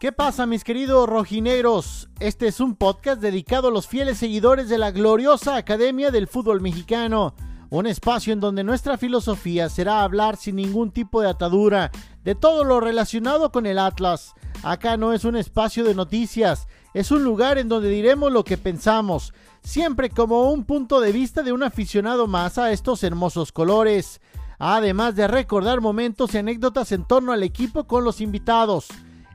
¿Qué 0.00 0.12
pasa 0.12 0.46
mis 0.46 0.62
queridos 0.62 1.08
rojineros? 1.08 2.08
Este 2.20 2.46
es 2.46 2.60
un 2.60 2.76
podcast 2.76 3.20
dedicado 3.20 3.66
a 3.66 3.70
los 3.72 3.88
fieles 3.88 4.18
seguidores 4.18 4.68
de 4.68 4.78
la 4.78 4.92
gloriosa 4.92 5.56
Academia 5.56 6.12
del 6.12 6.28
Fútbol 6.28 6.60
Mexicano, 6.60 7.34
un 7.68 7.84
espacio 7.88 8.32
en 8.32 8.38
donde 8.38 8.62
nuestra 8.62 8.96
filosofía 8.96 9.68
será 9.68 10.04
hablar 10.04 10.36
sin 10.36 10.54
ningún 10.54 10.92
tipo 10.92 11.20
de 11.20 11.28
atadura 11.28 11.90
de 12.22 12.36
todo 12.36 12.62
lo 12.62 12.78
relacionado 12.78 13.50
con 13.50 13.66
el 13.66 13.76
Atlas. 13.76 14.34
Acá 14.62 14.96
no 14.96 15.12
es 15.12 15.24
un 15.24 15.34
espacio 15.34 15.82
de 15.82 15.96
noticias, 15.96 16.68
es 16.94 17.10
un 17.10 17.24
lugar 17.24 17.58
en 17.58 17.68
donde 17.68 17.88
diremos 17.88 18.30
lo 18.30 18.44
que 18.44 18.56
pensamos, 18.56 19.34
siempre 19.64 20.10
como 20.10 20.52
un 20.52 20.62
punto 20.62 21.00
de 21.00 21.10
vista 21.10 21.42
de 21.42 21.50
un 21.50 21.64
aficionado 21.64 22.28
más 22.28 22.56
a 22.56 22.70
estos 22.70 23.02
hermosos 23.02 23.50
colores, 23.50 24.20
además 24.60 25.16
de 25.16 25.26
recordar 25.26 25.80
momentos 25.80 26.34
y 26.34 26.38
anécdotas 26.38 26.92
en 26.92 27.04
torno 27.04 27.32
al 27.32 27.42
equipo 27.42 27.88
con 27.88 28.04
los 28.04 28.20
invitados. 28.20 28.86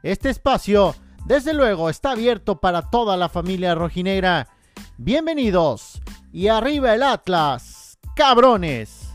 Este 0.04 0.30
espacio, 0.30 0.94
desde 1.26 1.54
luego, 1.54 1.90
está 1.90 2.12
abierto 2.12 2.60
para 2.60 2.90
toda 2.90 3.16
la 3.16 3.30
familia 3.30 3.74
rojinegra. 3.74 4.50
Bienvenidos 4.98 6.02
y 6.34 6.50
arriba 6.50 6.94
el 6.94 7.04
Atlas, 7.04 7.98
cabrones. 8.14 9.08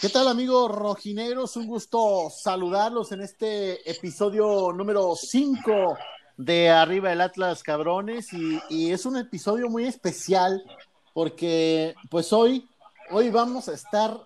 ¿Qué 0.00 0.08
tal 0.08 0.26
amigos 0.26 0.72
rojineros? 0.72 1.56
Un 1.56 1.68
gusto 1.68 2.28
saludarlos 2.28 3.12
en 3.12 3.20
este 3.20 3.88
episodio 3.88 4.72
número 4.72 5.14
5 5.14 5.96
de 6.40 6.70
Arriba 6.70 7.12
el 7.12 7.20
Atlas 7.20 7.62
Cabrones 7.62 8.32
y, 8.32 8.90
es 8.90 9.04
un 9.04 9.18
episodio 9.18 9.68
muy 9.68 9.84
especial 9.84 10.64
porque 11.12 11.94
pues 12.08 12.32
hoy, 12.32 12.66
hoy 13.10 13.28
vamos 13.28 13.68
a 13.68 13.74
estar 13.74 14.16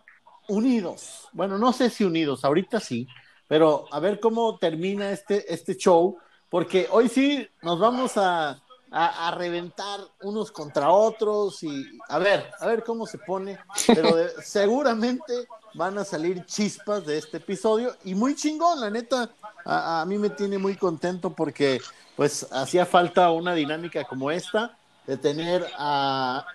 unidos. 0.49 1.29
Bueno, 1.33 1.59
no 1.59 1.73
sé 1.73 1.91
si 1.91 2.05
unidos, 2.05 2.45
ahorita 2.45 2.79
sí, 2.79 3.09
pero 3.49 3.87
a 3.91 3.99
ver 3.99 4.21
cómo 4.21 4.59
termina 4.59 5.11
este, 5.11 5.53
este 5.53 5.77
show, 5.77 6.17
porque 6.49 6.87
hoy 6.93 7.09
sí 7.09 7.49
nos 7.63 7.81
vamos 7.81 8.17
a, 8.17 8.63
a, 8.93 9.35
reventar 9.37 9.99
unos 10.23 10.53
contra 10.53 10.91
otros 10.91 11.65
y 11.65 11.85
a 12.09 12.19
ver, 12.21 12.49
a 12.61 12.67
ver 12.67 12.85
cómo 12.85 13.07
se 13.07 13.19
pone, 13.19 13.59
pero 13.89 14.15
seguramente 14.45 15.49
van 15.75 15.99
a 15.99 16.05
salir 16.05 16.47
chispas 16.47 17.05
de 17.05 17.19
este 17.19 17.39
episodio 17.39 17.97
y 18.05 18.15
muy 18.15 18.37
chingón, 18.37 18.81
la 18.81 18.91
neta, 18.91 19.31
a, 19.65 20.03
a 20.03 20.05
mí 20.05 20.17
me 20.17 20.31
tiene 20.31 20.59
muy 20.59 20.77
contento 20.77 21.31
porque 21.31 21.81
pues 22.17 22.47
hacía 22.53 22.87
falta 22.87 23.31
una 23.31 23.55
dinámica 23.55 24.05
como 24.05 24.31
esta, 24.31 24.77
de 25.07 25.17
tener 25.17 25.67
a, 25.77 26.47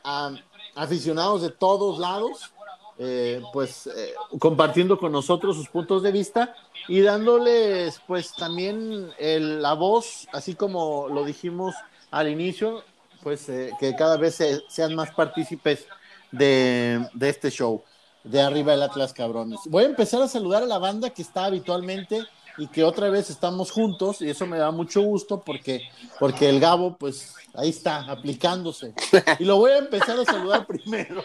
aficionados 0.75 1.41
de 1.41 1.49
todos 1.49 1.99
lados, 1.99 2.51
eh, 2.97 3.41
pues 3.53 3.87
eh, 3.87 4.13
compartiendo 4.39 4.97
con 4.97 5.11
nosotros 5.11 5.55
sus 5.55 5.69
puntos 5.69 6.03
de 6.03 6.11
vista 6.11 6.55
y 6.87 7.01
dándoles 7.01 8.01
pues 8.07 8.33
también 8.33 9.11
la 9.19 9.73
voz, 9.73 10.27
así 10.33 10.55
como 10.55 11.07
lo 11.07 11.23
dijimos 11.23 11.75
al 12.11 12.27
inicio, 12.27 12.83
pues 13.23 13.47
eh, 13.49 13.71
que 13.79 13.95
cada 13.95 14.17
vez 14.17 14.39
sean 14.67 14.95
más 14.95 15.11
partícipes 15.11 15.85
de, 16.31 17.07
de 17.13 17.29
este 17.29 17.51
show 17.51 17.83
de 18.23 18.41
arriba 18.41 18.73
del 18.73 18.83
Atlas 18.83 19.13
Cabrones. 19.13 19.61
Voy 19.65 19.83
a 19.83 19.87
empezar 19.87 20.21
a 20.21 20.27
saludar 20.27 20.63
a 20.63 20.65
la 20.65 20.77
banda 20.77 21.09
que 21.09 21.21
está 21.21 21.45
habitualmente 21.45 22.25
y 22.59 22.67
que 22.67 22.83
otra 22.83 23.09
vez 23.09 23.29
estamos 23.29 23.71
juntos 23.71 24.21
y 24.21 24.29
eso 24.29 24.45
me 24.45 24.57
da 24.57 24.71
mucho 24.71 25.01
gusto 25.01 25.41
porque, 25.43 25.89
porque 26.19 26.49
el 26.49 26.59
Gabo 26.59 26.97
pues 26.97 27.33
ahí 27.53 27.69
está 27.69 28.11
aplicándose 28.11 28.93
y 29.39 29.45
lo 29.45 29.57
voy 29.57 29.71
a 29.71 29.77
empezar 29.77 30.19
a 30.19 30.25
saludar 30.25 30.67
primero. 30.67 31.23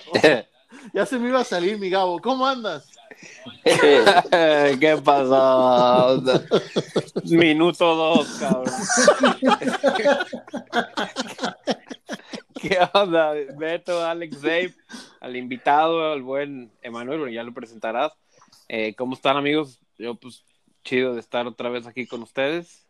ya 0.94 1.04
se 1.04 1.18
me 1.18 1.28
iba 1.28 1.40
a 1.40 1.44
salir 1.44 1.78
mi 1.78 1.90
Gabo, 1.90 2.20
¿cómo 2.20 2.46
andas? 2.46 2.88
¿Qué 3.64 5.00
pasó? 5.04 6.22
Minuto 7.24 7.94
dos, 7.94 8.28
cabrón. 8.38 8.64
¿Qué 12.60 12.78
onda? 12.94 13.32
Beto, 13.56 14.04
Alex, 14.04 14.40
Dave, 14.40 14.74
al 15.20 15.36
invitado, 15.36 16.12
al 16.12 16.22
buen 16.22 16.72
Emanuel, 16.82 17.32
ya 17.32 17.42
lo 17.42 17.52
presentarás. 17.52 18.12
Eh, 18.68 18.94
¿Cómo 18.96 19.14
están, 19.14 19.36
amigos? 19.36 19.80
Yo, 19.98 20.14
pues, 20.14 20.44
chido 20.84 21.14
de 21.14 21.20
estar 21.20 21.46
otra 21.46 21.68
vez 21.70 21.86
aquí 21.86 22.06
con 22.06 22.22
ustedes. 22.22 22.84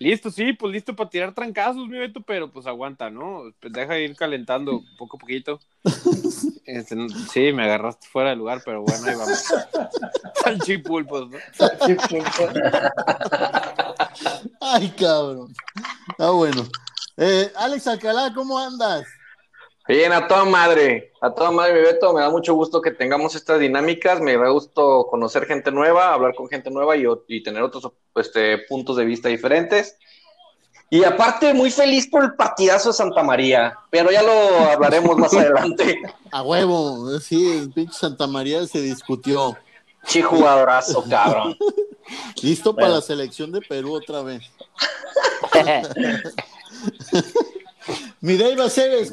Listo, 0.00 0.30
sí, 0.30 0.52
pues 0.52 0.72
listo 0.72 0.94
para 0.94 1.10
tirar 1.10 1.34
trancazos, 1.34 1.88
mi 1.88 1.98
Beto, 1.98 2.20
pero 2.22 2.52
pues 2.52 2.68
aguanta, 2.68 3.10
¿no? 3.10 3.52
Pues 3.58 3.72
deja 3.72 3.98
ir 3.98 4.14
calentando 4.14 4.80
poco 4.96 5.16
a 5.16 5.20
poquito. 5.20 5.60
Este, 6.68 6.94
sí, 7.32 7.50
me 7.54 7.64
agarraste 7.64 8.06
fuera 8.08 8.28
de 8.28 8.36
lugar, 8.36 8.60
pero 8.62 8.82
bueno, 8.82 9.06
ahí 9.06 9.14
vamos. 9.16 9.42
Salchipulpos, 10.44 11.30
¿no? 11.30 11.38
Ay, 14.60 14.90
cabrón. 14.90 15.54
Ah, 16.18 16.28
bueno. 16.28 16.68
Eh, 17.16 17.50
Alex 17.56 17.86
Alcalá, 17.86 18.34
¿cómo 18.34 18.58
andas? 18.58 19.06
Bien, 19.88 20.12
a 20.12 20.28
toda 20.28 20.44
madre, 20.44 21.12
a 21.18 21.30
toda 21.30 21.50
madre, 21.50 21.72
mi 21.72 21.80
Beto, 21.80 22.12
me 22.12 22.20
da 22.20 22.28
mucho 22.28 22.52
gusto 22.52 22.82
que 22.82 22.90
tengamos 22.90 23.34
estas 23.34 23.58
dinámicas, 23.58 24.20
me 24.20 24.36
da 24.36 24.50
gusto 24.50 25.06
conocer 25.08 25.46
gente 25.46 25.72
nueva, 25.72 26.12
hablar 26.12 26.34
con 26.34 26.46
gente 26.46 26.70
nueva 26.70 26.94
y, 26.94 27.42
tener 27.42 27.62
otros 27.62 27.90
este, 28.16 28.58
puntos 28.68 28.98
de 28.98 29.06
vista 29.06 29.30
diferentes. 29.30 29.96
Y 30.90 31.04
aparte, 31.04 31.54
muy 31.54 31.70
feliz 31.70 32.06
por 32.06 32.22
el 32.22 32.34
partidazo 32.34 32.90
de 32.90 32.96
Santa 32.96 33.22
María, 33.22 33.78
pero 33.88 34.10
ya 34.10 34.22
lo 34.22 34.70
hablaremos 34.70 35.16
más 35.16 35.32
adelante. 35.34 35.98
A 36.32 36.42
huevo, 36.42 37.18
sí, 37.18 37.50
el 37.50 37.72
pinche 37.72 37.94
Santa 37.94 38.26
María 38.26 38.66
se 38.66 38.82
discutió. 38.82 39.56
Sí, 40.04 40.20
jugadorazo, 40.20 41.02
cabrón. 41.08 41.56
Listo 42.42 42.74
para 42.74 42.88
la 42.88 43.00
selección 43.00 43.52
de 43.52 43.62
Perú 43.62 43.94
otra 43.94 44.22
vez. 44.22 44.42
Mi 48.20 48.36
Dave 48.36 48.56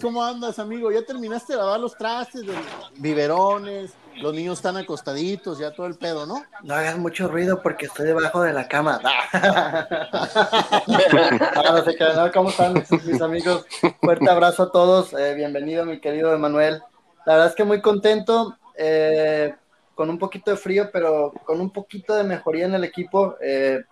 ¿cómo 0.01 0.23
andas, 0.23 0.59
amigo? 0.59 0.91
¿Ya 0.91 1.03
terminaste 1.03 1.53
de 1.53 1.59
lavar 1.59 1.79
los 1.79 1.95
trastes, 1.95 2.41
de 2.41 2.53
biberones? 2.97 3.93
Los 4.17 4.33
niños 4.33 4.57
están 4.57 4.77
acostaditos, 4.77 5.59
ya 5.59 5.71
todo 5.71 5.87
el 5.87 5.95
pedo, 5.95 6.25
¿no? 6.25 6.43
No 6.63 6.73
hagas 6.73 6.97
mucho 6.97 7.27
ruido 7.27 7.61
porque 7.61 7.85
estoy 7.85 8.07
debajo 8.07 8.41
de 8.41 8.53
la 8.53 8.67
cama. 8.67 9.01
¿Cómo 12.33 12.49
están 12.49 12.83
mis 13.05 13.21
amigos? 13.21 13.65
Fuerte 14.01 14.29
abrazo 14.29 14.63
a 14.63 14.71
todos. 14.71 15.13
Eh, 15.13 15.33
bienvenido, 15.35 15.85
mi 15.85 15.99
querido 15.99 16.33
Emanuel. 16.33 16.81
La 17.25 17.33
verdad 17.33 17.49
es 17.49 17.55
que 17.55 17.65
muy 17.65 17.81
contento, 17.81 18.57
eh, 18.77 19.53
con 19.95 20.09
un 20.09 20.17
poquito 20.17 20.51
de 20.51 20.57
frío, 20.57 20.89
pero 20.91 21.33
con 21.45 21.59
un 21.59 21.69
poquito 21.69 22.15
de 22.15 22.23
mejoría 22.23 22.65
en 22.65 22.75
el 22.75 22.83
equipo. 22.83 23.35
Eh, 23.41 23.83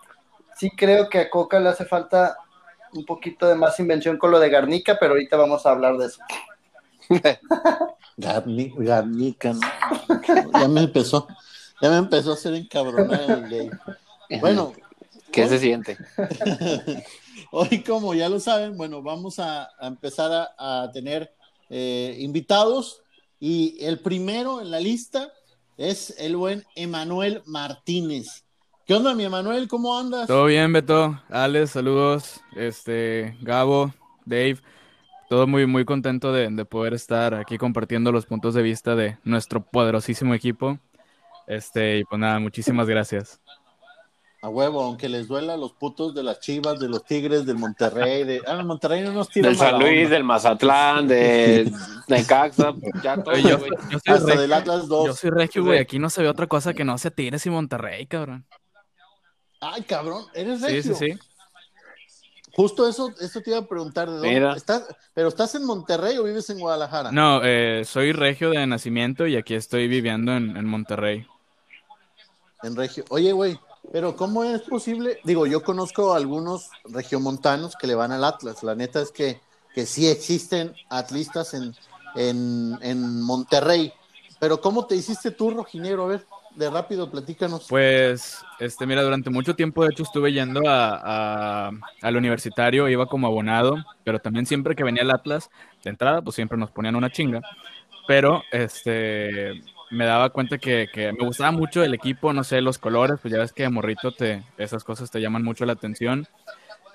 sí 0.56 0.70
creo 0.70 1.08
que 1.08 1.20
a 1.20 1.30
Coca 1.30 1.60
le 1.60 1.68
hace 1.68 1.84
falta 1.84 2.38
un 2.94 3.04
poquito 3.04 3.46
de 3.46 3.54
más 3.54 3.78
invención 3.80 4.18
con 4.18 4.30
lo 4.30 4.38
de 4.38 4.50
Garnica, 4.50 4.96
pero 4.98 5.12
ahorita 5.12 5.36
vamos 5.36 5.66
a 5.66 5.70
hablar 5.70 5.96
de 5.96 6.06
eso. 6.06 6.20
Garnica, 8.16 9.54
ya 10.52 10.68
me 10.68 10.82
empezó, 10.82 11.26
ya 11.82 11.90
me 11.90 11.96
empezó 11.96 12.30
a 12.30 12.34
hacer 12.34 12.54
encabronar 12.54 13.52
el 13.52 13.70
Bueno, 14.40 14.72
¿qué 15.32 15.48
se 15.48 15.58
siente? 15.58 15.98
Hoy, 17.50 17.82
como 17.82 18.14
ya 18.14 18.28
lo 18.28 18.40
saben, 18.40 18.76
bueno, 18.76 19.02
vamos 19.02 19.38
a, 19.38 19.70
empezar 19.80 20.54
a, 20.58 20.90
tener 20.92 21.34
eh, 21.70 22.16
invitados 22.20 23.02
y 23.38 23.76
el 23.84 24.00
primero 24.00 24.60
en 24.60 24.70
la 24.70 24.80
lista 24.80 25.32
es 25.76 26.14
el 26.18 26.36
buen 26.36 26.64
Emanuel 26.74 27.42
Martínez. 27.46 28.44
¿Qué 28.86 28.92
onda, 28.92 29.14
mi 29.14 29.24
Emanuel? 29.24 29.66
¿Cómo 29.66 29.98
andas? 29.98 30.26
Todo 30.26 30.44
bien, 30.44 30.70
Beto. 30.70 31.18
Alex, 31.30 31.70
saludos. 31.70 32.42
Este, 32.54 33.34
Gabo, 33.40 33.94
Dave. 34.26 34.58
Todo 35.30 35.46
muy, 35.46 35.64
muy 35.64 35.86
contento 35.86 36.34
de, 36.34 36.50
poder 36.66 36.92
estar 36.92 37.32
aquí 37.32 37.56
compartiendo 37.56 38.12
los 38.12 38.26
puntos 38.26 38.52
de 38.52 38.60
vista 38.60 38.94
de 38.94 39.16
nuestro 39.24 39.64
poderosísimo 39.64 40.34
equipo. 40.34 40.78
Este, 41.46 42.00
y 42.00 42.04
pues 42.04 42.18
nada, 42.20 42.38
muchísimas 42.40 42.86
gracias. 42.86 43.40
A 44.42 44.50
huevo, 44.50 44.82
aunque 44.82 45.08
les 45.08 45.28
duela 45.28 45.56
los 45.56 45.72
putos 45.72 46.14
de 46.14 46.22
las 46.22 46.40
chivas, 46.40 46.78
de 46.78 46.90
los 46.90 47.06
tigres, 47.06 47.46
del 47.46 47.56
Monterrey, 47.56 48.24
de. 48.24 48.42
Ah, 48.46 48.58
el 48.58 48.66
Monterrey 48.66 49.00
no 49.00 49.12
nos 49.12 49.30
tira. 49.30 49.48
Del 49.48 49.56
San 49.56 49.78
Luis, 49.78 50.10
del 50.10 50.24
Mazatlán, 50.24 51.08
de, 51.08 51.72
de 52.06 52.26
Caxa, 52.26 52.74
ya 53.02 53.16
todo, 53.16 53.34
yo, 53.34 53.66
yo, 53.90 53.98
soy 54.04 54.14
Hasta 54.14 54.36
del 54.36 54.52
Atlas 54.52 54.88
2. 54.88 55.06
Yo 55.06 55.14
soy 55.14 55.30
regio, 55.30 55.64
güey. 55.64 55.78
Aquí 55.78 55.98
no 55.98 56.10
se 56.10 56.20
ve 56.20 56.28
otra 56.28 56.46
cosa 56.46 56.74
que 56.74 56.84
no 56.84 56.98
sea 56.98 57.10
Tigres 57.10 57.46
y 57.46 57.48
Monterrey, 57.50 58.04
cabrón. 58.04 58.44
Ay, 59.72 59.82
cabrón, 59.82 60.24
eres 60.34 60.60
regio. 60.60 60.94
Sí, 60.94 60.94
sí, 60.94 61.12
sí. 61.12 61.18
Justo 62.54 62.88
eso, 62.88 63.12
eso 63.20 63.40
te 63.40 63.50
iba 63.50 63.58
a 63.58 63.66
preguntar, 63.66 64.08
¿de 64.08 64.40
dónde 64.40 64.56
estás? 64.56 64.84
¿Pero 65.12 65.28
estás 65.28 65.54
en 65.56 65.64
Monterrey 65.64 66.18
o 66.18 66.22
vives 66.22 66.48
en 66.50 66.60
Guadalajara? 66.60 67.10
No, 67.10 67.40
eh, 67.42 67.84
soy 67.84 68.12
regio 68.12 68.50
de 68.50 68.64
nacimiento 68.66 69.26
y 69.26 69.36
aquí 69.36 69.54
estoy 69.54 69.88
viviendo 69.88 70.32
en, 70.32 70.64
Monterrey. 70.64 71.26
En 72.62 72.76
regio. 72.76 73.04
Oye, 73.08 73.32
güey, 73.32 73.58
pero 73.90 74.14
¿cómo 74.14 74.44
es 74.44 74.62
posible? 74.62 75.18
Digo, 75.24 75.46
yo 75.46 75.64
conozco 75.64 76.12
a 76.12 76.16
algunos 76.16 76.70
regiomontanos 76.84 77.74
que 77.74 77.88
le 77.88 77.96
van 77.96 78.12
al 78.12 78.22
Atlas. 78.22 78.62
La 78.62 78.76
neta 78.76 79.00
es 79.00 79.10
que 79.10 79.40
que 79.74 79.86
sí 79.86 80.06
existen 80.06 80.74
atlistas 80.88 81.52
en, 81.52 81.74
en, 82.14 82.78
en 82.80 83.20
Monterrey. 83.20 83.92
Pero 84.38 84.60
¿cómo 84.60 84.86
te 84.86 84.94
hiciste 84.94 85.32
tú, 85.32 85.50
Rojinegro? 85.50 86.04
A 86.04 86.08
ver, 86.08 86.26
de 86.54 86.70
rápido, 86.70 87.10
platícanos. 87.10 87.66
Pues, 87.68 88.44
este, 88.58 88.86
mira, 88.86 89.02
durante 89.02 89.30
mucho 89.30 89.54
tiempo, 89.54 89.84
de 89.84 89.90
hecho, 89.90 90.02
estuve 90.02 90.32
yendo 90.32 90.68
a, 90.68 91.68
a- 91.68 91.70
al 92.02 92.16
universitario, 92.16 92.88
iba 92.88 93.06
como 93.06 93.26
abonado, 93.26 93.76
pero 94.04 94.18
también 94.18 94.46
siempre 94.46 94.74
que 94.74 94.84
venía 94.84 95.02
el 95.02 95.10
Atlas, 95.10 95.50
de 95.82 95.90
entrada, 95.90 96.22
pues 96.22 96.36
siempre 96.36 96.58
nos 96.58 96.70
ponían 96.70 96.96
una 96.96 97.10
chinga. 97.10 97.40
Pero, 98.06 98.42
este, 98.52 99.62
me 99.90 100.04
daba 100.04 100.30
cuenta 100.30 100.58
que, 100.58 100.88
que 100.92 101.12
me 101.12 101.24
gustaba 101.26 101.50
mucho 101.52 101.82
el 101.82 101.94
equipo, 101.94 102.32
no 102.32 102.44
sé, 102.44 102.60
los 102.60 102.78
colores, 102.78 103.18
pues 103.22 103.32
ya 103.32 103.40
ves 103.40 103.52
que 103.52 103.62
de 103.64 103.70
morrito 103.70 104.12
te, 104.12 104.44
esas 104.58 104.84
cosas 104.84 105.10
te 105.10 105.20
llaman 105.20 105.42
mucho 105.44 105.64
la 105.64 105.72
atención. 105.74 106.26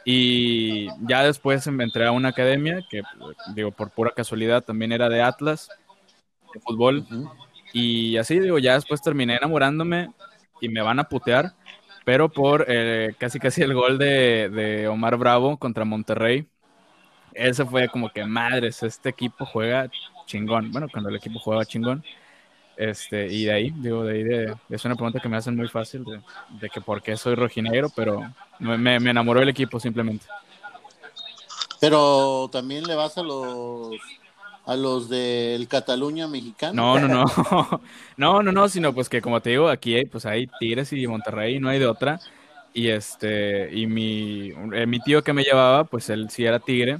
Y 0.05 0.87
ya 1.07 1.23
después 1.23 1.67
me 1.67 1.83
entré 1.83 2.05
a 2.05 2.11
una 2.11 2.29
academia 2.29 2.83
que, 2.89 3.01
digo, 3.55 3.71
por 3.71 3.91
pura 3.91 4.11
casualidad 4.11 4.63
también 4.63 4.91
era 4.91 5.09
de 5.09 5.21
Atlas, 5.21 5.69
de 6.53 6.59
fútbol. 6.61 7.05
Y 7.73 8.17
así, 8.17 8.39
digo, 8.39 8.57
ya 8.59 8.73
después 8.73 9.01
terminé 9.01 9.35
enamorándome 9.35 10.09
y 10.61 10.69
me 10.69 10.81
van 10.81 10.99
a 10.99 11.03
putear, 11.05 11.53
pero 12.05 12.29
por 12.29 12.65
eh, 12.67 13.13
casi 13.17 13.39
casi 13.39 13.61
el 13.61 13.73
gol 13.73 13.97
de, 13.97 14.49
de 14.49 14.87
Omar 14.87 15.17
Bravo 15.17 15.57
contra 15.57 15.85
Monterrey. 15.85 16.47
Ese 17.33 17.65
fue 17.65 17.87
como 17.87 18.09
que, 18.09 18.25
madres, 18.25 18.83
este 18.83 19.09
equipo 19.09 19.45
juega 19.45 19.89
chingón. 20.25 20.71
Bueno, 20.71 20.87
cuando 20.91 21.09
el 21.09 21.15
equipo 21.15 21.39
juega 21.39 21.65
chingón. 21.65 22.03
Este, 22.79 23.27
y 23.27 23.43
de 23.43 23.51
ahí, 23.51 23.73
digo, 23.75 24.05
de 24.05 24.13
ahí 24.13 24.23
de, 24.23 24.55
es 24.69 24.85
una 24.85 24.95
pregunta 24.95 25.19
que 25.19 25.27
me 25.27 25.35
hacen 25.35 25.53
muy 25.53 25.67
fácil 25.67 26.05
de, 26.05 26.21
de 26.61 26.69
que 26.69 26.79
por 26.79 27.01
qué 27.01 27.17
soy 27.17 27.35
rojinegro, 27.35 27.89
pero 27.93 28.21
me, 28.57 28.77
me, 28.77 29.09
enamoró 29.09 29.41
el 29.41 29.49
equipo 29.49 29.81
simplemente. 29.81 30.25
Pero 31.81 32.49
también 32.49 32.85
le 32.85 32.95
vas 32.95 33.17
a 33.17 33.23
los 33.23 33.91
a 34.69 34.75
los 34.75 35.09
del 35.09 35.67
Cataluña 35.67 36.27
mexicano. 36.27 36.99
No, 36.99 37.07
no, 37.07 37.07
no. 37.07 37.81
No, 38.17 38.43
no, 38.43 38.51
no, 38.51 38.69
sino 38.69 38.93
pues 38.93 39.09
que 39.09 39.19
como 39.19 39.41
te 39.41 39.49
digo, 39.49 39.67
aquí 39.67 39.95
hay, 39.95 40.05
pues 40.05 40.27
hay 40.27 40.47
Tigres 40.59 40.93
y 40.93 41.07
Monterrey, 41.07 41.59
no 41.59 41.69
hay 41.69 41.79
de 41.79 41.87
otra. 41.87 42.19
Y 42.71 42.89
este, 42.89 43.75
y 43.75 43.87
mi, 43.87 44.51
eh, 44.73 44.85
mi 44.85 44.99
tío 44.99 45.23
que 45.23 45.33
me 45.33 45.43
llevaba, 45.43 45.85
pues 45.85 46.09
él 46.11 46.29
sí 46.29 46.45
era 46.45 46.59
Tigre. 46.59 46.99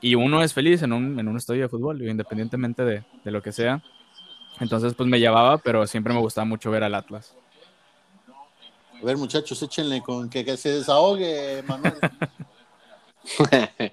Y 0.00 0.16
uno 0.16 0.42
es 0.42 0.52
feliz 0.52 0.82
en 0.82 0.92
un, 0.92 1.20
en 1.20 1.28
un 1.28 1.36
estadio 1.36 1.62
de 1.62 1.68
fútbol, 1.68 2.02
independientemente 2.02 2.84
de, 2.84 3.04
de 3.24 3.30
lo 3.30 3.42
que 3.42 3.52
sea. 3.52 3.80
Entonces, 4.58 4.94
pues 4.94 5.08
me 5.08 5.20
llevaba, 5.20 5.58
pero 5.58 5.86
siempre 5.86 6.12
me 6.12 6.20
gustaba 6.20 6.46
mucho 6.46 6.72
ver 6.72 6.82
al 6.82 6.96
Atlas. 6.96 7.32
A 9.00 9.04
ver, 9.04 9.16
muchachos, 9.16 9.62
échenle 9.62 10.02
con 10.02 10.28
que, 10.28 10.44
que 10.44 10.56
se 10.56 10.70
desahogue, 10.70 11.62
Manuel. 11.64 11.94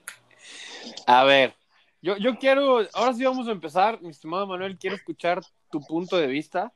A 1.08 1.24
ver, 1.24 1.54
yo, 2.06 2.18
yo 2.18 2.38
quiero, 2.38 2.82
ahora 2.94 3.14
sí 3.14 3.26
vamos 3.26 3.48
a 3.48 3.52
empezar, 3.52 4.00
mi 4.00 4.10
estimado 4.10 4.46
Manuel, 4.46 4.78
quiero 4.78 4.96
escuchar 4.96 5.42
tu 5.72 5.82
punto 5.82 6.18
de 6.18 6.28
vista. 6.28 6.72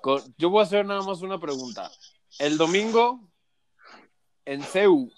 Con- 0.00 0.22
yo 0.38 0.48
voy 0.48 0.60
a 0.60 0.62
hacer 0.62 0.86
nada 0.86 1.02
más 1.02 1.20
una 1.20 1.38
pregunta. 1.38 1.90
El 2.38 2.56
domingo 2.56 3.28
en 4.46 4.62
CEU. 4.62 5.12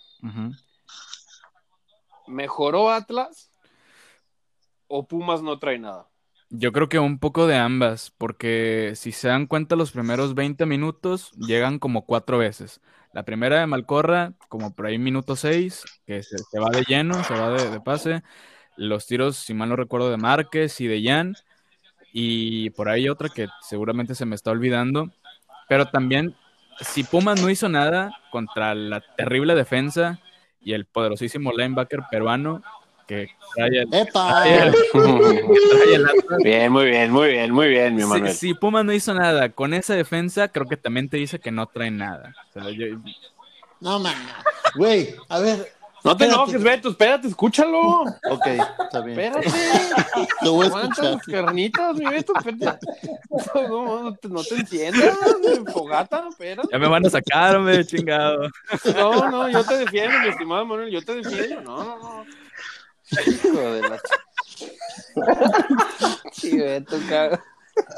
¿mejoró 2.26 2.90
Atlas 2.90 3.52
o 4.88 5.06
Pumas 5.06 5.42
no 5.42 5.60
trae 5.60 5.78
nada? 5.78 6.08
Yo 6.50 6.72
creo 6.72 6.88
que 6.88 6.98
un 6.98 7.20
poco 7.20 7.46
de 7.46 7.54
ambas, 7.56 8.12
porque 8.18 8.94
si 8.96 9.12
se 9.12 9.28
dan 9.28 9.46
cuenta, 9.46 9.76
los 9.76 9.92
primeros 9.92 10.34
20 10.34 10.66
minutos 10.66 11.30
llegan 11.32 11.78
como 11.78 12.04
cuatro 12.04 12.36
veces. 12.36 12.80
La 13.12 13.24
primera 13.24 13.60
de 13.60 13.66
Malcorra, 13.66 14.32
como 14.48 14.74
por 14.74 14.86
ahí 14.86 14.98
minuto 14.98 15.36
6, 15.36 15.84
que 16.04 16.24
se, 16.24 16.36
se 16.38 16.58
va 16.58 16.70
de 16.70 16.82
lleno, 16.82 17.22
se 17.22 17.34
va 17.34 17.50
de, 17.50 17.70
de 17.70 17.80
pase. 17.80 18.24
Los 18.78 19.06
tiros, 19.06 19.36
si 19.36 19.52
mal 19.52 19.69
no 19.69 19.76
recuerdo, 19.76 20.08
de 20.10 20.16
Márquez 20.16 20.80
y 20.80 20.86
de 20.86 21.02
Jan. 21.02 21.34
Y 22.12 22.70
por 22.70 22.88
ahí 22.88 23.08
otra 23.08 23.28
que 23.28 23.48
seguramente 23.60 24.14
se 24.14 24.25
me 24.25 24.34
está 24.34 24.50
olvidando. 24.50 25.10
Pero 25.69 25.86
también, 25.86 26.34
si 26.80 27.04
Pumas 27.04 27.40
no 27.42 27.50
hizo 27.50 27.69
nada 27.69 28.10
contra 28.30 28.75
la 28.75 29.00
terrible 29.16 29.54
defensa 29.54 30.19
y 30.62 30.72
el 30.72 30.86
poderosísimo 30.86 31.52
linebacker 31.52 32.00
peruano 32.10 32.62
que 33.06 33.30
trae 33.54 33.69
el, 33.80 33.94
¡Epa! 33.94 34.28
trae 34.42 34.64
el- 34.64 34.75
trae 34.92 36.38
Bien, 36.44 36.70
muy 36.72 36.84
bien, 36.86 37.10
muy 37.10 37.28
bien, 37.28 37.52
muy 37.52 37.69
bien, 37.69 37.94
mi 37.94 38.02
si, 38.02 38.08
Manuel. 38.08 38.32
si 38.34 38.54
Pumas 38.54 38.84
no 38.84 38.92
hizo 38.92 39.12
nada 39.14 39.48
con 39.50 39.75
esa 39.75 39.94
defensa, 39.94 40.48
creo 40.48 40.66
que 40.66 40.76
también 40.76 41.08
te 41.08 41.16
dice 41.16 41.38
que 41.38 41.50
no 41.50 41.66
trae 41.66 41.90
nada. 41.90 42.34
O 42.50 42.52
sea, 42.52 42.70
yo- 42.70 42.96
No, 43.80 43.98
man. 43.98 44.14
Güey, 44.75 45.14
a 45.28 45.38
ver. 45.40 45.72
No 46.08 46.16
te 46.16 46.25
espérate. 46.25 46.50
enojes, 46.50 46.62
Beto, 46.62 46.88
espérate, 46.90 47.28
escúchalo. 47.28 48.02
Ok, 48.31 48.46
está 48.46 49.00
bien. 49.00 49.19
Espérate. 49.20 49.49
Lo 50.43 50.52
voy 50.55 50.64
a 50.64 50.69
Aguanta 50.69 50.88
escuchar. 51.10 51.12
las 51.14 51.26
carnitas, 51.26 51.94
mi 51.96 52.05
Beto, 52.06 52.32
espérate. 52.37 52.87
No, 53.55 53.69
no, 53.69 54.02
no 54.02 54.14
te, 54.14 54.28
no 54.28 54.43
te 54.43 55.72
fogata, 55.72 56.25
espérate. 56.28 56.69
ya 56.72 56.78
me 56.78 56.88
van 56.88 57.06
a 57.06 57.10
sacar, 57.10 57.56
hombre, 57.56 57.84
chingado. 57.84 58.49
No, 58.96 59.31
no, 59.31 59.49
yo 59.49 59.62
te 59.64 59.78
defiendo, 59.78 60.19
mi 60.20 60.28
estimado 60.28 60.64
Manuel, 60.66 60.90
yo 60.90 61.05
te 61.05 61.14
defiendo. 61.14 61.60
No, 61.60 61.84
no, 61.84 61.99
no. 61.99 62.25
Hijo 63.26 63.58
de 63.61 63.81
la 63.82 63.99
Sí, 66.32 66.56
Beto, 66.58 66.96
caga. 67.08 67.43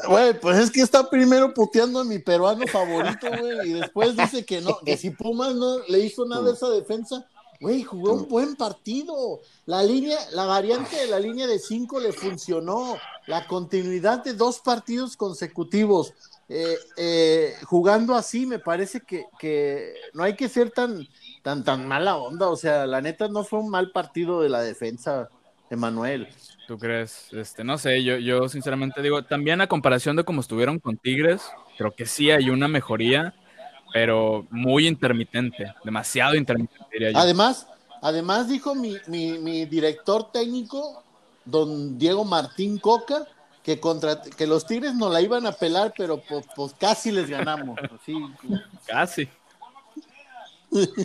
Güey, 0.07 0.39
pues 0.39 0.59
es 0.59 0.71
que 0.71 0.83
está 0.83 1.09
primero 1.09 1.55
puteando 1.55 2.01
a 2.01 2.05
mi 2.05 2.19
peruano 2.19 2.67
favorito, 2.67 3.29
güey, 3.29 3.71
y 3.71 3.73
después 3.75 4.17
dice 4.17 4.45
que 4.45 4.61
no, 4.61 4.79
que 4.85 4.97
si 4.97 5.11
Pumas 5.11 5.55
no 5.55 5.79
le 5.89 6.01
hizo 6.01 6.27
nada 6.27 6.51
a 6.51 6.55
esa 6.55 6.69
defensa, 6.69 7.27
güey, 7.61 7.83
jugó 7.83 8.15
un 8.15 8.29
buen 8.29 8.57
partido. 8.57 9.41
La 9.67 9.83
línea, 9.83 10.19
la 10.33 10.47
variante 10.47 10.97
de 10.97 11.07
la 11.07 11.21
línea 11.21 11.47
de 11.47 11.59
cinco 11.59 12.01
le 12.01 12.13
funcionó. 12.13 12.97
La 13.27 13.47
continuidad 13.47 14.25
de 14.25 14.33
dos 14.35 14.61
partidos 14.61 15.17
consecutivos. 15.17 16.15
eh, 16.49 16.77
eh, 16.97 17.55
jugando 17.65 18.17
así, 18.17 18.45
me 18.45 18.59
parece 18.59 19.01
que, 19.03 19.27
que 19.39 19.95
no 20.15 20.25
hay 20.25 20.35
que 20.35 20.49
ser 20.49 20.71
tan, 20.71 21.07
tan, 21.43 21.63
tan 21.63 21.87
mala 21.87 22.17
onda. 22.17 22.49
O 22.49 22.57
sea, 22.57 22.87
la 22.87 23.01
neta 23.01 23.29
no 23.29 23.45
fue 23.45 23.61
un 23.61 23.69
mal 23.71 23.93
partido 23.93 24.43
de 24.43 24.49
la 24.49 24.61
defensa, 24.61 25.29
Emanuel. 25.71 26.29
¿Tú 26.67 26.77
crees? 26.77 27.33
Este, 27.33 27.63
no 27.63 27.79
sé, 27.79 28.03
yo, 28.03 28.17
yo 28.17 28.49
sinceramente 28.49 29.01
digo, 29.01 29.23
también 29.23 29.61
a 29.61 29.69
comparación 29.69 30.17
de 30.17 30.25
cómo 30.25 30.41
estuvieron 30.41 30.81
con 30.81 30.97
Tigres, 30.97 31.43
creo 31.79 31.93
que 31.95 32.07
sí 32.07 32.33
hay 32.33 32.51
una 32.51 32.67
mejoría, 32.67 33.35
pero 33.93 34.47
muy 34.51 34.87
intermitente, 34.87 35.73
demasiado 35.85 36.35
intermitente, 36.35 36.87
diría 36.93 37.13
yo. 37.13 37.19
Además, 37.19 37.67
además 38.03 38.49
dijo 38.49 38.75
mi, 38.75 38.97
mi, 39.07 39.39
mi 39.39 39.67
director 39.67 40.31
técnico, 40.33 41.03
don 41.45 41.99
Diego 41.99 42.25
Martín 42.25 42.79
Coca, 42.79 43.27
que 43.63 43.79
contra 43.79 44.23
que 44.23 44.47
los 44.47 44.67
Tigres 44.67 44.95
no 44.95 45.11
la 45.11 45.21
iban 45.21 45.47
a 45.47 45.53
pelar, 45.53 45.93
pero 45.97 46.21
pues, 46.21 46.47
pues 46.57 46.75
casi 46.79 47.13
les 47.13 47.29
ganamos. 47.29 47.79
Así, 47.79 48.15
Casi. 48.87 49.29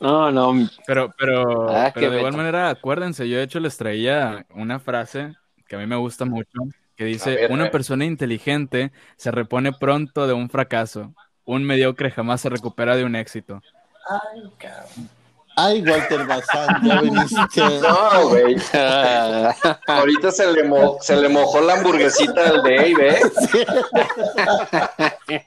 No, 0.00 0.32
no. 0.32 0.68
Pero, 0.86 1.12
pero, 1.16 1.70
Ah, 1.70 1.92
pero 1.94 2.10
de 2.10 2.18
igual 2.18 2.34
manera, 2.34 2.70
acuérdense, 2.70 3.28
yo 3.28 3.36
de 3.36 3.42
hecho 3.42 3.60
les 3.60 3.76
traía 3.76 4.46
una 4.54 4.80
frase 4.80 5.34
que 5.68 5.76
a 5.76 5.78
mí 5.78 5.86
me 5.86 5.96
gusta 5.96 6.24
mucho, 6.24 6.58
que 7.00 7.06
dice, 7.06 7.34
ver, 7.34 7.50
una 7.50 7.70
persona 7.70 8.04
inteligente 8.04 8.92
se 9.16 9.30
repone 9.30 9.72
pronto 9.72 10.26
de 10.26 10.34
un 10.34 10.50
fracaso, 10.50 11.14
un 11.46 11.64
mediocre 11.64 12.10
jamás 12.10 12.42
se 12.42 12.50
recupera 12.50 12.94
de 12.94 13.04
un 13.04 13.16
éxito. 13.16 13.62
Ay, 14.06 14.42
cabrón. 14.58 15.08
Ay, 15.56 15.82
Walter 15.82 16.26
Bazán, 16.26 16.82
ya 16.84 17.00
veniste. 17.00 17.62
No, 17.80 18.28
güey. 18.28 18.54
Ahorita 19.86 20.30
se 20.30 20.52
le, 20.52 20.64
mo- 20.64 20.98
se 21.00 21.16
le 21.16 21.30
mojó 21.30 21.62
la 21.62 21.72
hamburguesita 21.78 22.52
del 22.52 22.62
Dave, 22.62 23.08
¿eh? 23.08 23.20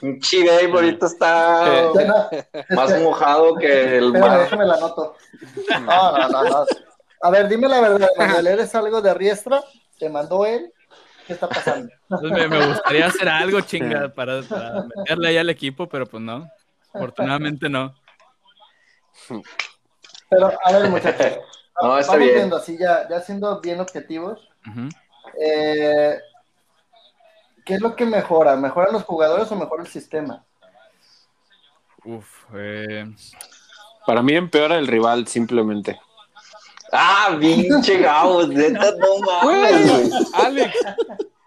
Pinche 0.00 0.44
Dave 0.44 0.70
ahorita 0.70 1.06
está 1.06 1.64
no, 1.94 2.28
más 2.76 3.00
mojado 3.00 3.54
que 3.56 3.96
el 3.96 4.12
mar. 4.12 4.40
déjame 4.40 4.66
la 4.66 4.74
anoto. 4.74 5.16
No, 5.80 6.12
no, 6.18 6.28
no, 6.28 6.44
no. 6.44 6.64
A 7.22 7.30
ver, 7.30 7.48
dime 7.48 7.68
la 7.68 7.80
verdad, 7.80 8.08
Manuel, 8.18 8.46
¿eres 8.48 8.74
algo 8.74 9.00
de 9.00 9.14
Riestra? 9.14 9.62
¿Te 9.98 10.10
mandó 10.10 10.44
él? 10.44 10.70
¿Qué 11.30 11.34
está 11.34 11.48
pasando? 11.48 11.88
Me, 12.22 12.48
me 12.48 12.66
gustaría 12.66 13.06
hacer 13.06 13.28
algo, 13.28 13.60
chinga, 13.60 14.12
para, 14.12 14.42
para 14.42 14.82
meterle 14.96 15.28
ahí 15.28 15.36
al 15.36 15.48
equipo, 15.48 15.88
pero 15.88 16.04
pues 16.04 16.20
no, 16.20 16.44
afortunadamente 16.92 17.68
no. 17.68 17.94
Pero, 20.28 20.58
a 20.64 20.72
ver, 20.72 20.90
muchachos. 20.90 21.38
No, 21.82 21.98
está 21.98 22.12
vamos 22.12 22.26
bien. 22.26 22.38
viendo 22.40 22.56
así, 22.56 22.76
ya, 22.76 23.08
ya 23.08 23.20
siendo 23.22 23.58
bien 23.60 23.80
objetivos. 23.80 24.46
Eh, 25.40 26.18
¿Qué 27.64 27.74
es 27.74 27.80
lo 27.80 27.96
que 27.96 28.04
mejora? 28.04 28.54
¿Mejoran 28.56 28.92
los 28.92 29.04
jugadores 29.04 29.50
o 29.50 29.56
mejora 29.56 29.84
el 29.84 29.88
sistema? 29.88 30.44
Uf, 32.04 32.44
eh, 32.54 33.06
Para 34.04 34.20
mí 34.20 34.34
empeora 34.34 34.76
el 34.76 34.88
rival, 34.88 35.26
simplemente. 35.26 35.98
Ah, 36.92 37.36
pinche 37.38 37.98
Gabo, 37.98 38.46
neta, 38.46 38.92
no 38.98 39.18
mames, 39.20 39.90
güey. 39.90 40.10
Alex, 40.34 40.74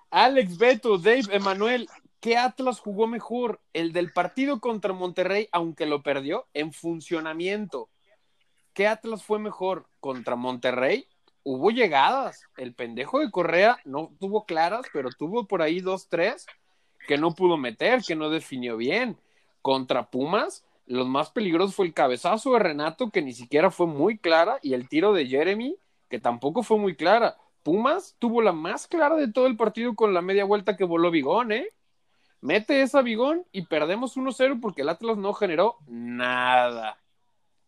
Alex, 0.10 0.58
Beto, 0.58 0.98
Dave, 0.98 1.24
Emanuel, 1.32 1.88
¿qué 2.20 2.38
Atlas 2.38 2.80
jugó 2.80 3.08
mejor? 3.08 3.60
El 3.74 3.92
del 3.94 4.12
partido 4.12 4.60
contra 4.60 4.94
Monterrey, 4.94 5.50
aunque 5.52 5.86
lo 5.86 6.02
perdió, 6.02 6.48
en 6.54 6.72
funcionamiento. 6.72 7.90
¿qué 8.74 8.88
Atlas 8.88 9.24
fue 9.24 9.40
mejor? 9.40 9.88
Contra 10.00 10.36
Monterrey 10.36 11.08
hubo 11.44 11.72
llegadas. 11.72 12.44
El 12.58 12.74
pendejo 12.74 13.20
de 13.20 13.32
Correa 13.32 13.80
no 13.86 14.12
tuvo 14.20 14.46
claras, 14.46 14.86
pero 14.92 15.10
tuvo 15.12 15.46
por 15.46 15.62
ahí 15.62 15.80
dos, 15.80 16.08
tres 16.10 16.46
que 17.08 17.18
no 17.18 17.36
pudo 17.36 17.58
meter, 17.58 18.02
que 18.02 18.16
no 18.16 18.30
definió 18.30 18.78
bien. 18.78 19.18
Contra 19.62 20.10
Pumas, 20.10 20.66
los 20.86 21.08
más 21.08 21.32
peligrosos 21.32 21.76
fue 21.76 21.86
el 21.86 21.94
cabezazo 21.94 22.54
de 22.54 22.60
Renato, 22.60 23.10
que 23.10 23.22
ni 23.22 23.34
siquiera 23.34 23.72
fue 23.72 23.88
muy 23.88 24.18
clara, 24.18 24.60
y 24.62 24.74
el 24.74 24.90
tiro 24.90 25.14
de 25.14 25.28
Jeremy, 25.28 25.78
que 26.10 26.20
tampoco 26.20 26.64
fue 26.64 26.78
muy 26.78 26.96
clara. 26.96 27.38
Pumas 27.64 28.16
tuvo 28.20 28.42
la 28.42 28.52
más 28.52 28.88
clara 28.88 29.16
de 29.16 29.32
todo 29.32 29.48
el 29.48 29.56
partido 29.56 29.96
con 29.96 30.14
la 30.14 30.22
media 30.22 30.46
vuelta 30.46 30.76
que 30.76 30.84
voló 30.84 31.12
Bigón, 31.12 31.52
¿eh? 31.52 31.68
Mete 32.42 32.82
esa 32.82 33.02
Bigón 33.02 33.46
y 33.54 33.68
perdemos 33.68 34.18
1-0 34.18 34.60
porque 34.60 34.82
el 34.82 34.90
Atlas 34.90 35.18
no 35.18 35.34
generó 35.34 35.78
nada. 35.88 36.98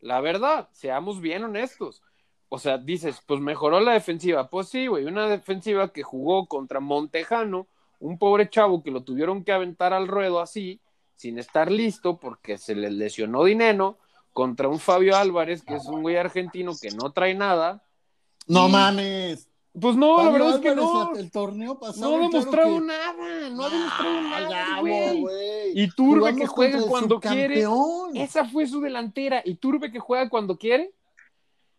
La 0.02 0.20
verdad, 0.20 0.68
seamos 0.74 1.22
bien 1.22 1.46
honestos. 1.46 2.04
O 2.50 2.60
sea, 2.60 2.78
dices, 2.78 3.22
pues 3.26 3.40
mejoró 3.40 3.80
la 3.80 3.94
defensiva. 3.94 4.50
Pues 4.50 4.68
sí, 4.68 4.88
güey, 4.88 5.06
una 5.06 5.28
defensiva 5.28 5.94
que 5.94 6.04
jugó 6.04 6.48
contra 6.48 6.82
Montejano, 6.82 7.68
un 8.00 8.20
pobre 8.20 8.50
chavo 8.50 8.84
que 8.84 8.92
lo 8.92 9.04
tuvieron 9.04 9.46
que 9.46 9.54
aventar 9.54 9.94
al 9.94 10.10
ruedo 10.10 10.42
así, 10.42 10.82
sin 11.16 11.40
estar 11.40 11.72
listo 11.72 12.18
porque 12.20 12.58
se 12.58 12.76
le 12.76 12.90
lesionó 12.92 13.44
Dineno, 13.44 13.98
contra 14.34 14.68
un 14.68 14.80
Fabio 14.80 15.16
Álvarez, 15.16 15.64
que 15.64 15.76
es 15.76 15.86
un 15.86 16.02
güey 16.02 16.18
argentino 16.18 16.74
que 16.80 16.92
no 16.92 17.12
trae 17.14 17.34
nada. 17.36 17.84
No 18.48 18.68
Y- 18.68 18.72
mames. 18.72 19.50
Pues 19.80 19.98
no, 19.98 20.24
la 20.24 20.30
verdad 20.30 20.56
es 20.56 20.62
que 20.62 20.74
no. 20.74 21.14
El 21.16 21.30
torneo 21.32 21.78
pasado. 21.78 22.12
No 22.12 22.16
ha 22.16 22.30
demostrado 22.30 22.76
que- 22.80 22.86
nada, 22.86 23.50
no 23.50 23.64
ha 23.66 23.70
demostrado 23.70 24.18
Ah, 24.20 24.48
nada, 24.50 24.80
güey. 24.80 25.24
Y 25.74 25.90
Turbe 25.90 26.20
Jugamos 26.20 26.40
que 26.40 26.48
juega 26.48 26.82
cuando 26.84 27.20
quiere. 27.20 27.66
Esa 28.14 28.46
fue 28.46 28.68
su 28.68 28.80
delantera. 28.80 29.42
Y 29.44 29.56
Turbe 29.56 29.92
que 29.92 30.00
juega 30.00 30.30
cuando 30.30 30.58
quiere. 30.58 30.94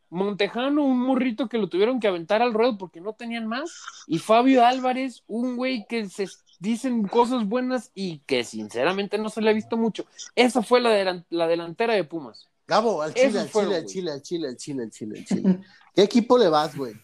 Montejano, 0.08 0.84
un 0.84 1.00
morrito 1.00 1.48
que 1.48 1.58
lo 1.58 1.68
tuvieron 1.68 1.98
que 1.98 2.06
aventar 2.06 2.40
al 2.40 2.54
ruedo 2.54 2.78
porque 2.78 3.00
no 3.00 3.14
tenían 3.14 3.46
más. 3.46 3.82
Y 4.06 4.18
Fabio 4.18 4.64
Álvarez, 4.64 5.24
un 5.26 5.56
güey 5.56 5.84
que 5.88 6.08
se 6.08 6.28
dicen 6.58 7.06
cosas 7.08 7.46
buenas 7.46 7.90
y 7.94 8.18
que 8.26 8.44
sinceramente 8.44 9.18
no 9.18 9.28
se 9.28 9.40
le 9.42 9.50
ha 9.50 9.52
visto 9.52 9.76
mucho. 9.76 10.04
Esa 10.34 10.62
fue 10.62 10.80
la, 10.80 10.90
delan- 10.90 11.24
la 11.30 11.46
delantera 11.46 11.94
de 11.94 12.04
Pumas. 12.04 12.48
Gabo, 12.66 13.00
al 13.02 13.14
Chile, 13.14 13.38
al 13.40 13.50
Chile, 13.50 13.76
al. 13.76 13.86
Chile, 13.86 14.10
al 14.12 14.22
Chile, 14.22 14.48
al 14.48 14.56
Chile, 14.56 14.82
al 14.82 14.90
Chile, 14.90 15.18
al 15.18 15.24
Chile. 15.24 15.58
¿Qué 15.94 16.02
equipo 16.02 16.36
le 16.36 16.48
vas, 16.48 16.76
güey? 16.76 16.94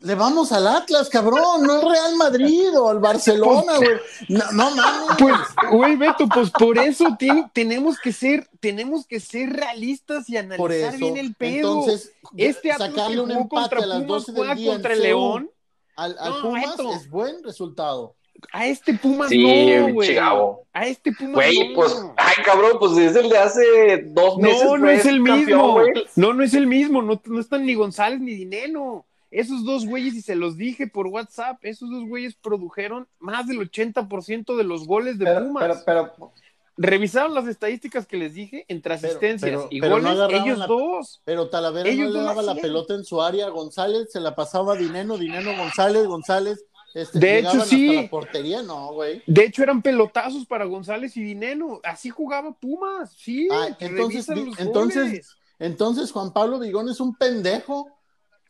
Le 0.00 0.14
vamos 0.16 0.50
al 0.50 0.66
Atlas, 0.66 1.08
cabrón, 1.08 1.62
no 1.62 1.74
al 1.74 1.82
Real 1.82 2.16
Madrid 2.16 2.76
o 2.76 2.88
al 2.88 2.98
Barcelona, 2.98 3.76
güey. 3.76 3.90
No, 4.28 4.50
no 4.52 4.70
mames. 4.74 5.16
Pues, 5.18 5.34
güey, 5.70 5.94
Beto, 5.96 6.26
pues 6.28 6.50
por 6.50 6.76
eso 6.78 7.14
tiene- 7.18 7.48
tenemos 7.52 7.98
que 8.00 8.12
ser, 8.12 8.48
tenemos 8.58 9.06
que 9.06 9.20
ser 9.20 9.50
realistas 9.52 10.28
y 10.28 10.36
analizar 10.38 10.58
por 10.58 10.72
eso. 10.72 10.96
bien 10.96 11.16
el 11.18 11.34
pedo. 11.34 11.80
Entonces, 11.80 12.12
este 12.36 12.72
Atlas 12.72 12.90
sacarle 12.90 13.20
un 13.20 13.30
empate 13.30 13.76
a 13.76 13.86
las 13.86 14.02
Pumas 14.02 14.06
12 14.26 14.32
del 14.32 14.56
día 14.56 14.72
contra 14.72 14.92
en 14.94 15.02
León. 15.02 15.50
Al, 15.96 16.16
al 16.18 16.30
No, 16.30 16.42
Pumas 16.42 16.78
es 17.00 17.10
buen 17.10 17.42
resultado. 17.42 18.14
A 18.52 18.66
este 18.66 18.92
Pumas 18.94 19.30
Sí, 19.30 19.42
no, 19.76 19.92
güey. 19.94 20.16
A 20.18 20.86
este 20.86 21.10
Pumas 21.12 21.34
Güey, 21.36 21.68
no. 21.70 21.74
pues, 21.74 21.96
ay, 22.16 22.44
cabrón, 22.44 22.72
pues 22.78 22.96
es 22.98 23.16
el 23.16 23.30
de 23.30 23.38
hace 23.38 24.02
dos 24.08 24.36
meses. 24.38 24.62
No, 24.64 24.76
no 24.76 24.90
es 24.90 25.06
el 25.06 25.16
campeón, 25.24 25.38
mismo. 25.38 25.78
No, 26.16 26.34
no 26.34 26.42
es 26.44 26.52
el 26.54 26.66
mismo. 26.66 27.00
No, 27.02 27.20
no 27.24 27.40
están 27.40 27.64
ni 27.64 27.74
González 27.74 28.20
ni 28.20 28.34
Dineno. 28.34 29.06
Esos 29.30 29.64
dos 29.64 29.86
güeyes, 29.86 30.14
y 30.14 30.22
se 30.22 30.36
los 30.36 30.56
dije 30.56 30.86
por 30.86 31.08
WhatsApp, 31.08 31.58
esos 31.62 31.90
dos 31.90 32.06
güeyes 32.06 32.36
produjeron 32.36 33.08
más 33.18 33.46
del 33.46 33.58
80% 33.58 34.56
de 34.56 34.64
los 34.64 34.86
goles 34.86 35.18
de 35.18 35.24
Pero, 35.24 35.40
Pumas. 35.46 35.82
pero, 35.84 36.12
pero, 36.16 36.32
Revisaron 36.78 37.34
las 37.34 37.46
estadísticas 37.46 38.06
que 38.06 38.16
les 38.18 38.34
dije 38.34 38.66
entre 38.68 38.94
asistencias 38.94 39.50
pero- 39.50 39.68
y 39.70 39.80
pero 39.80 39.94
goles, 40.00 40.12
ellos 40.42 40.58
la- 40.58 40.66
dos. 40.66 41.22
Pero 41.24 41.48
Talavera 41.48 41.88
Ellos 41.88 42.12
no 42.12 42.18
le 42.20 42.24
daba 42.26 42.42
la 42.42 42.54
pelota 42.54 42.94
en 42.94 43.04
su 43.04 43.22
área. 43.22 43.48
González 43.48 44.08
se 44.12 44.20
la 44.20 44.34
pasaba 44.34 44.74
a 44.74 44.76
Dineno, 44.76 45.16
Dineno, 45.16 45.56
González, 45.56 46.06
González. 46.06 46.64
Este, 46.92 47.18
De 47.18 47.38
hecho, 47.40 47.60
sí. 47.62 47.94
La 47.94 48.08
portería, 48.10 48.62
no, 48.62 48.92
güey. 48.92 49.22
De 49.26 49.44
hecho, 49.44 49.62
eran 49.62 49.82
pelotazos 49.82 50.46
para 50.46 50.64
González 50.66 51.16
y 51.16 51.22
Dineno. 51.22 51.80
Así 51.84 52.10
jugaba 52.10 52.52
Pumas, 52.52 53.12
sí. 53.16 53.48
Ah, 53.50 53.68
entonces, 53.80 54.28
los 54.28 54.58
entonces. 54.58 55.30
Entonces, 55.58 56.12
Juan 56.12 56.32
Pablo 56.32 56.58
Vigón 56.58 56.88
es 56.90 57.00
un 57.00 57.14
pendejo. 57.14 57.88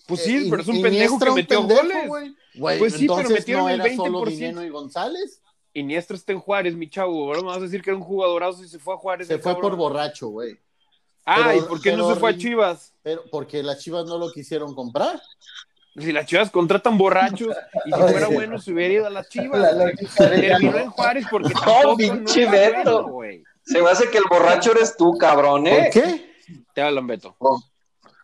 Pues 0.09 0.23
sí, 0.23 0.37
Eh, 0.37 0.47
pero 0.51 0.63
es 0.63 0.69
un 0.69 0.83
pendejo 0.83 1.19
que 1.19 1.31
metió 1.33 1.59
pendejo, 1.61 1.83
goles. 1.83 2.09
güey. 2.09 2.37
Güey, 2.57 2.79
Pues 2.79 2.93
sí, 2.95 3.07
pero 3.07 3.15
entonces 3.21 3.39
metieron 3.41 3.63
no 3.65 3.69
el 3.71 3.81
era 3.81 3.97
solo 3.97 4.21
20%. 4.21 4.31
Dineno 4.31 4.65
y 4.65 4.69
González. 4.71 5.43
Iniestra 5.81 6.17
está 6.17 6.33
en 6.33 6.41
Juárez, 6.41 6.75
mi 6.75 6.89
chavo. 6.89 7.27
Ahora 7.27 7.41
me 7.41 7.49
vas 7.49 7.59
a 7.59 7.61
decir 7.61 7.83
que 7.83 7.91
era 7.91 7.97
un 7.99 8.03
jugadorazo 8.05 8.65
y 8.65 8.69
se 8.69 8.79
fue 8.79 8.95
a 8.95 8.97
Juárez. 8.97 9.29
Se 9.29 9.39
fue 9.39 9.53
cabrón. 9.53 9.71
por 9.73 9.79
borracho, 9.79 10.29
güey. 10.29 10.59
Ah, 11.25 11.49
pero- 11.53 11.59
¿y 11.59 11.69
por 11.69 11.81
qué 11.83 11.97
no 11.97 12.09
se 12.13 12.19
fue 12.19 12.31
a 12.31 12.37
Chivas? 12.37 12.95
Pero 13.03 13.23
porque 13.31 13.63
las 13.63 13.81
Chivas 13.83 14.07
no 14.07 14.17
lo 14.17 14.31
quisieron 14.33 14.75
comprar. 14.75 15.21
Si 15.99 16.13
las 16.13 16.27
Chivas 16.27 16.51
contratan 16.51 16.97
borrachos 16.99 17.55
y 17.87 17.93
si 17.93 17.99
fuera 18.01 18.29
bueno 18.29 18.59
se 18.59 18.73
hubiera 18.73 18.95
ido 18.95 19.07
a 19.07 19.11
las 19.11 19.29
Chivas. 19.29 19.75
La 19.75 19.93
Terminó 20.31 20.79
en 20.79 20.91
Juárez 20.91 21.27
porque 21.31 21.53
No, 21.55 21.61
tampoco 21.61 21.97
no 22.15 22.49
bueno, 22.49 23.09
güey. 23.09 23.45
Se 23.63 23.83
me 23.83 23.91
hace 23.91 24.09
que 24.11 24.19
el 24.19 24.25
borracho 24.31 24.73
eres 24.73 24.97
tú, 24.97 25.17
cabrón, 25.19 25.67
¿eh? 25.67 25.91
¿Por 25.93 26.03
qué? 26.03 26.33
Te 26.75 26.83
hablan, 26.83 27.07
Beto. 27.07 27.37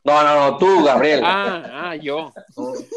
No, 0.05 0.23
no, 0.25 0.51
no, 0.51 0.59
tú, 0.59 0.85
Gabriel. 0.85 1.21
Ah, 1.25 1.91
ah, 1.91 1.97
yo. 1.97 2.33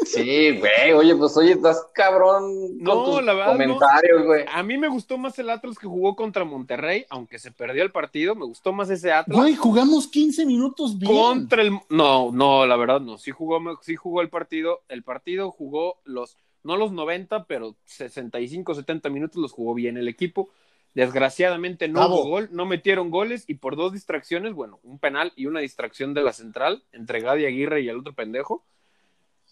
Sí, 0.04 0.58
güey, 0.58 0.92
oye, 0.92 1.14
pues 1.14 1.36
oye, 1.36 1.52
estás 1.52 1.86
cabrón 1.94 2.78
con 2.78 2.82
No, 2.82 3.04
tus 3.04 3.24
la 3.24 3.34
verdad, 3.34 3.52
comentarios, 3.52 4.24
güey. 4.24 4.44
A 4.52 4.62
mí 4.62 4.76
me 4.76 4.88
gustó 4.88 5.16
más 5.16 5.38
el 5.38 5.50
Atlas 5.50 5.78
que 5.78 5.86
jugó 5.86 6.16
contra 6.16 6.44
Monterrey, 6.44 7.06
aunque 7.08 7.38
se 7.38 7.52
perdió 7.52 7.82
el 7.82 7.92
partido. 7.92 8.34
Me 8.34 8.44
gustó 8.44 8.72
más 8.72 8.90
ese 8.90 9.12
Atlas. 9.12 9.38
Güey, 9.38 9.54
jugamos 9.54 10.08
15 10.08 10.46
minutos 10.46 10.98
bien. 10.98 11.12
Contra 11.12 11.62
el. 11.62 11.78
No, 11.88 12.30
no, 12.32 12.66
la 12.66 12.76
verdad 12.76 13.00
no. 13.00 13.18
Sí 13.18 13.30
jugó, 13.30 13.60
sí 13.82 13.94
jugó 13.96 14.20
el 14.20 14.28
partido. 14.28 14.82
El 14.88 15.02
partido 15.02 15.50
jugó 15.50 16.00
los. 16.04 16.36
No 16.64 16.76
los 16.76 16.90
90, 16.90 17.44
pero 17.44 17.76
65, 17.84 18.74
70 18.74 19.08
minutos 19.10 19.40
los 19.40 19.52
jugó 19.52 19.74
bien 19.74 19.96
el 19.96 20.08
equipo. 20.08 20.48
Desgraciadamente 20.96 21.88
no 21.88 21.98
Bravo. 22.00 22.14
hubo 22.22 22.30
gol, 22.30 22.48
no 22.52 22.64
metieron 22.64 23.10
goles 23.10 23.44
y 23.46 23.56
por 23.56 23.76
dos 23.76 23.92
distracciones, 23.92 24.54
bueno, 24.54 24.80
un 24.82 24.98
penal 24.98 25.30
y 25.36 25.44
una 25.44 25.60
distracción 25.60 26.14
de 26.14 26.22
la 26.22 26.32
central 26.32 26.84
entre 26.90 27.20
Gadi 27.20 27.44
Aguirre 27.44 27.82
y 27.82 27.90
el 27.90 27.98
otro 27.98 28.14
pendejo, 28.14 28.64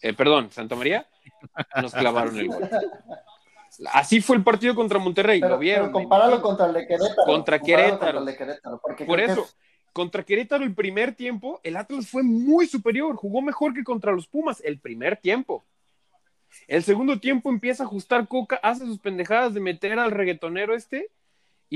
eh, 0.01 0.15
perdón, 0.15 0.51
Santa 0.51 0.75
María, 0.75 1.07
nos 1.83 1.93
clavaron 1.93 2.39
el 2.39 2.49
gol. 2.49 2.67
Así 3.93 4.23
fue 4.23 4.37
el 4.37 4.43
partido 4.43 4.75
contra 4.75 4.99
Monterrey, 4.99 5.39
Pero, 5.39 5.53
lo 5.57 5.59
vieron. 5.59 5.89
pero 5.89 5.93
compáralo 5.93 6.41
contra 6.41 6.65
el 6.65 6.73
de 6.73 6.87
Querétaro. 6.87 7.25
Contra 7.27 7.59
Querétaro. 7.59 7.91
contra 7.99 8.19
el 8.21 8.25
de 8.25 8.37
Querétaro, 8.39 8.81
porque 8.83 9.05
Por 9.05 9.21
eso, 9.21 9.47
contra 9.93 10.23
Querétaro 10.23 10.65
el 10.65 10.75
primer 10.75 11.15
tiempo, 11.15 11.61
el 11.63 11.77
Atlas 11.77 12.09
fue 12.09 12.23
muy 12.23 12.67
superior, 12.67 13.17
jugó 13.17 13.43
mejor 13.43 13.75
que 13.75 13.85
contra 13.85 14.13
los 14.13 14.27
Pumas 14.29 14.63
el 14.65 14.79
primer 14.81 15.19
tiempo. 15.19 15.63
El 16.69 16.83
segundo 16.85 17.21
tiempo 17.21 17.51
empieza 17.51 17.83
a 17.83 17.87
ajustar 17.87 18.29
Coca, 18.29 18.59
hace 18.63 18.87
sus 18.87 18.99
pendejadas 18.99 19.53
de 19.53 19.61
meter 19.61 19.99
al 19.99 20.11
reggaetonero 20.11 20.75
este 20.75 21.11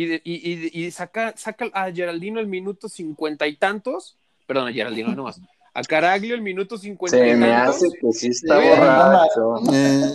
y, 0.02 0.07
de- 0.07 0.21
y, 0.25 0.35
y- 0.78 0.85
y 0.87 0.90
saca, 0.90 1.35
saca 1.37 1.67
a 1.73 1.90
Geraldino 1.93 2.40
el 2.40 2.47
minuto 2.47 2.88
cincuenta 2.88 3.47
y 3.47 3.57
tantos, 3.57 4.17
perdón, 4.47 4.69
a 4.69 4.73
Geraldino 4.73 5.14
no 5.14 5.25
más, 5.25 5.40
a 5.75 5.83
Caraglio 5.83 6.35
el 6.35 6.40
minuto 6.43 6.76
cincuenta 6.78 7.19
Se 7.19 7.28
y 7.31 7.35
me 7.35 7.49
tantos. 7.49 7.76
hace 7.76 7.88
que 8.00 8.12
sí 8.12 8.28
está 8.28 8.57
Güey, 8.57 8.69
borracho. 8.71 9.55
Eh, 9.73 10.14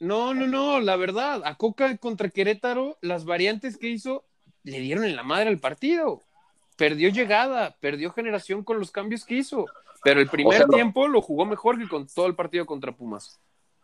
No, 0.00 0.34
no, 0.34 0.46
no, 0.46 0.80
la 0.80 0.96
verdad, 0.96 1.42
a 1.44 1.56
Coca 1.56 1.96
contra 1.98 2.28
Querétaro, 2.28 2.98
las 3.00 3.24
variantes 3.24 3.76
que 3.76 3.88
hizo 3.88 4.24
le 4.64 4.78
dieron 4.80 5.04
en 5.04 5.16
la 5.16 5.22
madre 5.24 5.48
al 5.48 5.58
partido. 5.58 6.22
Perdió 6.76 7.08
llegada, 7.10 7.76
perdió 7.80 8.12
generación 8.12 8.64
con 8.64 8.78
los 8.78 8.90
cambios 8.90 9.24
que 9.24 9.34
hizo. 9.36 9.66
Pero 10.04 10.20
el 10.20 10.28
primer 10.28 10.58
sea, 10.58 10.66
lo- 10.66 10.72
tiempo 10.74 11.06
lo 11.08 11.20
jugó 11.20 11.44
mejor 11.46 11.78
que 11.78 11.88
con 11.88 12.06
todo 12.06 12.26
el 12.26 12.34
partido 12.34 12.64
contra 12.66 12.92
Pumas. 12.92 13.38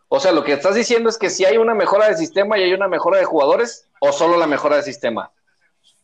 O 0.09 0.19
sea, 0.19 0.31
lo 0.31 0.43
que 0.43 0.53
estás 0.53 0.75
diciendo 0.75 1.07
es 1.09 1.17
que 1.17 1.29
si 1.29 1.45
hay 1.45 1.57
una 1.57 1.75
mejora 1.75 2.09
de 2.09 2.17
sistema 2.17 2.57
y 2.57 2.63
hay 2.63 2.73
una 2.73 2.87
mejora 2.87 3.19
de 3.19 3.25
jugadores, 3.25 3.87
o 4.01 4.11
solo 4.11 4.37
la 4.37 4.47
mejora 4.47 4.77
de 4.77 4.83
sistema. 4.83 5.31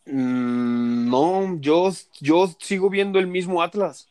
Mm, 0.06 1.10
no, 1.10 1.58
yo, 1.60 1.90
yo 2.22 2.48
sigo 2.60 2.90
viendo 2.90 3.18
el 3.18 3.26
mismo 3.28 3.64
Atlas. 3.64 4.08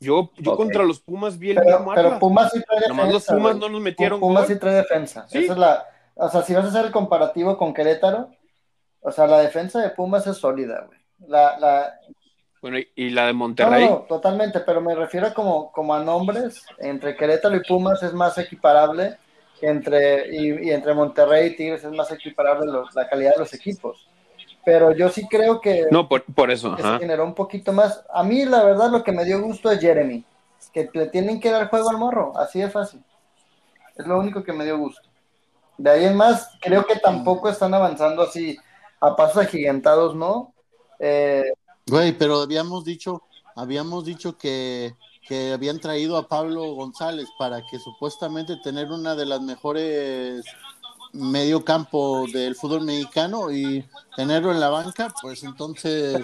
Yo, 0.00 0.32
yo 0.36 0.56
contra 0.56 0.82
los 0.82 0.98
Pumas 1.00 1.38
vi 1.38 1.50
el 1.50 1.58
Pero, 1.58 1.78
mismo 1.78 1.94
pero 1.94 2.06
Atlas. 2.08 2.20
Pumas 2.20 2.50
sí 2.52 2.60
trae 2.66 2.88
Nomás 2.88 3.04
los 3.06 3.22
defensa, 3.24 3.34
Pumas 3.34 3.56
no 3.56 3.68
nos 3.68 3.80
metieron 3.80 4.18
Pumas 4.18 4.48
gol. 4.48 4.52
sí 4.52 4.58
trae 4.58 4.74
defensa. 4.74 5.26
Sí. 5.28 5.38
Esa 5.38 5.52
es 5.52 5.58
la, 5.58 5.86
o 6.14 6.28
sea, 6.28 6.42
si 6.42 6.52
vas 6.52 6.64
a 6.64 6.68
hacer 6.68 6.86
el 6.86 6.90
comparativo 6.92 7.56
con 7.56 7.72
Querétaro, 7.72 8.30
o 9.00 9.12
sea, 9.12 9.28
la 9.28 9.38
defensa 9.38 9.80
de 9.80 9.90
Pumas 9.90 10.26
es 10.26 10.36
sólida, 10.38 10.84
güey. 10.88 10.98
La, 11.28 11.56
la, 11.60 12.00
Bueno, 12.62 12.78
y, 12.94 13.10
la 13.10 13.26
de 13.26 13.32
Monterrey. 13.32 13.88
no, 13.88 13.96
totalmente, 14.08 14.60
pero 14.60 14.80
me 14.80 14.94
refiero 14.94 15.34
como, 15.34 15.72
como 15.72 15.94
a 15.94 16.02
nombres, 16.02 16.64
entre 16.78 17.16
Querétaro 17.16 17.56
y 17.56 17.60
Pumas 17.64 18.00
es 18.04 18.14
más 18.14 18.38
equiparable 18.38 19.16
entre, 19.60 20.34
y, 20.34 20.68
y 20.68 20.70
entre 20.70 20.94
Monterrey 20.94 21.48
y 21.48 21.56
Tigres 21.56 21.82
es 21.82 21.90
más 21.90 22.10
equiparable 22.12 22.70
los- 22.70 22.94
la 22.94 23.08
calidad 23.08 23.32
de 23.32 23.40
los 23.40 23.52
equipos. 23.52 24.06
Pero 24.64 24.92
yo 24.92 25.08
sí 25.08 25.26
creo 25.28 25.60
que, 25.60 25.86
No, 25.90 26.08
por, 26.08 26.22
por 26.22 26.52
eso. 26.52 26.76
que 26.76 26.82
se 26.84 26.98
generó 27.00 27.24
un 27.24 27.34
poquito 27.34 27.72
más. 27.72 28.04
A 28.12 28.22
mí, 28.22 28.44
la 28.44 28.62
verdad, 28.62 28.90
lo 28.90 29.02
que 29.02 29.10
me 29.10 29.24
dio 29.24 29.42
gusto 29.42 29.68
es 29.70 29.80
Jeremy, 29.80 30.24
que 30.72 30.88
le 30.94 31.06
tienen 31.08 31.40
que 31.40 31.50
dar 31.50 31.68
juego 31.68 31.90
al 31.90 31.98
morro, 31.98 32.32
así 32.38 32.60
de 32.60 32.70
fácil. 32.70 33.02
Es 33.96 34.06
lo 34.06 34.18
único 34.18 34.44
que 34.44 34.52
me 34.52 34.64
dio 34.64 34.78
gusto. 34.78 35.02
De 35.78 35.90
ahí 35.90 36.04
en 36.04 36.16
más, 36.16 36.56
creo 36.60 36.86
que 36.86 36.96
tampoco 36.96 37.48
están 37.48 37.74
avanzando 37.74 38.22
así 38.22 38.56
a 39.00 39.16
pasos 39.16 39.38
agigantados, 39.42 40.14
¿no? 40.14 40.54
Eh, 41.00 41.42
Güey, 41.86 42.16
pero 42.16 42.42
habíamos 42.42 42.84
dicho 42.84 43.22
habíamos 43.56 44.04
dicho 44.04 44.36
que, 44.36 44.94
que 45.26 45.52
habían 45.52 45.80
traído 45.80 46.16
a 46.16 46.28
Pablo 46.28 46.72
González 46.74 47.28
para 47.38 47.64
que 47.66 47.78
supuestamente 47.78 48.56
tener 48.56 48.90
una 48.90 49.14
de 49.14 49.26
las 49.26 49.40
mejores 49.40 50.44
medio 51.12 51.64
campo 51.64 52.26
del 52.32 52.54
fútbol 52.54 52.82
mexicano 52.82 53.50
y 53.50 53.84
tenerlo 54.16 54.50
en 54.50 54.60
la 54.60 54.70
banca, 54.70 55.12
pues 55.20 55.42
entonces 55.44 56.22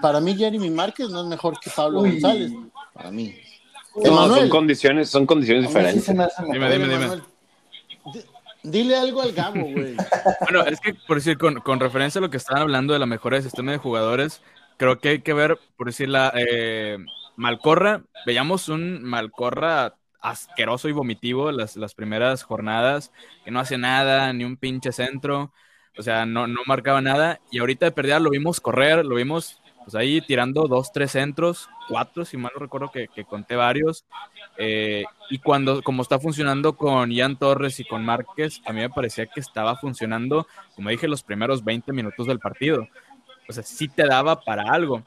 para 0.00 0.20
mí 0.20 0.34
Jeremy 0.36 0.70
Márquez 0.70 1.08
no 1.08 1.22
es 1.22 1.26
mejor 1.26 1.58
que 1.60 1.70
Pablo 1.70 2.00
Uy. 2.00 2.12
González, 2.12 2.52
para 2.92 3.10
mí. 3.10 3.34
No, 4.04 4.34
son 4.34 4.48
condiciones, 4.48 5.08
son 5.10 5.26
condiciones 5.26 5.64
sí 5.64 5.68
diferentes. 5.68 6.06
Dime, 6.06 6.28
dime, 6.50 6.88
dime. 6.88 6.94
Emanuel, 6.94 7.22
Dile 8.64 8.96
algo 8.96 9.22
al 9.22 9.32
Gabo, 9.32 9.60
güey. 9.60 9.96
Bueno, 10.40 10.62
es 10.62 10.80
que 10.80 10.94
por 10.94 11.16
decir, 11.16 11.36
con, 11.36 11.60
con 11.60 11.80
referencia 11.80 12.20
a 12.20 12.22
lo 12.22 12.30
que 12.30 12.36
estaban 12.36 12.62
hablando 12.62 12.92
de 12.92 13.00
la 13.00 13.06
mejora 13.06 13.36
del 13.36 13.44
sistema 13.44 13.72
de 13.72 13.78
jugadores, 13.78 14.40
creo 14.82 14.98
que 14.98 15.10
hay 15.10 15.18
que 15.20 15.32
ver, 15.32 15.60
por 15.76 15.86
decir, 15.86 16.08
la 16.08 16.32
eh, 16.34 16.98
Malcorra, 17.36 18.02
veíamos 18.26 18.68
un 18.68 19.00
Malcorra 19.04 19.94
asqueroso 20.20 20.88
y 20.88 20.92
vomitivo 20.92 21.52
las, 21.52 21.76
las 21.76 21.94
primeras 21.94 22.42
jornadas, 22.42 23.12
que 23.44 23.52
no 23.52 23.60
hacía 23.60 23.78
nada, 23.78 24.32
ni 24.32 24.42
un 24.42 24.56
pinche 24.56 24.90
centro, 24.90 25.52
o 25.96 26.02
sea, 26.02 26.26
no, 26.26 26.48
no 26.48 26.62
marcaba 26.66 27.00
nada, 27.00 27.38
y 27.52 27.60
ahorita 27.60 27.86
de 27.86 27.92
perdida 27.92 28.18
lo 28.18 28.30
vimos 28.30 28.60
correr, 28.60 29.06
lo 29.06 29.14
vimos 29.14 29.60
pues 29.84 29.94
ahí 29.94 30.20
tirando 30.20 30.66
dos, 30.66 30.90
tres 30.90 31.12
centros, 31.12 31.68
cuatro, 31.88 32.24
si 32.24 32.36
mal 32.36 32.50
no 32.52 32.60
recuerdo 32.60 32.90
que, 32.90 33.06
que 33.06 33.24
conté 33.24 33.54
varios, 33.54 34.04
eh, 34.58 35.04
y 35.30 35.38
cuando, 35.38 35.80
como 35.82 36.02
está 36.02 36.18
funcionando 36.18 36.76
con 36.76 37.12
Ian 37.12 37.38
Torres 37.38 37.78
y 37.78 37.84
con 37.84 38.04
Márquez, 38.04 38.60
a 38.66 38.72
mí 38.72 38.80
me 38.80 38.90
parecía 38.90 39.26
que 39.26 39.38
estaba 39.38 39.76
funcionando, 39.76 40.48
como 40.74 40.90
dije, 40.90 41.06
los 41.06 41.22
primeros 41.22 41.62
20 41.62 41.92
minutos 41.92 42.26
del 42.26 42.40
partido. 42.40 42.88
O 43.48 43.52
sea, 43.52 43.62
sí 43.62 43.88
te 43.88 44.04
daba 44.06 44.40
para 44.40 44.62
algo. 44.72 45.02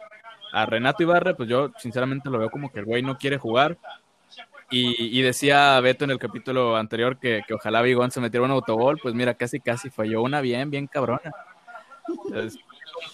A 0.51 0.65
Renato 0.65 1.04
Ibarra, 1.04 1.36
pues 1.36 1.50
yo 1.50 1.72
sinceramente 1.80 2.30
lo 2.30 2.38
veo 2.39 2.50
como 2.50 2.72
que 2.72 2.80
el 2.80 2.86
güey 2.86 3.01
no 3.01 3.18
quiere 3.18 3.38
jugar. 3.38 3.77
Y, 4.72 5.20
y 5.20 5.22
decía 5.22 5.80
Beto 5.80 6.06
en 6.06 6.12
el 6.12 6.18
capítulo 6.20 6.75
anterior 6.75 7.20
que, 7.20 7.44
que 7.48 7.54
ojalá 7.54 7.82
Bigón 7.82 8.10
se 8.12 8.20
metiera 8.20 8.46
un 8.46 8.51
autogol, 8.51 8.98
pues 9.01 9.13
mira, 9.13 9.34
casi 9.36 9.60
casi 9.60 9.89
falló 9.89 10.22
una 10.24 10.42
bien, 10.42 10.70
bien 10.72 10.88
cabrona. 10.88 11.32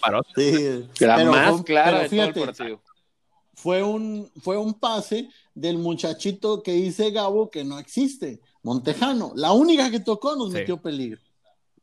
Parote. 0.00 0.86
Sí, 0.94 1.04
La 1.04 1.16
pero 1.16 1.30
más 1.32 1.50
fue- 1.56 1.64
clara 1.64 1.90
pero 1.90 2.02
de 2.02 2.08
todo 2.08 2.20
el 2.24 2.32
fíjate, 2.34 2.46
partido. 2.46 2.80
fue 3.54 3.82
un, 3.82 4.30
fue 4.42 4.56
un 4.56 4.74
pase 4.74 5.28
del 5.54 5.78
muchachito 5.78 6.62
que 6.62 6.72
dice 6.72 7.10
Gabo 7.10 7.50
que 7.50 7.64
no 7.64 7.78
existe, 7.78 8.40
Montejano. 8.62 9.32
La 9.36 9.52
única 9.52 9.90
que 9.90 10.00
tocó 10.00 10.36
nos 10.36 10.48
Sí. 10.52 10.58
metió 10.58 10.78
peligro. 10.80 11.20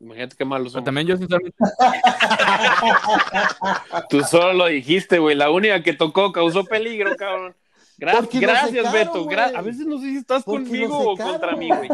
Imagínate 0.02 0.36
qué 0.38 0.46
malos 0.46 0.72
Pero 0.74 0.82
somos. 0.82 0.86
también 0.86 1.08
yo 1.08 1.18
sinceramente 1.18 1.58
Tú 4.10 4.22
solo 4.24 4.54
lo 4.54 4.66
dijiste, 4.68 5.20
güey. 5.20 5.36
La 5.36 5.52
única 5.52 5.84
que 5.84 5.94
tocó 5.94 6.32
causó 6.32 6.64
peligro, 6.66 7.16
cabrón. 7.18 7.54
Gra- 7.98 8.16
Porque 8.20 8.38
lo 8.40 8.48
gracias, 8.48 8.70
secaron, 8.72 8.94
Beto. 8.94 9.26
Gra- 9.26 9.52
a 9.56 9.62
veces 9.62 9.86
no 9.86 9.98
sé 10.00 10.06
si 10.06 10.18
estás 10.18 10.44
Porque 10.44 10.64
conmigo 10.64 11.12
o 11.12 11.18
secaron. 11.18 11.32
contra 11.34 11.56
mí, 11.58 11.68
güey. 11.68 11.90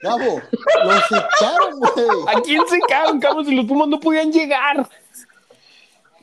Gabo, 0.00 0.40
lo 0.84 0.92
secaron, 1.02 1.78
güey. 1.78 2.34
¿A 2.34 2.40
quién 2.40 2.62
se 2.68 2.78
cagan, 2.88 3.20
cabrón? 3.20 3.44
Si 3.46 3.54
los 3.54 3.66
Pumas 3.66 3.88
no 3.88 4.00
podían 4.00 4.32
llegar. 4.32 4.88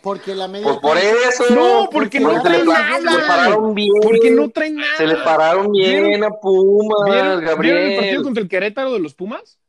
Porque 0.01 0.33
la 0.33 0.47
media. 0.47 0.65
Pues 0.65 0.79
por 0.79 0.97
eso. 0.97 1.43
No, 1.53 1.87
porque 1.91 2.19
no 2.19 2.41
traen 2.41 2.65
nada. 2.65 2.97
Se 2.97 3.03
le 3.03 3.27
pararon 3.27 3.75
bien. 3.75 3.93
Porque 4.01 4.31
no 4.31 4.49
traen 4.49 4.75
nada. 4.77 4.97
Se 4.97 5.05
le 5.05 5.15
pararon 5.17 5.71
bien 5.71 6.07
¿Vieron? 6.07 6.23
a 6.23 6.31
Pumas, 6.39 6.97
¿Vieron, 7.05 7.45
Gabriel. 7.45 7.75
vieron 7.75 7.91
el 7.91 7.97
partido 7.99 8.23
contra 8.23 8.41
el 8.41 8.49
Querétaro 8.49 8.93
de 8.93 8.99
los 8.99 9.13
Pumas? 9.13 9.59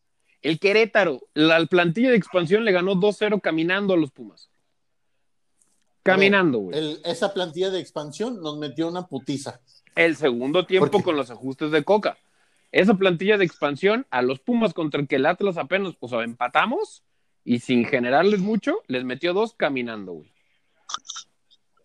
El 0.42 0.58
Querétaro, 0.58 1.20
la 1.34 1.64
plantilla 1.66 2.10
de 2.10 2.16
expansión 2.16 2.64
le 2.64 2.72
ganó 2.72 2.94
2-0 2.96 3.40
caminando 3.40 3.94
a 3.94 3.96
los 3.96 4.10
Pumas. 4.10 4.50
Caminando, 6.02 6.58
güey. 6.58 7.00
Esa 7.04 7.32
plantilla 7.32 7.70
de 7.70 7.78
expansión 7.78 8.42
nos 8.42 8.58
metió 8.58 8.88
una 8.88 9.06
putiza. 9.06 9.60
El 9.94 10.16
segundo 10.16 10.66
tiempo 10.66 11.02
con 11.02 11.16
los 11.16 11.30
ajustes 11.30 11.70
de 11.70 11.84
Coca. 11.84 12.18
Esa 12.72 12.94
plantilla 12.94 13.38
de 13.38 13.44
expansión 13.44 14.06
a 14.10 14.22
los 14.22 14.40
Pumas 14.40 14.74
contra 14.74 15.00
el 15.00 15.06
que 15.06 15.16
el 15.16 15.26
Atlas 15.26 15.58
apenas, 15.58 15.94
o 16.00 16.08
sea, 16.08 16.22
empatamos 16.22 17.04
y 17.44 17.60
sin 17.60 17.84
generarles 17.84 18.40
mucho, 18.40 18.82
les 18.88 19.04
metió 19.04 19.34
dos 19.34 19.54
caminando, 19.54 20.12
güey. 20.12 20.32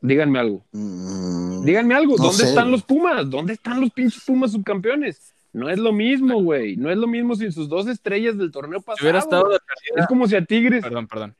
Díganme 0.01 0.39
algo. 0.39 0.65
Mm, 0.71 1.63
Díganme 1.63 1.93
algo. 1.95 2.17
No 2.17 2.23
¿Dónde 2.23 2.43
sé, 2.43 2.49
están 2.49 2.71
los 2.71 2.83
Pumas? 2.83 3.29
¿Dónde 3.29 3.53
están 3.53 3.81
los 3.81 3.91
pinches 3.91 4.23
Pumas 4.25 4.51
subcampeones? 4.51 5.33
No 5.57 5.69
es 5.69 5.79
lo 5.79 5.91
mismo, 5.91 6.41
güey. 6.41 6.75
No 6.77 6.91
es 6.91 6.97
lo 6.97 7.07
mismo 7.07 7.35
sin 7.35 7.51
sus 7.51 7.67
dos 7.67 7.87
estrellas 7.87 8.37
del 8.37 8.51
torneo 8.51 8.79
pasado. 8.79 8.97
si 8.97 9.03
hubiera 9.05 9.19
estado 9.19 9.49
de 9.49 9.57
calidad- 9.59 10.01
Es 10.03 10.07
como 10.07 10.27
si 10.27 10.35
a 10.35 10.45
Tigres, 10.45 10.83
Perdón, 10.83 11.07
perdón. 11.07 11.35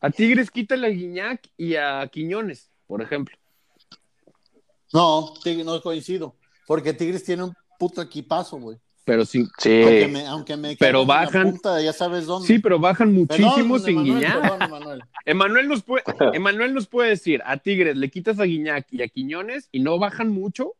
a 0.00 0.10
Tigres 0.10 0.50
quítale 0.50 0.86
a 0.86 0.90
Guiñac 0.90 1.48
y 1.56 1.74
a 1.76 2.06
Quiñones, 2.08 2.70
por 2.86 3.02
ejemplo. 3.02 3.36
No, 4.92 5.34
no 5.64 5.82
coincido. 5.82 6.36
Porque 6.66 6.92
Tigres 6.92 7.24
tiene 7.24 7.44
un 7.44 7.54
puto 7.78 8.02
equipazo, 8.02 8.56
güey. 8.58 8.78
Pero 9.04 9.24
sí, 9.24 9.46
Sí. 9.58 9.82
Aunque 9.82 10.08
me, 10.08 10.26
aunque 10.26 10.56
me 10.56 10.76
Pero 10.76 11.04
bajan- 11.06 11.50
punta, 11.52 11.80
ya 11.80 11.92
sabes 11.92 12.26
dónde. 12.26 12.48
sí, 12.48 12.58
pero 12.58 12.80
bajan 12.80 13.12
muchísimo 13.12 13.74
Perdón, 13.74 13.80
sin 13.80 13.90
Emanuel, 13.98 14.18
Guiñac. 14.18 14.40
perdón, 14.42 14.62
Emanuel. 14.62 15.02
Emanuel 15.24 15.68
nos, 15.68 15.82
puede, 15.82 16.02
Emanuel 16.34 16.74
nos 16.74 16.86
puede 16.88 17.10
decir, 17.10 17.40
a 17.46 17.56
Tigres 17.58 17.96
le 17.96 18.10
quitas 18.10 18.40
a 18.40 18.44
Guiñac 18.44 18.86
y 18.90 19.02
a 19.02 19.08
Quiñones 19.08 19.68
y 19.70 19.78
no 19.80 19.98
bajan 19.98 20.28
mucho. 20.30 20.74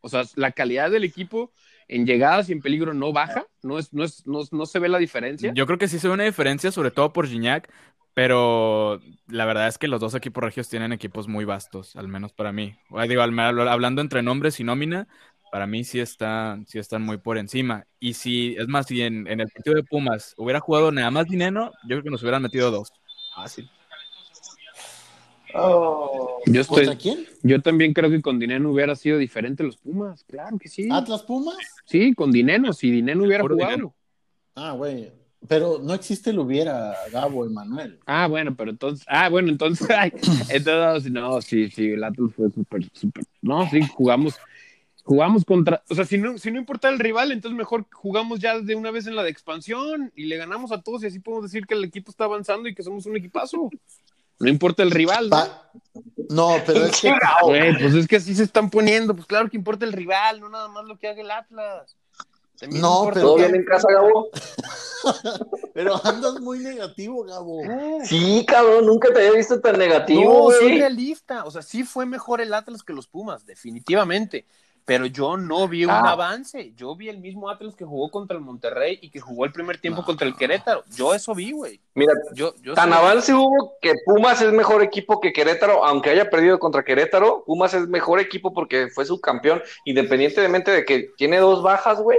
O 0.00 0.08
sea, 0.08 0.22
la 0.36 0.52
calidad 0.52 0.90
del 0.92 1.02
equipo 1.04 1.52
en 1.94 2.06
llegadas 2.06 2.48
y 2.48 2.52
en 2.52 2.60
peligro 2.60 2.94
no 2.94 3.12
baja. 3.12 3.46
No, 3.62 3.78
es, 3.78 3.92
no, 3.92 4.04
es, 4.04 4.26
no, 4.26 4.40
no 4.50 4.66
se 4.66 4.78
ve 4.78 4.88
la 4.88 4.98
diferencia. 4.98 5.52
Yo 5.54 5.66
creo 5.66 5.78
que 5.78 5.88
sí 5.88 5.98
se 5.98 6.08
ve 6.08 6.14
una 6.14 6.24
diferencia, 6.24 6.72
sobre 6.72 6.90
todo 6.90 7.12
por 7.12 7.26
Gignac, 7.26 7.70
pero 8.14 9.00
la 9.28 9.44
verdad 9.44 9.68
es 9.68 9.78
que 9.78 9.88
los 9.88 10.00
dos 10.00 10.14
equipos 10.14 10.42
regios 10.42 10.68
tienen 10.68 10.92
equipos 10.92 11.28
muy 11.28 11.44
vastos, 11.44 11.96
al 11.96 12.08
menos 12.08 12.32
para 12.32 12.52
mí. 12.52 12.74
O, 12.90 13.00
Digo, 13.02 13.22
al- 13.22 13.68
hablando 13.68 14.00
entre 14.02 14.22
nombres 14.22 14.60
y 14.60 14.64
nómina, 14.64 15.08
para 15.50 15.66
mí 15.66 15.84
sí 15.84 16.00
están, 16.00 16.66
sí 16.66 16.78
están 16.78 17.02
muy 17.02 17.18
por 17.18 17.38
encima. 17.38 17.84
Y 18.00 18.14
si, 18.14 18.54
es 18.56 18.68
más, 18.68 18.86
si 18.86 19.02
en, 19.02 19.26
en 19.28 19.40
el 19.40 19.48
partido 19.48 19.76
de 19.76 19.82
Pumas 19.84 20.34
hubiera 20.36 20.60
jugado 20.60 20.90
nada 20.92 21.10
más 21.10 21.26
Dineno, 21.26 21.72
yo 21.84 21.88
creo 21.88 22.02
que 22.02 22.10
nos 22.10 22.22
hubieran 22.22 22.42
metido 22.42 22.70
dos. 22.70 22.90
Fácil. 23.34 23.70
Oh, 25.54 26.38
Yo, 26.46 26.60
estoy, 26.60 26.86
¿Contra 26.86 26.96
quién? 26.96 27.26
yo 27.42 27.60
también 27.60 27.92
creo 27.92 28.10
que 28.10 28.22
con 28.22 28.38
Dineno 28.38 28.70
hubiera 28.70 28.96
sido 28.96 29.18
diferente 29.18 29.62
los 29.62 29.76
Pumas. 29.76 30.24
Claro 30.24 30.58
que 30.58 30.68
sí. 30.68 30.88
¿Atlas 30.90 31.22
Pumas? 31.22 31.56
Sí, 31.86 32.14
con 32.14 32.30
Dineno. 32.32 32.72
Si 32.72 32.90
Dineno 32.90 33.24
hubiera 33.24 33.42
jugado. 33.42 33.70
Dineno. 33.70 33.94
Ah, 34.54 34.72
güey. 34.72 35.12
Pero 35.48 35.80
no 35.82 35.92
existe 35.94 36.30
el 36.30 36.38
hubiera, 36.38 36.94
Gabo, 37.10 37.44
Emanuel. 37.44 37.98
Ah, 38.06 38.28
bueno, 38.28 38.54
pero 38.56 38.70
entonces, 38.70 39.04
ah, 39.08 39.28
bueno, 39.28 39.48
entonces, 39.48 39.88
ay, 39.98 40.12
entonces, 40.50 41.10
no, 41.10 41.40
sí, 41.42 41.68
sí, 41.68 41.90
el 41.90 42.04
Atlas 42.04 42.30
fue 42.36 42.50
súper, 42.50 42.88
súper, 42.92 43.24
no, 43.40 43.68
sí, 43.68 43.80
jugamos, 43.92 44.38
jugamos 45.02 45.44
contra, 45.44 45.82
o 45.90 45.94
sea, 45.96 46.04
si 46.04 46.16
no, 46.16 46.38
si 46.38 46.52
no 46.52 46.58
importa 46.58 46.88
el 46.88 47.00
rival, 47.00 47.32
entonces 47.32 47.58
mejor 47.58 47.86
jugamos 47.90 48.38
ya 48.38 48.60
de 48.60 48.76
una 48.76 48.92
vez 48.92 49.08
en 49.08 49.16
la 49.16 49.24
de 49.24 49.30
expansión 49.30 50.12
y 50.14 50.26
le 50.26 50.36
ganamos 50.36 50.70
a 50.70 50.80
todos 50.80 51.02
y 51.02 51.06
así 51.06 51.18
podemos 51.18 51.50
decir 51.50 51.66
que 51.66 51.74
el 51.74 51.82
equipo 51.82 52.12
está 52.12 52.24
avanzando 52.24 52.68
y 52.68 52.74
que 52.74 52.84
somos 52.84 53.06
un 53.06 53.16
equipazo. 53.16 53.68
No 54.42 54.50
importa 54.50 54.82
el 54.82 54.90
rival, 54.90 55.30
¿no? 55.30 55.46
No, 56.30 56.56
pero 56.66 56.84
es 56.86 57.00
que 57.00 57.12
Güey, 57.42 57.78
pues 57.78 57.94
es 57.94 58.06
que 58.08 58.16
así 58.16 58.34
se 58.34 58.42
están 58.44 58.70
poniendo, 58.70 59.14
pues 59.14 59.26
claro 59.26 59.48
que 59.48 59.56
importa 59.56 59.84
el 59.84 59.92
rival, 59.92 60.40
no 60.40 60.48
nada 60.48 60.68
más 60.68 60.84
lo 60.84 60.98
que 60.98 61.08
haga 61.08 61.20
el 61.20 61.30
Atlas. 61.30 61.96
También 62.58 62.80
No, 62.82 62.98
importa 63.00 63.14
pero- 63.14 63.26
¿Todo 63.28 63.36
que- 63.36 63.42
bien 63.44 63.54
en 63.56 63.64
casa, 63.64 63.88
Gabo? 63.92 64.28
pero 65.74 66.00
andas 66.06 66.40
muy 66.40 66.58
negativo, 66.60 67.24
Gabo. 67.24 67.60
Sí, 68.04 68.44
cabrón, 68.46 68.86
nunca 68.86 69.12
te 69.12 69.20
había 69.20 69.32
visto 69.38 69.60
tan 69.60 69.78
negativo, 69.78 70.50
No, 70.50 70.56
soy 70.56 70.66
güey. 70.68 70.78
realista. 70.78 71.44
O 71.44 71.50
sea, 71.50 71.62
sí 71.62 71.82
fue 71.84 72.06
mejor 72.06 72.40
el 72.40 72.54
Atlas 72.54 72.82
que 72.82 72.92
los 72.92 73.06
Pumas, 73.08 73.44
definitivamente. 73.46 74.46
Pero 74.84 75.06
yo 75.06 75.36
no 75.36 75.68
vi 75.68 75.84
un 75.84 75.90
Ah. 75.90 76.12
avance. 76.12 76.72
Yo 76.74 76.96
vi 76.96 77.08
el 77.08 77.18
mismo 77.18 77.48
Atlas 77.48 77.76
que 77.76 77.84
jugó 77.84 78.10
contra 78.10 78.36
el 78.36 78.42
Monterrey 78.42 78.98
y 79.00 79.10
que 79.10 79.20
jugó 79.20 79.44
el 79.44 79.52
primer 79.52 79.78
tiempo 79.78 80.00
No. 80.00 80.06
contra 80.06 80.26
el 80.26 80.34
Querétaro. 80.34 80.82
Yo 80.96 81.14
eso 81.14 81.34
vi, 81.34 81.52
güey. 81.52 81.80
Mira, 81.94 82.12
Yo, 82.34 82.54
yo 82.62 82.74
tan 82.74 82.92
avance 82.92 83.32
hubo 83.32 83.74
que 83.80 83.94
Pumas 84.04 84.42
es 84.42 84.52
mejor 84.52 84.82
equipo 84.82 85.20
que 85.20 85.32
Querétaro, 85.32 85.84
aunque 85.84 86.10
haya 86.10 86.28
perdido 86.30 86.58
contra 86.58 86.82
Querétaro, 86.82 87.44
Pumas 87.46 87.74
es 87.74 87.86
mejor 87.86 88.18
equipo 88.18 88.52
porque 88.52 88.88
fue 88.88 89.04
subcampeón, 89.04 89.62
independientemente 89.84 90.70
de 90.70 90.84
que 90.84 91.10
tiene 91.16 91.38
dos 91.38 91.62
bajas, 91.62 92.00
güey. 92.00 92.18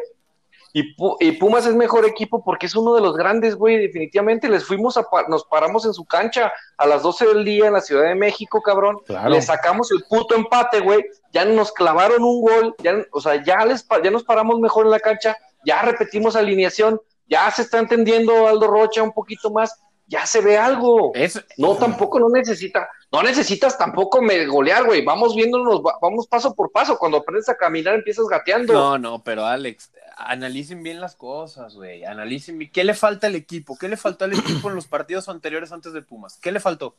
Y, 0.76 0.96
Pu- 0.96 1.18
y 1.20 1.34
Pumas 1.34 1.68
es 1.68 1.76
mejor 1.76 2.04
equipo 2.04 2.44
porque 2.44 2.66
es 2.66 2.76
uno 2.76 2.96
de 2.96 3.02
los 3.02 3.16
grandes, 3.16 3.56
güey, 3.56 3.78
definitivamente. 3.78 4.50
Les 4.50 4.66
fuimos 4.66 4.98
a, 4.98 5.04
pa- 5.04 5.28
nos 5.28 5.44
paramos 5.46 5.86
en 5.86 5.94
su 5.94 6.04
cancha 6.04 6.52
a 6.78 6.88
las 6.88 7.04
12 7.04 7.28
del 7.28 7.46
día 7.46 7.68
en 7.68 7.74
la 7.74 7.82
Ciudad 7.82 8.06
de 8.06 8.16
México, 8.16 8.60
cabrón. 8.62 8.98
Claro. 9.06 9.30
Le 9.30 9.42
sacamos 9.44 9.92
el 9.92 10.04
puto 10.10 10.34
empate, 10.36 10.80
güey. 10.80 11.06
Ya 11.32 11.46
nos 11.46 11.72
clavaron 11.72 12.24
un 12.24 12.42
gol, 12.42 12.76
ya, 12.80 12.96
o 13.12 13.22
sea, 13.22 13.44
ya, 13.44 13.64
les, 13.66 13.86
ya 14.04 14.10
nos 14.10 14.24
paramos 14.24 14.60
mejor 14.60 14.86
en 14.86 14.92
la 14.92 15.00
cancha, 15.00 15.38
ya 15.64 15.82
repetimos 15.84 16.36
alineación, 16.36 17.00
ya 17.28 17.50
se 17.52 17.62
está 17.62 17.78
entendiendo 17.78 18.48
Aldo 18.48 18.66
Rocha 18.68 19.04
un 19.04 19.14
poquito 19.14 19.52
más, 19.52 19.80
ya 20.08 20.26
se 20.26 20.42
ve 20.42 20.58
algo. 20.58 21.12
Es- 21.14 21.40
No, 21.58 21.76
tampoco 21.76 22.20
no 22.20 22.30
necesita, 22.30 22.90
no 23.12 23.22
necesitas 23.24 23.78
tampoco 23.78 24.22
me 24.24 24.46
golear, 24.48 24.84
güey. 24.86 25.06
Vamos 25.06 25.36
viéndonos, 25.36 25.82
va- 25.82 25.98
vamos 26.02 26.28
paso 26.28 26.54
por 26.56 26.72
paso. 26.72 26.98
Cuando 26.98 27.20
aprendes 27.20 27.48
a 27.50 27.56
caminar 27.56 27.94
empiezas 27.94 28.26
gateando. 28.26 28.74
No, 28.74 28.98
no, 28.98 29.24
pero 29.24 29.46
Alex, 29.46 29.92
analicen 30.18 30.84
bien 30.84 31.00
las 31.02 31.16
cosas, 31.16 31.76
güey. 31.76 32.04
Analicen 32.06 32.58
bien. 32.58 32.72
¿Qué 32.72 32.84
le 32.84 32.94
falta 32.94 33.28
al 33.28 33.36
equipo? 33.36 33.78
¿Qué 33.78 33.88
le 33.90 33.98
faltó 33.98 34.26
al 34.26 34.34
equipo 34.34 34.70
en 34.70 34.76
los 34.76 34.88
partidos 34.88 35.30
anteriores 35.30 35.72
antes 35.72 35.94
de 35.94 36.02
Pumas? 36.02 36.38
¿Qué 36.42 36.52
le 36.52 36.60
faltó? 36.60 36.98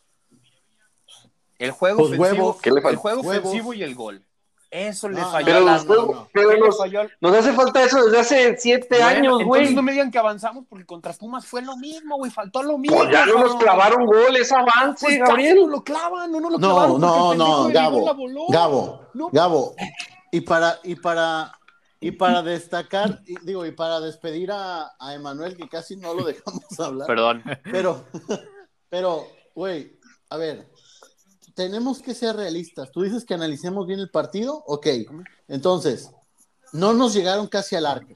El 1.58 1.70
juego 1.70 1.98
Pues 1.98 2.18
ofensivo, 2.18 2.42
huevos. 2.44 2.60
¿Qué 2.62 2.70
le 2.70 2.80
el 2.80 2.96
juego 2.96 3.20
Huevos. 3.22 3.36
ofensivo 3.46 3.74
y 3.74 3.82
el 3.82 3.94
gol. 3.94 4.24
Eso 4.70 5.08
le 5.08 5.20
No, 5.20 5.30
falló 5.30 5.46
Pero 5.46 5.58
al 5.68 5.86
no. 5.86 6.28
pero 6.32 6.48
¿Qué 6.48 6.54
le 6.56 6.60
los- 6.60 6.76
falló 6.76 7.00
al- 7.02 7.12
Nos 7.20 7.36
hace 7.36 7.52
falta 7.52 7.84
eso 7.84 8.04
desde 8.06 8.18
hace 8.18 8.56
siete 8.58 8.88
Bueno, 8.90 9.06
años, 9.06 9.32
güey. 9.44 9.60
Entonces 9.60 9.76
no 9.76 9.82
me 9.82 9.92
digan 9.92 10.10
que 10.10 10.18
avanzamos 10.18 10.64
porque 10.68 10.84
contra 10.84 11.12
Pumas 11.12 11.46
fue 11.46 11.62
lo 11.62 11.76
mismo, 11.76 12.16
güey. 12.16 12.32
Faltó 12.32 12.60
lo 12.64 12.76
mismo. 12.76 12.96
Pues 12.98 13.10
ya 13.12 13.24
no 13.24 13.38
nos 13.38 13.54
clavaron 13.54 14.04
gol, 14.04 14.34
es 14.36 14.50
avance, 14.50 15.06
Pues 15.06 15.18
Gabriel. 15.20 15.58
no 15.60 15.68
lo 15.68 15.84
clavan, 15.84 16.32
no, 16.32 16.40
no 16.40 16.50
lo 16.50 16.58
No, 16.58 16.68
clavaron. 16.74 17.00
no, 17.00 17.34
no, 17.36 17.62
gol 17.62 17.72
Gabo. 17.72 18.04
Gabo, 18.50 19.00
No. 19.14 19.28
Gabo. 19.30 19.76
Y 20.32 20.40
para, 20.40 20.80
y 20.82 20.96
para, 20.96 21.52
y 22.04 22.12
para 22.12 22.42
destacar, 22.42 23.22
y 23.24 23.34
digo, 23.46 23.64
y 23.64 23.72
para 23.72 23.98
despedir 23.98 24.52
a, 24.52 24.94
a 24.98 25.14
Emanuel, 25.14 25.56
que 25.56 25.66
casi 25.70 25.96
no 25.96 26.12
lo 26.12 26.24
dejamos 26.24 26.78
hablar. 26.78 27.06
Perdón. 27.06 27.42
Pero, 27.64 28.04
pero, 28.90 29.26
güey, 29.54 29.98
a 30.28 30.36
ver, 30.36 30.68
tenemos 31.54 32.02
que 32.02 32.12
ser 32.12 32.36
realistas. 32.36 32.90
Tú 32.90 33.02
dices 33.02 33.24
que 33.24 33.32
analicemos 33.32 33.86
bien 33.86 34.00
el 34.00 34.10
partido, 34.10 34.62
ok. 34.66 34.86
Entonces, 35.48 36.10
no 36.72 36.92
nos 36.92 37.14
llegaron 37.14 37.46
casi 37.46 37.74
al 37.74 37.86
arco. 37.86 38.12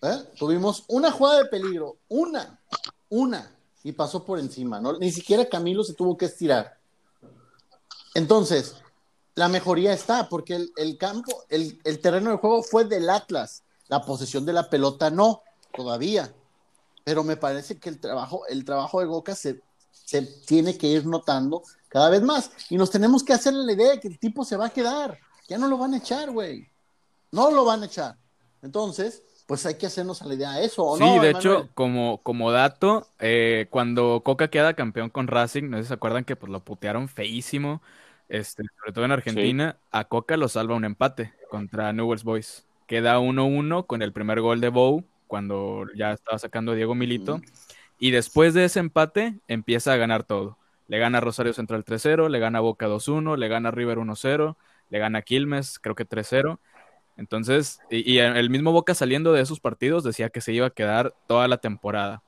¿eh? 0.00 0.18
Tuvimos 0.38 0.84
una 0.88 1.10
jugada 1.10 1.42
de 1.42 1.50
peligro, 1.50 1.98
una, 2.08 2.60
una, 3.10 3.54
y 3.84 3.92
pasó 3.92 4.24
por 4.24 4.38
encima. 4.38 4.80
¿no? 4.80 4.98
Ni 4.98 5.10
siquiera 5.12 5.44
Camilo 5.44 5.84
se 5.84 5.92
tuvo 5.92 6.16
que 6.16 6.24
estirar. 6.24 6.78
Entonces, 8.14 8.76
la 9.34 9.48
mejoría 9.48 9.92
está, 9.92 10.28
porque 10.28 10.54
el, 10.56 10.72
el 10.76 10.98
campo, 10.98 11.44
el, 11.48 11.80
el 11.84 12.00
terreno 12.00 12.30
de 12.30 12.36
juego 12.36 12.62
fue 12.62 12.84
del 12.84 13.08
Atlas. 13.10 13.62
La 13.88 14.02
posesión 14.02 14.44
de 14.46 14.52
la 14.52 14.70
pelota 14.70 15.10
no, 15.10 15.42
todavía 15.74 16.32
pero 17.04 17.24
me 17.24 17.36
parece 17.36 17.78
que 17.78 17.88
el 17.88 18.00
trabajo, 18.00 18.46
el 18.48 18.64
trabajo 18.64 19.00
de 19.00 19.06
Boca 19.06 19.34
se, 19.34 19.60
se 19.90 20.22
tiene 20.22 20.76
que 20.76 20.86
ir 20.86 21.06
notando 21.06 21.62
cada 21.88 22.10
vez 22.10 22.22
más. 22.22 22.50
Y 22.70 22.76
nos 22.76 22.90
tenemos 22.90 23.22
que 23.22 23.32
hacer 23.32 23.52
la 23.54 23.72
idea 23.72 23.92
de 23.92 24.00
que 24.00 24.08
el 24.08 24.18
tipo 24.18 24.44
se 24.44 24.56
va 24.56 24.66
a 24.66 24.70
quedar. 24.70 25.18
Ya 25.48 25.58
no 25.58 25.68
lo 25.68 25.78
van 25.78 25.94
a 25.94 25.98
echar, 25.98 26.30
güey. 26.30 26.68
No 27.30 27.50
lo 27.50 27.64
van 27.64 27.82
a 27.82 27.86
echar. 27.86 28.16
Entonces, 28.62 29.22
pues 29.46 29.66
hay 29.66 29.74
que 29.74 29.86
hacernos 29.86 30.22
a 30.22 30.26
la 30.26 30.34
idea 30.34 30.52
de 30.52 30.64
eso, 30.64 30.84
¿o 30.84 30.96
Sí, 30.96 31.04
no? 31.04 31.20
de 31.20 31.30
hecho, 31.30 31.68
como, 31.74 32.22
como 32.22 32.52
dato, 32.52 33.08
eh, 33.18 33.66
cuando 33.70 34.22
Coca 34.24 34.48
queda 34.48 34.74
campeón 34.74 35.10
con 35.10 35.26
Racing, 35.26 35.68
no 35.68 35.78
sé 35.78 35.82
si 35.82 35.88
se 35.88 35.94
acuerdan 35.94 36.24
que 36.24 36.36
pues 36.36 36.52
lo 36.52 36.60
putearon 36.60 37.08
feísimo, 37.08 37.82
este, 38.32 38.64
sobre 38.78 38.92
todo 38.92 39.04
en 39.04 39.12
Argentina, 39.12 39.76
a 39.90 40.04
Coca 40.04 40.38
lo 40.38 40.48
salva 40.48 40.74
un 40.74 40.86
empate 40.86 41.34
contra 41.50 41.92
Newell's 41.92 42.24
Boys. 42.24 42.66
Queda 42.86 43.20
1-1 43.20 43.86
con 43.86 44.00
el 44.00 44.14
primer 44.14 44.40
gol 44.40 44.62
de 44.62 44.70
Bow, 44.70 45.04
cuando 45.26 45.84
ya 45.94 46.12
estaba 46.12 46.38
sacando 46.38 46.72
a 46.72 46.74
Diego 46.74 46.94
Milito, 46.94 47.34
Ujú. 47.34 47.44
y 47.98 48.10
después 48.10 48.54
de 48.54 48.64
ese 48.64 48.80
empate 48.80 49.38
empieza 49.48 49.92
a 49.92 49.96
ganar 49.96 50.24
todo. 50.24 50.56
Le 50.88 50.98
gana 50.98 51.20
Rosario 51.20 51.52
Central 51.52 51.84
3-0, 51.84 52.30
le 52.30 52.38
gana 52.38 52.58
a 52.58 52.62
Boca 52.62 52.88
2-1, 52.88 53.36
le 53.36 53.48
gana 53.48 53.68
a 53.68 53.72
River 53.72 53.98
1-0, 53.98 54.56
le 54.88 54.98
gana 54.98 55.20
Quilmes, 55.20 55.78
creo 55.78 55.94
que 55.94 56.06
3-0. 56.08 56.58
Entonces, 57.18 57.80
y, 57.90 58.10
y 58.10 58.18
el 58.18 58.48
mismo 58.48 58.72
Boca 58.72 58.94
saliendo 58.94 59.34
de 59.34 59.42
esos 59.42 59.60
partidos 59.60 60.04
decía 60.04 60.30
que 60.30 60.40
se 60.40 60.54
iba 60.54 60.68
a 60.68 60.70
quedar 60.70 61.14
toda 61.26 61.48
la 61.48 61.58
temporada. 61.58 62.22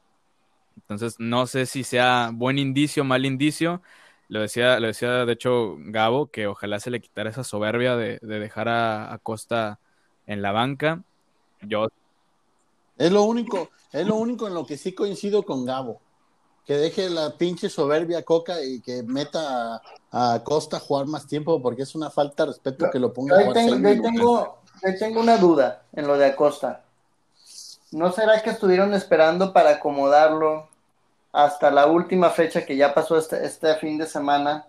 Entonces, 0.76 1.16
no 1.18 1.46
sé 1.46 1.64
si 1.64 1.82
sea 1.82 2.30
buen 2.34 2.58
indicio, 2.58 3.04
mal 3.04 3.24
indicio. 3.24 3.80
Lo 4.28 4.40
decía, 4.40 4.80
lo 4.80 4.87
decía 4.87 5.24
de 5.24 5.32
hecho 5.32 5.76
Gabo, 5.78 6.26
que 6.26 6.46
ojalá 6.46 6.80
se 6.80 6.90
le 6.90 7.00
quitara 7.00 7.30
esa 7.30 7.44
soberbia 7.44 7.96
de, 7.96 8.18
de 8.22 8.38
dejar 8.38 8.68
a, 8.68 9.12
a 9.12 9.18
Costa 9.18 9.78
en 10.26 10.42
la 10.42 10.52
banca. 10.52 11.02
Yo 11.62 11.88
Es 12.98 13.12
lo 13.12 13.22
único, 13.22 13.70
es 13.92 14.06
lo 14.06 14.16
único 14.16 14.46
en 14.46 14.54
lo 14.54 14.66
que 14.66 14.76
sí 14.76 14.94
coincido 14.94 15.42
con 15.42 15.64
Gabo. 15.64 16.00
Que 16.66 16.78
deje 16.78 17.10
la 17.10 17.37
pinche 17.37 17.68
soberbia 17.68 18.22
Coca 18.22 18.62
y 18.64 18.80
que 18.80 19.02
meta 19.02 19.82
a, 20.10 20.34
a 20.34 20.42
Costa 20.42 20.78
a 20.78 20.80
jugar 20.80 21.06
más 21.06 21.26
tiempo, 21.26 21.60
porque 21.60 21.82
es 21.82 21.94
una 21.94 22.10
falta 22.10 22.44
de 22.44 22.52
respeto 22.52 22.90
que 22.90 22.98
lo 22.98 23.12
ponga 23.12 23.42
Yo 23.42 23.50
a 23.50 23.52
tengo, 23.52 24.12
yo 24.16 24.64
yo 24.82 24.98
tengo 24.98 25.20
una 25.20 25.38
duda 25.38 25.82
en 25.92 26.06
lo 26.06 26.18
de 26.18 26.26
Acosta. 26.26 26.84
¿No 27.92 28.12
será 28.12 28.42
que 28.42 28.50
estuvieron 28.50 28.92
esperando 28.94 29.52
para 29.52 29.70
acomodarlo 29.70 30.68
hasta 31.34 31.70
la 31.70 31.86
última 31.86 32.30
fecha 32.30 32.64
que 32.64 32.76
ya 32.76 32.94
pasó 32.94 33.18
este, 33.18 33.44
este 33.44 33.74
fin 33.74 33.98
de 33.98 34.06
semana 34.06 34.66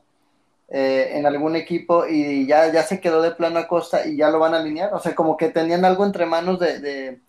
eh, 0.67 1.11
en 1.13 1.25
algún 1.27 1.55
equipo 1.55 2.07
y 2.07 2.47
ya, 2.47 2.71
ya 2.73 2.81
se 2.81 2.99
quedó 2.99 3.21
de 3.21 3.31
plano 3.31 3.59
Acosta 3.59 4.05
y 4.07 4.17
ya 4.17 4.29
lo 4.29 4.39
van 4.39 4.55
a 4.55 4.57
alinear? 4.57 4.91
O 4.93 4.99
sea, 4.99 5.13
como 5.13 5.37
que 5.37 5.49
tenían 5.49 5.85
algo 5.85 6.03
entre 6.03 6.25
manos 6.25 6.59
de... 6.59 6.79
de- 6.79 7.21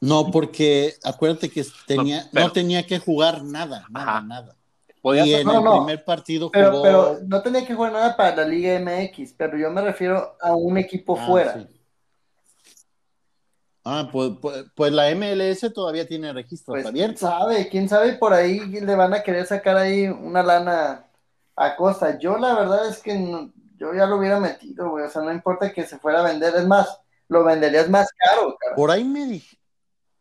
No, 0.00 0.30
porque 0.30 0.94
acuérdate 1.04 1.48
que 1.48 1.64
tenía, 1.86 2.22
no, 2.24 2.28
pero- 2.32 2.52
tenía 2.52 2.84
que 2.84 2.98
jugar 2.98 3.42
nada, 3.44 3.86
nada, 3.90 4.10
Ajá. 4.10 4.20
nada. 4.22 4.56
Podía 5.00 5.24
Y 5.26 5.34
en 5.34 5.46
No, 5.46 5.58
el 5.58 5.64
no. 5.64 5.76
primer 5.84 6.04
partido 6.04 6.50
Pero, 6.50 6.70
jugó. 6.72 6.82
pero 6.82 7.18
no 7.26 7.42
tenía 7.42 7.64
que 7.66 7.74
jugar 7.74 7.92
nada 7.92 8.16
para 8.16 8.34
la 8.36 8.44
Liga 8.44 8.74
MX, 8.80 9.34
pero 9.36 9.56
yo 9.56 9.70
me 9.70 9.82
refiero 9.82 10.36
a 10.40 10.54
un 10.56 10.78
equipo 10.78 11.16
Ah, 11.20 11.26
fuera. 11.26 11.54
sí. 11.54 11.66
Ah, 13.86 14.08
pues, 14.10 14.32
pues, 14.40 14.64
pues 14.74 14.92
la 14.92 15.10
MLS 15.10 15.70
todavía 15.70 16.06
tiene 16.06 16.32
registros 16.32 16.74
Pues 16.74 16.84
quién 16.84 16.94
abiertos. 17.04 17.20
sabe, 17.20 17.68
quién 17.68 17.88
sabe, 17.88 18.14
por 18.14 18.32
ahí 18.32 18.58
le 18.60 18.94
van 18.96 19.12
a 19.12 19.22
querer 19.22 19.44
sacar 19.46 19.76
ahí 19.76 20.06
una 20.08 20.42
lana 20.42 21.06
a 21.54 21.76
Costa. 21.76 22.18
Yo 22.18 22.38
la 22.38 22.54
verdad 22.54 22.88
es 22.88 22.98
que 23.00 23.14
no- 23.18 23.52
yo 23.76 23.92
ya 23.92 24.06
lo 24.06 24.16
hubiera 24.16 24.40
metido, 24.40 24.88
güey, 24.90 25.04
o 25.04 25.10
sea, 25.10 25.20
no 25.22 25.30
importa 25.32 25.70
que 25.72 25.84
se 25.86 25.98
fuera 25.98 26.20
a 26.20 26.22
vender, 26.22 26.54
es 26.56 26.66
más, 26.66 26.98
lo 27.28 27.44
venderías 27.44 27.90
más 27.90 28.08
caro, 28.16 28.56
cara. 28.58 28.74
Por 28.74 28.90
ahí 28.90 29.04
me 29.04 29.26
di- 29.26 29.44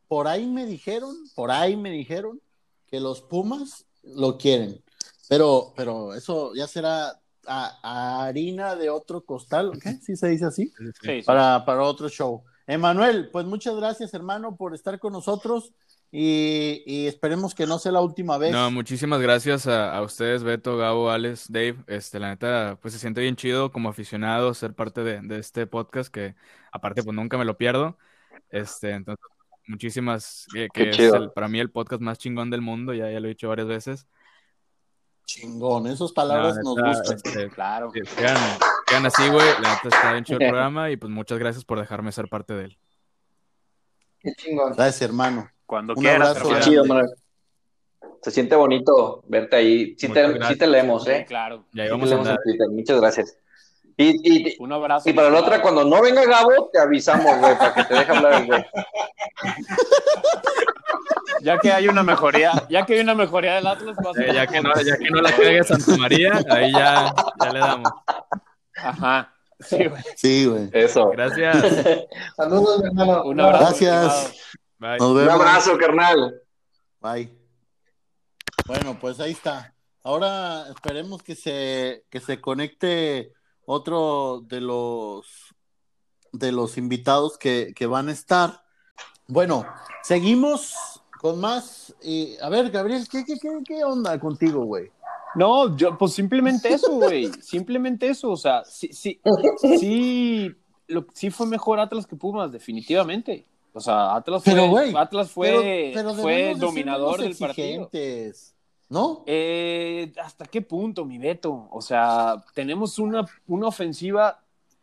por 0.10 0.28
ahí 0.28 0.45
me 0.45 0.65
dijeron, 0.65 1.15
por 1.34 1.49
ahí 1.49 1.78
me 1.78 1.89
dijeron 1.89 2.41
que 2.88 2.99
los 2.99 3.21
Pumas 3.21 3.86
lo 4.04 4.38
quieren. 4.38 4.84
Pero, 5.30 5.73
pero 5.78 6.13
eso 6.13 6.54
ya 6.54 6.67
será 6.67 7.17
a- 7.47 7.80
a 7.82 8.26
harina 8.26 8.76
de 8.76 8.89
otro 8.89 9.23
costal, 9.23 9.71
¿qué? 9.82 9.93
¿Sí 10.02 10.17
se 10.17 10.28
dice 10.28 10.45
así? 10.45 10.67
Sí, 10.78 10.86
sí. 11.02 11.21
Para, 11.26 11.63
para 11.65 11.84
otro 11.84 12.10
show. 12.10 12.43
Emanuel, 12.67 13.30
pues 13.32 13.45
muchas 13.45 13.76
gracias, 13.76 14.13
hermano, 14.13 14.56
por 14.56 14.73
estar 14.73 14.99
con 14.99 15.12
nosotros 15.13 15.73
y, 16.12 16.82
y 16.86 17.08
esperemos 17.08 17.54
que 17.56 17.65
no 17.67 17.78
sea 17.80 17.91
la 17.91 18.02
última 18.02 18.38
vez. 18.38 18.52
No, 18.52 18.71
muchísimas 18.71 19.19
gracias 19.19 19.67
a, 19.67 19.95
a 19.95 20.02
ustedes, 20.02 20.43
Beto, 20.43 20.78
Gabo, 20.78 21.10
Alex, 21.10 21.52
Dave. 21.52 21.78
Este, 21.88 22.19
la 22.19 22.30
neta, 22.30 22.78
pues 22.82 22.93
se 22.93 22.99
siente 22.99 23.19
bien 23.21 23.36
chido 23.36 23.71
como 23.71 23.89
aficionado 23.89 24.54
ser 24.54 24.73
parte 24.73 25.04
de, 25.04 25.19
de 25.21 25.39
este 25.39 25.67
podcast 25.67 26.13
que 26.13 26.36
aparte 26.71 27.04
pues 27.04 27.15
nunca 27.15 27.38
me 27.38 27.45
lo 27.45 27.58
pierdo. 27.58 27.97
Este, 28.49 28.91
entonces, 28.91 29.26
muchísimas, 29.67 30.45
que, 30.54 30.67
que 30.73 30.84
Qué 30.84 30.89
es 30.91 30.95
chido. 30.97 31.15
el- 31.15 31.32
para 31.32 31.47
mí 31.49 31.60
el 31.60 31.71
podcast 31.71 32.02
más 32.02 32.17
chingón 32.17 32.49
del 32.49 32.62
mundo, 32.62 32.93
ya, 32.93 33.10
ya 33.12 33.19
lo 33.19 33.26
he 33.26 33.30
dicho 33.30 33.49
varias 33.49 33.67
veces. 33.67 34.08
Chingón, 35.26 35.88
esas 35.88 36.12
palabras 36.12 36.58
No, 36.63 36.76
nos 36.76 36.78
neta, 36.78 36.89
gustan. 36.99 37.15
este, 37.17 37.49
Claro. 37.49 37.91
que 37.91 38.02
sean 38.93 39.06
así, 39.06 39.29
güey. 39.29 39.45
La 39.62 39.73
neta 39.75 39.95
está 39.95 40.12
bien 40.13 40.23
chido 40.23 40.39
el 40.39 40.49
programa 40.49 40.89
y 40.91 40.97
pues 40.97 41.12
muchas 41.12 41.39
gracias 41.39 41.65
por 41.65 41.79
dejarme 41.79 42.12
ser 42.12 42.27
parte 42.27 42.53
de 42.53 42.65
él. 42.65 42.77
Qué 44.19 44.34
chingón. 44.36 44.73
Gracias, 44.73 45.01
hermano. 45.01 45.49
Cuando 45.65 45.93
Un 45.95 46.01
quieras, 46.01 46.29
abrazo 46.29 46.49
Qué 46.49 46.60
chido. 46.62 46.84
Se 48.21 48.32
siente 48.32 48.56
bonito 48.56 49.21
verte 49.27 49.56
ahí. 49.58 49.95
Sí, 49.97 50.08
te, 50.08 50.43
sí 50.47 50.58
te 50.58 50.67
leemos, 50.67 51.03
Sí, 51.03 51.12
¿eh? 51.12 51.25
claro. 51.27 51.65
Ya 51.73 51.86
Sí 51.86 52.12
a 52.12 52.15
andar. 52.15 52.36
en 52.38 52.43
Twitter. 52.43 52.67
Muchas 52.69 53.01
gracias. 53.01 53.38
Y, 53.97 54.49
y, 54.53 54.56
Un 54.60 54.71
abrazo. 54.73 55.08
y 55.10 55.13
para 55.13 55.29
la 55.29 55.39
otra, 55.39 55.62
cuando 55.62 55.84
no 55.84 56.01
venga 56.01 56.25
Gabo, 56.25 56.69
te 56.73 56.79
avisamos, 56.79 57.38
güey, 57.39 57.58
para 57.58 57.73
que 57.75 57.84
te 57.84 57.93
deje 57.93 58.12
hablar 58.12 58.34
el 58.41 58.47
güey. 58.47 58.65
Ya 61.41 61.58
que 61.58 61.71
hay 61.73 61.88
una 61.89 62.03
mejoría, 62.03 62.51
ya 62.69 62.86
que 62.86 62.93
hay 62.93 63.01
una 63.01 63.15
mejoría 63.15 63.56
del 63.56 63.67
Atlas, 63.67 63.97
vas 64.01 64.17
a- 64.17 64.21
Eh, 64.23 64.34
ya, 64.34 64.47
que 64.47 64.62
no, 64.62 64.73
ya 64.82 64.97
que 64.97 65.10
no 65.10 65.21
la 65.21 65.32
cague 65.32 65.62
Santa 65.65 65.97
María, 65.97 66.32
ahí 66.49 66.71
ya, 66.71 67.13
ya 67.43 67.51
le 67.51 67.60
damos. 67.60 67.91
Ajá. 68.75 69.33
Sí, 69.59 69.86
güey. 69.88 70.03
Sí, 70.15 70.45
güey. 70.45 70.69
Eso. 70.73 71.09
Gracias. 71.09 71.57
Saludos, 72.36 72.81
mi 72.81 72.88
hermano. 72.88 73.23
Un 73.23 73.39
abrazo. 73.39 73.65
Gracias. 73.65 74.25
estimado. 74.25 74.53
Bye. 74.79 74.97
Nos 74.99 75.12
Un 75.12 75.29
abrazo, 75.29 75.77
carnal. 75.77 76.41
Bye. 76.99 77.38
Bueno, 78.65 78.97
pues 78.99 79.19
ahí 79.19 79.31
está. 79.31 79.73
Ahora 80.03 80.67
esperemos 80.69 81.23
que 81.23 81.36
se, 81.36 82.05
que 82.09 82.19
se 82.19 82.41
conecte 82.41 83.33
otro 83.65 84.41
de 84.45 84.59
los 84.59 85.53
de 86.33 86.51
los 86.51 86.77
invitados 86.77 87.38
que, 87.38 87.73
que 87.75 87.86
van 87.86 88.09
a 88.09 88.12
estar. 88.12 88.63
Bueno, 89.27 89.65
seguimos 90.01 90.73
con 91.21 91.39
más. 91.39 91.95
Y, 92.01 92.38
a 92.41 92.49
ver, 92.49 92.69
Gabriel, 92.71 93.07
¿qué, 93.09 93.23
qué, 93.23 93.36
qué, 93.39 93.49
qué 93.65 93.83
onda 93.86 94.19
contigo, 94.19 94.65
güey? 94.65 94.91
No, 95.36 95.76
yo, 95.76 95.98
pues 95.98 96.13
simplemente 96.13 96.74
eso, 96.74 96.91
güey. 96.96 97.32
Simplemente 97.41 98.08
eso. 98.08 98.30
O 98.32 98.38
sea, 98.38 98.63
sí, 98.65 98.89
sí, 98.93 99.19
sí, 99.80 100.52
lo, 100.88 101.06
sí 101.13 101.30
fue 101.32 101.48
mejor 101.48 101.80
Atlas 101.80 102.06
que 102.08 102.15
Pumas, 102.15 102.52
definitivamente. 102.52 103.46
O 103.74 103.80
sea, 103.80 104.15
Atlas 104.15 104.43
fue, 104.43 104.93
Atlas 104.96 105.32
fue, 105.32 105.48
Pero- 105.50 105.93
pero 106.13 106.22
fue 106.22 106.56
dominador 106.56 107.19
del 107.22 107.36
partido. 107.36 107.89
¿No? 108.89 109.24
Eh, 109.26 110.13
¿Hasta 110.24 110.46
qué 110.46 110.62
punto, 110.62 111.04
mi 111.06 111.17
Beto? 111.17 111.67
O 111.72 111.82
sea, 111.82 112.43
tenemos 112.54 113.00
una, 113.00 113.26
una 113.48 113.67
ofensiva, 113.67 114.39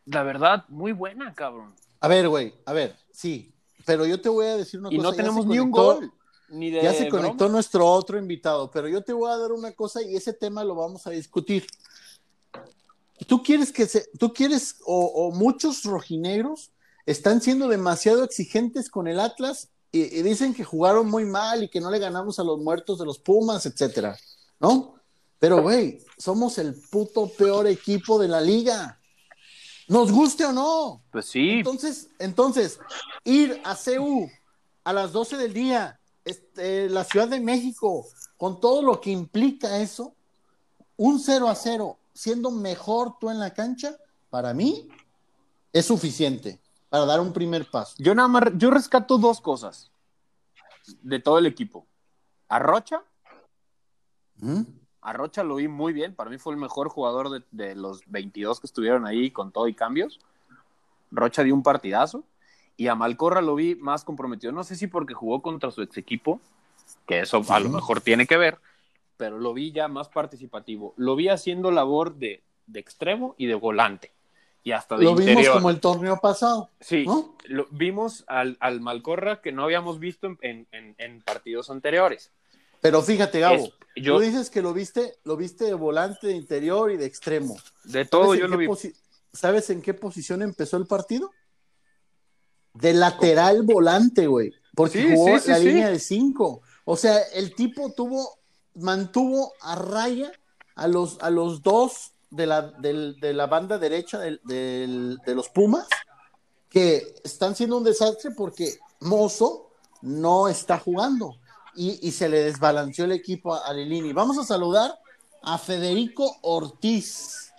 la 0.07 0.25
verdad, 0.25 0.65
muy 0.69 0.91
buena, 0.91 1.33
cabrón. 1.35 1.75
A 2.01 2.09
ver, 2.09 2.29
güey, 2.29 2.53
a 2.67 2.73
ver, 2.73 2.97
sí. 3.13 3.53
Pero 3.87 4.05
yo 4.07 4.21
te 4.21 4.29
voy 4.29 4.47
a 4.47 4.57
decir 4.57 4.81
una 4.81 4.93
Y 4.93 4.97
cosa. 4.97 5.09
no 5.09 5.13
ya 5.13 5.17
tenemos 5.17 5.47
ni 5.47 5.61
un 5.61 5.71
gol. 5.71 6.13
Ni 6.51 6.71
de 6.71 6.83
Ya 6.83 6.93
se 6.93 7.05
broma. 7.09 7.23
conectó 7.23 7.49
nuestro 7.49 7.87
otro 7.87 8.19
invitado, 8.19 8.71
pero 8.71 8.89
yo 8.89 9.03
te 9.03 9.13
voy 9.13 9.31
a 9.31 9.37
dar 9.37 9.53
una 9.53 9.73
cosa 9.73 10.03
y 10.03 10.17
ese 10.17 10.33
tema 10.33 10.65
lo 10.65 10.75
vamos 10.75 11.07
a 11.07 11.11
discutir. 11.11 11.67
Tú 13.27 13.43
quieres 13.43 13.73
que 13.73 13.87
se, 13.87 14.09
tú 14.19 14.33
quieres, 14.33 14.77
o, 14.85 15.05
o 15.07 15.31
muchos 15.31 15.85
rojinegros 15.85 16.71
están 17.07 17.41
siendo 17.41 17.69
demasiado 17.69 18.25
exigentes 18.25 18.89
con 18.91 19.09
el 19.09 19.21
Atlas 19.21 19.69
y, 19.93 20.01
y 20.03 20.23
dicen 20.23 20.55
que 20.55 20.65
jugaron 20.65 21.09
muy 21.09 21.25
mal 21.25 21.63
y 21.63 21.69
que 21.69 21.81
no 21.81 21.91
le 21.91 21.99
ganamos 21.99 22.39
a 22.39 22.45
los 22.45 22.59
muertos 22.59 22.99
de 22.99 23.05
los 23.05 23.19
Pumas, 23.19 23.67
etcétera, 23.67 24.17
¿no? 24.59 24.95
Pero, 25.39 25.63
güey, 25.63 26.01
somos 26.19 26.59
el 26.59 26.75
puto 26.91 27.29
peor 27.29 27.67
equipo 27.67 28.19
de 28.19 28.29
la 28.29 28.41
liga. 28.41 29.01
Nos 29.89 30.13
guste 30.13 30.45
o 30.45 30.53
no. 30.53 31.03
Pues 31.11 31.27
sí, 31.27 31.51
Entonces, 31.59 32.09
entonces, 32.19 32.79
ir 33.25 33.61
a 33.65 33.75
CU 33.77 34.31
a 34.85 34.93
las 34.93 35.13
12 35.13 35.37
del 35.37 35.53
día, 35.53 36.00
este, 36.25 36.89
la 36.89 37.05
Ciudad 37.05 37.29
de 37.29 37.41
México, 37.41 38.07
con 38.37 38.61
todo 38.61 38.83
lo 38.83 39.01
que 39.01 39.11
implica 39.11 39.79
eso, 39.79 40.15
un 40.97 41.19
0 41.19 41.49
a 41.49 41.55
0, 41.55 41.99
siendo 42.13 42.51
mejor 42.51 43.19
tú 43.19 43.31
en 43.31 43.39
la 43.39 43.55
cancha, 43.55 43.97
para 44.29 44.53
mí 44.53 44.89
es 45.73 45.87
suficiente 45.87 46.61
para 46.89 47.07
dar 47.07 47.21
un 47.21 47.33
primer 47.33 47.71
paso. 47.71 47.95
yo 47.99 48.15
nada 48.15 48.29
más, 48.29 48.45
yo 48.57 48.71
rescato 48.71 49.17
dos 49.17 49.41
cosas 49.41 49.91
de 51.03 51.21
todo 51.21 51.39
el 51.39 51.47
equipo. 51.47 51.87
A 52.49 52.59
Rocha, 52.59 53.03
¿Mm? 54.37 54.63
a 55.01 55.13
Rocha 55.13 55.45
lo 55.45 55.57
vi 55.57 55.69
muy 55.69 55.93
bien, 55.93 56.15
para 56.15 56.31
mí 56.31 56.39
fue 56.39 56.53
el 56.53 56.59
mejor 56.59 56.89
jugador 56.89 57.31
de, 57.31 57.45
de 57.51 57.75
los 57.77 58.03
22 58.07 58.61
que 58.61 58.67
estuvieron 58.67 59.07
ahí 59.07 59.31
con 59.31 59.53
todo 59.53 59.69
y 59.69 59.75
cambios. 59.75 60.19
Rocha 61.11 61.43
dio 61.43 61.55
un 61.55 61.63
partidazo 61.63 62.25
y 62.81 62.88
a 62.88 62.95
Malcorra 62.95 63.43
lo 63.43 63.55
vi 63.57 63.75
más 63.75 64.05
comprometido. 64.05 64.53
No 64.55 64.64
sé 64.64 64.75
si 64.75 64.87
porque 64.87 65.12
jugó 65.12 65.43
contra 65.43 65.71
su 65.71 65.83
ex 65.83 65.99
equipo, 65.99 66.40
que 67.07 67.21
eso 67.21 67.43
a 67.51 67.61
lo 67.61 67.69
mejor 67.69 68.01
tiene 68.01 68.27
que 68.27 68.38
ver, 68.38 68.57
pero 69.19 69.38
lo 69.38 69.53
vi 69.53 69.71
ya 69.71 69.87
más 69.87 70.09
participativo. 70.09 70.95
Lo 70.97 71.14
vi 71.14 71.29
haciendo 71.29 71.71
labor 71.73 72.14
de, 72.14 72.43
de 72.66 72.81
extremo 72.81 73.35
y 73.37 73.45
de 73.45 73.55
volante. 73.55 74.12
Y 74.64 74.73
hasta 74.73 74.97
de 74.97 75.05
Lo 75.05 75.14
vimos 75.14 75.47
como 75.51 75.69
el 75.69 75.79
torneo 75.79 76.16
pasado. 76.23 76.71
Sí, 76.81 77.05
¿no? 77.07 77.35
lo- 77.45 77.66
vimos 77.71 78.25
al, 78.29 78.57
al 78.61 78.81
Malcorra 78.81 79.43
que 79.43 79.53
no 79.53 79.64
habíamos 79.64 79.99
visto 79.99 80.27
en, 80.27 80.38
en- 80.40 80.66
en- 80.73 80.95
en 80.97 81.21
partidos 81.21 81.69
anteriores. 81.69 82.31
Pero 82.81 83.03
fíjate, 83.03 83.40
Gabo, 83.40 83.57
Es- 83.57 83.73
yo, 83.97 84.14
tú 84.16 84.21
dices 84.21 84.49
que 84.49 84.62
lo 84.62 84.73
viste, 84.73 85.16
lo 85.25 85.37
viste 85.37 85.66
de 85.66 85.75
volante, 85.75 86.29
de 86.29 86.33
interior 86.35 86.90
y 86.90 86.97
de 86.97 87.05
extremo. 87.05 87.59
de 87.85 88.07
todo 88.07 88.25
¿Sabes 88.29 88.40
yo 88.40 88.49
lo 88.49 88.57
vi. 88.57 88.66
¿Sabes 89.35 89.69
en 89.69 89.83
qué 89.83 89.93
posición 89.93 90.40
empezó 90.40 90.79
el 90.79 90.87
partido? 90.87 91.31
De 92.81 92.93
lateral 92.95 93.62
volante, 93.62 94.27
güey. 94.27 94.53
Porque 94.75 95.03
Sí, 95.03 95.14
jugó 95.14 95.37
sí, 95.38 95.45
sí, 95.45 95.51
la 95.51 95.59
línea 95.59 95.88
de 95.90 95.99
cinco. 95.99 96.62
O 96.85 96.97
sea, 96.97 97.19
el 97.35 97.55
tipo 97.55 97.93
tuvo, 97.93 98.38
mantuvo 98.75 99.53
a 99.61 99.75
raya 99.77 100.33
a 100.75 100.88
los, 100.88 101.19
a 101.21 101.31
los 101.31 101.62
dos 101.62 102.12
de 102.31 102.47
la, 102.47 102.62
del- 102.62 103.19
de 103.21 103.33
la 103.35 103.47
banda 103.47 103.79
derecha 103.79 104.19
del- 104.19 104.40
de 104.45 105.35
los 105.35 105.49
Pumas, 105.49 105.87
que 106.69 107.14
están 107.25 107.55
siendo 107.57 107.77
un 107.77 107.85
desastre 107.85 108.31
porque 108.31 108.79
Mozo 109.01 109.71
no 110.03 110.49
está 110.49 110.79
jugando. 110.79 111.37
Y, 111.75 111.99
y 112.07 112.12
se 112.12 112.29
le 112.29 112.43
desbalanceó 112.45 113.05
el 113.05 113.12
equipo 113.12 113.55
a, 113.55 113.66
a 113.66 113.73
Lilini. 113.73 114.12
Vamos 114.12 114.38
a 114.38 114.45
saludar 114.45 114.99
a 115.43 115.59
Federico 115.59 116.37
Ortiz 116.43 117.50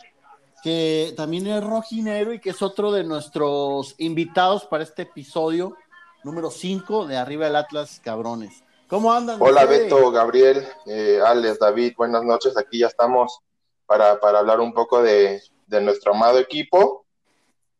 que 0.61 1.13
también 1.17 1.47
es 1.47 1.63
rojinero 1.63 2.33
y 2.33 2.39
que 2.39 2.51
es 2.51 2.61
otro 2.61 2.91
de 2.91 3.03
nuestros 3.03 3.95
invitados 3.97 4.65
para 4.65 4.83
este 4.83 5.03
episodio 5.03 5.75
número 6.23 6.51
5 6.51 7.07
de 7.07 7.17
Arriba 7.17 7.45
del 7.45 7.55
Atlas 7.55 7.99
Cabrones. 8.03 8.63
¿Cómo 8.87 9.11
andan? 9.11 9.37
Hola 9.41 9.61
Fede? 9.65 9.83
Beto, 9.83 10.11
Gabriel, 10.11 10.67
eh, 10.85 11.19
Alex, 11.25 11.59
David, 11.59 11.93
buenas 11.97 12.23
noches. 12.23 12.57
Aquí 12.57 12.79
ya 12.79 12.87
estamos 12.87 13.39
para, 13.85 14.19
para 14.19 14.39
hablar 14.39 14.59
un 14.59 14.73
poco 14.73 15.01
de, 15.01 15.41
de 15.67 15.81
nuestro 15.81 16.13
amado 16.13 16.37
equipo 16.37 17.05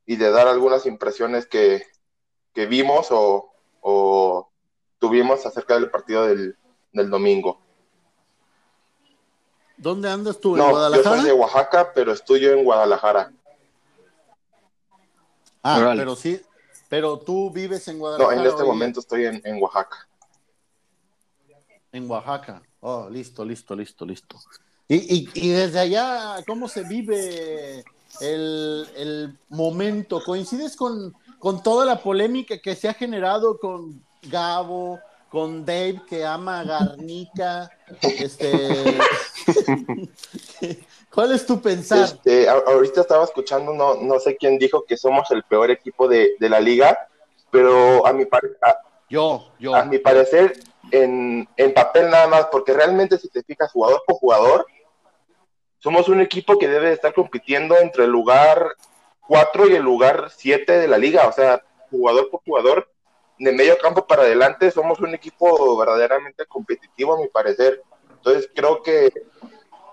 y 0.05 0.15
de 0.15 0.31
dar 0.31 0.47
algunas 0.47 0.85
impresiones 0.85 1.45
que, 1.45 1.83
que 2.53 2.65
vimos 2.65 3.07
o, 3.11 3.51
o 3.81 4.49
tuvimos 4.99 5.45
acerca 5.45 5.75
del 5.75 5.91
partido 5.91 6.25
del, 6.25 6.57
del 6.93 7.09
domingo. 7.09 7.61
¿Dónde 9.81 10.09
andas 10.11 10.39
tú? 10.39 10.51
¿En 10.53 10.59
No, 10.59 10.65
yo 10.65 10.71
Guadalajara? 10.73 11.15
soy 11.17 11.25
de 11.25 11.33
Oaxaca, 11.33 11.91
pero 11.93 12.13
estudio 12.13 12.53
en 12.53 12.63
Guadalajara. 12.63 13.31
Ah, 15.63 15.93
pero 15.95 16.15
sí, 16.15 16.39
pero 16.87 17.17
tú 17.17 17.49
vives 17.51 17.87
en 17.87 17.95
No, 17.95 18.01
Guadalajara. 18.01 18.41
en 18.41 18.47
este 18.47 18.63
momento 18.63 18.99
estoy 18.99 19.25
en, 19.25 19.41
en 19.43 19.61
Oaxaca. 19.61 20.07
En 21.91 22.09
Oaxaca. 22.09 22.61
Oh, 22.79 23.09
listo, 23.09 23.43
listo, 23.43 23.75
listo, 23.75 24.05
listo. 24.05 24.37
Y, 24.87 24.95
y, 25.15 25.29
y 25.33 25.49
desde 25.49 25.79
allá, 25.79 26.43
¿cómo 26.45 26.67
se 26.67 26.83
vive 26.83 27.83
el, 28.19 28.87
el 28.95 29.37
momento? 29.49 30.21
¿Coincides 30.23 30.75
con, 30.75 31.15
con 31.39 31.63
toda 31.63 31.85
la 31.85 32.01
polémica 32.03 32.59
que 32.59 32.75
se 32.75 32.87
ha 32.87 32.93
generado 32.93 33.57
con 33.59 34.03
Gabo, 34.23 34.99
con 35.29 35.65
Dave 35.65 36.01
que 36.07 36.23
ama 36.25 36.59
a 36.59 36.63
Garnica? 36.65 37.69
Este, 38.01 38.97
¿Cuál 41.13 41.31
es 41.33 41.45
tu 41.45 41.61
pensar? 41.61 42.03
Este, 42.05 42.47
ahorita 42.47 43.01
estaba 43.01 43.23
escuchando, 43.23 43.73
no, 43.73 43.95
no 43.95 44.19
sé 44.19 44.37
quién 44.37 44.57
dijo 44.57 44.85
que 44.85 44.97
somos 44.97 45.29
el 45.31 45.43
peor 45.43 45.71
equipo 45.71 46.07
de, 46.07 46.35
de 46.39 46.49
la 46.49 46.59
liga, 46.59 46.97
pero 47.49 48.05
a 48.07 48.13
mi, 48.13 48.25
par- 48.25 48.57
a, 48.61 48.77
Yo, 49.09 49.51
yo. 49.59 49.75
a 49.75 49.83
mi 49.83 49.97
parecer, 49.99 50.53
en, 50.91 51.47
en 51.57 51.73
papel 51.73 52.09
nada 52.09 52.27
más, 52.27 52.45
porque 52.47 52.73
realmente 52.73 53.17
si 53.17 53.27
te 53.29 53.43
fijas 53.43 53.71
jugador 53.71 54.01
por 54.07 54.15
jugador, 54.17 54.65
somos 55.79 56.07
un 56.09 56.21
equipo 56.21 56.57
que 56.57 56.67
debe 56.67 56.93
estar 56.93 57.13
compitiendo 57.13 57.77
entre 57.77 58.05
el 58.05 58.11
lugar 58.11 58.75
4 59.27 59.67
y 59.67 59.75
el 59.75 59.83
lugar 59.83 60.31
7 60.35 60.79
de 60.79 60.87
la 60.87 60.97
liga, 60.97 61.27
o 61.27 61.31
sea, 61.31 61.61
jugador 61.89 62.29
por 62.29 62.41
jugador, 62.43 62.87
de 63.39 63.51
medio 63.51 63.77
campo 63.79 64.05
para 64.05 64.21
adelante, 64.21 64.69
somos 64.69 64.99
un 64.99 65.15
equipo 65.15 65.75
verdaderamente 65.77 66.45
competitivo 66.45 67.15
a 67.15 67.19
mi 67.19 67.27
parecer. 67.27 67.81
Entonces 68.23 68.49
creo 68.53 68.83
que 68.83 69.11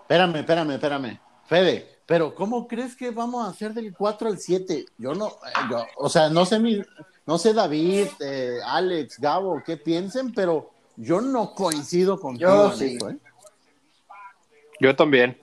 Espérame, 0.08 0.36
espérame, 0.36 0.70
espérame. 0.70 1.20
Fede, 1.44 1.98
pero 2.06 2.34
¿cómo 2.34 2.66
crees 2.66 2.96
que 2.96 3.10
vamos 3.10 3.46
a 3.46 3.50
hacer 3.50 3.74
del 3.74 3.94
4 3.94 4.28
al 4.28 4.38
7? 4.38 4.86
Yo 4.96 5.14
no, 5.14 5.26
eh, 5.26 5.60
yo, 5.70 5.84
o 5.96 6.08
sea, 6.08 6.30
no 6.30 6.46
sé 6.46 6.58
mi, 6.58 6.82
no 7.26 7.36
sé 7.36 7.52
David, 7.52 8.06
eh, 8.20 8.58
Alex, 8.64 9.18
Gabo, 9.18 9.62
qué 9.62 9.76
piensen, 9.76 10.32
pero 10.32 10.70
yo 10.96 11.20
no 11.20 11.52
coincido 11.52 12.18
con 12.18 12.38
Yo 12.38 12.72
sí. 12.72 12.96
¿eh? 12.96 13.18
Yo 14.80 14.96
también. 14.96 15.38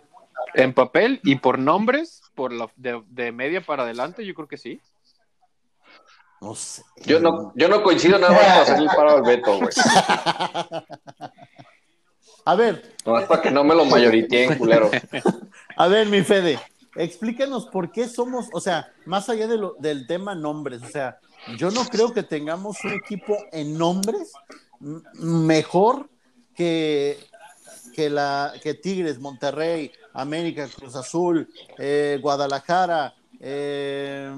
En 0.55 0.73
papel 0.73 1.19
y 1.23 1.35
por 1.35 1.59
nombres, 1.59 2.23
por 2.33 2.51
la, 2.51 2.67
de, 2.75 3.03
de 3.09 3.31
media 3.31 3.61
para 3.63 3.83
adelante, 3.83 4.25
yo 4.25 4.33
creo 4.33 4.47
que 4.47 4.57
sí. 4.57 4.81
No 6.41 6.55
sé. 6.55 6.81
Yo 7.05 7.19
no, 7.19 7.53
yo 7.55 7.69
no 7.69 7.83
coincido 7.83 8.17
nada 8.17 8.33
más 8.33 8.67
para 8.67 8.79
el 8.79 8.87
paro 8.87 9.09
al 9.17 9.21
Beto, 9.21 9.59
güey. 9.59 9.69
A 12.45 12.55
ver, 12.55 12.93
No, 13.05 13.17
es 13.19 13.25
para 13.27 13.41
que 13.41 13.51
no 13.51 13.63
me 13.63 13.73
lo 13.75 13.85
mayoriteen, 13.85 14.57
culero. 14.57 14.89
a 15.77 15.87
ver, 15.87 16.07
mi 16.07 16.21
Fede, 16.21 16.59
explícanos 16.95 17.65
por 17.67 17.91
qué 17.91 18.07
somos, 18.07 18.47
o 18.53 18.61
sea, 18.61 18.91
más 19.05 19.27
allá 19.29 19.47
de 19.47 19.57
lo- 19.57 19.75
del 19.79 20.05
tema 20.07 20.35
nombres, 20.35 20.81
o 20.83 20.87
sea, 20.87 21.17
yo 21.57 21.71
no 21.71 21.85
creo 21.85 22.13
que 22.13 22.23
tengamos 22.23 22.77
un 22.83 22.93
equipo 22.93 23.35
en 23.51 23.77
nombres 23.77 24.31
mejor 25.13 26.07
que, 26.55 27.17
que, 27.93 28.09
la, 28.09 28.53
que 28.61 28.73
Tigres, 28.75 29.19
Monterrey, 29.19 29.91
América, 30.13 30.67
Cruz 30.67 30.95
Azul, 30.95 31.49
eh, 31.77 32.19
Guadalajara. 32.21 33.13
Eh, 33.39 34.31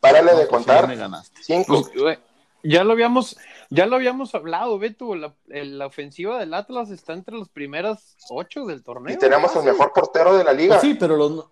párale 0.00 0.32
no, 0.32 0.38
de 0.38 0.46
pues 0.46 0.48
contar, 0.48 0.96
ganaste. 0.96 1.40
cinco. 1.42 1.82
Pues, 1.82 2.00
güey, 2.02 2.18
ya 2.62 2.84
lo 2.84 2.92
habíamos, 2.92 3.36
ya 3.70 3.86
lo 3.86 3.96
habíamos 3.96 4.34
hablado, 4.34 4.78
Beto. 4.78 5.14
La, 5.14 5.34
la 5.46 5.86
ofensiva 5.86 6.38
del 6.38 6.54
Atlas 6.54 6.90
está 6.90 7.12
entre 7.12 7.36
las 7.36 7.48
primeras 7.48 8.16
ocho 8.30 8.64
del 8.66 8.82
torneo. 8.82 9.14
Y 9.14 9.18
tenemos 9.18 9.54
el 9.56 9.64
mejor 9.64 9.92
portero 9.92 10.36
de 10.36 10.44
la 10.44 10.52
liga. 10.52 10.76
Pues 10.76 10.82
sí, 10.82 10.94
pero 10.98 11.16
los, 11.16 11.46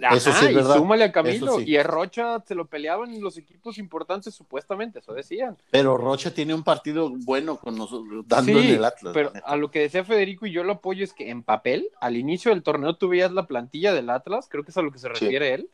Ajá, 0.00 0.16
Eso 0.16 0.32
sí 0.32 0.46
es 0.46 0.52
y 0.52 0.54
verdad. 0.54 0.76
súmale 0.76 1.04
a 1.04 1.12
Camilo. 1.12 1.58
Sí. 1.58 1.64
Y 1.66 1.76
a 1.76 1.82
Rocha 1.82 2.40
se 2.46 2.54
lo 2.54 2.66
peleaban 2.68 3.12
en 3.12 3.22
los 3.22 3.36
equipos 3.36 3.76
importantes, 3.76 4.34
supuestamente, 4.34 5.00
eso 5.00 5.12
decían. 5.12 5.58
pero 5.70 5.96
Rocha 5.98 6.32
tiene 6.32 6.54
un 6.54 6.62
partido 6.62 7.10
bueno 7.10 7.56
con 7.58 7.76
nosotros, 7.76 8.24
dando 8.26 8.52
Sí, 8.60 8.68
en 8.70 8.74
el 8.76 8.84
Atlas. 8.84 9.12
pero 9.12 9.32
a 9.44 9.56
lo 9.56 9.70
que 9.70 9.80
decía 9.80 10.04
Federico 10.04 10.46
y 10.46 10.52
yo 10.52 10.64
lo 10.64 10.72
apoyo 10.74 11.04
es 11.04 11.12
que 11.12 11.28
en 11.28 11.42
papel, 11.42 11.90
al 12.00 12.16
inicio 12.16 12.50
del 12.50 12.62
torneo 12.62 12.96
tú 12.96 13.08
veías 13.08 13.32
la 13.32 13.46
plantilla 13.46 13.92
del 13.92 14.08
Atlas, 14.10 14.46
creo 14.48 14.64
que 14.64 14.70
es 14.70 14.76
a 14.78 14.82
lo 14.82 14.90
que 14.90 14.98
se 14.98 15.08
Sí. 15.08 15.14
refiere 15.24 15.54
él, 15.54 15.68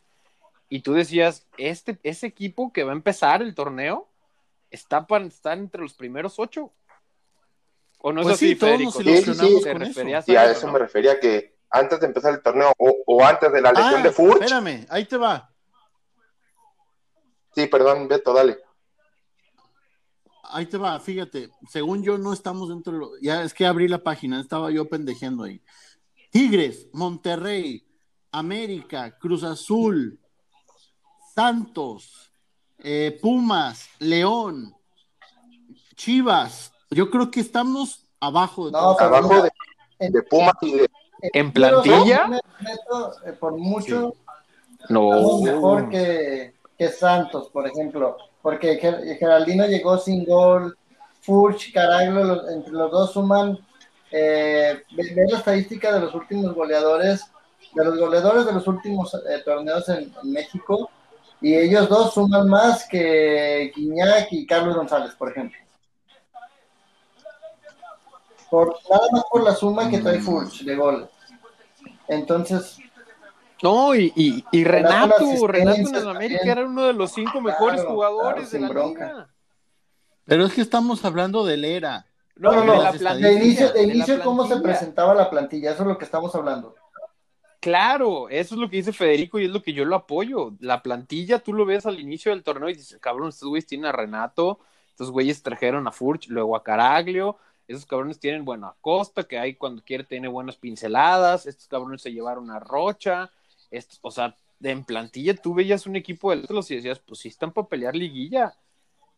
y 0.69 0.81
tú 0.81 0.93
decías, 0.93 1.47
este, 1.57 1.99
ese 2.03 2.27
equipo 2.27 2.73
que 2.73 2.85
va 2.85 2.93
a 2.93 2.97
empezar 2.97 3.43
el 3.43 3.55
torneo 3.55 4.09
está 4.71 5.07
para 5.07 5.25
estar 5.25 5.57
entre 5.59 5.81
los 5.83 5.95
primeros 5.95 6.39
ocho. 6.39 6.73
¿O 8.01 8.13
no 8.13 8.23
Pues 8.23 8.35
es 8.35 8.39
así, 8.39 8.49
sí, 8.51 8.57
todos 8.57 8.71
Federico? 8.73 8.91
nos 8.91 8.97
Sí, 8.97 9.03
sí, 9.05 9.11
ilusionamos 9.11 9.49
sí. 9.49 9.55
con 9.55 9.63
¿Te 9.65 9.71
eso. 9.71 9.79
referías 9.79 10.29
a 10.29 10.33
eso, 10.45 10.53
eso 10.59 10.67
no? 10.67 10.73
me 10.75 10.79
refería 10.79 11.19
que 11.21 11.57
antes 11.71 12.01
de 12.01 12.07
empezar 12.07 12.33
el 12.35 12.43
torneo 12.43 12.73
o, 12.79 12.97
o 13.07 13.25
antes 13.25 13.53
de 13.53 13.61
la 13.61 13.73
lesión 13.73 14.01
Ah, 14.01 14.03
de 14.03 14.13
Furch. 14.13 14.43
espérame, 14.43 14.87
ahí 14.91 15.05
te 15.07 15.17
va. 15.17 15.53
Sí, 17.55 17.67
perdón, 17.67 18.07
Beto, 18.09 18.33
dale. 18.33 18.59
ahí 20.51 20.67
te 20.67 20.77
va, 20.79 20.99
fíjate, 21.01 21.51
según 21.69 22.03
yo 22.03 22.17
no 22.19 22.33
estamos 22.33 22.69
dentro 22.69 22.93
de 22.93 22.99
lo, 23.01 23.11
ya 23.21 23.43
es 23.43 23.53
que 23.53 23.67
abrí 23.67 23.89
la 23.89 24.03
página, 24.03 24.41
estaba 24.41 24.71
yo 24.71 24.89
pendejeando 24.89 25.45
ahí. 25.45 25.61
Tigres, 26.31 26.89
Monterrey, 26.93 27.87
América, 28.33 29.19
Cruz 29.19 29.43
Azul, 29.45 30.21
Santos, 31.43 32.33
eh, 32.81 33.17
Pumas, 33.23 33.89
León, 34.01 34.75
Chivas. 35.95 36.73
Yo 36.91 37.11
creo 37.13 37.31
que 37.31 37.39
estamos 37.39 38.09
abajo 38.19 38.67
de 38.67 38.73
No, 38.73 38.79
todos. 38.81 38.97
pero 38.99 39.17
Abajo 39.17 39.43
de, 40.01 40.11
de 40.11 40.23
Pumas 40.25 40.55
y 40.63 40.73
de 40.79 40.91
¿En 41.33 41.53
plantilla? 41.53 42.29
Eh, 43.25 43.33
por 43.35 43.57
mucho 43.57 44.17
No. 44.89 45.39
mejor 45.39 45.89
que, 45.91 46.55
que 46.77 46.89
Santos, 46.89 47.49
por 47.51 47.69
ejemplo, 47.69 48.17
porque 48.43 48.81
Ger- 48.83 49.17
Geraldino 49.19 49.65
llegó 49.69 49.97
sin 49.97 50.25
gol, 50.25 50.77
Furch, 51.21 51.73
Caraglio, 51.73 52.25
los- 52.25 52.49
entre 52.51 52.73
los 52.73 52.91
dos 52.91 53.13
suman, 53.13 53.57
eh, 54.11 54.83
ve, 54.91 55.15
ve 55.15 55.27
la 55.31 55.39
estadística 55.39 55.93
de 55.95 56.01
los 56.01 56.13
últimos 56.17 56.53
goleadores, 56.53 57.23
de 57.77 57.85
los 57.85 57.97
goleadores 57.97 58.45
de 58.45 58.53
los 58.55 58.67
últimos 58.67 59.15
eh, 59.15 59.41
torneos 59.45 59.89
en, 59.89 60.13
en 60.21 60.33
México, 60.33 60.91
y 61.41 61.55
ellos 61.55 61.89
dos 61.89 62.15
suman 62.15 62.49
más 62.49 62.87
que 62.89 63.73
Guiñac 63.75 64.29
y 64.33 64.47
Carlos 64.47 64.77
González, 64.77 65.15
por 65.15 65.31
ejemplo. 65.31 65.59
Por, 68.51 68.77
nada 68.91 69.07
más 69.13 69.25
por 69.31 69.43
la 69.45 69.55
suma 69.55 69.91
que 69.91 69.99
trae 69.99 70.21
Furch 70.21 70.63
de 70.65 70.75
gol. 70.75 71.09
Entonces, 72.09 72.79
No, 73.63 73.95
y, 73.95 74.13
y, 74.17 74.45
y 74.53 74.65
Renato 74.65 75.47
Renato, 75.47 75.89
en 75.91 75.95
el 75.95 76.09
América 76.09 76.39
también. 76.39 76.59
era 76.59 76.65
uno 76.67 76.85
de 76.85 76.93
los 76.95 77.13
cinco 77.13 77.41
mejores 77.41 77.81
Claro, 77.81 77.95
jugadores 77.95 78.49
claro, 78.49 78.51
de 78.51 78.61
la 78.61 78.67
sin 78.67 78.69
bronca. 78.69 79.07
liga. 79.07 79.29
Pero 80.25 80.47
es 80.47 80.53
que 80.55 80.61
estamos 80.63 81.05
hablando 81.05 81.45
del 81.45 81.65
ERA. 81.65 82.07
No, 82.37 82.53
No, 82.53 82.61
de 82.61 82.67
no, 82.67 82.77
no. 82.77 82.83
la 82.83 82.93
de 82.93 82.99
plantilla, 82.99 83.29
de 83.29 83.35
inicio, 83.35 83.67
de 83.73 83.73
de 83.81 83.87
la 83.87 83.95
inicio 83.95 84.23
cómo 84.23 84.47
se 84.47 84.57
presentaba 84.61 85.15
la 85.15 85.29
plantilla, 85.29 85.73
eso 85.73 85.83
es 85.83 85.89
lo 85.89 85.99
que 85.99 86.05
estamos 86.05 86.35
hablando. 86.35 86.75
Claro, 87.61 88.29
eso 88.29 88.55
es 88.55 88.61
lo 88.61 88.71
que 88.71 88.77
dice 88.77 88.93
Federico 88.93 89.39
y 89.39 89.45
es 89.47 89.51
lo 89.51 89.63
que 89.63 89.73
yo 89.73 89.85
lo 89.85 89.97
apoyo. 89.97 90.53
La 90.61 90.81
plantilla, 90.83 91.41
tú 91.41 91.53
lo 91.53 91.67
ves 91.67 91.87
al 91.87 91.99
inicio 91.99 92.31
del 92.31 92.45
torneo 92.45 92.69
y 92.69 92.75
dices, 92.75 92.99
cabrón, 93.01 93.31
estos 93.31 93.49
güeyes 93.49 93.67
tienen 93.67 93.87
a 93.87 93.93
Renato, 93.93 94.61
estos 94.91 95.11
güeyes 95.11 95.43
trajeron 95.43 95.87
a 95.89 95.93
Furch, 95.93 96.29
luego 96.29 96.55
a 96.57 96.63
Caraglio, 96.63 97.37
esos 97.67 97.85
cabrones 97.85 98.21
tienen, 98.21 98.45
bueno, 98.45 98.69
a 98.69 98.77
Costa, 98.81 99.25
que 99.25 99.39
ahí 99.39 99.55
cuando 99.57 99.83
quiere 99.83 100.05
tiene 100.05 100.29
buenas 100.29 100.57
pinceladas, 100.57 101.47
estos 101.47 101.67
cabrones 101.67 102.01
se 102.03 102.13
llevaron 102.13 102.51
a 102.51 102.61
Rocha, 102.61 103.33
estos, 103.73 103.99
o 104.03 104.11
sea, 104.13 104.37
en 104.63 104.85
plantilla 104.85 105.35
tú 105.35 105.53
veías 105.55 105.87
un 105.87 105.97
equipo 105.97 106.31
de 106.31 106.43
otros 106.43 106.71
y 106.71 106.77
decías, 106.77 107.01
pues 107.01 107.21
sí 107.21 107.29
están 107.29 107.53
para 107.53 107.69
pelear 107.69 107.97
liguilla 107.97 108.55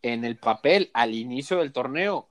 en 0.02 0.24
el 0.24 0.38
papel 0.38 0.90
al 0.94 1.14
inicio 1.14 1.58
del 1.58 1.72
torneo. 1.72 2.29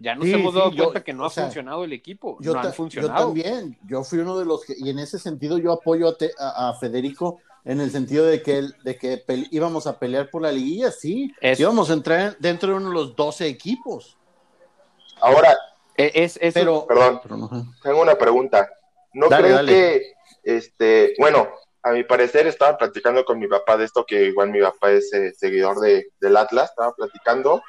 Ya 0.00 0.14
nos 0.14 0.24
Sí, 0.24 0.32
hemos 0.32 0.52
sí, 0.54 0.58
dado 0.58 0.70
yo- 0.72 0.84
cuenta 0.84 1.04
que 1.04 1.12
no 1.12 1.26
ha 1.26 1.30
sea, 1.30 1.44
funcionado 1.44 1.84
el 1.84 1.92
equipo, 1.92 2.38
Yo, 2.40 2.54
no 2.54 2.60
ta- 2.60 2.68
han 2.68 2.72
yo 2.72 2.76
funcionado. 2.76 3.24
también, 3.26 3.78
yo 3.86 4.02
fui 4.02 4.18
uno 4.18 4.38
de 4.38 4.46
los 4.46 4.64
que, 4.64 4.74
y 4.76 4.88
en 4.88 4.98
ese 4.98 5.18
sentido 5.18 5.58
yo 5.58 5.72
apoyo 5.72 6.08
a, 6.08 6.16
Te- 6.16 6.32
a- 6.38 6.70
a 6.70 6.74
Federico 6.74 7.38
en 7.66 7.80
el 7.82 7.90
sentido 7.90 8.24
de 8.24 8.42
que, 8.42 8.58
él- 8.58 8.74
de 8.82 8.96
que 8.96 9.22
íbamos 9.50 9.86
a 9.86 9.98
pelear 9.98 10.30
por 10.30 10.40
la 10.40 10.50
liguilla, 10.50 10.90
sí, 10.90 11.34
Eso. 11.42 11.62
íbamos 11.62 11.90
a 11.90 11.92
entrar 11.92 12.34
dentro 12.38 12.70
de 12.70 12.76
uno 12.76 12.88
de 12.88 12.94
los 12.94 13.14
12 13.14 13.46
equipos. 13.46 14.16
Ahora, 15.20 15.56
E- 15.96 16.12
Es, 16.24 16.38
eso- 16.40 16.54
Pero, 16.58 16.86
perdón, 16.86 17.20
pero 17.22 17.36
no- 17.36 17.74
tengo 17.82 18.00
una 18.00 18.16
pregunta. 18.16 18.70
¿No 19.12 19.28
Dale, 19.28 19.42
creen 19.42 19.56
dale. 19.56 19.72
que, 19.72 20.12
este, 20.44 21.14
bueno, 21.18 21.46
a 21.82 21.90
mi 21.90 22.04
parecer 22.04 22.46
estaba 22.46 22.78
platicando 22.78 23.22
con 23.26 23.38
mi 23.38 23.46
papá 23.48 23.76
de 23.76 23.84
esto, 23.84 24.06
que 24.06 24.24
igual 24.28 24.48
mi 24.50 24.62
papá 24.62 24.92
es 24.92 25.12
eh, 25.12 25.34
seguidor 25.36 25.78
de, 25.80 26.06
del 26.18 26.38
Atlas, 26.38 26.70
estaba 26.70 26.94
platicando 26.94 27.62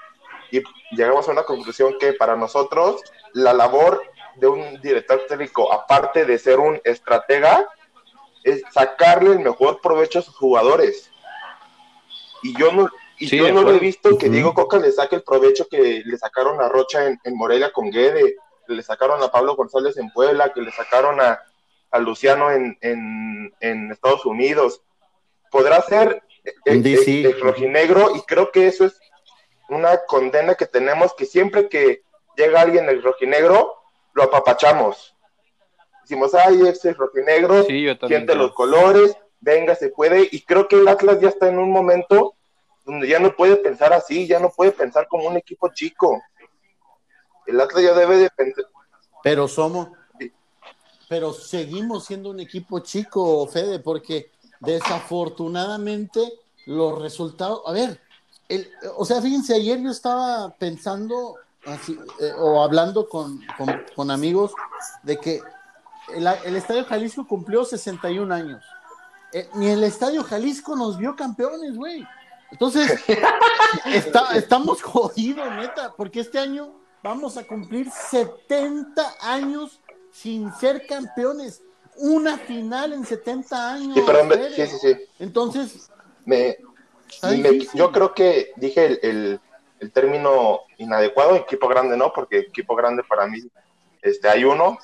y 0.51 0.61
llegamos 0.95 1.27
a 1.27 1.31
una 1.31 1.43
conclusión 1.43 1.95
que 1.99 2.13
para 2.13 2.35
nosotros 2.35 3.01
la 3.33 3.53
labor 3.53 4.03
de 4.35 4.47
un 4.47 4.81
director 4.81 5.25
técnico, 5.27 5.71
aparte 5.71 6.25
de 6.25 6.37
ser 6.39 6.59
un 6.59 6.79
estratega, 6.83 7.67
es 8.43 8.63
sacarle 8.73 9.31
el 9.31 9.39
mejor 9.39 9.81
provecho 9.81 10.19
a 10.19 10.21
sus 10.23 10.35
jugadores. 10.35 11.09
Y 12.43 12.57
yo 12.57 12.71
no, 12.71 12.89
y 13.19 13.27
Sí, 13.27 13.37
yo 13.37 13.51
no 13.53 13.61
lo 13.61 13.71
he 13.73 13.79
visto 13.79 14.17
que. 14.17 14.29
Diego 14.29 14.53
Coca 14.53 14.77
le 14.79 14.91
saque 14.91 15.15
el 15.15 15.23
provecho 15.23 15.67
que 15.69 16.01
le 16.03 16.17
sacaron 16.17 16.59
a 16.61 16.67
Rocha 16.69 17.05
en, 17.05 17.19
en 17.23 17.35
Morelia 17.37 17.71
con 17.71 17.91
Guede, 17.91 18.35
que 18.67 18.73
le 18.73 18.81
sacaron 18.83 19.21
a 19.21 19.31
Pablo 19.31 19.55
González 19.55 19.97
en 19.97 20.09
Puebla, 20.11 20.51
que 20.53 20.61
le 20.61 20.71
sacaron 20.71 21.21
a, 21.21 21.39
a 21.91 21.99
Luciano 21.99 22.49
en, 22.51 22.77
en, 22.81 23.53
en 23.59 23.91
Estados 23.91 24.25
Unidos. 24.25 24.81
Podrá 25.51 25.81
ser 25.81 26.23
En 26.65 26.77
el, 26.77 26.83
DC. 26.83 27.19
el- 27.21 27.25
el 27.27 27.41
rojinegro 27.41 28.15
y 28.15 28.21
creo 28.21 28.51
que 28.51 28.65
eso 28.67 28.85
es 28.85 28.99
una 29.71 29.97
condena 30.05 30.55
que 30.55 30.65
tenemos 30.65 31.13
que 31.13 31.25
siempre 31.25 31.69
que 31.69 32.03
llega 32.35 32.61
alguien 32.61 32.89
el 32.89 33.01
rojinegro, 33.01 33.73
lo 34.13 34.23
apapachamos. 34.23 35.15
Decimos, 36.01 36.33
ay, 36.35 36.61
ese 36.67 36.89
es 36.91 36.97
rojinegro, 36.97 37.63
Sí, 37.63 37.85
siente 38.07 38.33
creo. 38.33 38.35
los 38.35 38.53
colores, 38.53 39.15
venga, 39.39 39.75
se 39.75 39.89
puede, 39.89 40.27
y 40.31 40.41
creo 40.41 40.67
que 40.67 40.75
el 40.75 40.87
Atlas 40.87 41.19
ya 41.21 41.29
está 41.29 41.47
en 41.47 41.57
un 41.57 41.71
momento 41.71 42.35
donde 42.85 43.07
ya 43.07 43.19
no 43.19 43.35
puede 43.35 43.55
pensar 43.57 43.93
así, 43.93 44.27
ya 44.27 44.39
no 44.39 44.49
puede 44.49 44.71
pensar 44.71 45.07
como 45.07 45.27
un 45.27 45.37
equipo 45.37 45.69
chico. 45.73 46.21
El 47.45 47.59
Atlas 47.61 47.83
ya 47.83 47.93
debe 47.93 48.17
de 48.17 48.29
pensar, 48.29 48.65
pero 49.23 49.47
somos, 49.47 49.89
pero 51.07 51.31
seguimos 51.33 52.05
siendo 52.05 52.29
un 52.29 52.39
equipo 52.39 52.79
chico, 52.79 53.47
Fede, 53.47 53.79
porque 53.79 54.31
desafortunadamente 54.59 56.21
los 56.65 57.01
resultados, 57.01 57.61
a 57.65 57.71
ver, 57.71 57.99
el, 58.55 58.69
o 58.97 59.05
sea, 59.05 59.21
fíjense, 59.21 59.53
ayer 59.55 59.79
yo 59.81 59.89
estaba 59.91 60.53
pensando 60.55 61.35
así, 61.65 61.97
eh, 62.19 62.31
o 62.37 62.61
hablando 62.63 63.07
con, 63.07 63.39
con- 63.57 63.83
con 63.95 64.11
amigos 64.11 64.51
de 65.03 65.17
que 65.17 65.41
el, 66.15 66.27
el 66.45 66.55
Estadio 66.55 66.85
Jalisco 66.85 67.27
cumplió 67.27 67.63
61 67.65 68.33
años. 68.33 68.63
Eh, 69.33 69.49
ni 69.55 69.67
el 69.69 69.83
Estadio 69.83 70.23
Jalisco 70.23 70.75
nos 70.75 70.97
vio 70.97 71.15
campeones, 71.15 71.75
güey. 71.75 72.05
Entonces, 72.51 72.91
está- 73.85 74.35
estamos 74.35 74.81
jodidos, 74.81 75.49
neta, 75.55 75.93
porque 75.95 76.19
este 76.19 76.39
año 76.39 76.73
vamos 77.03 77.37
a 77.37 77.43
cumplir 77.45 77.89
70 77.91 79.15
años 79.21 79.79
sin 80.11 80.53
ser 80.55 80.85
campeones. 80.87 81.61
Una 81.97 82.37
final 82.37 82.93
en 82.93 83.05
70 83.05 83.73
años. 83.73 83.95
sí, 83.95 84.01
sí, 84.55 84.67
sí, 84.67 84.77
sí, 84.81 84.97
Entonces, 85.19 85.89
me, 86.25 86.57
me- 87.37 87.59
yo 87.73 87.91
creo 87.91 88.13
que 88.13 88.51
dije 88.55 88.85
el, 88.85 88.99
el- 89.03 89.39
el 89.79 89.91
término 89.91 90.61
inadecuado, 90.77 91.35
equipo 91.35 91.67
grande 91.67 91.97
no, 91.97 92.13
porque 92.13 92.37
equipo 92.39 92.75
grande 92.75 93.03
para 93.03 93.25
mí, 93.27 93.39
este, 94.03 94.29
hay 94.29 94.43
uno, 94.43 94.77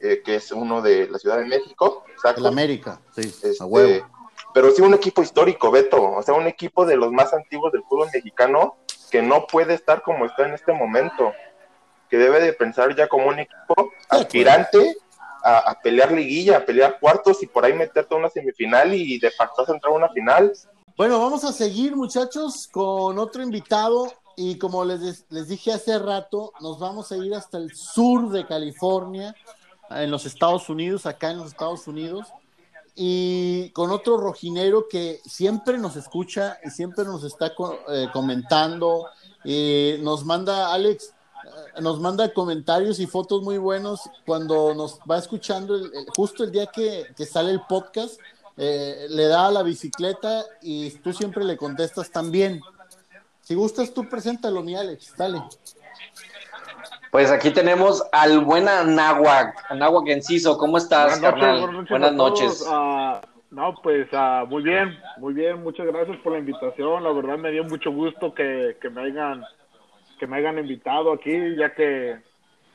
eh, 0.00 0.22
que 0.24 0.36
es 0.36 0.52
uno 0.52 0.80
de 0.80 1.08
la 1.08 1.18
Ciudad 1.18 1.38
de 1.38 1.44
México, 1.46 2.04
exacto. 2.12 2.40
el 2.40 2.46
América, 2.46 3.00
sí, 3.14 3.22
Este, 3.22 3.52
a 3.60 3.66
huevo. 3.66 4.06
pero 4.52 4.70
sí 4.70 4.80
un 4.82 4.94
equipo 4.94 5.22
histórico, 5.22 5.70
Beto, 5.72 6.00
o 6.02 6.22
sea, 6.22 6.34
un 6.34 6.46
equipo 6.46 6.86
de 6.86 6.96
los 6.96 7.10
más 7.10 7.32
antiguos 7.34 7.72
del 7.72 7.82
fútbol 7.82 8.08
mexicano 8.14 8.76
que 9.10 9.22
no 9.22 9.46
puede 9.48 9.74
estar 9.74 10.02
como 10.02 10.24
está 10.26 10.46
en 10.46 10.54
este 10.54 10.72
momento, 10.72 11.32
que 12.08 12.16
debe 12.16 12.40
de 12.40 12.52
pensar 12.52 12.94
ya 12.94 13.08
como 13.08 13.26
un 13.28 13.40
equipo 13.40 13.92
aspirante 14.08 14.96
a, 15.42 15.58
a 15.70 15.80
pelear 15.80 16.12
liguilla, 16.12 16.58
a 16.58 16.64
pelear 16.64 16.98
cuartos 17.00 17.42
y 17.42 17.46
por 17.48 17.64
ahí 17.64 17.72
meterte 17.72 18.14
a 18.14 18.18
una 18.18 18.30
semifinal 18.30 18.94
y 18.94 19.18
de 19.18 19.30
facto 19.32 19.62
entrar 19.72 19.92
a 19.92 19.96
una 19.96 20.08
final. 20.10 20.52
Bueno, 20.96 21.18
vamos 21.18 21.42
a 21.44 21.52
seguir, 21.52 21.96
muchachos, 21.96 22.68
con 22.68 23.18
otro 23.18 23.42
invitado. 23.42 24.12
Y 24.36 24.58
como 24.58 24.84
les, 24.84 25.24
les 25.30 25.48
dije 25.48 25.72
hace 25.72 25.98
rato, 25.98 26.52
nos 26.60 26.78
vamos 26.78 27.12
a 27.12 27.16
ir 27.16 27.34
hasta 27.34 27.58
el 27.58 27.74
sur 27.74 28.30
de 28.30 28.46
California, 28.46 29.34
en 29.90 30.10
los 30.10 30.26
Estados 30.26 30.68
Unidos, 30.68 31.06
acá 31.06 31.30
en 31.30 31.38
los 31.38 31.48
Estados 31.48 31.86
Unidos, 31.86 32.26
y 32.96 33.70
con 33.70 33.90
otro 33.92 34.16
rojinero 34.16 34.88
que 34.88 35.20
siempre 35.24 35.78
nos 35.78 35.94
escucha 35.96 36.58
y 36.64 36.70
siempre 36.70 37.04
nos 37.04 37.22
está 37.24 37.52
eh, 37.88 38.08
comentando. 38.12 39.06
y 39.44 39.96
nos 40.00 40.24
manda, 40.24 40.72
Alex, 40.72 41.12
eh, 41.76 41.80
nos 41.82 42.00
manda 42.00 42.32
comentarios 42.32 42.98
y 42.98 43.06
fotos 43.06 43.42
muy 43.42 43.58
buenos 43.58 44.00
cuando 44.26 44.74
nos 44.74 44.98
va 45.08 45.18
escuchando, 45.18 45.76
el- 45.76 45.92
justo 46.16 46.42
el 46.44 46.50
día 46.50 46.66
que 46.66 47.06
sale 47.26 47.50
el 47.50 47.60
podcast, 47.68 48.18
eh, 48.56 49.06
le 49.08 49.26
da 49.26 49.48
a 49.48 49.50
la 49.50 49.62
bicicleta 49.62 50.44
y 50.62 50.90
tú 50.98 51.12
siempre 51.12 51.44
le 51.44 51.56
contestas 51.56 52.10
también. 52.10 52.60
Si 53.40 53.54
gustas, 53.54 53.92
tú 53.92 54.08
preséntalo, 54.08 54.62
mi 54.62 54.74
Alex, 54.74 55.14
dale. 55.16 55.42
Pues 57.10 57.30
aquí 57.30 57.50
tenemos 57.50 58.02
al 58.10 58.40
buen 58.40 58.68
Anáhuac, 58.68 59.66
Anáhuac 59.70 60.08
Enciso, 60.08 60.58
¿cómo 60.58 60.78
estás, 60.78 61.20
Buenas 61.20 61.34
noches, 61.34 61.60
carnal? 61.60 61.86
buenas 61.88 62.12
noches. 62.12 62.64
Buenas 62.66 63.34
no, 63.54 63.72
pues 63.84 64.08
ah, 64.12 64.44
muy 64.48 64.64
bien, 64.64 64.98
muy 65.18 65.32
bien, 65.32 65.62
muchas 65.62 65.86
gracias 65.86 66.16
por 66.24 66.32
la 66.32 66.40
invitación. 66.40 67.04
La 67.04 67.12
verdad 67.12 67.38
me 67.38 67.52
dio 67.52 67.62
mucho 67.62 67.92
gusto 67.92 68.34
que, 68.34 68.76
que 68.82 68.90
me 68.90 69.02
hayan 69.02 69.44
que 70.18 70.26
me 70.26 70.38
hayan 70.38 70.58
invitado 70.58 71.12
aquí, 71.12 71.54
ya 71.56 71.72
que 71.72 72.16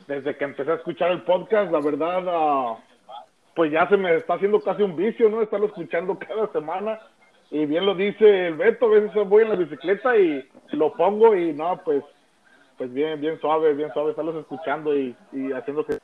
desde 0.08 0.38
que 0.38 0.44
empecé 0.46 0.72
a 0.72 0.76
escuchar 0.76 1.12
el 1.12 1.24
podcast, 1.24 1.70
la 1.70 1.82
verdad, 1.82 2.24
ah, 2.30 2.78
pues 3.60 3.74
ya 3.74 3.90
se 3.90 3.98
me 3.98 4.16
está 4.16 4.36
haciendo 4.36 4.62
casi 4.62 4.84
un 4.84 4.96
vicio, 4.96 5.28
¿no? 5.30 5.42
Estarlo 5.42 5.66
escuchando 5.66 6.18
cada 6.18 6.50
semana. 6.54 6.98
Y 7.52 7.66
bien 7.66 7.86
lo 7.86 7.94
dice 7.94 8.48
el 8.48 8.56
Beto, 8.56 8.86
a 8.86 8.90
veces 8.90 9.12
voy 9.28 9.44
en 9.44 9.50
la 9.50 9.56
bicicleta 9.56 10.16
y 10.16 10.48
lo 10.72 10.94
pongo 10.94 11.36
y 11.36 11.52
no, 11.52 11.78
pues 11.84 12.02
pues 12.78 12.94
bien, 12.94 13.20
bien 13.20 13.38
suave, 13.42 13.74
bien 13.74 13.92
suave, 13.92 14.12
estarlos 14.12 14.38
escuchando 14.38 14.96
y, 14.96 15.14
y 15.34 15.52
haciendo 15.52 15.86
que 15.86 15.98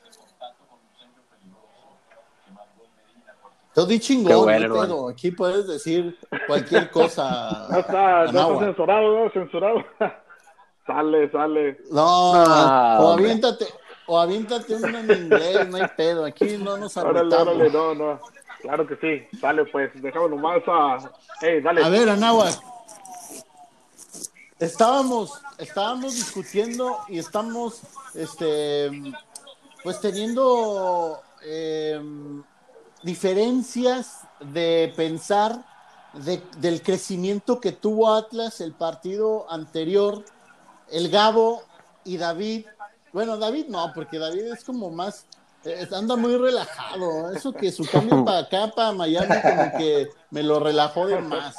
Yo 3.74 3.86
di 3.86 4.00
chingón, 4.00 4.44
bueno. 4.44 5.08
Aquí 5.08 5.30
puedes 5.30 5.66
decir 5.66 6.14
cualquier 6.46 6.90
cosa. 6.90 7.68
no 7.70 7.78
está, 7.78 8.24
no 8.32 8.40
está 8.52 8.58
censurado, 8.66 9.24
no 9.24 9.30
censurado. 9.30 9.82
sale, 10.86 11.30
sale. 11.30 11.78
No, 11.90 12.32
Ah, 12.34 12.98
o 13.00 13.06
hombre. 13.12 13.24
aviéntate, 13.24 13.64
o 14.06 14.18
aviéntate 14.18 14.74
uno 14.76 14.98
en 14.98 15.10
inglés, 15.10 15.68
no 15.68 15.76
hay 15.76 15.88
pedo. 15.96 16.24
Aquí 16.24 16.56
no 16.58 16.76
nos 16.76 16.96
Órale, 16.96 17.20
agotamos. 17.20 17.54
órale, 17.54 17.70
no, 17.70 17.94
no. 17.94 18.20
Claro 18.60 18.86
que 18.86 18.96
sí. 18.96 19.38
Sale, 19.38 19.64
pues, 19.66 19.90
déjame 20.02 20.28
nomás 20.30 20.62
a. 20.66 20.98
Hey, 21.40 21.60
dale. 21.60 21.84
A 21.84 21.88
ver, 21.88 22.08
Anáhuac. 22.08 22.58
Estábamos, 24.58 25.32
estábamos 25.58 26.14
discutiendo 26.14 26.98
y 27.08 27.18
estamos, 27.18 27.80
este, 28.14 28.90
pues 29.82 30.00
teniendo 30.00 31.20
eh, 31.44 32.00
diferencias 33.02 34.22
de 34.40 34.92
pensar 34.96 35.62
de- 36.14 36.42
del 36.56 36.80
crecimiento 36.82 37.60
que 37.60 37.72
tuvo 37.72 38.10
Atlas 38.14 38.62
el 38.62 38.72
partido 38.72 39.46
anterior, 39.50 40.24
el 40.90 41.10
Gabo 41.10 41.62
y 42.04 42.16
David. 42.16 42.66
Bueno, 43.16 43.38
David 43.38 43.68
no, 43.68 43.92
porque 43.94 44.18
David 44.18 44.52
es 44.52 44.62
como 44.62 44.90
más, 44.90 45.24
eh, 45.64 45.88
anda 45.90 46.16
muy 46.16 46.36
relajado. 46.36 47.30
Eso 47.32 47.50
que 47.50 47.72
su 47.72 47.88
cambio 47.90 48.22
para 48.26 48.40
acá, 48.40 48.70
para 48.76 48.92
Miami, 48.92 49.34
como 49.40 49.78
que 49.78 50.08
me 50.28 50.42
lo 50.42 50.60
relajó 50.60 51.06
de 51.06 51.22
más. 51.22 51.56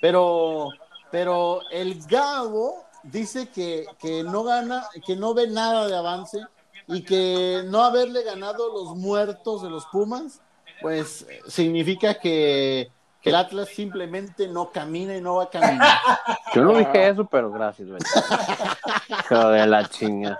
Pero, 0.00 0.70
pero 1.12 1.60
el 1.70 2.04
Gabo 2.04 2.84
dice 3.04 3.48
que, 3.48 3.86
que 4.00 4.24
no 4.24 4.42
gana, 4.42 4.88
que 5.06 5.14
no 5.14 5.34
ve 5.34 5.46
nada 5.46 5.86
de 5.86 5.94
avance 5.94 6.40
y 6.88 7.04
que 7.04 7.62
no 7.66 7.84
haberle 7.84 8.24
ganado 8.24 8.72
los 8.72 8.96
muertos 8.96 9.62
de 9.62 9.70
los 9.70 9.86
Pumas, 9.86 10.40
pues 10.82 11.24
significa 11.46 12.14
que, 12.18 12.90
que 13.20 13.30
el 13.30 13.36
Atlas 13.36 13.68
simplemente 13.68 14.46
no 14.46 14.70
camina 14.70 15.16
y 15.16 15.20
no 15.20 15.36
va 15.36 15.44
a 15.44 15.50
caminar. 15.50 15.98
Yo 16.54 16.62
no 16.62 16.78
dije 16.78 17.08
eso, 17.08 17.24
pero 17.24 17.50
gracias, 17.50 17.88
güey. 17.88 18.00
Hijo 19.08 19.48
de 19.48 19.66
la 19.66 19.88
chinga. 19.88 20.38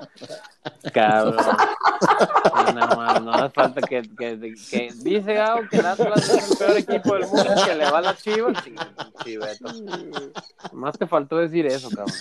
Cabrón. 0.93 1.37
No, 2.75 2.97
más, 2.97 3.23
no 3.23 3.33
hace 3.33 3.51
falta 3.51 3.81
que, 3.81 4.03
que, 4.03 4.55
que 4.71 4.93
dice 5.03 5.35
Gao 5.35 5.69
que 5.69 5.79
el 5.79 5.87
Atlas 5.87 6.29
es 6.29 6.51
el 6.51 6.59
peor 6.59 6.77
equipo 6.79 7.15
del 7.15 7.27
mundo, 7.27 7.55
que 7.65 7.75
le 7.75 7.91
va 7.91 7.99
a 7.99 8.03
la 8.03 8.17
chiva. 8.17 8.53
Chiveto. 9.25 9.69
Más 10.73 10.97
te 10.99 11.07
faltó 11.07 11.39
decir 11.39 11.67
eso, 11.67 11.89
cabrón. 11.91 12.15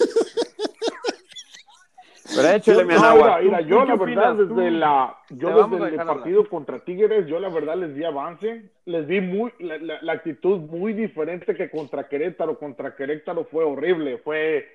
Pero 2.36 2.50
échale, 2.50 2.84
mi 2.86 2.94
No, 2.94 3.00
Anagua. 3.00 3.40
mira, 3.42 3.42
mira, 3.42 3.60
¿Tú- 3.60 3.66
yo 3.68 3.86
la 3.86 3.96
verdad 3.96 4.32
opinas? 4.34 4.38
desde 4.50 4.72
la 4.72 5.18
yo 5.30 5.68
desde 5.70 5.88
el 5.90 5.96
partido 5.96 6.50
contra 6.50 6.80
Tigres 6.80 7.26
yo 7.28 7.40
la 7.40 7.50
verdad 7.50 7.76
les 7.78 7.96
di 7.96 8.04
avance 8.04 8.70
les 8.86 9.08
vi 9.08 9.22
muy 9.22 9.52
la, 9.60 9.78
la- 9.78 10.00
la 10.02 10.14
actitud 10.14 10.60
muy 10.60 10.94
diferente 10.94 11.56
que 11.56 11.70
contra 11.70 12.08
Querétaro 12.08 12.58
contra 12.60 12.96
Querétaro 12.96 13.46
fue 13.46 13.64
horrible 13.64 14.18
fue 14.20 14.68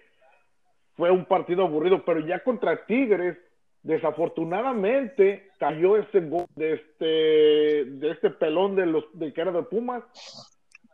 fue 0.96 1.10
un 1.10 1.24
partido 1.26 1.64
aburrido 1.64 2.02
pero 2.04 2.20
ya 2.20 2.38
contra 2.42 2.86
Tigres 2.86 3.36
desafortunadamente 3.82 5.50
cayó 5.58 5.96
ese 5.96 6.20
gol 6.20 6.46
de 6.56 6.72
este 6.74 7.04
de 7.98 8.10
este 8.12 8.30
pelón 8.30 8.76
de 8.76 8.86
los 8.86 9.04
de 9.12 9.32
que 9.32 9.40
era 9.40 9.52
de 9.52 9.62
Pumas 9.64 10.02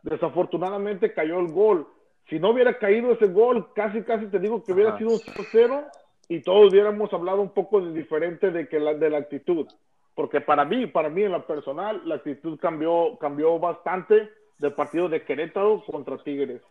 desafortunadamente 0.03 1.13
cayó 1.13 1.39
el 1.39 1.51
gol 1.51 1.87
si 2.29 2.39
no 2.39 2.49
hubiera 2.51 2.77
caído 2.77 3.11
ese 3.13 3.27
gol 3.27 3.73
casi 3.73 4.01
casi 4.03 4.27
te 4.27 4.39
digo 4.39 4.63
que 4.63 4.73
hubiera 4.73 4.89
Ajá. 4.91 4.99
sido 4.99 5.11
un 5.11 5.19
0-0 5.19 5.85
y 6.29 6.41
todos 6.41 6.71
hubiéramos 6.71 7.11
hablado 7.11 7.41
un 7.41 7.49
poco 7.49 7.81
de 7.81 7.91
diferente 7.91 8.51
de 8.51 8.67
que 8.69 8.79
la, 8.79 8.93
de 8.93 9.09
la 9.09 9.17
actitud 9.17 9.67
porque 10.15 10.41
para 10.41 10.63
mí 10.65 10.85
para 10.87 11.09
mí 11.09 11.23
en 11.23 11.31
la 11.31 11.45
personal 11.45 12.01
la 12.05 12.15
actitud 12.15 12.57
cambió 12.59 13.17
cambió 13.19 13.57
bastante 13.59 14.29
del 14.57 14.73
partido 14.73 15.07
de 15.09 15.23
Querétaro 15.23 15.81
contra 15.85 16.17
Tigres. 16.17 16.61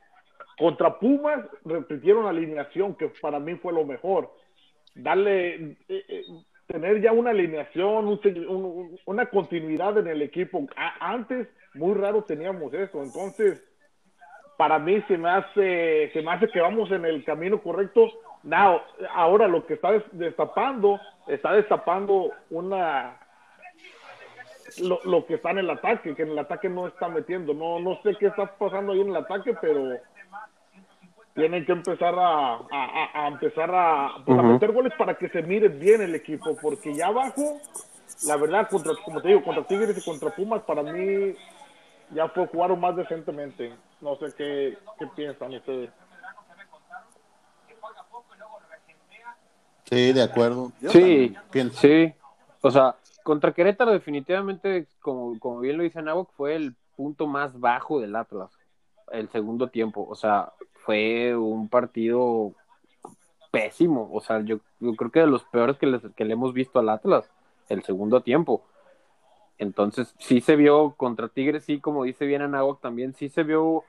Contra 0.58 0.98
Pumas 0.98 1.46
repitieron 1.64 2.24
la 2.24 2.30
alineación 2.30 2.94
que 2.94 3.08
para 3.22 3.40
mí 3.40 3.54
fue 3.54 3.72
lo 3.72 3.86
mejor. 3.86 4.30
Darle 4.94 5.54
eh, 5.54 5.76
eh, 5.88 6.22
tener 6.66 7.00
ya 7.00 7.12
una 7.12 7.30
alineación 7.30 8.06
un 8.08 8.20
un- 8.48 8.98
una 9.06 9.26
continuidad 9.26 9.96
en 9.96 10.08
el 10.08 10.20
equipo. 10.20 10.66
A- 10.76 11.12
antes 11.14 11.48
muy 11.74 11.94
raro 11.94 12.22
teníamos 12.24 12.74
eso. 12.74 13.02
Entonces 13.02 13.64
para 14.58 14.78
mí 14.78 15.00
se 15.08 15.16
me 15.16 15.30
hace 15.30 16.10
se 16.12 16.20
me 16.20 16.32
hace 16.32 16.48
que 16.48 16.60
vamos 16.60 16.90
en 16.90 17.06
el 17.06 17.24
camino 17.24 17.62
correcto 17.62 18.08
Now, 18.44 18.80
ahora 19.14 19.48
lo 19.48 19.66
que 19.66 19.74
está 19.74 19.92
des- 19.92 20.04
destapando 20.12 21.00
está 21.26 21.52
destapando 21.52 22.30
una 22.50 23.16
lo, 24.82 25.00
lo 25.04 25.26
que 25.26 25.34
está 25.34 25.50
en 25.50 25.58
el 25.58 25.70
ataque 25.70 26.14
que 26.14 26.22
en 26.22 26.30
el 26.30 26.38
ataque 26.38 26.68
no 26.68 26.86
está 26.86 27.08
metiendo. 27.08 27.52
No 27.54 27.80
no 27.80 28.00
sé 28.02 28.14
qué 28.16 28.26
está 28.26 28.46
pasando 28.56 28.92
ahí 28.92 29.00
en 29.00 29.08
el 29.08 29.16
ataque 29.16 29.54
pero 29.60 29.96
tienen 31.34 31.64
que 31.64 31.72
empezar 31.72 32.14
a, 32.18 32.54
a, 32.56 33.10
a- 33.24 33.28
empezar 33.28 33.70
a, 33.72 34.10
pues, 34.24 34.38
a 34.38 34.42
meter 34.42 34.72
goles 34.72 34.92
para 34.98 35.14
que 35.14 35.28
se 35.28 35.42
mire 35.42 35.68
bien 35.68 36.00
el 36.02 36.14
equipo 36.14 36.56
porque 36.60 36.94
ya 36.94 37.08
abajo 37.08 37.60
la 38.26 38.36
verdad 38.36 38.68
contra 38.68 38.92
como 39.04 39.20
te 39.22 39.28
digo 39.28 39.42
contra 39.44 39.64
Tigres 39.64 39.96
y 39.98 40.04
contra 40.04 40.30
Pumas 40.30 40.62
para 40.62 40.82
mí 40.82 41.34
ya 42.10 42.28
fue 42.28 42.46
jugaron 42.46 42.80
más 42.80 42.96
decentemente. 42.96 43.72
No 44.00 44.16
sé 44.16 44.26
qué, 44.36 44.78
qué 44.98 45.06
piensan 45.14 45.54
ustedes 45.54 45.90
Sí, 49.88 50.12
de 50.12 50.22
acuerdo. 50.22 50.72
Yo 50.80 50.90
Sí, 50.90 51.34
sí. 51.72 52.12
O 52.60 52.70
sea, 52.70 52.96
contra 53.22 53.52
Querétaro 53.52 53.92
definitivamente, 53.92 54.86
como, 55.00 55.38
como 55.38 55.60
bien 55.60 55.76
lo 55.76 55.82
dice 55.82 56.02
Nabok, 56.02 56.30
fue 56.32 56.56
el 56.56 56.74
punto 56.96 57.26
más 57.26 57.58
bajo 57.58 58.00
del 58.00 58.16
Atlas, 58.16 58.50
el 59.12 59.28
segundo 59.28 59.68
tiempo. 59.68 60.06
O 60.08 60.14
sea, 60.14 60.52
fue 60.84 61.36
un 61.36 61.68
partido 61.68 62.52
pésimo. 63.50 64.08
O 64.12 64.20
sea, 64.20 64.40
yo, 64.40 64.58
yo 64.80 64.94
creo 64.94 65.10
que 65.10 65.20
de 65.20 65.26
los 65.26 65.44
peores 65.44 65.78
que, 65.78 65.86
les- 65.86 66.02
que 66.16 66.24
le 66.24 66.32
hemos 66.34 66.52
visto 66.52 66.78
al 66.78 66.88
Atlas, 66.88 67.30
el 67.68 67.82
segundo 67.82 68.20
tiempo. 68.22 68.64
Entonces, 69.58 70.14
sí 70.18 70.40
se 70.40 70.56
vio 70.56 70.94
contra 70.96 71.28
Tigres, 71.28 71.64
sí, 71.64 71.80
como 71.80 72.04
dice 72.04 72.26
bien 72.26 72.42
Anáhuac, 72.42 72.80
también 72.80 73.14
sí 73.14 73.28
se 73.28 73.42
vio, 73.42 73.84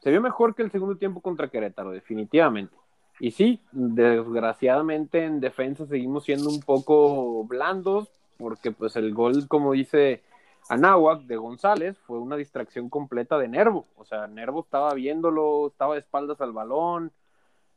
se 0.00 0.10
vio 0.10 0.20
mejor 0.20 0.54
que 0.54 0.62
el 0.62 0.70
segundo 0.70 0.96
tiempo 0.96 1.20
contra 1.20 1.48
Querétaro, 1.48 1.90
definitivamente. 1.90 2.74
Y 3.18 3.30
sí, 3.30 3.60
desgraciadamente 3.72 5.24
en 5.24 5.40
defensa 5.40 5.86
seguimos 5.86 6.24
siendo 6.24 6.48
un 6.50 6.60
poco 6.60 7.44
blandos, 7.44 8.08
porque 8.36 8.72
pues 8.72 8.96
el 8.96 9.14
gol, 9.14 9.48
como 9.48 9.72
dice 9.72 10.22
Anáhuac, 10.68 11.22
de 11.22 11.36
González, 11.36 11.96
fue 12.06 12.18
una 12.18 12.36
distracción 12.36 12.90
completa 12.90 13.38
de 13.38 13.48
Nervo. 13.48 13.86
O 13.96 14.04
sea, 14.04 14.26
Nervo 14.26 14.60
estaba 14.60 14.92
viéndolo, 14.94 15.68
estaba 15.68 15.94
de 15.94 16.00
espaldas 16.00 16.40
al 16.40 16.52
balón, 16.52 17.12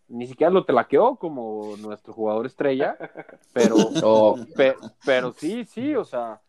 ni 0.10 0.28
siquiera 0.28 0.52
lo 0.52 0.66
telaqueó 0.66 1.16
como 1.16 1.76
nuestro 1.78 2.14
jugador 2.14 2.46
estrella, 2.46 2.98
pero, 3.54 3.76
Oh, 4.04 4.38
pe- 4.56 4.76
pero 5.06 5.32
sí, 5.32 5.66
sí, 5.66 5.96
o 5.96 6.04
sea, 6.04 6.42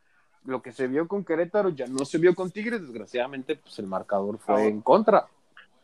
lo 0.45 0.63
que 0.63 0.73
se 0.73 0.89
vio 0.89 1.07
con 1.07 1.25
Querétaro 1.25 1.69
ya 1.69 1.87
no 1.87 2.05
se 2.05 2.19
vio 2.19 2.35
con 2.35 2.51
Tigres, 2.51 2.81
desgraciadamente, 2.81 3.57
pues 3.57 3.79
el 3.79 3.87
marcador 3.87 4.39
fue 4.39 4.67
en 4.69 4.81
contra. 4.81 5.27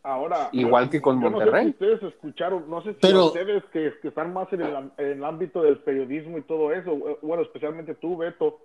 Ahora, 0.07 0.51
Igual 0.53 0.89
que 0.89 1.01
con 1.03 1.21
yo 1.21 1.29
no 1.31 1.39
sé 1.41 1.45
Monterrey. 1.47 1.65
si 1.65 1.71
ustedes 1.71 2.03
escucharon, 2.05 2.71
no 2.71 2.81
sé 2.83 2.93
si 2.95 2.99
Pero- 3.01 3.27
ustedes 3.27 3.65
que, 3.73 3.93
que 4.01 4.09
están 4.09 4.33
más 4.33 4.53
en 4.53 4.61
el, 4.63 4.91
en 4.99 5.07
el 5.19 5.25
ámbito 5.25 5.63
del 5.63 5.79
periodismo 5.79 6.39
y 6.39 6.43
todo 6.43 6.73
eso, 6.73 6.93
eh, 6.93 7.19
bueno, 7.23 7.43
especialmente 7.43 7.95
tú, 7.97 8.17
Beto. 8.17 8.59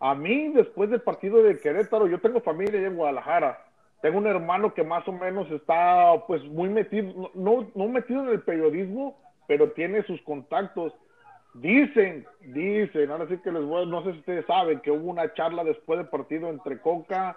A 0.00 0.14
mí, 0.14 0.48
después 0.54 0.88
del 0.88 1.02
partido 1.02 1.42
de 1.42 1.58
Querétaro, 1.58 2.06
yo 2.06 2.18
tengo 2.20 2.40
familia 2.40 2.78
allá 2.78 2.88
en 2.88 2.96
Guadalajara. 2.96 3.58
Tengo 4.00 4.16
un 4.18 4.26
hermano 4.26 4.72
que 4.72 4.84
más 4.84 5.06
o 5.06 5.12
menos 5.12 5.50
está, 5.50 6.14
pues, 6.26 6.42
muy 6.44 6.70
metido, 6.70 7.12
no- 7.34 7.60
no, 7.60 7.68
no 7.74 7.88
metido 7.88 8.22
en 8.22 8.28
el 8.30 8.40
periodismo, 8.40 9.18
pero 9.46 9.72
tiene 9.72 10.02
sus 10.04 10.20
contactos. 10.22 10.94
Dicen, 11.54 12.26
dicen, 12.40 13.10
ahora 13.10 13.26
sí 13.28 13.38
que 13.38 13.50
les 13.52 13.64
voy, 13.64 13.86
no 13.86 14.02
sé 14.04 14.12
si 14.12 14.18
ustedes 14.18 14.44
saben 14.46 14.80
que 14.80 14.90
hubo 14.90 15.10
una 15.10 15.32
charla 15.34 15.64
después 15.64 15.98
del 15.98 16.08
partido 16.08 16.48
entre 16.50 16.78
Coca, 16.80 17.36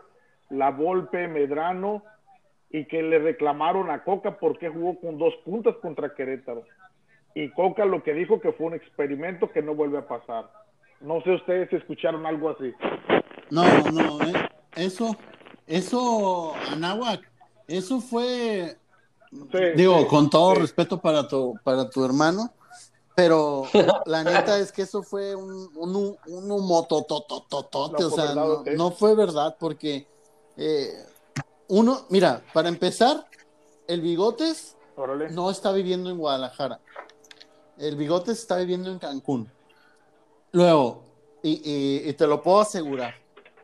La 0.49 0.71
Volpe, 0.71 1.27
Medrano, 1.27 2.03
y 2.71 2.85
que 2.85 3.01
le 3.01 3.19
reclamaron 3.19 3.89
a 3.89 4.03
Coca 4.03 4.37
porque 4.39 4.69
jugó 4.69 4.99
con 4.99 5.17
dos 5.17 5.33
puntas 5.43 5.75
contra 5.81 6.13
Querétaro. 6.13 6.63
Y 7.33 7.49
Coca 7.51 7.85
lo 7.85 8.03
que 8.03 8.13
dijo 8.13 8.39
que 8.39 8.51
fue 8.53 8.67
un 8.67 8.73
experimento 8.73 9.51
que 9.51 9.61
no 9.61 9.75
vuelve 9.75 9.99
a 9.99 10.07
pasar. 10.07 10.51
No 11.01 11.21
sé 11.21 11.31
ustedes 11.31 11.69
si 11.69 11.77
escucharon 11.77 12.25
algo 12.25 12.49
así. 12.49 12.73
No, 13.49 13.63
no, 13.91 14.21
eh, 14.21 14.33
eso, 14.75 15.15
eso, 15.65 16.53
Anáhuac, 16.71 17.21
eso 17.67 17.99
fue, 18.01 18.77
Sí, 19.31 19.59
digo, 19.75 19.99
sí, 19.99 20.05
con 20.07 20.29
todo 20.29 20.55
sí. 20.55 20.61
respeto 20.61 20.99
para 20.99 21.27
tu, 21.27 21.55
para 21.63 21.89
tu 21.89 22.03
hermano, 22.03 22.51
pero 23.15 23.63
la 24.05 24.23
neta 24.23 24.59
es 24.59 24.71
que 24.71 24.83
eso 24.83 25.03
fue 25.03 25.35
un, 25.35 25.69
un, 25.75 26.17
un 26.27 26.51
humo 26.51 26.85
tototototote, 26.87 28.03
No 28.03 28.07
o 28.07 28.11
sea, 28.11 28.75
no 28.75 28.91
fue 28.91 29.15
verdad, 29.15 29.55
porque 29.59 30.07
eh, 30.57 30.89
uno, 31.69 32.05
mira, 32.09 32.43
para 32.53 32.67
empezar, 32.69 33.25
el 33.87 34.01
Bigotes 34.01 34.75
Órale. 34.95 35.29
no 35.31 35.49
está 35.49 35.71
viviendo 35.71 36.09
en 36.09 36.17
Guadalajara. 36.17 36.79
el 37.77 37.95
bigote 37.95 38.35
se 38.35 38.41
está 38.41 38.57
viviendo 38.57 38.91
en 38.91 38.99
Cancún. 38.99 39.49
Luego, 40.51 41.01
y, 41.41 41.61
y- 41.63 42.09
y 42.09 42.13
te 42.13 42.27
lo 42.27 42.43
puedo 42.43 42.59
asegurar. 42.59 43.13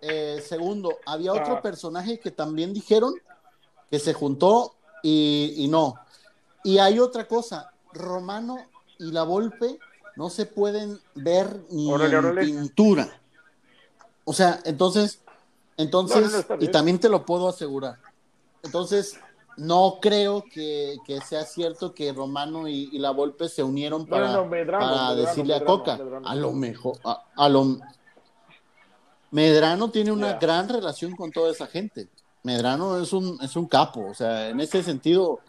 Eh, 0.01 0.41
segundo, 0.47 0.99
había 1.06 1.34
otro 1.34 1.58
Ah. 1.58 1.62
personaje 1.62 2.18
que 2.20 2.32
también 2.32 2.74
dijeron 2.74 3.14
que 3.91 3.99
se 3.99 4.14
juntó 4.14 4.76
y, 5.03 5.53
y 5.58 5.68
no. 5.68 5.95
Y 6.64 6.78
hay 6.78 6.97
otra 6.99 7.28
cosa, 7.28 7.72
Romano 7.91 8.58
y 8.99 9.12
la 9.12 9.24
Volpe 9.24 9.80
no 10.16 10.30
se 10.30 10.45
pueden 10.45 10.97
ver 11.16 11.66
ni 11.70 11.91
Órale, 11.91 12.14
en 12.18 12.26
órale. 12.26 12.45
pintura. 12.45 13.20
O 14.24 14.32
sea, 14.32 14.62
entonces, 14.64 15.20
entonces, 15.78 16.45
No, 16.49 16.55
no, 16.55 16.63
y 16.63 16.67
también 16.69 16.99
te 16.99 17.09
lo 17.09 17.26
puedo 17.26 17.47
asegurar. 17.47 17.97
Entonces, 18.63 19.19
no 19.57 19.99
creo 20.01 20.43
que, 20.43 20.97
que 21.05 21.21
sea 21.21 21.43
cierto 21.45 21.93
que 21.93 22.11
Romano 22.11 22.67
y, 22.67 22.89
y 22.91 22.99
la 22.99 23.11
Volpe 23.11 23.47
se 23.47 23.63
unieron 23.63 24.05
para, 24.05 24.28
no, 24.28 24.43
no, 24.43 24.45
Medrano, 24.47 24.86
para 24.86 24.91
Medrano, 24.91 25.15
decirle 25.15 25.53
Medrano, 25.53 25.73
a 25.73 25.78
Coca. 25.78 25.99
A 26.26 26.36
lo 26.36 26.51
mejor, 26.51 26.97
a, 27.03 27.23
a 27.36 27.49
lo 27.49 27.78
Medrano 29.32 29.89
tiene 29.91 30.11
una 30.11 30.34
gran 30.34 30.69
relación 30.69 31.15
con 31.15 31.32
toda 31.32 31.51
esa 31.51 31.67
gente. 31.67 32.07
Medrano 32.43 33.01
es 33.01 33.11
un, 33.11 33.39
es 33.41 33.55
un 33.55 33.67
capo, 33.67 34.05
o 34.07 34.13
sea, 34.13 34.49
en 34.49 34.59
ese 34.59 34.84
sentido, 34.84 35.39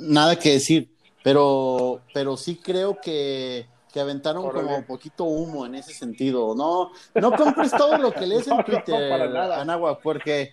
nada 0.00 0.36
que 0.36 0.52
decir, 0.52 0.90
pero, 1.22 2.00
pero 2.12 2.36
sí 2.36 2.56
creo 2.56 2.98
que, 3.00 3.68
que 3.92 4.00
aventaron 4.00 4.44
Órale. 4.44 4.66
como 4.66 4.86
poquito 4.86 5.24
humo 5.24 5.66
en 5.66 5.74
ese 5.74 5.92
sentido. 5.92 6.54
No, 6.54 6.90
no 7.14 7.32
compres 7.36 7.70
todo 7.72 7.98
lo 7.98 8.12
que 8.12 8.26
lees 8.26 8.46
No, 8.48 8.54
en 8.54 8.58
no, 8.58 8.64
Twitter, 8.64 9.30
nada. 9.30 9.60
Anáhuac, 9.60 10.00
porque, 10.02 10.52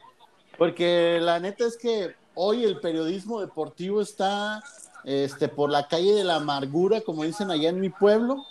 porque 0.57 1.19
la 1.21 1.39
neta 1.39 1.65
es 1.65 1.77
que 1.77 2.15
hoy 2.35 2.63
el 2.63 2.79
periodismo 2.79 3.41
deportivo 3.41 4.01
está 4.01 4.61
este, 5.03 5.47
por 5.47 5.69
la 5.69 5.87
calle 5.87 6.13
de 6.13 6.23
la 6.23 6.35
amargura, 6.35 7.01
como 7.01 7.23
dicen 7.23 7.49
allá 7.49 7.69
en 7.69 7.79
mi 7.79 7.89
pueblo, 7.89 8.45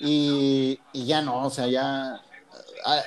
y, 0.00 0.80
y 0.92 1.06
ya 1.06 1.22
no, 1.22 1.46
o 1.46 1.50
sea, 1.50 1.66
ya 1.68 2.20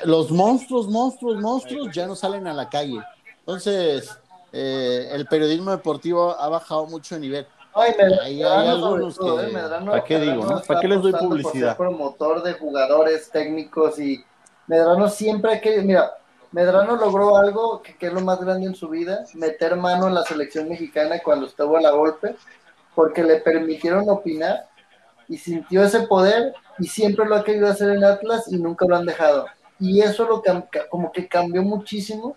los 0.06 0.32
monstruos, 0.32 0.88
monstruos, 0.88 1.40
monstruos 1.40 1.90
ya 1.94 2.08
no 2.08 2.16
salen 2.16 2.48
a 2.48 2.54
la 2.54 2.70
calle. 2.70 3.00
Entonces, 3.40 4.10
eh, 4.52 5.10
el 5.12 5.28
periodismo 5.28 5.72
deportivo 5.72 6.36
ha 6.40 6.50
bajado 6.50 6.86
mucho 6.88 7.16
de 7.16 7.22
nivel. 7.22 7.48
Ay, 7.80 7.92
Medrano, 7.98 8.22
Ahí 8.24 8.44
hay 8.44 8.68
sobre 8.68 8.70
algunos 8.70 9.16
todo, 9.16 9.38
que- 9.38 9.44
¿eh? 9.46 9.52
Medrano- 9.54 9.92
¿para 9.92 10.04
qué 10.04 10.20
digo, 10.20 10.46
no? 10.46 10.62
¿Para 10.62 10.80
qué 10.80 10.88
les 10.88 11.02
doy 11.02 11.14
publicidad? 11.14 11.78
promotor 11.78 12.44
de 12.44 12.54
jugadores 12.54 13.30
técnicos 13.30 14.00
y 14.00 14.24
Medrano 14.68 15.08
siempre 15.10 15.54
ha 15.54 15.62
querido, 15.62 15.84
mira, 15.84 16.12
Medrano 16.52 16.96
logró 16.96 17.38
algo 17.38 17.82
que, 17.82 17.96
que 17.98 18.08
es 18.08 18.14
lo 18.14 18.22
más 18.22 18.40
grande 18.42 18.66
en 18.68 18.76
su 18.76 18.90
vida, 18.90 19.26
meter 19.36 19.76
mano 19.76 20.08
en 20.08 20.16
la 20.16 20.24
selección 20.24 20.68
mexicana 20.70 21.20
cuando 21.24 21.46
estuvo 21.46 21.78
a 21.78 21.82
la 21.82 21.92
golpe, 21.92 22.36
porque 22.96 23.24
le 23.24 23.38
permitieron 23.42 24.10
opinar 24.10 24.68
y 25.28 25.38
sintió 25.38 25.84
ese 25.84 26.02
poder 26.08 26.54
y 26.80 26.88
siempre 26.88 27.26
lo 27.26 27.36
ha 27.36 27.44
querido 27.44 27.68
hacer 27.68 27.90
en 27.90 28.04
Atlas 28.04 28.52
y 28.52 28.58
nunca 28.58 28.86
lo 28.88 28.96
han 28.96 29.06
dejado. 29.06 29.46
Y 29.80 30.02
eso 30.02 30.26
lo 30.26 30.42
como 30.90 31.12
que 31.12 31.28
cambió 31.28 31.62
muchísimo 31.62 32.36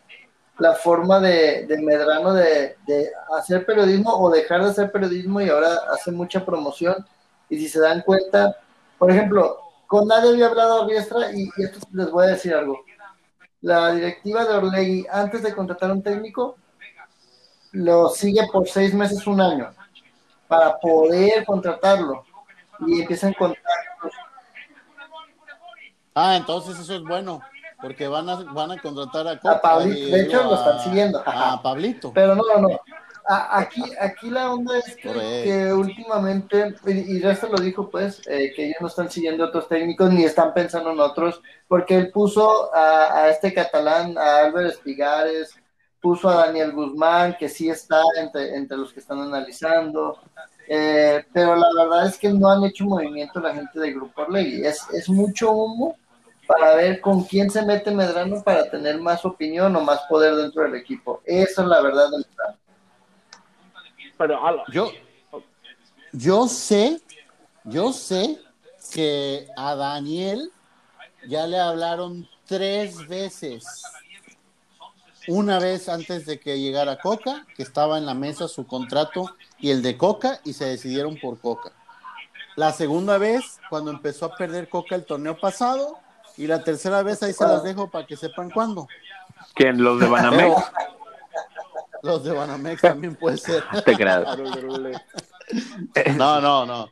la 0.61 0.75
forma 0.75 1.19
de, 1.21 1.67
Medrano 1.83 2.35
de, 2.35 2.77
hacer 3.37 3.65
periodismo 3.65 4.15
o 4.15 4.31
dejar 4.31 4.63
de 4.63 4.71
hacer 4.71 4.93
periodismo 4.93 5.41
y 5.41 5.49
ahora 5.49 5.71
hace 5.93 6.13
mucha 6.13 6.45
promoción. 6.45 7.05
Y 7.49 7.59
si 7.59 7.69
se 7.69 7.81
dan 7.81 8.03
cuenta, 8.03 8.57
por 8.99 9.11
ejemplo, 9.11 9.59
con 9.87 10.07
nadie 10.07 10.31
había 10.31 10.49
hablado 10.49 10.87
Riestra 10.87 11.33
y, 11.33 11.49
esto 11.57 11.81
les 11.93 12.11
voy 12.11 12.27
a 12.27 12.31
decir 12.33 12.55
algo. 12.55 12.85
La 13.63 13.93
directiva 13.93 14.45
de 14.45 14.55
Orlegui, 14.55 15.07
antes 15.11 15.43
de 15.43 15.55
contratar 15.55 15.91
a 15.91 15.95
un 15.95 16.03
técnico, 16.03 16.57
lo 17.73 18.11
sigue 18.11 18.47
por 18.53 18.69
seis 18.69 18.93
meses, 18.93 19.27
un 19.27 19.41
año, 19.41 19.71
para 20.47 20.79
poder 20.79 21.45
contratarlo. 21.47 22.25
Y 22.87 23.01
empiezan 23.01 23.33
con 23.33 23.55
Ah, 26.15 26.37
entonces 26.37 26.79
eso 26.79 26.97
es 26.97 27.03
bueno, 27.03 27.41
porque 27.81 28.09
van 28.09 28.29
a, 28.29 28.37
van 28.53 28.73
a 28.73 28.81
contratar 28.81 29.27
a 29.29 29.61
Pablito, 29.61 30.15
de 30.17 30.23
hecho, 30.23 30.43
lo 30.45 30.55
están 30.55 30.81
siguiendo. 30.81 31.23
A 31.27 31.61
Pablito. 31.63 32.13
Pero 32.13 32.35
no, 32.35 32.43
no, 32.55 32.69
no. 32.69 32.81
A- 33.27 33.59
Aquí, 33.61 33.83
aquí 34.01 34.29
la 34.31 34.53
onda 34.53 34.77
es 34.79 34.97
que, 34.97 35.73
últimamente, 35.73 36.75
y 36.87 37.17
y 37.17 37.21
Resta 37.21 37.47
lo 37.49 37.59
dijo, 37.59 37.89
pues, 37.89 38.21
eh, 38.27 38.53
que 38.57 38.65
ellos 38.67 38.79
no 38.81 38.87
están 38.89 39.11
siguiendo 39.11 39.45
otros 39.45 39.69
técnicos 39.69 40.11
ni 40.11 40.25
están 40.25 40.53
pensando 40.53 40.91
en 40.91 41.01
otros, 41.01 41.41
porque 41.69 41.97
él 41.97 42.11
puso 42.11 42.75
a, 42.75 43.15
a 43.25 43.29
este 43.29 43.53
catalán, 43.55 44.17
a 44.19 44.39
Álvaro 44.47 44.67
Espigares, 44.69 45.55
puso 46.01 46.29
a 46.29 46.47
Daniel 46.47 46.73
Guzmán, 46.73 47.37
que 47.39 47.49
sí 47.49 47.69
está 47.69 48.01
entre, 48.19 48.57
entre 48.57 48.77
los 48.77 48.93
que 48.93 49.01
están 49.01 49.21
analizando, 49.21 50.19
eh, 50.67 51.25
pero 51.33 51.55
la 51.57 51.67
verdad 51.77 52.07
es 52.07 52.17
que 52.19 52.31
no 52.31 52.51
han 52.51 52.65
hecho 52.65 52.85
movimiento 52.85 53.39
la 53.39 53.55
gente 53.55 53.79
del 53.79 53.95
Grupo 53.95 54.23
Orlegui. 54.23 54.65
Es, 54.65 54.87
es 54.93 55.09
mucho 55.09 55.51
humo 55.53 55.97
para 56.51 56.75
ver 56.75 57.01
con 57.01 57.23
quién 57.23 57.49
se 57.49 57.65
mete 57.65 57.93
Medrano 57.93 58.43
para 58.43 58.69
tener 58.69 58.99
más 58.99 59.25
opinión 59.25 59.77
o 59.77 59.81
más 59.83 60.01
poder 60.09 60.35
dentro 60.35 60.65
del 60.65 60.75
equipo. 60.75 61.23
Esa 61.25 61.63
es 61.63 61.69
la 61.69 61.81
verdad 61.81 62.11
del 62.11 62.25
plan. 62.25 62.59
Pero, 64.19 64.45
ala, 64.45 64.65
Yo, 64.73 64.91
yo 66.11 66.49
sé, 66.49 67.01
yo 67.63 67.93
sé 67.93 68.41
que 68.93 69.47
a 69.57 69.77
Daniel 69.77 70.51
ya 71.29 71.47
le 71.47 71.61
hablaron 71.61 72.29
tres 72.47 73.07
veces. 73.07 73.85
Una 75.29 75.61
vez 75.61 75.89
antes 75.89 76.27
de 76.27 76.41
que 76.41 76.59
llegara 76.59 76.99
Coca, 76.99 77.47
que 77.57 77.63
estaba 77.63 77.97
en 77.97 78.07
la 78.07 78.15
mesa 78.15 78.49
su 78.49 78.67
contrato 78.67 79.37
y 79.61 79.71
el 79.71 79.83
de 79.83 79.97
Coca, 79.97 80.41
y 80.45 80.55
se 80.55 80.65
decidieron 80.65 81.17
por 81.17 81.39
Coca. 81.39 81.71
La 82.57 82.73
segunda 82.73 83.19
vez, 83.19 83.61
cuando 83.71 83.93
empezó 83.93 84.25
a 84.27 84.35
perder 84.35 84.69
Coca 84.69 84.97
el 84.97 85.05
torneo 85.05 85.39
pasado, 85.39 86.01
y 86.43 86.47
la 86.47 86.63
tercera 86.65 87.03
vez, 87.03 87.23
ahí 87.23 87.33
se 87.33 87.45
las 87.45 87.63
dejo 87.63 87.91
para 87.91 88.07
que 88.07 88.17
sepan 88.17 88.51
cuándo. 88.51 88.87
¿Quién? 89.55 89.83
¿Los 89.83 90.01
de 90.01 90.09
Banamex? 90.09 90.55
Los 92.03 92.25
de 92.25 92.33
Banamex 92.33 92.81
también 92.81 93.15
puede 93.15 93.37
ser. 93.37 93.63
Te 93.85 93.95
creas. 93.95 94.25
No, 96.17 96.41
no, 96.41 96.65
no. 96.67 96.89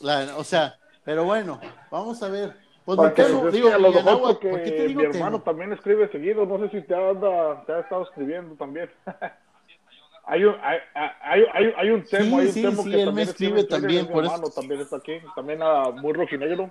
La- 0.00 0.36
o 0.36 0.44
sea, 0.44 0.76
pero 1.04 1.24
bueno, 1.24 1.60
vamos 1.90 2.22
a 2.22 2.28
ver. 2.28 2.56
Pues 2.84 2.98
me 2.98 3.04
Porque, 3.08 3.22
quedo, 3.22 3.48
es 3.48 3.52
digo, 3.54 3.68
lo 3.70 3.78
mejor 3.78 3.94
Yanagua, 3.94 4.32
porque 4.32 4.48
¿por 4.48 4.62
qué 4.62 4.70
te 4.70 4.86
digo 4.88 5.00
mi 5.02 5.06
hermano 5.06 5.30
no? 5.32 5.42
también 5.42 5.72
escribe 5.72 6.08
seguido, 6.10 6.46
no 6.46 6.58
sé 6.58 6.70
si 6.70 6.86
te, 6.86 6.94
anda, 6.94 7.62
te 7.66 7.72
ha 7.74 7.80
estado 7.80 8.04
escribiendo 8.04 8.54
también. 8.54 8.90
hay, 10.24 10.44
un, 10.44 10.54
hay, 10.62 10.78
hay, 11.20 11.44
hay, 11.52 11.74
hay 11.76 11.90
un 11.90 12.04
tema, 12.04 12.24
Sí, 12.24 12.34
hay 12.34 12.46
un 12.46 12.52
sí, 12.52 12.62
tema 12.62 12.82
sí, 12.82 12.90
que 12.90 12.94
él 12.94 13.00
me 13.00 13.04
también 13.06 13.28
escribe 13.28 13.64
también, 13.64 14.06
por 14.08 14.24
eso- 14.24 14.32
hermano 14.34 14.50
también 14.54 14.80
está 14.80 14.96
aquí, 14.96 15.18
también 15.36 15.62
a 15.62 15.90
muy 15.90 16.12
rojinegro. 16.14 16.70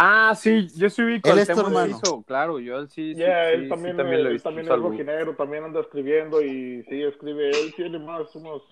Ah, 0.00 0.32
sí, 0.36 0.68
yo 0.76 0.88
sí 0.90 1.02
ubico 1.02 1.28
Él 1.28 1.38
el 1.38 1.38
es 1.40 1.48
tu 1.50 1.54
tema 1.54 1.68
hermano. 1.68 1.96
hizo, 1.96 2.22
claro, 2.22 2.60
yo 2.60 2.86
sí, 2.86 3.16
sí, 3.16 3.20
Ya, 3.20 3.50
sí, 3.50 3.54
él 3.54 3.62
sí, 3.64 3.68
también, 3.68 3.96
también 3.96 4.22
lo 4.22 4.30
he 4.30 4.32
él 4.34 4.42
también 4.42 4.66
un 4.68 4.72
es 4.76 4.80
rojinegro, 4.80 5.34
también 5.36 5.64
anda 5.64 5.80
escribiendo 5.80 6.40
y 6.42 6.84
sí, 6.84 7.02
escribe, 7.02 7.50
él 7.50 7.74
tiene 7.74 7.98
más 7.98 8.32
unos, 8.36 8.62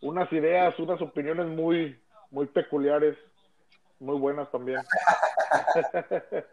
unas 0.00 0.32
ideas, 0.32 0.76
unas 0.80 1.00
opiniones 1.00 1.46
muy, 1.46 1.96
muy 2.30 2.46
peculiares, 2.46 3.16
muy 4.00 4.18
buenas 4.18 4.50
también. 4.50 4.80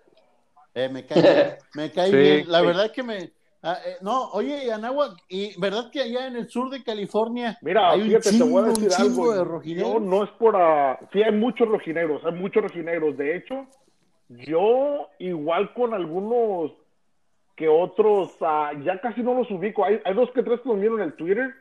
Eh, 0.77 0.89
me 0.89 1.05
cae 1.05 1.21
bien, 1.21 1.55
me 1.73 1.91
cae 1.91 2.09
Sí, 2.11 2.15
bien. 2.17 2.51
La 2.51 2.59
sí. 2.59 2.65
verdad 2.65 2.91
que 2.91 3.01
me... 3.01 3.31
ah, 3.63 3.79
eh, 3.85 3.95
no, 4.01 4.29
oye, 4.31 4.71
Anáhuac, 4.73 5.13
¿y 5.29 5.57
verdad 5.59 5.89
que 5.89 6.01
allá 6.01 6.27
en 6.27 6.35
el 6.35 6.49
sur 6.49 6.69
de 6.69 6.83
California 6.83 7.57
Mira, 7.61 7.91
hay 7.91 8.01
un 8.01 8.07
fíjate, 8.07 8.29
chingo, 8.31 8.45
te 8.45 8.51
voy 8.51 8.59
a 8.61 8.65
un 8.65 8.73
decir 8.73 8.93
algo. 8.93 9.33
de 9.33 9.43
rojinegros? 9.45 10.01
no 10.01 10.23
es 10.25 10.29
por... 10.31 10.55
ah, 10.57 10.99
sí, 11.13 11.23
hay 11.23 11.31
muchos 11.31 11.67
rojinegros, 11.69 12.25
hay 12.25 12.33
muchos 12.33 12.61
rojinegros. 12.63 13.17
De 13.17 13.37
hecho, 13.37 13.65
yo 14.29 15.09
igual 15.19 15.73
con 15.73 15.93
algunos 15.93 16.71
que 17.55 17.67
otros, 17.67 18.35
ah, 18.41 18.71
ya 18.83 18.99
casi 18.99 19.21
no 19.21 19.33
los 19.33 19.49
ubico. 19.49 19.85
Hay, 19.85 20.01
hay 20.03 20.13
dos 20.13 20.29
que 20.31 20.43
tres 20.43 20.59
que 20.61 20.69
los 20.69 20.77
miro 20.77 20.95
en 20.97 21.03
el 21.03 21.13
Twitter, 21.13 21.53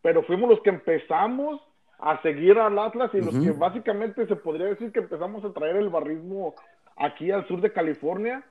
pero 0.00 0.22
fuimos 0.22 0.48
los 0.48 0.60
que 0.60 0.70
empezamos 0.70 1.60
a 1.98 2.20
seguir 2.22 2.58
al 2.58 2.78
Atlas 2.78 3.10
y 3.14 3.20
los 3.20 3.34
que 3.38 3.52
básicamente 3.52 4.26
se 4.26 4.36
podría 4.36 4.66
decir 4.66 4.90
que 4.92 5.00
empezamos 5.00 5.44
a 5.44 5.52
traer 5.52 5.76
el 5.76 5.88
barrismo 5.88 6.54
aquí 6.96 7.30
al 7.30 7.46
sur 7.46 7.60
de 7.60 7.72
California. 7.72 8.44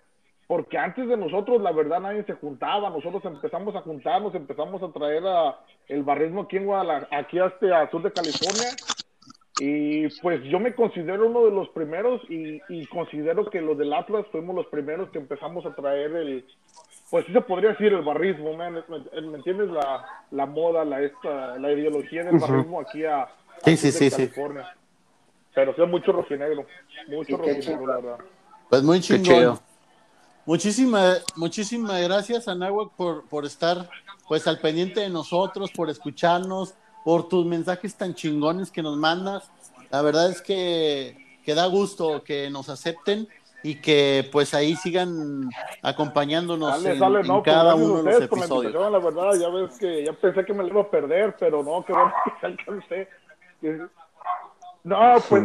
Porque 0.47 0.78
antes 0.78 1.07
de 1.07 1.16
nosotros, 1.16 1.62
la 1.62 1.72
verdad, 1.72 2.01
nadie 2.01 2.24
se 2.24 2.34
juntaba. 2.34 2.89
Nosotros 2.89 3.24
empezamos 3.24 3.74
a 3.74 3.82
juntarnos, 3.82 4.36
empezamos 4.36 4.84
a 4.84 4.91
traer 4.91 5.24
a 5.26 5.57
el 5.88 6.03
barrismo 6.03 6.41
aquí 6.41 6.57
en 6.57 6.66
Guadalajara, 6.66 7.07
aquí 7.18 7.39
hasta 7.39 7.80
al 7.80 7.89
sur 7.89 8.01
de 8.01 8.12
California. 8.12 8.68
Y 9.64 10.07
pues 10.22 10.41
yo 10.45 10.59
me 10.59 10.74
considero 10.74 11.28
uno 11.28 11.45
de 11.45 11.51
los 11.51 11.70
primeros 11.70 12.20
y, 12.32 12.59
y 12.68 12.88
considero 12.88 13.47
que 13.47 13.62
los 13.62 13.78
del 13.78 13.93
Atlas 13.93 14.26
fuimos 14.32 14.55
los 14.55 14.66
primeros 14.66 15.12
que 15.12 15.20
empezamos 15.20 15.64
a 15.68 15.76
traer 15.76 16.16
el, 16.16 16.45
pues 17.12 17.28
sí 17.28 17.32
se 17.32 17.41
podría 17.41 17.70
decir 17.70 17.93
el 17.93 18.01
barrismo, 18.01 18.57
man. 18.57 18.84
¿me, 18.88 19.22
me 19.22 19.38
entiendes? 19.38 19.70
La, 19.70 20.03
la 20.32 20.47
moda, 20.47 20.84
la, 20.84 21.03
esta, 21.03 21.59
la 21.59 21.72
ideología 21.74 22.24
del 22.24 22.39
barrismo 22.39 22.82
aquí 22.82 23.05
a, 23.05 23.22
al 23.22 23.30
sí, 23.64 23.78
sí, 23.78 23.91
sí. 23.91 24.09
California. 24.09 24.76
Pero 25.53 25.76
sí, 25.76 25.82
mucho 25.84 26.12
rojinegro, 26.12 26.66
mucho 27.09 27.38
rojinegro, 27.38 27.86
la 27.86 27.95
verdad. 27.97 28.18
Pues 28.68 28.82
muy 28.82 28.97
Qué 28.97 29.03
chingón. 29.03 29.24
chido. 29.26 29.59
Muchísimas, 30.47 31.24
muchísimas 31.36 32.01
gracias, 32.01 32.47
Anáhuac, 32.47 32.93
por, 32.93 33.30
por 33.30 33.45
estar 33.45 33.88
pues 34.28 34.47
al 34.47 34.57
pendiente 34.57 35.01
de 35.01 35.09
nosotros, 35.09 35.70
por 35.72 35.91
escucharnos, 35.91 36.74
por 37.03 37.27
tus 37.27 37.45
mensajes 37.45 37.95
tan 37.95 38.13
chingones 38.13 38.71
que 38.71 38.81
nos 38.83 38.97
mandas. 38.97 39.49
La 39.89 40.01
verdad 40.01 40.29
es 40.29 40.41
que, 40.41 41.17
que 41.43 41.55
da 41.55 41.65
gusto 41.65 42.23
que 42.23 42.49
nos 42.49 42.69
acepten 42.69 43.27
y 43.63 43.75
que 43.75 44.27
pues 44.31 44.53
ahí 44.53 44.75
sigan 44.75 45.49
acompañándonos 45.83 46.75
Sale, 46.81 46.93
en, 46.93 46.99
sale, 46.99 47.19
en 47.21 47.27
no, 47.27 47.43
pues, 47.43 47.55
cada 47.55 47.71
a 47.71 47.75
uno 47.75 47.97
de 47.97 48.03
los 48.03 48.19
la 48.19 48.25
episodios. 48.25 48.91
la 48.91 48.99
verdad, 48.99 49.33
ya 49.39 49.49
ves 49.49 49.77
que 49.77 50.05
ya 50.05 50.13
pensé 50.13 50.45
que 50.45 50.53
me 50.53 50.63
lo 50.63 50.69
iba 50.69 50.81
a 50.81 50.89
perder, 50.89 51.35
pero 51.39 51.63
no, 51.63 51.83
que 51.85 51.93
bueno 51.93 52.13
que 52.41 52.45
alcancé. 52.47 53.07
No, 54.83 55.15
pues, 55.29 55.43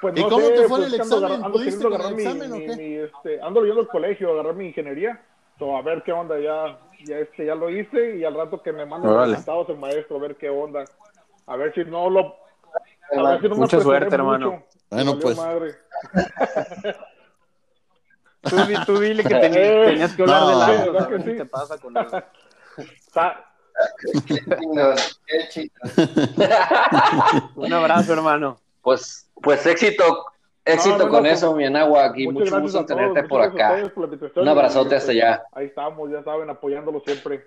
pues 0.00 0.16
¿Y 0.16 0.20
no 0.20 0.28
cómo 0.28 0.46
sé, 0.46 0.52
te 0.54 0.68
fue 0.68 0.78
pues, 0.78 0.92
el 0.92 1.00
ando 1.00 1.16
examen? 1.16 1.44
ando 1.44 1.58
¿Pudiste 1.58 1.82
con 1.84 1.92
el 1.92 1.98
agarrar 2.00 2.14
mi- 2.16 2.22
examen 2.22 2.52
o 2.52 2.56
qué? 2.56 2.76
mi, 2.76 2.94
este, 2.96 3.42
ando 3.42 3.64
yendo 3.64 3.80
al 3.80 3.88
colegio, 3.88 4.32
agarrar 4.32 4.54
mi 4.54 4.66
ingeniería, 4.66 5.20
so, 5.58 5.76
a 5.76 5.82
ver 5.82 6.02
qué 6.04 6.12
onda, 6.12 6.38
ya, 6.38 6.78
ya, 7.04 7.18
este, 7.18 7.46
ya 7.46 7.54
lo 7.54 7.70
hice 7.70 8.16
y 8.16 8.24
al 8.24 8.34
rato 8.34 8.62
que 8.62 8.72
me 8.72 8.86
manden 8.86 9.12
los 9.12 9.28
resultados 9.28 9.68
el 9.68 9.78
maestro, 9.78 10.16
a 10.16 10.20
ver 10.20 10.36
qué 10.36 10.48
onda, 10.50 10.84
a 11.46 11.56
ver 11.56 11.74
si 11.74 11.84
no 11.84 12.10
lo... 12.10 12.36
A 13.12 13.30
ver 13.30 13.40
si 13.40 13.48
no 13.48 13.54
me 13.56 13.60
Mucha 13.62 13.80
suerte, 13.80 14.14
hermano. 14.14 14.50
mucho. 14.52 14.64
Bueno, 14.90 15.18
pues. 15.18 15.36
madre. 15.36 15.74
Tú, 18.42 18.56
tú 18.86 19.00
dile 19.00 19.24
que 19.24 19.34
Eh, 19.42 19.84
tenías 19.86 20.14
que 20.14 20.22
hablar 20.22 20.40
no, 20.40 20.48
de 20.48 20.64
Atlas, 20.64 20.86
¿verdad 20.86 21.08
que 21.08 21.16
qué 21.16 21.30
sí? 21.30 21.36
te 21.36 21.46
pasa 21.46 21.78
con 21.78 21.96
eso. 21.96 22.22
Un 27.56 27.72
abrazo, 27.72 28.12
hermano. 28.12 28.58
Pues, 28.82 29.28
pues 29.42 29.66
éxito, 29.66 30.24
éxito 30.64 30.98
No, 30.98 31.04
no, 31.04 31.10
con 31.10 31.22
no, 31.22 31.28
eso, 31.28 31.54
mi 31.54 31.64
Anáhuac, 31.64 32.16
y 32.18 32.28
Muchas 32.28 32.50
mucho 32.50 32.62
gusto 32.62 32.86
tenerte 32.86 33.22
por 33.24 33.42
acá. 33.42 33.84
ustedes 33.84 33.92
por 33.92 34.42
Un 34.42 34.48
abrazote 34.48 34.90
pues, 34.90 35.00
hasta 35.00 35.12
allá. 35.12 35.42
Ahí 35.52 35.66
estamos, 35.66 36.10
ya 36.10 36.22
saben, 36.22 36.50
apoyándolo 36.50 37.00
siempre. 37.00 37.46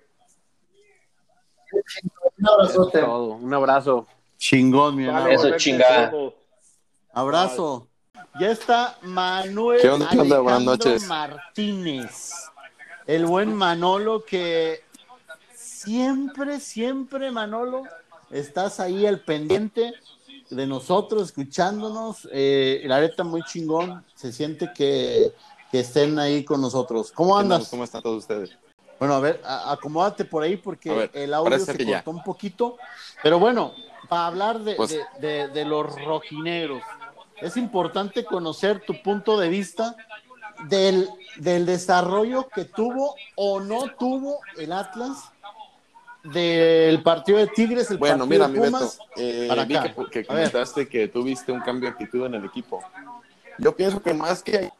Un 2.38 2.48
abrazote. 2.48 3.04
Un 3.04 3.54
abrazo. 3.54 4.08
Chingón, 4.38 4.96
mi 4.96 5.06
hermano. 5.06 5.28
Eso, 5.28 5.58
chingada. 5.58 6.12
Abrazo. 7.14 7.88
Ya 8.40 8.50
está 8.50 8.98
Manuel 9.04 9.80
¿Qué 9.80 9.90
onda? 9.90 10.10
¿Qué 10.10 10.20
onda? 10.20 10.40
Buenas 10.40 10.62
Alejandro 10.62 10.90
noches. 10.90 11.08
Martínez. 11.08 12.34
El 13.06 13.26
buen 13.26 13.54
Manolo 13.54 14.24
que 14.26 14.82
siempre, 15.54 16.60
siempre, 16.60 17.32
Manolo, 17.32 17.84
estás 18.32 18.80
ahí 18.80 19.06
al 19.06 19.20
pendiente 19.20 19.94
de 20.54 20.68
nosotros, 20.68 21.24
escuchándonos. 21.24 22.28
Eh, 22.32 22.82
la 22.86 23.00
neta, 23.02 23.24
muy 23.24 23.44
chingón. 23.44 24.04
Se 24.16 24.32
siente 24.32 24.72
que, 24.74 25.34
que 25.72 25.80
estén 25.82 26.18
ahí 26.20 26.44
con 26.44 26.62
nosotros. 26.62 27.12
¿Cómo 27.12 27.38
andas? 27.38 27.70
¿Cómo 27.70 27.84
están 27.84 28.02
todos 28.02 28.20
ustedes? 28.20 28.52
Bueno, 29.00 29.16
a 29.16 29.20
ver, 29.20 29.42
a- 29.44 29.72
acomódate 29.74 30.24
por 30.26 30.44
ahí 30.44 30.56
porque 30.58 30.90
ver, 30.92 31.12
el 31.14 31.34
audio 31.34 31.60
se 31.60 31.86
ya. 31.86 32.04
cortó 32.04 32.12
un 32.12 32.24
poquito. 32.24 32.78
Pero 33.22 33.40
bueno, 33.40 33.74
para 34.08 34.28
hablar 34.28 34.60
de, 34.60 34.76
Pues- 34.76 34.92
de- 34.92 35.28
de- 35.28 35.48
de 35.50 35.66
los 35.66 35.94
rojineros, 36.06 36.82
es 37.42 37.58
importante 37.58 38.24
conocer 38.24 38.82
tu 38.86 39.02
punto 39.02 39.38
de 39.40 39.50
vista 39.50 39.96
del, 40.70 41.10
del 41.38 41.66
desarrollo 41.66 42.48
que 42.48 42.64
tuvo 42.66 43.16
o 43.36 43.60
no 43.60 43.86
tuvo 44.00 44.40
el 44.58 44.72
Atlas 44.72 45.32
del 46.24 47.04
partido 47.04 47.38
de 47.38 47.48
Tigres, 47.48 47.92
el 47.92 47.98
Bueno, 47.98 48.20
partido 48.20 48.28
mira, 48.28 48.48
de 48.48 48.54
mi 48.54 48.60
Beto, 48.60 48.72
Pumas. 48.72 49.00
eh, 49.18 49.46
para 49.50 49.66
vi 49.66 49.76
acá. 49.76 49.94
que, 50.10 50.26
comentaste 50.26 50.88
que 50.88 51.08
tuviste 51.10 51.52
un 51.52 51.60
cambio 51.62 51.90
de 51.90 51.94
actitud 51.94 52.26
en 52.26 52.36
el 52.36 52.46
equipo. 52.46 52.82
Yo 53.58 53.76
pienso 53.76 54.02
que 54.02 54.14
más 54.14 54.42
que 54.42 54.72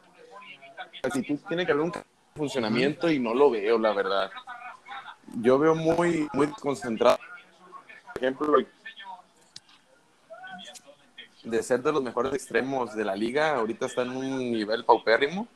actitud 1.02 1.38
tiene 1.46 1.66
que 1.66 1.72
haber 1.72 1.84
un 1.84 1.92
funcionamiento 2.34 3.10
y 3.10 3.18
no 3.18 3.34
lo 3.34 3.50
veo, 3.50 3.78
la 3.78 3.92
verdad. 3.92 4.30
Yo 5.40 5.58
veo 5.58 5.74
muy, 5.74 6.28
muy 6.32 6.48
concentrado. 6.48 7.18
Por 8.14 8.22
ejemplo, 8.22 8.56
de 11.42 11.62
ser 11.62 11.82
de 11.82 11.92
los 11.92 12.02
mejores 12.02 12.32
extremos 12.32 12.94
de 12.94 13.04
la 13.04 13.14
liga, 13.14 13.56
ahorita 13.56 13.86
está 13.86 14.02
en 14.02 14.10
un 14.16 14.50
nivel 14.52 14.84
paupérrimo. 14.84 15.46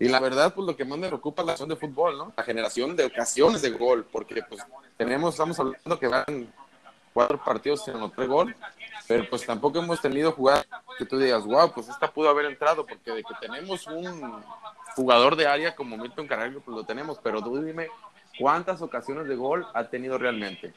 Y 0.00 0.08
la 0.08 0.18
verdad, 0.18 0.54
pues 0.54 0.66
lo 0.66 0.74
que 0.74 0.84
más 0.86 0.98
me 0.98 1.08
preocupa 1.08 1.42
es 1.42 1.46
la 1.46 1.52
acción 1.52 1.68
de 1.68 1.76
fútbol, 1.76 2.16
¿no? 2.16 2.32
La 2.34 2.42
generación 2.42 2.96
de 2.96 3.04
ocasiones 3.04 3.60
de 3.60 3.68
gol, 3.70 4.06
porque 4.10 4.42
pues 4.42 4.62
tenemos, 4.96 5.34
estamos 5.34 5.60
hablando 5.60 5.98
que 5.98 6.08
van 6.08 6.50
cuatro 7.12 7.38
partidos 7.44 7.84
sin 7.84 7.94
anotar 7.94 8.26
gol, 8.26 8.56
pero 9.06 9.28
pues 9.28 9.44
tampoco 9.44 9.78
hemos 9.78 10.00
tenido 10.00 10.32
jugadas 10.32 10.66
que 10.96 11.04
tú 11.04 11.18
digas, 11.18 11.44
wow, 11.44 11.70
pues 11.70 11.88
esta 11.88 12.10
pudo 12.10 12.30
haber 12.30 12.46
entrado, 12.46 12.86
porque 12.86 13.10
de 13.10 13.22
que 13.22 13.34
tenemos 13.42 13.86
un 13.88 14.42
jugador 14.96 15.36
de 15.36 15.46
área 15.46 15.76
como 15.76 15.98
Milton 15.98 16.26
Carrero, 16.26 16.60
pues 16.60 16.74
lo 16.74 16.84
tenemos, 16.84 17.18
pero 17.22 17.42
tú 17.42 17.62
dime 17.62 17.88
cuántas 18.38 18.80
ocasiones 18.80 19.28
de 19.28 19.36
gol 19.36 19.66
ha 19.74 19.84
tenido 19.84 20.16
realmente. 20.16 20.72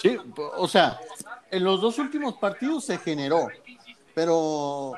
Sí, 0.00 0.16
o 0.36 0.66
sea, 0.66 0.98
en 1.50 1.64
los 1.64 1.80
dos 1.80 1.98
últimos 1.98 2.34
partidos 2.34 2.84
se 2.84 2.98
generó, 2.98 3.48
pero, 4.22 4.94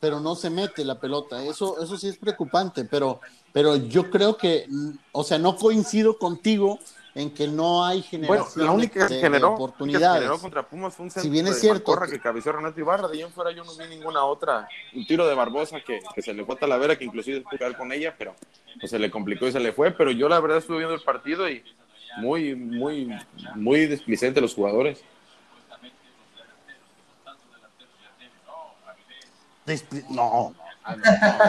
pero 0.00 0.20
no 0.20 0.34
se 0.34 0.48
mete 0.48 0.84
la 0.86 0.98
pelota. 0.98 1.44
Eso, 1.44 1.82
eso 1.82 1.98
sí 1.98 2.08
es 2.08 2.16
preocupante, 2.16 2.86
pero, 2.86 3.20
pero 3.52 3.76
yo 3.76 4.10
creo 4.10 4.38
que, 4.38 4.66
o 5.12 5.22
sea, 5.22 5.38
no 5.38 5.54
coincido 5.56 6.16
contigo 6.16 6.78
en 7.14 7.30
que 7.32 7.46
no 7.46 7.84
hay 7.84 8.00
Bueno, 8.00 8.44
generación 8.46 8.66
la 8.66 8.72
única 8.72 9.00
de- 9.02 9.08
que 9.08 9.14
de 9.16 9.20
generó, 9.20 9.40
la 9.40 9.48
única 9.48 9.58
que 9.58 9.64
oportunidades. 9.64 10.22
generó 10.22 10.38
contra 10.40 10.66
Pumas 10.66 10.94
fue 10.94 11.04
un 11.04 11.10
centro 11.10 11.22
Si 11.24 11.28
bien 11.30 11.46
es 11.46 11.54
de 11.56 11.60
cierto 11.60 11.90
Malcorra 11.92 12.10
que- 12.10 12.18
cabeceó 12.20 12.52
Renato 12.52 12.80
Ibarra, 12.80 13.06
de 13.08 13.14
ahí 13.18 13.22
en 13.22 13.30
fuera 13.30 13.50
yo 13.52 13.64
no 13.64 13.72
vi 13.76 13.86
ninguna 13.86 14.24
otra, 14.24 14.66
un 14.94 15.06
tiro 15.06 15.28
de 15.28 15.34
Barbosa 15.34 15.80
que, 15.82 16.00
que 16.14 16.22
se 16.22 16.32
le 16.32 16.44
fue 16.44 16.54
a 16.54 16.58
Talavera, 16.58 16.96
que 16.96 17.04
inclusive 17.04 17.42
pudo 17.42 17.58
quedar 17.58 17.76
con 17.76 17.92
ella, 17.92 18.14
pero 18.18 18.34
pues, 18.80 18.90
se 18.90 18.98
le 18.98 19.10
complicó 19.10 19.46
y 19.46 19.52
se 19.52 19.60
le 19.60 19.72
fue, 19.74 19.90
pero 19.90 20.10
yo 20.10 20.26
la 20.28 20.40
verdad 20.40 20.58
estuve 20.58 20.78
viendo 20.78 20.94
el 20.94 21.02
partido 21.02 21.48
y 21.50 21.62
muy, 22.16 22.54
muy, 22.56 23.12
muy 23.56 23.86
displicente 23.86 24.40
los 24.40 24.54
jugadores. 24.54 25.04
Despli- 29.66 30.04
No, 30.10 30.54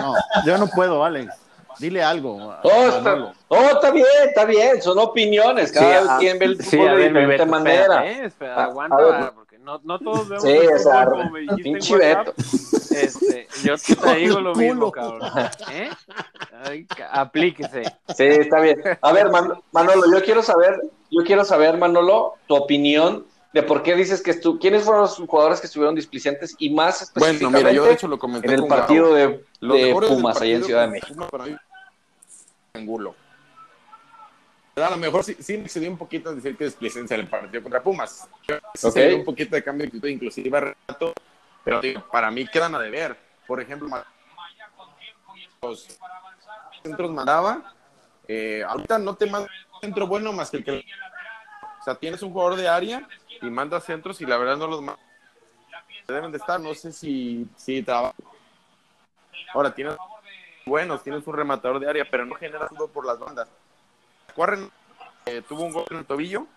no, 0.02 0.16
yo 0.46 0.58
no 0.58 0.68
puedo, 0.68 1.04
Alex. 1.04 1.34
Dile 1.78 2.02
algo. 2.02 2.54
Oh, 2.64 2.88
está, 2.88 3.34
oh, 3.50 3.58
está 3.58 3.92
bien, 3.92 4.06
está 4.28 4.46
bien, 4.46 4.82
son 4.82 4.98
opiniones, 4.98 5.74
cada 5.74 6.02
Sí, 6.02 6.08
ah, 6.10 6.18
quien 6.20 6.40
ve 6.40 6.46
el 6.46 6.64
sí, 6.64 6.78
fútbol 6.78 6.88
a 6.88 6.92
de 6.92 6.98
ver, 6.98 7.08
diferente 7.10 7.38
Beto, 7.44 7.46
manera. 7.52 7.82
espérate, 7.84 8.12
eh, 8.12 8.26
espera, 8.26 8.56
Ah, 8.56 8.64
aguanta, 8.64 8.96
a 8.96 9.02
ver. 9.02 9.32
porque 9.36 9.60
no, 9.60 9.82
no 9.84 10.00
todos 10.00 10.30
vemos 10.30 10.44
Sí, 10.44 10.52
el 10.52 10.80
fútbol 10.80 11.06
como 11.10 11.30
me 11.32 11.40
dijiste 11.42 11.68
en 11.68 11.74
pinche 11.74 11.94
WhatsApp. 11.96 12.28
Beto. 12.28 12.34
Este, 12.96 13.48
yo 13.66 13.76
te 13.78 14.16
digo 14.16 14.40
lo 14.40 14.56
mismo, 14.56 14.90
cabrón. 14.90 15.30
¿Eh? 15.74 15.90
Ay, 16.64 16.88
aplíquese. 17.12 17.84
Sí, 18.16 18.24
está 18.24 18.62
bien. 18.62 18.82
A 19.02 19.12
ver, 19.12 19.30
Man- 19.30 19.60
Manolo, 19.74 20.04
yo 20.18 20.24
quiero 20.24 20.42
saber, 20.44 20.80
yo 21.12 21.24
quiero 21.26 21.44
saber, 21.44 21.78
Manolo, 21.78 22.36
tu 22.48 22.56
opinión 22.56 23.26
de 23.56 23.64
por 23.64 23.84
qué 23.84 23.96
dices 23.96 24.22
que 24.22 24.32
estu 24.32 24.60
quiénes 24.60 24.84
fueron 24.84 25.04
los 25.04 25.16
jugadores 25.16 25.62
que 25.62 25.68
estuvieron 25.68 25.96
displicentes 25.96 26.58
y 26.60 26.72
más 26.72 27.10
Bueno, 27.14 27.28
específicamente 27.32 27.58
mira, 27.60 27.72
yo 27.72 27.86
de 27.86 27.94
hecho 27.94 28.10
lo 28.10 28.20
comenté 28.20 28.50
en 28.50 28.60
el 28.60 28.68
partido 28.68 29.14
de, 29.14 29.46
Los 29.62 30.06
Pumas 30.08 30.42
allá 30.42 30.56
en 30.56 30.64
Ciudad 30.66 30.82
de 30.82 30.88
México. 30.90 31.26
Para 31.30 31.46
mí, 31.46 31.56
Angulo. 32.74 33.16
A 34.76 34.90
lo 34.90 34.98
mejor 34.98 35.24
sí, 35.24 35.38
sí 35.40 35.58
me 35.58 35.64
excedí 35.64 35.88
un 35.88 35.98
poquito 35.98 36.32
en 36.32 36.36
decir 36.36 36.58
que 36.58 36.66
displicencia 36.66 37.16
en 37.16 37.22
el 37.22 37.28
partido 37.28 37.64
contra 37.64 37.82
Pumas. 37.82 38.28
Sí 38.46 38.54
Ok. 38.88 38.94
se 38.94 39.08
vio 39.08 39.16
un 39.20 39.24
poquito 39.24 39.56
de 39.56 39.64
cambio 39.64 39.84
de 39.84 39.88
actitud, 39.88 40.10
inclusive 40.10 40.58
a 40.58 40.60
Renato, 40.60 41.14
pero 41.64 41.80
digo, 41.80 42.06
para 42.12 42.30
mí 42.32 42.46
quedan 42.48 42.76
a 42.76 42.80
deber. 42.80 43.16
Por 43.48 43.62
ejemplo, 43.62 43.88
los 45.62 45.98
centros 46.84 47.10
mandaba. 47.10 47.74
eh, 48.28 48.66
ahorita 48.68 49.00
no 49.00 49.16
te 49.16 49.28
manda 49.28 49.48
un 49.76 49.80
centro 49.80 50.08
bueno 50.08 50.34
más 50.34 50.50
que 50.50 50.58
el 50.58 50.66
que. 50.66 50.84
O 51.80 51.84
sea, 51.86 51.96
tienes 51.96 52.22
un 52.22 52.34
jugador 52.34 52.58
de 52.58 52.68
área 52.68 53.08
y 53.42 53.50
manda 53.50 53.80
centros 53.80 54.22
y 54.22 54.26
la 54.26 54.38
verdad 54.38 54.58
no 54.58 54.68
los 54.68 54.82
manda. 54.82 55.02
Deben 56.08 56.32
de 56.32 56.38
estar, 56.38 56.60
no 56.60 56.74
sé 56.74 56.92
si, 56.92 57.48
si 57.56 57.82
trabaja. 57.82 58.14
Ahora 59.54 59.74
tienes 59.74 59.96
buenos, 60.66 61.04
tienes 61.04 61.26
un 61.26 61.34
rematador 61.34 61.80
de 61.80 61.90
área, 61.90 62.06
pero 62.10 62.26
no 62.26 62.36
genera 62.36 62.68
fútbol 62.68 62.90
por 62.92 63.06
las 63.06 63.20
bandas. 63.20 63.48
Corren, 64.36 64.72
eh, 65.26 65.42
tuvo 65.48 65.64
un 65.64 65.72
gol 65.72 65.86
en 65.90 65.98
el 65.98 66.06
tobillo. 66.06 66.48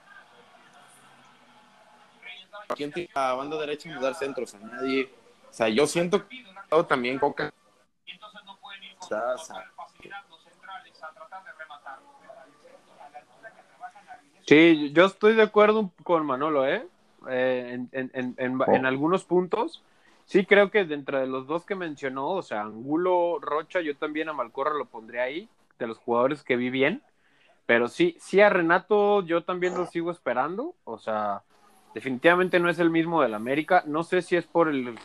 ¿Quién 2.76 2.92
tiene 2.92 3.10
la 3.14 3.32
banda 3.34 3.56
derecha 3.58 3.94
a 3.96 4.00
dar 4.00 4.14
centros? 4.14 4.54
A 4.54 4.58
nadie. 4.58 5.10
O 5.48 5.52
sea, 5.52 5.68
yo 5.68 5.86
siento 5.86 6.28
que 6.28 6.44
también 6.86 7.18
Coca. 7.18 7.52
Está- 9.00 9.34
o 9.34 9.38
sea, 9.38 9.72
Sí, 14.48 14.92
yo 14.94 15.04
estoy 15.04 15.34
de 15.34 15.42
acuerdo 15.42 15.92
con 16.04 16.24
Manolo, 16.24 16.66
¿eh? 16.66 16.86
Eh, 17.28 17.70
en, 17.74 17.88
en, 17.92 18.10
en, 18.14 18.34
en- 18.38 18.74
en 18.74 18.86
algunos 18.86 19.24
puntos. 19.24 19.82
Sí, 20.24 20.46
creo 20.46 20.70
que 20.70 20.86
dentro 20.86 21.18
de 21.20 21.26
los 21.26 21.46
dos 21.46 21.66
que 21.66 21.74
mencionó, 21.74 22.30
o 22.30 22.40
sea, 22.40 22.62
Angulo, 22.62 23.38
Rocha, 23.42 23.82
yo 23.82 23.94
también 23.94 24.30
a 24.30 24.32
Malcorra 24.32 24.72
lo 24.72 24.86
pondré 24.86 25.20
ahí, 25.20 25.50
de 25.78 25.86
los 25.86 25.98
jugadores 25.98 26.42
que 26.42 26.56
vi 26.56 26.70
bien. 26.70 27.02
Pero 27.66 27.88
sí, 27.88 28.16
sí 28.20 28.40
a 28.40 28.48
Renato 28.48 29.22
yo 29.22 29.42
también 29.44 29.74
lo 29.74 29.84
sigo 29.84 30.10
esperando. 30.10 30.74
O 30.84 30.96
sea, 30.98 31.42
definitivamente 31.94 32.58
no 32.58 32.70
es 32.70 32.78
el 32.78 32.88
mismo 32.88 33.20
del 33.20 33.34
América. 33.34 33.84
No 33.86 34.02
sé 34.02 34.22
si 34.22 34.34
es 34.36 34.46
por 34.46 34.68
el... 34.70 34.98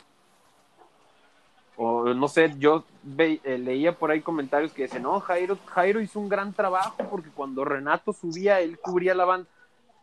O 1.75 2.13
no 2.13 2.27
sé, 2.27 2.53
yo 2.59 2.85
eh, 3.17 3.57
leía 3.57 3.97
por 3.97 4.11
ahí 4.11 4.21
comentarios 4.21 4.73
que 4.73 4.83
dicen, 4.83 5.03
no, 5.03 5.19
Jairo, 5.19 5.57
Jairo 5.67 6.01
hizo 6.01 6.19
un 6.19 6.29
gran 6.29 6.53
trabajo 6.53 6.97
porque 7.09 7.29
cuando 7.29 7.65
Renato 7.65 8.13
subía, 8.13 8.59
él 8.59 8.77
cubría 8.79 9.15
la 9.15 9.25
banda. 9.25 9.49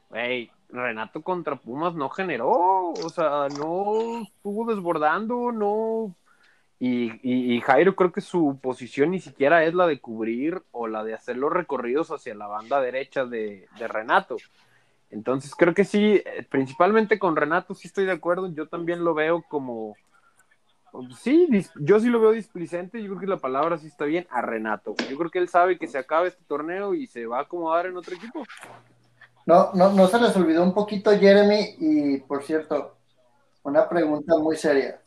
Güey, 0.09 0.51
Renato 0.69 1.23
contra 1.23 1.57
Pumas 1.57 1.95
no 1.95 2.09
generó, 2.09 2.91
o 2.91 3.09
sea, 3.09 3.47
no 3.57 4.23
estuvo 4.23 4.67
desbordando, 4.67 5.53
no. 5.53 6.15
Y, 6.81 7.13
y, 7.23 7.55
y 7.55 7.61
Jairo 7.61 7.95
creo 7.95 8.11
que 8.11 8.23
su 8.23 8.59
posición 8.61 9.11
ni 9.11 9.21
siquiera 9.21 9.65
es 9.65 9.75
la 9.75 9.87
de 9.87 10.01
cubrir 10.01 10.63
o 10.73 10.89
la 10.89 11.05
de 11.05 11.15
hacer 11.15 11.37
los 11.37 11.53
recorridos 11.53 12.11
hacia 12.11 12.35
la 12.35 12.47
banda 12.47 12.81
derecha 12.81 13.27
de, 13.27 13.69
de 13.79 13.89
Renato. 13.89 14.37
Entonces 15.11 15.55
creo 15.55 15.75
que 15.75 15.85
sí, 15.85 16.23
eh, 16.25 16.47
principalmente 16.49 17.19
con 17.19 17.37
Renato 17.37 17.75
sí 17.75 17.89
estoy 17.89 18.07
de 18.07 18.13
acuerdo, 18.13 18.53
yo 18.53 18.67
también 18.69 19.05
lo 19.05 19.13
veo 19.13 19.45
como, 19.49 19.97
sí, 21.21 21.49
yo 21.77 22.01
sí 22.01 22.09
lo 22.09 22.21
veo 22.21 22.33
displicente, 22.33 23.01
yo 23.03 23.09
creo 23.11 23.21
que 23.21 23.27
la 23.27 23.37
palabra 23.39 23.79
sí 23.79 23.87
está 23.87 24.05
bien, 24.05 24.27
a 24.31 24.43
Renato. 24.43 24.95
Yo 25.09 25.17
creo 25.17 25.31
que 25.31 25.39
él 25.39 25.49
sabe 25.49 25.79
que 25.79 25.87
se 25.87 25.99
acaba 25.99 26.27
este 26.27 26.45
torneo 26.45 26.95
y 26.95 27.07
se 27.07 27.27
va 27.27 27.39
a 27.39 27.43
acomodar 27.43 27.87
en 27.87 27.97
otro 27.97 28.15
equipo. 28.15 28.45
No, 29.47 29.71
no, 29.75 29.93
no 29.93 30.07
se 30.07 30.21
les 30.21 30.37
olvidó 30.37 30.63
un 30.63 30.75
poquito 30.75 31.11
Jeremy 31.11 31.77
y 31.79 32.17
por 32.19 32.43
cierto, 32.43 32.97
una 33.63 33.89
pregunta 33.89 34.37
muy 34.39 34.57
seria. 34.57 35.01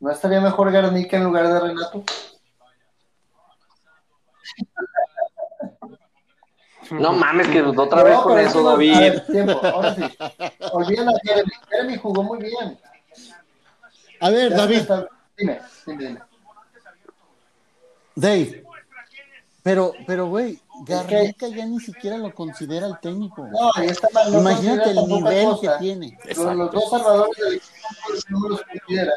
¿No 0.00 0.10
estaría 0.10 0.40
mejor 0.40 0.70
Garnica 0.70 1.16
en 1.16 1.24
lugar 1.24 1.48
de 1.48 1.60
Renato? 1.60 2.04
No 6.90 7.14
mames, 7.14 7.48
que 7.48 7.62
otra 7.62 8.02
vez 8.02 8.14
No, 8.14 8.22
con 8.24 8.38
eso, 8.38 8.62
no- 8.62 8.70
David. 8.72 8.98
ver, 8.98 9.26
tiempo, 9.26 9.58
ahora 9.64 9.94
sí. 9.94 10.02
Olviden 10.72 11.08
a 11.08 11.12
Jeremy. 11.24 11.50
Jeremy 11.70 11.96
jugó 11.96 12.22
muy 12.22 12.38
bien. 12.40 12.78
A 14.24 14.30
ver, 14.30 14.54
David, 14.56 14.82
Dime, 15.36 15.60
dime, 15.86 16.04
dime. 16.06 16.20
Dave. 18.14 18.64
Pero, 19.62 19.92
pero, 20.06 20.26
güey, 20.28 20.58
Garnica 20.86 21.48
ya 21.48 21.66
ni 21.66 21.80
siquiera 21.80 22.16
lo 22.16 22.34
considera 22.34 22.86
el 22.86 22.98
técnico. 23.00 23.46
No, 23.48 23.70
ahí 23.74 23.88
está 23.88 24.08
mal. 24.14 24.32
no 24.32 24.40
Imagínate 24.40 24.90
el 24.90 25.06
nivel 25.06 25.48
que 25.60 25.68
tiene. 25.78 26.18
Los, 26.36 26.38
los 26.56 26.70
dos 26.72 26.90
salvadores 26.90 27.62
no 28.30 28.48
los 28.48 28.62
considera. 28.62 29.12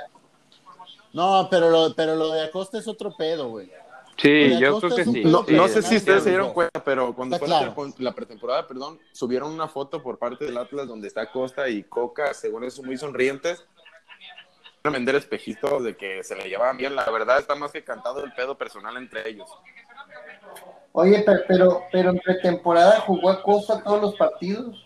No, 1.14 1.47
pero 1.49 1.70
lo, 1.70 1.93
pero 1.95 2.16
lo 2.16 2.32
de 2.32 2.43
Acosta 2.43 2.78
es 2.78 2.88
otro 2.88 3.16
pedo, 3.16 3.49
güey. 3.49 3.72
Sí, 4.18 4.58
yo 4.60 4.78
Acosta 4.78 4.88
creo 4.88 4.97
que 4.97 5.03
sí. 5.05 5.24
No, 5.26 5.45
Sí, 5.45 5.53
no 5.53 5.68
sí, 5.68 5.74
sé 5.76 5.82
si 5.84 5.95
ustedes 5.97 6.24
se 6.24 6.30
dieron 6.30 6.51
cuenta, 6.53 6.84
pero 6.84 7.14
cuando 7.14 7.36
Está 7.36 7.45
fue 7.45 7.53
la, 7.53 7.60
claro. 7.60 7.74
tempo- 7.84 7.95
la 8.03 8.16
pretemporada, 8.16 8.68
perdón, 8.68 8.99
subieron 9.14 9.51
una 9.53 9.68
foto 9.68 10.01
por 10.01 10.18
parte 10.18 10.45
del 10.45 10.58
Atlas 10.58 10.88
donde 10.88 11.08
está 11.08 11.32
Costa 11.32 11.70
y 11.70 11.84
Coca, 11.84 12.34
según 12.34 12.64
eso, 12.64 12.82
muy 12.84 12.97
sonrientes. 12.97 13.64
Vender 14.92 15.16
espejitos 15.16 15.84
de 15.84 15.96
que 15.96 16.24
se 16.24 16.36
le 16.36 16.50
llevaban 16.50 16.78
bien. 16.78 16.96
La 16.96 17.10
verdad 17.10 17.40
está 17.40 17.56
más 17.56 17.72
que 17.72 17.84
cantado 17.84 18.24
el 18.24 18.34
pedo 18.34 18.58
personal 18.58 18.98
entre 18.98 19.28
ellos. 19.30 19.50
Oye, 20.94 21.24
pero, 21.26 21.42
pero, 21.48 21.84
pero 21.92 22.10
en 22.12 22.20
pretemporada 22.20 23.00
jugó 23.02 23.30
a 23.30 23.42
Costa 23.44 23.84
todos 23.84 24.02
los 24.02 24.16
partidos. 24.16 24.84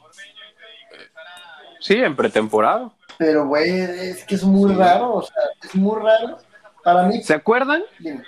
Sí, 1.79 1.95
en 1.95 2.15
pretemporada. 2.15 2.91
Pero, 3.17 3.47
güey, 3.47 3.69
es 3.69 4.23
que 4.25 4.35
es 4.35 4.43
muy 4.43 4.73
raro. 4.73 5.15
O 5.15 5.21
sea, 5.21 5.43
es 5.63 5.75
muy 5.75 5.99
raro. 6.01 6.37
Para 6.83 7.03
mí, 7.03 7.21
¿Se 7.23 7.33
acuerdan? 7.33 7.83
dime, 7.99 8.23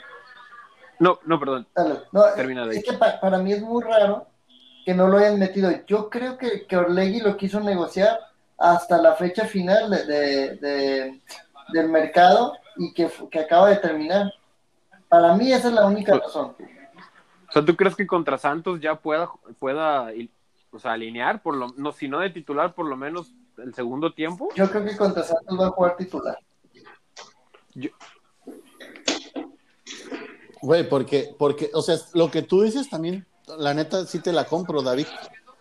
No, 0.99 1.19
no, 1.26 1.39
perdón. 1.39 1.67
No, 2.11 2.24
Termina 2.36 2.65
de 2.67 2.78
es 2.78 2.84
que 2.86 2.93
pa- 2.93 3.19
para 3.19 3.39
mí 3.39 3.51
es 3.53 3.61
muy 3.61 3.84
raro 3.84 4.28
que 4.86 4.93
no 4.93 5.07
lo 5.07 5.17
hayan 5.17 5.39
metido. 5.39 5.71
Yo 5.88 6.09
creo 6.09 6.38
que, 6.38 6.65
que 6.67 6.78
Orlegui 6.78 7.19
lo 7.21 7.36
quiso 7.38 7.59
negociar 7.59 8.19
hasta 8.57 8.97
la 9.01 9.15
fecha 9.15 9.45
final 9.45 9.89
de, 9.89 10.05
de- 10.05 10.55
de- 10.57 11.21
del 11.72 11.89
mercado 11.89 12.53
y 12.78 12.93
que, 12.93 13.09
que 13.32 13.39
acaba 13.39 13.70
de 13.70 13.78
terminar. 13.78 14.34
Para 15.07 15.36
mí 15.36 15.51
esa 15.51 15.68
es 15.68 15.74
la 15.74 15.86
única 15.86 16.18
razón. 16.18 16.55
O 17.49 17.51
sea, 17.51 17.64
¿tú 17.64 17.76
crees 17.76 17.95
que 17.95 18.07
contra 18.07 18.38
Santos 18.38 18.82
ya 18.82 18.95
pueda, 18.95 19.30
pueda 19.59 20.09
o 20.72 20.80
sea, 20.80 20.93
alinear, 20.93 21.41
por 21.43 21.55
lo, 21.55 21.68
no, 21.78 21.91
si 21.91 22.07
no 22.07 22.20
de 22.20 22.32
titular, 22.32 22.74
por 22.74 22.88
lo 22.88 22.97
menos 22.97 23.32
el 23.57 23.74
segundo 23.76 24.14
tiempo? 24.14 24.49
Yo 24.55 24.70
creo 24.72 24.84
que 24.84 24.97
contra 24.97 25.24
Santos 25.24 25.59
va 25.59 25.68
a 25.68 25.72
jugar 25.72 25.95
titular. 25.95 26.38
Güey, 30.61 30.89
porque, 30.89 31.36
porque, 31.38 31.70
o 31.74 31.82
sea, 31.82 31.97
lo 32.14 32.32
que 32.32 32.41
tú 32.41 32.64
dices 32.64 32.89
también, 32.89 33.28
la 33.57 33.74
neta 33.74 34.05
sí 34.05 34.20
te 34.20 34.32
la 34.32 34.45
compro, 34.45 34.82
David, 34.82 35.07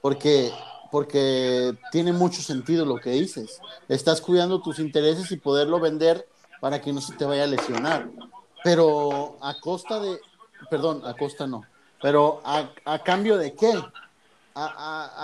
porque, 0.00 0.50
porque 0.92 1.74
tiene 1.90 2.12
mucho 2.12 2.42
sentido 2.42 2.84
lo 2.84 2.96
que 2.98 3.10
dices. 3.12 3.60
Estás 3.88 4.20
cuidando 4.20 4.60
tus 4.60 4.78
intereses 4.78 5.32
y 5.32 5.38
poderlo 5.38 5.80
vender 5.80 6.28
para 6.60 6.82
que 6.82 6.92
no 6.92 7.00
se 7.00 7.14
te 7.14 7.24
vaya 7.24 7.44
a 7.44 7.46
lesionar. 7.46 8.08
Pero 8.62 9.38
a 9.40 9.58
costa 9.58 9.98
de, 9.98 10.20
perdón, 10.70 11.02
a 11.04 11.14
costa 11.14 11.46
no, 11.46 11.62
pero 12.00 12.40
a, 12.44 12.70
a 12.84 12.98
cambio 13.02 13.38
de 13.38 13.54
qué? 13.54 13.72
A, 14.54 14.66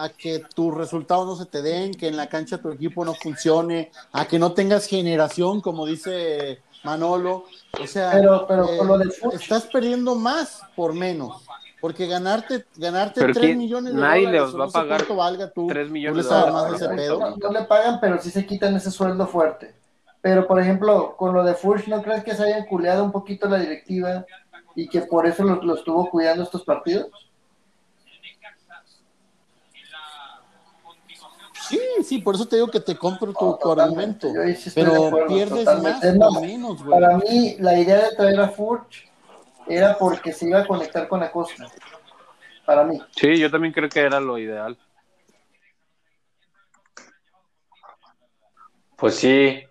a- 0.00 0.04
a 0.04 0.08
que 0.08 0.42
tus 0.54 0.74
resultados 0.74 1.26
no 1.26 1.36
se 1.36 1.44
te 1.44 1.60
den, 1.60 1.92
que 1.92 2.08
en 2.08 2.16
la 2.16 2.30
cancha 2.30 2.56
tu 2.62 2.70
equipo 2.70 3.04
no 3.04 3.12
funcione, 3.14 3.92
a 4.12 4.26
que 4.26 4.38
no 4.38 4.52
tengas 4.52 4.86
generación, 4.86 5.60
como 5.60 5.84
dice 5.84 6.62
Manolo. 6.82 7.44
O 7.78 7.86
sea, 7.86 8.10
Pero- 8.12 8.46
pero 8.48 8.68
eh, 8.70 8.78
lo 9.22 9.32
estás 9.32 9.64
perdiendo 9.66 10.14
más 10.14 10.62
por 10.74 10.94
menos. 10.94 11.42
Porque 11.81 12.07
ganarte, 12.07 12.64
ganarte 12.76 13.20
Pero 13.20 13.33
3 13.35 13.47
¿quién- 13.47 13.59
millones 13.59 13.95
de 13.95 14.01
nadie 14.01 14.26
dólares, 14.26 14.43
les 14.47 14.55
o 14.55 14.59
va 14.59 14.64
a 14.64 14.68
pagar 14.68 14.99
cuánto 14.99 15.16
valga 15.16 15.51
tú, 15.51 15.66
3 15.68 15.87
tú 15.87 15.93
millones 15.93 16.16
le 16.16 16.22
de 16.24 16.29
dólares. 16.29 16.53
más 16.55 16.70
de 16.70 16.76
ese 16.76 16.89
pedo. 16.95 17.18
No, 17.20 17.37
no 17.37 17.53
le 17.53 17.64
pagan, 17.66 18.01
pero 18.01 18.20
sí 18.20 18.31
se 18.31 18.45
quitan 18.45 18.74
ese 18.76 18.91
sueldo 18.91 19.26
fuerte. 19.26 19.74
Pero, 20.20 20.47
por 20.49 20.61
ejemplo, 20.61 21.14
con 21.16 21.33
lo 21.33 21.45
de 21.45 21.55
Furch, 21.55 21.87
¿no 21.87 22.03
crees 22.03 22.24
que 22.24 22.35
se 22.35 22.43
hayan 22.43 22.66
culeado 22.66 23.05
un 23.05 23.12
poquito 23.12 23.49
la 23.49 23.59
directiva 23.59 24.26
y 24.74 24.89
que 24.89 25.03
por 25.03 25.26
eso 25.26 25.45
lo, 25.45 25.62
lo 25.62 25.76
estuvo 25.76 26.11
cuidando 26.11 26.43
estos 26.43 26.64
partidos? 26.64 27.07
Sí, 31.68 31.79
sí, 32.03 32.18
por 32.18 32.35
eso 32.35 32.47
te 32.47 32.57
digo 32.57 32.68
que 32.68 32.81
te 32.81 32.97
compro 32.97 33.33
tu, 33.33 33.39
tu 33.53 33.59
Totalmente, 33.59 34.26
argumento. 34.29 34.51
yo 34.53 34.57
sí 34.59 34.70
Pero 34.74 35.07
acuerdo, 35.07 35.26
pierdes 35.29 35.64
totalmente. 35.64 36.12
más 36.14 36.33
más, 36.33 36.43
menos, 36.43 36.83
güey. 36.85 37.01
Para 37.01 37.18
mí, 37.18 37.57
la 37.59 37.79
idea 37.79 38.09
de 38.09 38.16
traer 38.16 38.41
a 38.41 38.49
Furch 38.49 39.07
era 39.68 39.96
porque 39.98 40.32
se 40.32 40.46
iba 40.48 40.60
a 40.60 40.66
conectar 40.66 41.08
con 41.08 41.22
Acosta. 41.22 41.66
Para 42.64 42.84
mí. 42.84 43.00
Sí, 43.16 43.38
yo 43.38 43.50
también 43.50 43.72
creo 43.72 43.88
que 43.88 44.00
era 44.00 44.20
lo 44.20 44.36
ideal. 44.38 44.76
Pues 48.96 49.14
sí, 49.16 49.62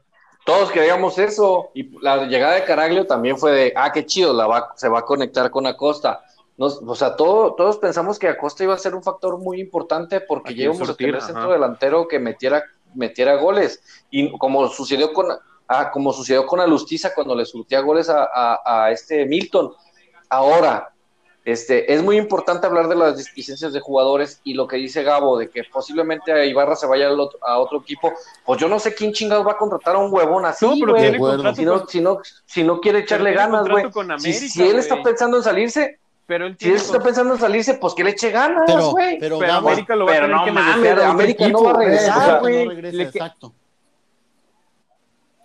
todos 0.45 0.71
queríamos 0.71 1.17
eso. 1.19 1.71
Y 1.73 1.99
la 2.01 2.25
llegada 2.25 2.55
de 2.55 2.63
Caraglio 2.63 3.05
también 3.05 3.37
fue 3.37 3.51
de, 3.51 3.73
ah, 3.75 3.91
qué 3.91 4.05
chido, 4.05 4.33
la 4.33 4.47
va, 4.47 4.73
se 4.75 4.87
va 4.89 4.99
a 4.99 5.05
conectar 5.05 5.49
con 5.51 5.67
Acosta. 5.67 6.21
Nos, 6.57 6.81
o 6.81 6.95
sea, 6.95 7.15
todo- 7.15 7.53
todos 7.53 7.77
pensamos 7.77 8.17
que 8.17 8.27
Acosta 8.29 8.63
iba 8.63 8.73
a 8.73 8.77
ser 8.79 8.95
un 8.95 9.03
factor 9.03 9.37
muy 9.37 9.59
importante 9.59 10.21
porque 10.21 10.53
surtir, 10.73 11.09
a 11.09 11.19
tener 11.19 11.21
centro 11.21 11.51
delantero 11.51 12.07
que 12.07 12.19
metiera, 12.19 12.63
metiera 12.95 13.35
goles. 13.35 13.83
Y 14.09 14.35
como 14.39 14.67
sucedió 14.69 15.13
con, 15.13 15.27
ah, 15.67 15.91
como 15.91 16.13
sucedió 16.13 16.45
con 16.47 16.59
Alustiza 16.59 17.13
cuando 17.13 17.35
le 17.35 17.45
surtía 17.45 17.81
goles 17.81 18.09
a, 18.09 18.23
a- 18.33 18.85
a 18.85 18.91
este 18.91 19.25
Milton. 19.25 19.73
Ahora, 20.29 20.89
este, 21.45 21.93
es 21.93 22.03
muy 22.03 22.17
importante 22.17 22.67
hablar 22.67 22.89
de 22.89 22.95
las 22.95 23.15
licencias 23.37 23.71
de 23.71 23.79
jugadores 23.79 24.41
y 24.43 24.53
lo 24.53 24.67
que 24.67 24.75
dice 24.75 25.03
Gabo, 25.03 25.37
de 25.37 25.49
que 25.49 25.63
posiblemente 25.63 26.33
a 26.33 26.43
Ibarra 26.43 26.75
se 26.75 26.85
vaya 26.87 27.07
al 27.07 27.17
otro- 27.19 27.39
a 27.41 27.57
otro 27.59 27.79
equipo. 27.79 28.11
Pues 28.45 28.59
yo 28.59 28.67
no 28.67 28.79
sé 28.79 28.93
quién 28.93 29.13
chingados 29.13 29.47
va 29.47 29.53
a 29.53 29.57
contratar 29.57 29.95
a 29.95 29.99
un 29.99 30.13
huevón 30.13 30.45
así, 30.45 30.65
No, 30.65 30.75
pero 30.85 30.95
tiene 30.97 31.17
contrato 31.19 31.55
si, 31.55 31.63
no, 31.65 31.79
con- 31.79 31.87
si, 31.87 32.01
no, 32.01 32.19
si 32.45 32.63
no 32.63 32.81
quiere 32.81 32.99
echarle 32.99 33.33
ganas, 33.33 33.65
güey. 33.69 33.85
Si, 33.89 33.99
América, 33.99 34.47
si 34.49 34.67
él 34.69 34.77
está 34.79 35.01
pensando 35.01 35.37
en 35.37 35.43
salirse, 35.43 35.99
Pero 36.25 36.47
él 36.47 36.57
si 36.59 36.67
él 36.67 36.75
está 36.75 36.97
con- 36.97 37.03
pensando 37.03 37.33
en 37.35 37.39
salirse, 37.39 37.75
pues 37.75 37.93
que 37.93 38.03
le 38.03 38.09
eche 38.09 38.29
ganas, 38.31 38.63
Pero, 38.67 38.91
güey. 38.91 39.17
pero, 39.17 39.41
América 39.41 39.95
lo 39.95 40.05
va 40.05 40.11
a 40.11 40.15
Pero 40.15 40.25
tener 40.27 40.37
no 40.37 40.43
que 40.43 40.51
mames, 40.51 40.99
América 41.05 41.47
no 41.47 41.63
va 41.63 41.69
a 41.69 41.73
o 41.73 41.77
sea, 41.77 41.85
regresar, 41.87 42.33
no 42.33 42.39
güey. 42.41 42.67
regresa, 42.67 42.97
Le 42.97 43.03
que- 43.09 43.17
exacto. 43.19 43.53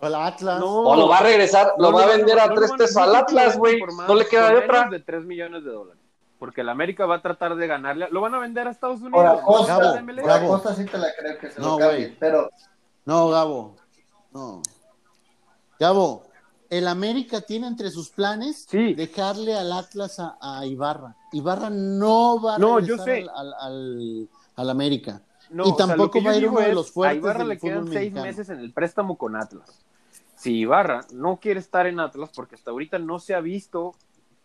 Al 0.05 0.15
Atlas. 0.15 0.59
No. 0.59 0.81
O 0.83 0.95
lo 0.95 1.07
va 1.07 1.17
a 1.19 1.23
regresar, 1.23 1.73
No 1.77 1.91
lo 1.91 1.97
va 1.97 2.03
a 2.03 2.07
vender 2.07 2.35
no 2.37 2.41
a 2.43 2.53
tres 2.53 2.71
pesos 2.77 2.95
no 2.95 3.03
al 3.03 3.15
Atlas, 3.15 3.57
güey. 3.57 3.79
No 4.07 4.15
le 4.15 4.27
queda 4.27 4.49
de 4.49 4.57
otra. 4.57 4.89
de 4.89 4.99
3 4.99 5.23
millones 5.25 5.63
de 5.63 5.71
dólares. 5.71 6.01
Porque 6.39 6.61
el 6.61 6.69
América 6.69 7.05
va 7.05 7.15
a 7.15 7.21
tratar 7.21 7.55
de 7.55 7.67
ganarle. 7.67 8.07
Lo 8.11 8.19
van 8.21 8.35
a 8.35 8.39
vender 8.39 8.67
a 8.67 8.71
Estados 8.71 8.99
Unidos. 9.01 9.23
Gabo. 9.23 10.55
Acosta 10.55 10.75
sí 10.75 10.85
te 10.85 10.97
la 10.97 11.07
creo 11.17 11.37
que 11.39 11.49
se 11.51 11.59
No, 11.61 11.67
lo 11.67 11.73
güey. 11.75 11.87
cambien. 11.89 12.17
Pero 12.19 12.49
No, 13.05 13.29
Gabo. 13.29 13.75
No. 14.33 14.61
Gabo, 15.79 16.23
el 16.69 16.87
América 16.87 17.41
tiene 17.41 17.67
entre 17.67 17.89
sus 17.91 18.09
planes 18.09 18.65
Sí. 18.69 18.93
dejarle 18.93 19.55
al 19.55 19.71
Atlas 19.71 20.19
a, 20.19 20.37
a 20.41 20.65
Ibarra. 20.65 21.15
Ibarra 21.31 21.69
no 21.69 22.41
va 22.41 22.55
a 22.55 22.57
No, 22.57 22.79
yo 22.79 22.95
regresar 22.97 23.05
sé. 23.05 23.21
Al, 23.21 23.29
al, 23.29 23.53
al- 23.59 24.29
al 24.55 24.69
América. 24.69 25.21
No, 25.49 25.65
y 25.67 25.71
o 25.71 25.75
sea, 25.75 25.85
lo 25.85 25.91
tampoco 25.93 26.23
va 26.23 26.31
a 26.31 26.35
ir 26.37 26.47
uno 26.47 26.59
de 26.61 26.73
los 26.73 26.91
fuertes 26.91 27.15
A 27.17 27.19
Ibarra 27.19 27.39
del 27.39 27.47
le 27.49 27.57
quedan 27.59 27.83
seis 27.87 27.93
mexicano. 28.13 28.25
meses 28.25 28.49
en 28.49 28.59
el 28.59 28.73
préstamo 28.73 29.17
con 29.17 29.35
Atlas. 29.35 29.69
Si 30.43 30.57
Ibarra 30.57 31.05
no 31.13 31.37
quiere 31.37 31.61
estar 31.61 31.87
en 31.87 32.01
Atlas, 32.01 32.29
porque 32.35 32.55
hasta 32.55 32.71
ahorita 32.71 32.99
no 32.99 33.17
se 33.19 33.33
ha 33.33 33.39
visto 33.39 33.95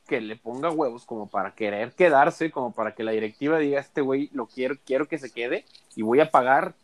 que 0.06 0.20
le 0.20 0.36
ponga 0.36 0.70
huevos 0.70 1.04
como 1.04 1.28
para 1.28 1.56
querer 1.56 1.92
quedarse, 1.92 2.52
como 2.52 2.72
para 2.72 2.94
que 2.94 3.02
la 3.02 3.10
directiva 3.10 3.58
diga, 3.58 3.80
este 3.80 4.00
güey 4.00 4.30
lo 4.32 4.46
quiero, 4.46 4.76
quiero 4.86 5.06
que 5.08 5.18
se 5.18 5.32
quede 5.32 5.64
y 5.96 6.02
voy 6.02 6.20
a 6.20 6.30
pagar 6.30 6.74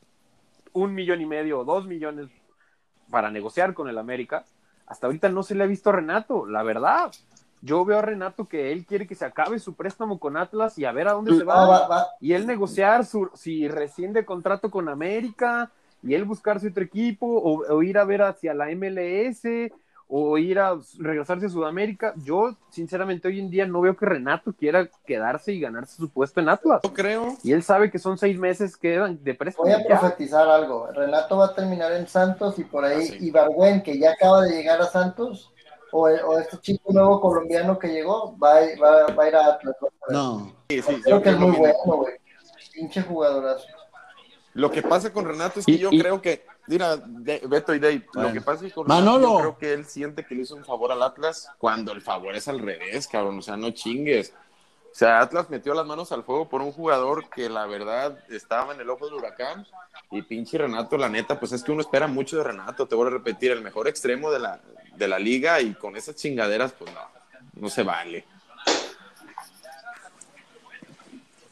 un 0.72 0.94
millón 0.94 1.20
y 1.20 1.26
medio 1.26 1.60
o 1.60 1.64
dos 1.64 1.86
millones 1.86 2.28
para 3.08 3.30
negociar 3.30 3.72
con 3.72 3.88
el 3.88 3.98
América. 3.98 4.44
Hasta 4.84 5.06
ahorita 5.06 5.28
no 5.28 5.44
se 5.44 5.54
le 5.54 5.62
ha 5.62 5.68
visto 5.68 5.90
a 5.90 5.92
Renato, 5.92 6.44
la 6.46 6.64
verdad. 6.64 7.12
Yo 7.62 7.84
veo 7.84 8.00
a 8.00 8.02
Renato 8.02 8.46
que 8.48 8.72
él 8.72 8.84
quiere 8.84 9.06
que 9.06 9.14
se 9.14 9.24
acabe 9.24 9.60
su 9.60 9.74
préstamo 9.74 10.18
con 10.18 10.36
Atlas 10.36 10.76
y 10.76 10.84
a 10.84 10.90
ver 10.92 11.06
a 11.06 11.12
dónde 11.12 11.34
se 11.34 11.44
No, 11.44 11.46
va. 11.46 11.66
va- 11.68 11.86
va- 11.88 12.06
Y 12.20 12.32
él 12.32 12.48
negociar 12.48 13.06
su, 13.06 13.30
si 13.34 13.68
rescinde 13.68 14.24
contrato 14.26 14.72
con 14.72 14.88
América 14.88 15.70
y 16.04 16.14
él 16.14 16.24
buscarse 16.24 16.68
otro 16.68 16.84
equipo 16.84 17.26
o, 17.26 17.64
o 17.74 17.82
ir 17.82 17.98
a 17.98 18.04
ver 18.04 18.22
hacia 18.22 18.54
la 18.54 18.66
MLS 18.74 19.42
o 20.06 20.36
ir 20.36 20.58
a 20.58 20.76
regresarse 20.98 21.46
a 21.46 21.48
Sudamérica. 21.48 22.12
Yo, 22.24 22.54
sinceramente, 22.68 23.26
hoy 23.26 23.40
en 23.40 23.48
día 23.50 23.66
no 23.66 23.80
veo 23.80 23.96
que 23.96 24.04
Renato 24.04 24.52
quiera 24.52 24.88
quedarse 25.06 25.52
y 25.52 25.60
ganarse 25.60 25.96
su 25.96 26.10
puesto 26.10 26.40
en 26.40 26.50
Atlas. 26.50 26.80
Yo 26.84 26.92
creo. 26.92 27.34
Y 27.42 27.52
él 27.52 27.62
sabe 27.62 27.90
que 27.90 27.98
son 27.98 28.18
seis 28.18 28.38
meses 28.38 28.76
que 28.76 28.92
quedan 28.92 29.18
de 29.24 29.34
préstamo. 29.34 29.66
Voy 29.68 29.72
a 29.80 29.84
profetizar 29.86 30.46
algo. 30.46 30.88
Renato 30.92 31.38
va 31.38 31.46
a 31.46 31.54
terminar 31.54 31.90
en 31.94 32.06
Santos 32.06 32.58
y 32.58 32.64
por 32.64 32.84
ahí 32.84 33.06
Sí. 33.06 33.26
Ibargüen, 33.28 33.82
que 33.82 33.98
ya 33.98 34.12
acaba 34.12 34.42
de 34.42 34.50
llegar 34.56 34.80
a 34.82 34.86
Santos, 34.86 35.50
o, 35.90 36.02
o 36.02 36.38
este 36.38 36.58
chico 36.58 36.92
nuevo 36.92 37.20
colombiano 37.20 37.78
que 37.78 37.88
llegó, 37.88 38.36
va, 38.38 38.58
a- 38.58 38.80
va, 38.82 39.14
va 39.14 39.24
a 39.24 39.28
ir 39.28 39.36
a 39.36 39.46
Atlas. 39.54 39.74
No. 40.10 40.52
Sí, 40.68 40.82
sí, 40.82 41.00
Creo 41.02 41.16
yo 41.18 41.22
que 41.22 41.30
es 41.30 41.38
muy 41.38 41.56
bueno, 41.56 41.74
güey. 41.86 42.14
Pinche 42.74 43.00
jugadorazo. 43.02 43.66
Lo 44.54 44.70
que 44.70 44.82
pasa 44.82 45.12
con 45.12 45.24
Renato 45.24 45.60
es 45.60 45.66
que 45.66 45.72
Y- 45.72 45.78
yo 45.78 45.88
y- 45.92 45.98
creo 46.00 46.22
que, 46.22 46.46
mira, 46.68 46.96
de- 46.96 47.42
Beto 47.46 47.74
y 47.74 47.78
Dave, 47.80 48.06
Bueno. 48.14 48.28
lo 48.28 48.34
que 48.34 48.40
pasa 48.40 48.64
es 48.64 48.72
que 48.72 48.74
con. 48.74 48.88
Renato 48.88 49.20
yo 49.20 49.38
creo 49.38 49.58
que 49.58 49.72
él 49.72 49.84
siente 49.84 50.24
que 50.24 50.34
le 50.34 50.42
hizo 50.42 50.54
un 50.54 50.64
favor 50.64 50.92
al 50.92 51.02
Atlas 51.02 51.48
cuando 51.58 51.92
el 51.92 52.00
favor 52.02 52.34
es 52.36 52.46
al 52.48 52.60
revés, 52.60 53.08
cabrón, 53.08 53.38
o 53.38 53.42
sea, 53.42 53.56
no 53.56 53.70
chingues. 53.72 54.32
O 54.92 54.96
sea, 54.96 55.20
Atlas 55.20 55.50
metió 55.50 55.74
las 55.74 55.84
manos 55.86 56.12
al 56.12 56.22
fuego 56.22 56.48
por 56.48 56.62
un 56.62 56.70
jugador 56.70 57.28
que 57.28 57.48
la 57.50 57.66
verdad 57.66 58.16
estaba 58.30 58.72
en 58.74 58.80
el 58.80 58.88
ojo 58.88 59.06
del 59.06 59.14
huracán 59.14 59.66
y 60.12 60.22
pinche 60.22 60.56
Renato, 60.56 60.96
la 60.96 61.08
neta, 61.08 61.40
pues 61.40 61.50
es 61.50 61.64
que 61.64 61.72
uno 61.72 61.80
espera 61.80 62.06
mucho 62.06 62.36
de 62.36 62.44
Renato, 62.44 62.86
te 62.86 62.94
voy 62.94 63.08
a 63.08 63.10
repetir, 63.10 63.50
el 63.50 63.60
mejor 63.60 63.88
extremo 63.88 64.30
de 64.30 64.38
la, 64.38 64.60
de 64.94 65.08
la 65.08 65.18
liga 65.18 65.60
y 65.60 65.74
con 65.74 65.96
esas 65.96 66.14
chingaderas, 66.14 66.72
pues 66.78 66.92
no, 66.94 67.00
no 67.60 67.68
se 67.68 67.82
vale. 67.82 68.24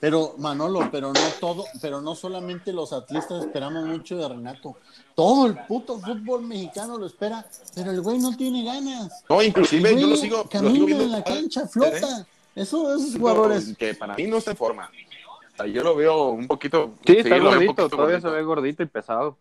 Pero 0.03 0.34
Manolo, 0.36 0.88
pero 0.90 1.12
no 1.12 1.20
todo, 1.38 1.64
pero 1.80 2.00
no 2.00 2.16
solamente 2.16 2.72
los 2.72 2.92
atlistas 2.92 3.44
esperamos 3.44 3.84
mucho 3.84 4.16
de 4.16 4.28
Renato. 4.28 4.74
Todo 5.14 5.46
el 5.46 5.57
puto 5.66 5.96
fútbol 6.00 6.42
mexicano 6.42 6.98
lo 6.98 7.07
espera, 7.07 7.46
pero 7.72 7.92
el 7.92 8.00
güey 8.00 8.18
no 8.18 8.36
tiene 8.36 8.64
ganas. 8.64 9.22
No, 9.28 9.40
inclusive 9.40 10.00
yo 10.00 10.09
lo 10.09 10.16
sigo, 10.16 10.38
lo 10.38 10.48
camina 10.48 10.72
sigo 10.74 10.86
viendo 10.86 11.05
en 11.05 11.12
la 11.12 11.22
cancha, 11.22 11.61
¿eh? 11.62 11.68
flota. 11.68 12.26
Eso, 12.53 12.96
esos 12.96 13.12
No, 13.12 13.18
jugadores. 13.20 13.76
que 13.78 13.94
para 13.94 14.16
mí 14.16 14.26
no 14.26 14.38
está 14.38 14.50
en 14.50 14.57
forma. 14.57 14.90
O 14.90 15.57
sea, 15.57 15.66
yo 15.68 15.84
lo 15.84 15.94
veo 15.94 16.30
un 16.30 16.48
poquito. 16.48 16.94
Sí, 17.07 17.18
está 17.18 17.36
lo 17.36 17.50
gordito, 17.50 17.72
poquito 17.72 17.88
todavía 17.96 18.16
gordito. 18.16 18.28
se 18.28 18.34
ve 18.34 18.42
gordito 18.42 18.82
y 18.82 18.86
pesado. 18.86 19.38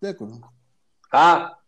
De 0.00 0.10
acuerdo. 0.10 0.52
Ah, 1.10 1.58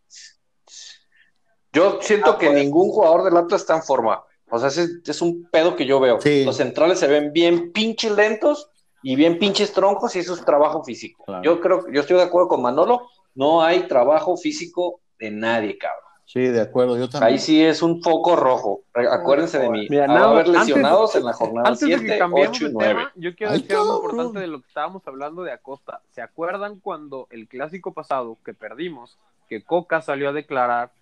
yo 1.72 1.98
siento 2.00 2.38
que 2.38 2.50
ningún 2.50 2.90
jugador 2.90 3.24
del 3.24 3.36
Atlas 3.36 3.62
está 3.62 3.74
en 3.74 3.82
forma. 3.82 4.22
O 4.54 4.58
sea, 4.58 4.68
ese 4.68 4.88
es 5.04 5.22
un 5.22 5.48
pedo 5.50 5.76
que 5.76 5.86
yo 5.86 6.00
veo. 6.00 6.20
Sí. 6.20 6.44
Los 6.44 6.56
centrales 6.56 6.98
se 6.98 7.06
ven 7.06 7.32
bien 7.32 7.72
pinches 7.72 8.12
lentos 8.12 8.68
y 9.02 9.16
bien 9.16 9.38
pinches 9.38 9.72
troncos 9.72 10.14
y 10.16 10.20
eso 10.20 10.34
es 10.34 10.44
trabajo 10.44 10.82
físico. 10.84 11.24
Claro. 11.24 11.42
Yo 11.42 11.60
creo, 11.60 11.84
yo 11.92 12.00
estoy 12.00 12.16
de 12.16 12.22
acuerdo 12.22 12.48
con 12.48 12.62
Manolo, 12.62 13.08
no 13.34 13.62
hay 13.62 13.86
trabajo 13.88 14.36
físico 14.36 15.00
de 15.18 15.30
nadie, 15.30 15.76
cabrón. 15.76 16.00
Sí, 16.26 16.40
de 16.40 16.62
acuerdo, 16.62 16.96
yo 16.96 17.06
también. 17.08 17.32
Ahí 17.34 17.38
sí 17.38 17.62
es 17.62 17.82
un 17.82 18.02
foco 18.02 18.34
rojo. 18.34 18.80
Acuérdense 18.94 19.58
de 19.58 19.68
mí. 19.68 19.86
Mira, 19.90 20.04
a 20.04 20.08
nada, 20.08 20.30
haber 20.30 20.46
antes- 20.46 20.68
lesionados 20.68 21.14
en 21.16 21.24
la 21.26 21.34
jornada 21.34 21.68
Antes 21.68 21.80
de 21.86 21.94
que 21.94 21.98
7, 22.00 22.18
cambiemos 22.18 22.48
8 22.56 22.64
y 22.64 22.66
de 22.68 22.72
9. 22.72 22.88
tema, 22.94 23.12
yo 23.16 23.36
quiero 23.36 23.52
Ay, 23.52 23.58
decir 23.60 23.76
algo 23.76 23.88
cabrón. 24.00 24.10
importante 24.10 24.40
de 24.40 24.46
lo 24.46 24.60
que 24.62 24.68
estábamos 24.68 25.02
hablando 25.06 25.42
de 25.42 25.52
Acosta. 25.52 26.00
¿Se 26.08 26.22
acuerdan 26.22 26.80
cuando 26.80 27.26
el 27.30 27.46
clásico 27.46 27.92
pasado 27.92 28.38
que 28.42 28.54
perdimos, 28.54 29.18
que 29.50 29.62
Coca 29.62 30.00
salió 30.00 30.30
a 30.30 30.32
declarar 30.32 30.92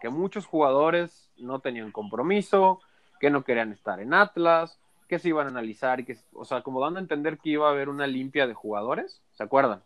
que 0.00 0.08
muchos 0.08 0.46
jugadores 0.46 1.28
no 1.36 1.58
tenían 1.58 1.90
compromiso, 1.90 2.78
que 3.20 3.30
no 3.30 3.44
querían 3.44 3.70
estar 3.72 4.00
en 4.00 4.14
Atlas, 4.14 4.80
que 5.08 5.18
se 5.20 5.28
iban 5.28 5.46
a 5.46 5.50
analizar 5.50 6.00
y 6.00 6.04
que, 6.04 6.16
o 6.32 6.44
sea, 6.44 6.62
como 6.62 6.80
dando 6.80 6.98
a 6.98 7.02
entender 7.02 7.38
que 7.38 7.50
iba 7.50 7.68
a 7.68 7.70
haber 7.70 7.88
una 7.88 8.06
limpia 8.06 8.46
de 8.46 8.54
jugadores? 8.54 9.22
¿Se 9.32 9.42
acuerdan? 9.44 9.82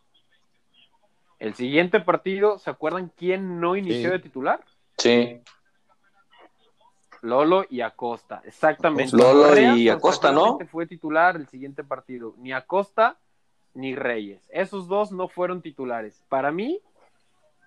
El 1.37 1.53
siguiente 1.53 1.99
partido, 1.99 2.57
¿se 2.57 2.69
acuerdan 2.69 3.11
quién 3.15 3.59
no 3.59 3.75
inició 3.75 4.09
Sí. 4.09 4.11
de 4.13 4.19
titular? 4.19 4.63
Sí. 4.97 5.41
Lolo 7.21 7.65
y 7.69 7.81
Acosta, 7.81 8.41
exactamente. 8.45 9.17
Lolo 9.17 9.49
Correa, 9.49 9.75
y 9.75 9.89
Acosta, 9.89 10.31
¿no? 10.31 10.59
Fue 10.71 10.85
titular 10.85 11.35
el 11.35 11.47
siguiente 11.47 11.83
partido. 11.83 12.35
Ni 12.37 12.53
Acosta 12.53 13.17
ni 13.73 13.95
Reyes. 13.95 14.47
Esos 14.51 14.87
dos 14.87 15.11
no 15.11 15.27
fueron 15.27 15.61
titulares. 15.61 16.23
Para 16.29 16.51
mí, 16.51 16.79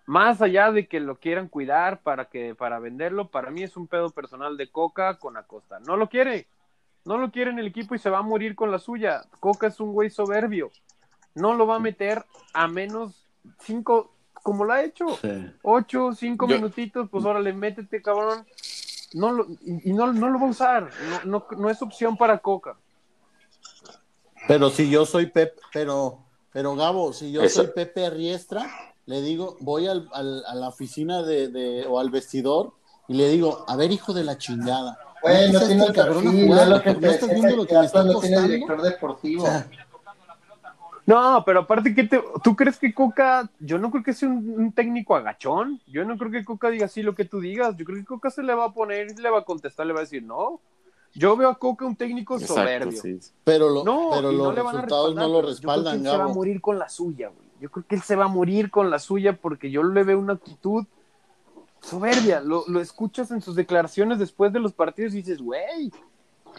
más 0.08 0.40
allá 0.40 0.72
de 0.72 0.88
que 0.88 1.00
lo 1.00 1.16
quieran 1.16 1.48
cuidar 1.48 2.00
para 2.00 2.30
que 2.30 2.54
para 2.54 2.78
venderlo, 2.78 3.28
para 3.28 3.50
mí 3.50 3.62
es 3.62 3.76
un 3.76 3.86
pedo 3.86 4.08
personal 4.08 4.56
de 4.56 4.70
Coca 4.70 5.18
con 5.18 5.36
Acosta. 5.36 5.80
No 5.80 5.96
lo 5.98 6.08
quiere. 6.08 6.46
No 7.04 7.18
lo 7.18 7.30
quiere 7.30 7.50
en 7.50 7.58
el 7.58 7.66
equipo 7.66 7.94
y 7.94 7.98
se 7.98 8.08
va 8.08 8.18
a 8.18 8.22
morir 8.22 8.54
con 8.54 8.70
la 8.72 8.78
suya. 8.78 9.22
Coca 9.38 9.66
es 9.66 9.80
un 9.80 9.92
güey 9.92 10.08
soberbio. 10.08 10.70
No 11.34 11.52
lo 11.54 11.66
va 11.66 11.76
a 11.76 11.78
meter 11.78 12.24
a 12.54 12.68
menos 12.68 13.22
cinco, 13.60 14.10
como 14.42 14.64
lo 14.64 14.72
ha 14.72 14.82
hecho 14.82 15.08
Sí. 15.20 15.52
ocho, 15.62 16.12
cinco 16.14 16.48
Yo- 16.48 16.56
minutitos, 16.56 17.10
pues 17.10 17.26
órale, 17.26 17.52
métete, 17.52 18.00
cabrón. 18.00 18.46
No 19.12 19.32
lo, 19.32 19.46
y 19.62 19.92
no, 19.92 20.10
no 20.14 20.30
lo 20.30 20.38
va 20.38 20.46
a 20.46 20.50
usar. 20.50 20.90
No, 21.24 21.46
no, 21.50 21.58
no 21.58 21.68
es 21.70 21.82
opción 21.82 22.16
para 22.16 22.38
Coca. 22.38 22.76
Pero 24.46 24.70
si 24.70 24.88
yo 24.88 25.04
soy 25.04 25.26
Pepe, 25.26 25.60
pero, 25.72 26.18
pero 26.50 26.74
Gabo, 26.76 27.12
si 27.12 27.30
yo 27.30 27.42
Eso. 27.42 27.62
soy 27.62 27.72
Pepe 27.74 28.08
Riestra, 28.10 28.66
le 29.08 29.22
digo, 29.22 29.56
voy 29.60 29.86
al, 29.88 30.08
al- 30.12 30.44
a 30.46 30.54
la 30.54 30.68
oficina 30.68 31.22
de, 31.22 31.48
de- 31.48 31.86
o 31.88 31.98
al 31.98 32.10
vestidor 32.10 32.72
y 33.08 33.14
le 33.14 33.28
digo, 33.30 33.64
a 33.66 33.74
ver, 33.74 33.90
hijo 33.90 34.12
de 34.12 34.22
la 34.22 34.36
chingada. 34.38 34.98
Güey, 35.22 35.50
no 35.50 35.58
¿no 35.60 35.66
tiene 35.66 35.84
el 35.86 35.92
cabrón 35.92 36.18
a 36.18 36.30
perfil, 36.30 36.44
jugar? 36.46 36.62
es 36.62 36.68
lo 36.68 36.82
que 36.82 36.92
¿No 36.94 37.00
te 37.00 37.06
estás 37.08 37.28
decía, 37.28 37.34
viendo 37.42 37.56
lo 37.62 37.66
que 37.66 37.74
me 37.78 37.84
está 37.86 38.04
no 38.04 38.20
tiene 38.20 38.42
director 38.42 38.82
deportivo. 38.82 39.42
O 39.44 39.46
sea, 39.46 39.66
No, 41.06 41.42
pero 41.46 41.60
aparte, 41.60 41.94
que 41.94 42.04
te, 42.04 42.22
¿tú 42.44 42.54
crees 42.54 42.76
que 42.78 42.92
Coca, 42.92 43.50
yo 43.60 43.78
no 43.78 43.90
creo 43.90 44.04
que 44.04 44.12
sea 44.12 44.28
un, 44.28 44.54
un 44.60 44.72
técnico 44.72 45.16
agachón? 45.16 45.80
Yo 45.86 46.04
no 46.04 46.18
creo 46.18 46.30
que 46.30 46.44
Coca 46.44 46.68
diga 46.68 46.84
así 46.84 47.02
lo 47.02 47.14
que 47.14 47.24
tú 47.24 47.40
digas. 47.40 47.74
Yo 47.78 47.86
creo 47.86 47.96
que 47.98 48.04
Coca 48.04 48.30
se 48.30 48.42
le 48.42 48.54
va 48.54 48.66
a 48.66 48.72
poner 48.74 49.18
le 49.18 49.30
va 49.30 49.38
a 49.38 49.44
contestar, 49.44 49.86
le 49.86 49.94
va 49.94 50.00
a 50.00 50.02
decir, 50.02 50.22
no. 50.22 50.60
Yo 51.14 51.34
veo 51.34 51.48
a 51.48 51.58
Coca 51.58 51.86
un 51.86 51.96
técnico 51.96 52.34
Exacto, 52.34 52.54
soberbio. 52.60 53.00
sí. 53.00 53.18
pero 53.42 53.70
lo- 53.70 53.84
No, 53.84 54.10
pero 54.12 54.30
no 54.32 54.52
los 54.52 54.58
a 54.58 54.72
resultados 54.72 55.14
no 55.14 55.20
lo 55.26 55.26
pero 55.26 55.26
yo 55.26 55.30
creo 55.32 55.42
que 55.42 55.48
respaldan, 55.48 56.02
se 56.02 56.08
va 56.18 56.24
a 56.24 56.28
morir 56.28 56.60
con 56.60 56.78
la 56.78 56.88
suya, 56.90 57.28
güey. 57.28 57.47
Yo 57.60 57.70
creo 57.70 57.84
que 57.86 57.94
él 57.96 58.02
se 58.02 58.16
va 58.16 58.24
a 58.26 58.28
morir 58.28 58.70
con 58.70 58.90
la 58.90 58.98
suya 58.98 59.36
porque 59.36 59.70
yo 59.70 59.82
le 59.82 60.02
veo 60.04 60.18
una 60.18 60.34
actitud 60.34 60.84
soberbia. 61.80 62.40
Lo, 62.40 62.64
lo 62.68 62.80
escuchas 62.80 63.30
en 63.30 63.40
sus 63.42 63.54
declaraciones 63.56 64.18
después 64.18 64.52
de 64.52 64.60
los 64.60 64.72
partidos 64.72 65.12
y 65.14 65.18
dices, 65.18 65.40
güey, 65.40 65.90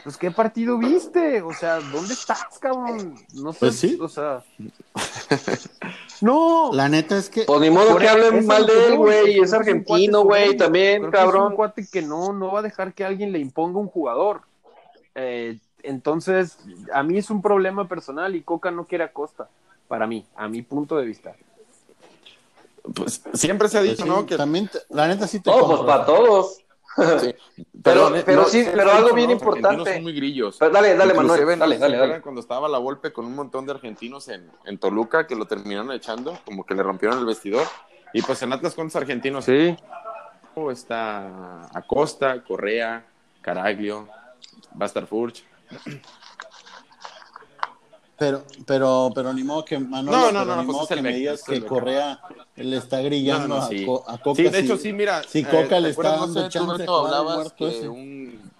pues 0.03 0.17
qué 0.17 0.31
partido 0.31 0.77
viste, 0.77 1.41
o 1.41 1.53
sea, 1.53 1.79
¿dónde 1.79 2.13
estás, 2.13 2.57
cabrón? 2.59 3.15
No 3.33 3.51
sé, 3.51 3.59
Pues 3.59 3.75
sí. 3.75 3.97
o 3.99 4.07
sea, 4.07 4.43
no. 6.21 6.71
La 6.73 6.89
neta 6.89 7.17
es 7.17 7.29
que 7.29 7.43
Pues 7.43 7.59
ni 7.61 7.69
modo 7.69 7.97
que 7.97 8.07
hablen 8.07 8.45
mal 8.45 8.65
de 8.65 8.87
él, 8.87 8.97
güey. 8.97 9.39
Es 9.39 9.53
argentino, 9.53 10.23
güey, 10.23 10.55
también, 10.57 10.99
Creo 11.01 11.11
que 11.11 11.17
es 11.17 11.23
cabrón. 11.23 11.47
un 11.51 11.55
cuate 11.55 11.85
que 11.91 12.01
no, 12.01 12.33
no 12.33 12.51
va 12.51 12.59
a 12.59 12.63
dejar 12.63 12.93
que 12.93 13.03
alguien 13.05 13.31
le 13.31 13.39
imponga 13.39 13.79
un 13.79 13.87
jugador. 13.87 14.41
Eh, 15.15 15.57
entonces, 15.83 16.57
a 16.93 17.03
mí 17.03 17.17
es 17.17 17.29
un 17.29 17.41
problema 17.41 17.87
personal 17.87 18.35
y 18.35 18.41
Coca 18.41 18.71
no 18.71 18.85
quiere 18.85 19.05
a 19.05 19.13
Costa, 19.13 19.49
para 19.89 20.07
mí, 20.07 20.25
a 20.37 20.47
mi 20.47 20.61
punto 20.61 20.95
de 20.95 21.05
vista. 21.05 21.35
Pues 22.95 23.21
siempre 23.33 23.67
se 23.67 23.77
ha 23.77 23.81
pues 23.81 23.91
dicho, 23.91 24.03
sí, 24.03 24.09
¿no? 24.09 24.25
Que, 24.25 24.37
también, 24.37 24.69
te- 24.69 24.79
la 24.89 25.07
neta 25.07 25.27
sí 25.27 25.41
te 25.41 25.49
No, 25.51 25.67
pues 25.67 25.81
para 25.81 26.05
todos. 26.05 26.57
sí. 27.21 27.35
Pero- 27.83 28.11
pero 28.25 28.45
sí, 28.45 28.65
pero 28.73 28.91
algo 28.91 29.13
bien 29.13 29.29
¿no? 29.29 29.35
Los 29.35 29.41
argentinos 29.41 29.41
importante. 29.41 29.93
Son 29.93 30.03
muy 30.03 30.13
grillos. 30.13 30.57
Pero 30.59 30.71
dale, 30.71 30.95
dale, 30.95 31.13
Manuel. 31.13 31.41
¿no 31.41 31.57
Dale, 31.57 31.77
dale. 31.77 32.21
Cuando 32.21 32.41
estaba 32.41 32.67
la 32.67 32.77
golpe 32.77 33.13
con 33.13 33.25
un 33.25 33.35
montón 33.35 33.65
de 33.65 33.71
argentinos 33.71 34.27
en, 34.27 34.49
en 34.65 34.77
Toluca, 34.77 35.25
que 35.25 35.35
lo 35.35 35.45
terminaron 35.45 35.91
echando, 35.91 36.37
como 36.45 36.65
que 36.65 36.75
le 36.75 36.83
rompieron 36.83 37.17
el 37.19 37.25
vestidor. 37.25 37.65
Y 38.13 38.21
pues 38.21 38.41
en 38.41 38.51
Atlas, 38.53 38.75
¿cuántos 38.75 38.95
argentinos? 38.95 39.45
Sí. 39.45 39.75
Está 40.71 41.69
Acosta, 41.73 42.43
Correa, 42.43 43.05
Caraglio, 43.41 44.07
Furch. 45.07 45.45
Pero, 48.19 48.43
pero, 48.65 49.11
pero 49.15 49.33
ni 49.33 49.43
modo 49.43 49.63
que 49.63 49.79
Manolo, 49.79 50.17
No, 50.17 50.31
no, 50.31 50.39
pero 50.41 50.45
no, 50.55 50.61
ni 50.61 50.65
pues 50.65 50.75
modo 50.75 50.83
es 50.85 50.91
el 50.91 50.97
que 50.97 51.01
me 51.03 51.13
digas 51.13 51.43
que. 51.43 51.65
Correa 51.65 52.19
le 52.57 52.77
está 52.77 52.99
grillando 53.01 53.47
No, 53.47 53.55
no, 53.57 53.61
a, 53.63 53.67
sí. 53.69 53.85
Co- 53.85 54.03
a 54.07 54.17
Coca. 54.17 54.35
Sí, 54.35 54.43
de 54.43 54.51
si- 54.51 54.65
hecho, 54.65 54.77
sí, 54.77 54.91
mira. 54.93 55.23
si 55.23 55.39
eh, 55.39 55.43
Coca 55.49 55.67
¿te 55.69 55.81
le 55.81 55.89
está 55.89 56.09
dando 56.17 56.27
No 56.27 56.41
sé, 56.43 56.49
chance 56.49 56.85
hablabas 56.87 57.53
que 57.53 57.67
ese. 57.69 57.87
un 57.87 58.51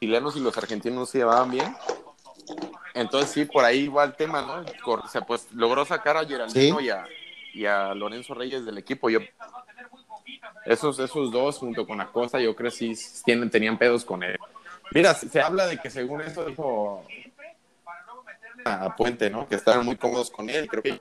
chilenos 0.00 0.36
y 0.36 0.40
los 0.40 0.56
argentinos 0.58 0.98
no 0.98 1.06
se 1.06 1.18
llevaban 1.18 1.50
bien. 1.50 1.76
Entonces 2.94 3.30
sí, 3.30 3.44
por 3.44 3.64
ahí 3.64 3.86
va 3.86 4.02
el 4.04 4.14
tema, 4.14 4.42
¿no? 4.42 4.64
Cor- 4.82 5.02
O 5.04 5.08
sea, 5.08 5.20
pues 5.20 5.46
logró 5.52 5.84
sacar 5.84 6.16
a 6.16 6.24
Geraldino 6.26 6.78
Sí. 6.80 6.84
y, 6.86 6.90
a, 6.90 7.06
y 7.54 7.66
a 7.66 7.94
Lorenzo 7.94 8.34
Reyes 8.34 8.64
del 8.64 8.78
equipo. 8.78 9.08
Yo, 9.10 9.20
esos, 10.64 10.98
esos 10.98 11.30
dos, 11.30 11.58
junto 11.58 11.86
con 11.86 12.00
Acosta, 12.00 12.40
yo 12.40 12.56
creo 12.56 12.70
que 12.72 12.76
sí 12.76 12.92
tienen, 13.24 13.50
tenían 13.50 13.78
pedos 13.78 14.04
con 14.04 14.22
él. 14.24 14.36
Mira, 14.92 15.14
se 15.14 15.40
habla 15.40 15.66
de 15.66 15.78
que 15.78 15.88
según 15.90 16.20
eso 16.22 16.44
dijo 16.46 17.04
a 18.64 18.94
Puente, 18.96 19.30
¿no? 19.30 19.48
Que 19.48 19.54
estaban 19.54 19.84
muy 19.84 19.96
cómodos 19.96 20.30
con 20.30 20.48
él. 20.50 20.68
Creo 20.68 20.82
que 20.82 21.00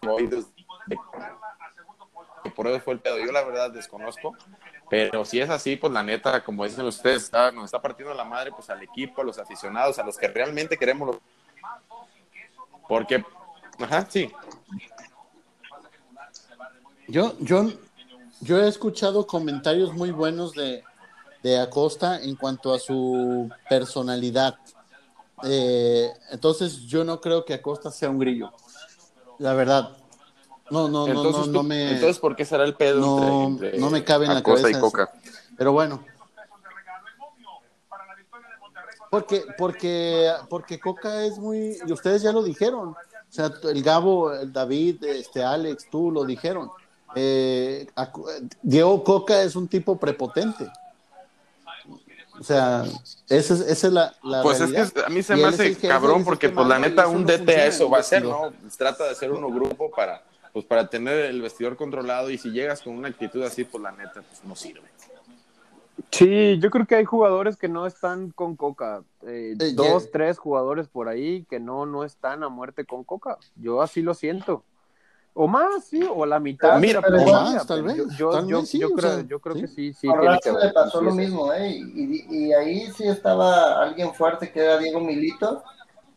que 2.44 2.50
por 2.50 2.68
eso 2.68 2.80
fue 2.80 2.94
el 2.94 3.00
pedo. 3.00 3.20
Yo 3.20 3.32
la 3.32 3.44
verdad 3.44 3.72
desconozco, 3.72 4.36
pero 4.90 5.26
si 5.26 5.40
es 5.40 5.50
así, 5.50 5.76
pues 5.76 5.92
la 5.94 6.04
neta, 6.04 6.44
como 6.44 6.64
dicen 6.64 6.86
ustedes, 6.86 7.24
está, 7.24 7.52
nos 7.52 7.66
está 7.66 7.82
partiendo 7.82 8.14
la 8.14 8.24
madre 8.24 8.52
pues 8.52 8.70
al 8.70 8.82
equipo, 8.82 9.22
a 9.22 9.26
los 9.26 9.38
aficionados, 9.38 10.00
a 10.00 10.04
los 10.04 10.18
que 10.18 10.28
realmente 10.28 10.78
queremos 10.78 11.08
los... 11.08 11.18
Porque, 12.88 13.24
ajá, 13.80 14.08
sí. 14.10 14.32
Yo, 17.08 17.36
yo, 17.40 17.72
yo 18.42 18.64
he 18.64 18.68
escuchado 18.68 19.28
comentarios 19.28 19.94
muy 19.94 20.12
buenos 20.12 20.54
de, 20.54 20.84
de 21.44 21.60
Acosta 21.60 22.22
en 22.22 22.36
cuanto 22.36 22.74
a 22.74 22.80
su 22.80 23.50
personalidad. 23.70 24.58
Eh, 25.44 26.12
entonces 26.32 26.82
yo 26.82 27.04
no 27.04 27.22
creo 27.22 27.46
que 27.46 27.54
Acosta 27.54 27.92
sea 27.92 28.10
un 28.10 28.20
grillo. 28.20 28.52
La 29.38 29.54
verdad. 29.54 29.96
No, 30.70 30.88
no, 30.88 31.08
no, 31.08 31.08
Entonces, 31.08 31.48
no, 31.48 31.54
no 31.54 31.64
me. 31.64 31.94
entonces, 31.94 32.20
¿por 32.20 32.36
qué 32.36 32.46
será 32.46 32.64
el 32.64 32.76
pedo 32.76 33.00
no, 33.00 33.48
entre, 33.48 33.68
entre 33.68 33.80
no 33.80 33.90
me 33.90 34.04
cabe 34.04 34.26
en 34.26 34.34
la 34.34 34.40
Acosta 34.40 34.64
cabeza. 34.64 34.78
y 34.78 34.82
Coca? 34.82 35.12
Pero 35.58 35.72
bueno. 35.72 36.04
Porque, 39.10 39.44
porque, 39.58 40.32
porque 40.50 40.80
Coca 40.80 41.24
es 41.24 41.40
muy, 41.40 41.78
y 41.84 41.92
ustedes 41.92 42.22
ya 42.22 42.32
lo 42.32 42.44
dijeron, 42.44 42.90
o 42.90 43.32
sea, 43.32 43.52
el 43.64 43.82
Gabo, 43.82 44.32
el 44.34 44.54
David, 44.54 45.04
este 45.04 45.44
Alex, 45.44 45.88
tú 45.90 46.12
lo 46.12 46.26
dijeron. 46.26 46.70
Eh, 47.16 47.88
Diego 48.62 49.04
Coca 49.04 49.42
es 49.42 49.56
un 49.56 49.68
tipo 49.68 49.98
prepotente. 49.98 50.72
O 52.40 52.44
sea, 52.44 52.84
esa 53.28 53.54
es, 53.54 53.60
esa 53.62 53.88
es 53.88 53.94
la, 53.94 54.14
la 54.24 54.42
Pues 54.42 54.62
es 54.62 54.92
que 54.92 55.02
a 55.02 55.10
mí 55.10 55.22
se 55.22 55.36
me 55.36 55.46
hace 55.46 55.76
cabrón 55.76 56.24
porque 56.24 56.50
pues 56.50 56.68
la 56.68 56.80
neta 56.80 57.08
un 57.08 57.22
no 57.22 57.28
DT 57.28 57.38
funciona 57.38 57.66
eso 57.66 57.90
va 57.90 58.00
a 58.00 58.04
ser. 58.04 58.24
¿no? 58.24 58.54
Trata 58.78 59.06
de 59.06 59.12
hacer 59.12 59.32
uno 59.32 59.50
grupo 59.50 59.92
para 59.92 60.24
pues 60.54 60.66
para 60.66 60.90
tener 60.90 61.26
el 61.26 61.42
vestidor 61.42 61.76
controlado 61.76 62.30
y 62.32 62.38
si 62.38 62.50
llegas 62.50 62.82
con 62.82 62.94
una 62.94 63.10
actitud 63.10 63.44
así, 63.44 63.66
pues 63.66 63.84
la 63.84 63.92
neta 63.92 64.22
pues 64.22 64.44
no 64.44 64.56
sirve. 64.56 64.90
Sí, 66.12 66.58
yo 66.60 66.70
creo 66.70 66.88
que 66.88 66.96
hay 66.96 67.06
jugadores 67.06 67.58
que 67.58 67.68
no 67.68 67.86
están 67.86 68.32
con 68.32 68.56
Coca. 68.56 69.04
Eh, 69.24 69.56
Eh, 69.60 69.74
dos, 69.74 70.10
tres 70.12 70.38
jugadores 70.38 70.88
por 70.88 71.08
ahí 71.08 71.46
que 71.50 71.60
no, 71.60 71.86
no 71.86 72.04
están 72.04 72.44
a 72.44 72.50
muerte 72.50 72.86
con 72.86 73.04
Coca. 73.04 73.38
Yo 73.56 73.82
así 73.82 74.02
lo 74.02 74.14
siento. 74.14 74.64
O 75.42 75.48
más, 75.48 75.86
sí, 75.86 76.02
o 76.04 76.26
la 76.26 76.38
mitad. 76.38 76.78
Mira, 76.82 77.00
de 77.00 77.12
la 77.12 77.18
o 77.24 77.32
más, 77.32 77.66
tal 77.66 77.78
pero 77.84 77.88
vez, 77.88 77.98
Yo, 77.98 78.18
yo, 78.18 78.32
tal 78.32 78.48
yo, 78.50 78.60
vez 78.60 78.70
sí, 78.70 78.78
yo 78.78 78.92
creo, 78.92 79.16
sea, 79.16 79.26
yo 79.26 79.40
creo 79.40 79.56
sí. 79.56 79.62
que 79.62 79.68
sí, 79.70 79.94
sí. 79.94 80.10
A 80.10 80.12
tiene 80.20 80.26
Razo 80.36 80.42
que 80.60 80.66
le 80.66 80.74
pasó 80.74 81.00
Sí, 81.00 81.06
lo 81.06 81.12
mismo, 81.14 81.54
¿eh? 81.54 81.70
Y, 81.70 82.26
y- 82.28 82.48
y 82.48 82.54
ahí 82.54 82.92
sí 82.92 83.08
estaba 83.08 83.82
alguien 83.82 84.14
fuerte 84.14 84.52
que 84.52 84.60
era 84.60 84.78
Diego 84.78 85.00
Milito 85.00 85.64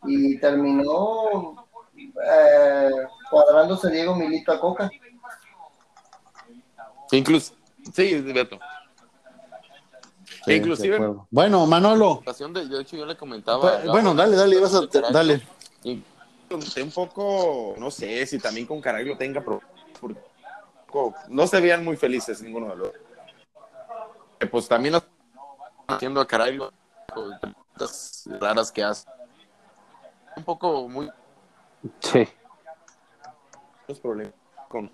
y 0.03 0.37
terminó 0.39 1.55
eh, 1.95 2.89
cuadrándose 3.31 3.89
Diego 3.91 4.13
Milito 4.13 4.51
a 4.51 4.59
Coca. 4.59 4.91
Incluso 7.13 7.53
sí, 7.93 8.19
Beto. 8.19 8.59
Sí, 10.43 10.51
E 10.51 10.55
inclusive. 10.57 10.99
Bueno, 11.31 11.65
Manolo. 11.65 12.21
de, 12.53 12.67
de 12.67 12.81
hecho 12.81 12.97
yo 12.97 13.05
le 13.05 13.15
comentaba 13.15 13.61
Pues, 13.61 13.89
bueno, 13.89 14.13
dale, 14.13 14.35
dale, 14.35 14.57
ibas 14.57 14.75
a- 14.75 14.81
dale. 15.13 15.41
y 15.81 16.03
pregunté 16.57 16.83
un 16.83 16.91
poco, 16.91 17.73
no 17.77 17.89
sé 17.89 18.25
si 18.27 18.37
también 18.39 18.67
con 18.67 18.79
Caraglio 18.79 19.17
tenga 19.17 19.41
problemas, 19.41 19.69
porque 19.99 20.19
no 21.29 21.47
se 21.47 21.59
veían 21.59 21.83
muy 21.83 21.97
felices 21.97 22.41
ninguno 22.41 22.69
de 22.69 22.75
los 22.75 22.87
dos. 22.93 23.01
Que, 24.39 24.45
Pues 24.47 24.67
también 24.67 24.93
lo- 24.93 25.03
haciendo 25.87 26.21
a 26.21 26.27
con 27.13 27.39
preguntas 27.39 28.23
raras 28.39 28.71
que 28.71 28.83
hace. 28.83 29.07
Un 30.35 30.43
poco 30.43 30.87
muy 30.87 31.09
Sí. 31.99 32.27
muchos 33.81 33.99
problemas 33.99 34.33
con 34.69 34.91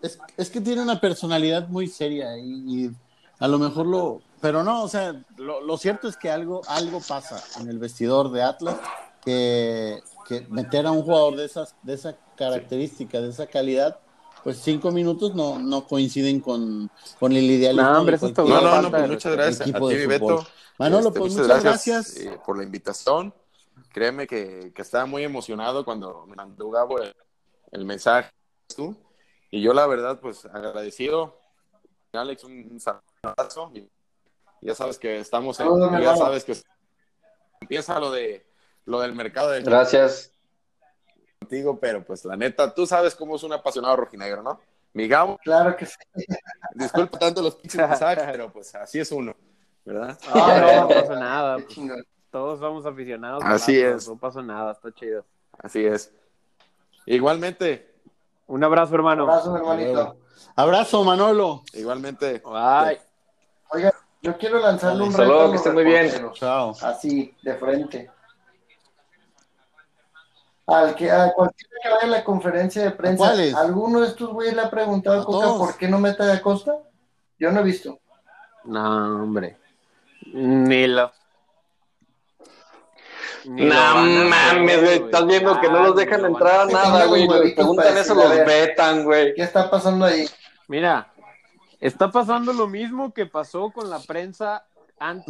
Es, 0.00 0.18
es 0.36 0.50
que 0.50 0.60
tiene 0.60 0.82
una 0.82 1.00
personalidad 1.00 1.68
muy 1.68 1.86
seria 1.88 2.36
y, 2.38 2.86
y 2.86 2.90
a 3.40 3.48
lo 3.48 3.58
mejor 3.58 3.86
lo... 3.86 4.22
Pero 4.40 4.62
no, 4.62 4.82
o 4.82 4.88
sea, 4.88 5.14
lo, 5.36 5.60
lo 5.60 5.76
cierto 5.76 6.08
es 6.08 6.16
que 6.16 6.30
algo, 6.30 6.62
algo 6.68 7.00
pasa 7.06 7.42
en 7.60 7.68
el 7.68 7.78
vestidor 7.78 8.30
de 8.30 8.42
Atlas 8.42 8.76
que, 9.24 10.02
que 10.26 10.42
meter 10.48 10.86
a 10.86 10.92
un 10.92 11.02
jugador 11.02 11.36
de, 11.36 11.44
esas, 11.44 11.74
de 11.82 11.94
esa 11.94 12.16
característica, 12.36 13.20
de 13.20 13.30
esa 13.30 13.46
calidad, 13.46 13.98
pues 14.44 14.58
cinco 14.58 14.92
minutos 14.92 15.34
no, 15.34 15.58
no 15.58 15.86
coinciden 15.86 16.40
con, 16.40 16.90
con 17.18 17.32
el 17.32 17.44
idealismo. 17.44 17.90
No, 17.90 17.98
hombre, 17.98 18.16
eso 18.16 18.28
está 18.28 18.42
No, 18.42 18.60
no, 18.60 18.82
no, 18.82 18.90
pues 18.90 19.08
muchas 19.08 19.32
gracias 19.32 19.60
a 19.60 19.64
ti. 19.64 20.06
Beto. 20.06 20.46
Manolo, 20.78 21.08
Este, 21.08 21.18
pues 21.18 21.32
muchas 21.32 21.46
muchas 21.48 21.64
gracias. 21.64 22.16
eh, 22.18 22.38
por 22.46 22.56
la 22.56 22.62
invitación. 22.62 23.34
Créeme 23.92 24.26
que, 24.28 24.72
que 24.72 24.82
estaba 24.82 25.06
muy 25.06 25.24
emocionado 25.24 25.84
cuando 25.84 26.24
me 26.26 26.36
mandó 26.36 26.70
Gabo 26.70 27.00
el, 27.00 27.14
el 27.72 27.84
mensaje 27.84 28.30
tú. 28.76 28.96
Y 29.50 29.60
yo 29.60 29.72
la 29.72 29.86
verdad, 29.86 30.20
pues 30.20 30.44
agradecido. 30.44 31.36
Alex, 32.12 32.44
un, 32.44 32.52
un 32.52 32.80
abrazo. 33.22 33.72
Ya 34.60 34.74
sabes 34.74 34.98
que 34.98 35.18
estamos 35.18 35.58
en, 35.60 35.68
ya 36.00 36.16
sabes 36.16 36.44
que 36.44 36.56
empieza 37.60 37.98
lo 38.00 38.10
de 38.10 38.46
lo 38.84 39.00
del 39.00 39.14
mercado 39.14 39.50
de 39.50 39.62
Gracias. 39.62 40.32
contigo, 41.38 41.78
pero 41.78 42.04
pues 42.04 42.24
la 42.24 42.36
neta, 42.36 42.74
tú 42.74 42.86
sabes 42.86 43.14
cómo 43.14 43.36
es 43.36 43.42
un 43.42 43.52
apasionado 43.52 43.96
rojinegro, 43.96 44.42
¿no? 44.42 44.60
Mi 44.94 45.06
Gabo, 45.06 45.38
Claro 45.44 45.76
que 45.76 45.86
sí. 45.86 45.96
disculpa 46.74 47.18
tanto 47.18 47.42
los 47.42 47.54
pinches 47.56 47.86
mensajes, 47.86 48.24
pero 48.32 48.50
pues 48.50 48.74
así 48.74 48.98
es 48.98 49.12
uno, 49.12 49.34
¿verdad? 49.84 50.18
No, 50.34 50.60
no, 50.60 50.80
no 50.82 50.88
pasa 50.88 51.14
nada. 51.16 51.56
Pues, 51.76 52.04
todos 52.30 52.58
somos 52.60 52.84
aficionados. 52.84 53.42
Así 53.44 53.80
es. 53.80 54.06
No 54.06 54.16
pasa 54.18 54.42
nada, 54.42 54.72
está 54.72 54.92
chido. 54.92 55.24
Así 55.58 55.84
es. 55.86 56.12
Igualmente, 57.06 57.94
Un 58.46 58.62
abrazo, 58.64 58.94
hermano. 58.94 59.22
Abrazo, 59.22 59.56
hermanito. 59.56 60.16
Abrazo, 60.54 61.04
Manolo. 61.04 61.62
igualmente. 61.72 62.42
Bye. 62.44 63.00
Oiga, 63.70 63.94
yo 64.22 64.36
quiero 64.38 64.58
lanzarle 64.58 65.02
un 65.04 65.10
Hasta 65.10 65.22
reto. 65.22 65.50
que 65.50 65.56
estén 65.56 65.74
muy 65.74 65.84
bien. 65.84 66.30
Chao. 66.34 66.74
Así, 66.82 67.34
de 67.42 67.54
frente. 67.54 68.10
Al 70.66 70.94
que, 70.94 71.10
a 71.10 71.32
cualquiera 71.32 71.74
que 71.82 71.88
vaya 71.88 72.02
a 72.02 72.06
la 72.18 72.24
conferencia 72.24 72.82
de 72.82 72.90
prensa? 72.90 73.32
¿alguno 73.58 74.00
de 74.02 74.08
estos 74.08 74.30
güeyes 74.30 74.54
le 74.54 74.60
ha 74.62 74.70
preguntado 74.70 75.18
a 75.18 75.22
A 75.22 75.24
Coca 75.24 75.46
todos. 75.46 75.58
por 75.58 75.78
qué 75.78 75.88
no 75.88 75.98
mete 75.98 76.22
a 76.30 76.42
Costa? 76.42 76.74
Yo 77.38 77.50
no 77.50 77.60
he 77.60 77.62
visto. 77.62 77.98
No, 78.64 79.22
hombre. 79.22 79.56
Ni 80.26 80.86
lo. 80.88 81.10
ni 83.46 83.64
No 83.64 83.74
mames, 84.28 84.82
güey. 84.82 84.96
Estás 85.04 85.26
viendo 85.26 85.58
que 85.58 85.68
no 85.70 85.82
los 85.84 85.96
dejan 85.96 86.24
entrar 86.26 86.60
a 86.60 86.66
nada, 86.66 87.06
güey. 87.06 87.26
preguntan 87.54 87.96
eso, 87.96 88.14
los 88.14 88.28
vetan, 88.44 89.04
güey. 89.04 89.34
¿Qué 89.34 89.42
está 89.44 89.70
pasando 89.70 90.04
ahí? 90.04 90.28
Mira, 90.66 91.10
está 91.80 92.10
pasando 92.10 92.52
lo 92.52 92.66
mismo 92.68 93.12
que 93.14 93.26
pasó 93.26 93.70
con 93.70 93.88
la 93.90 94.00
prensa 94.00 94.66
antes, 94.98 95.26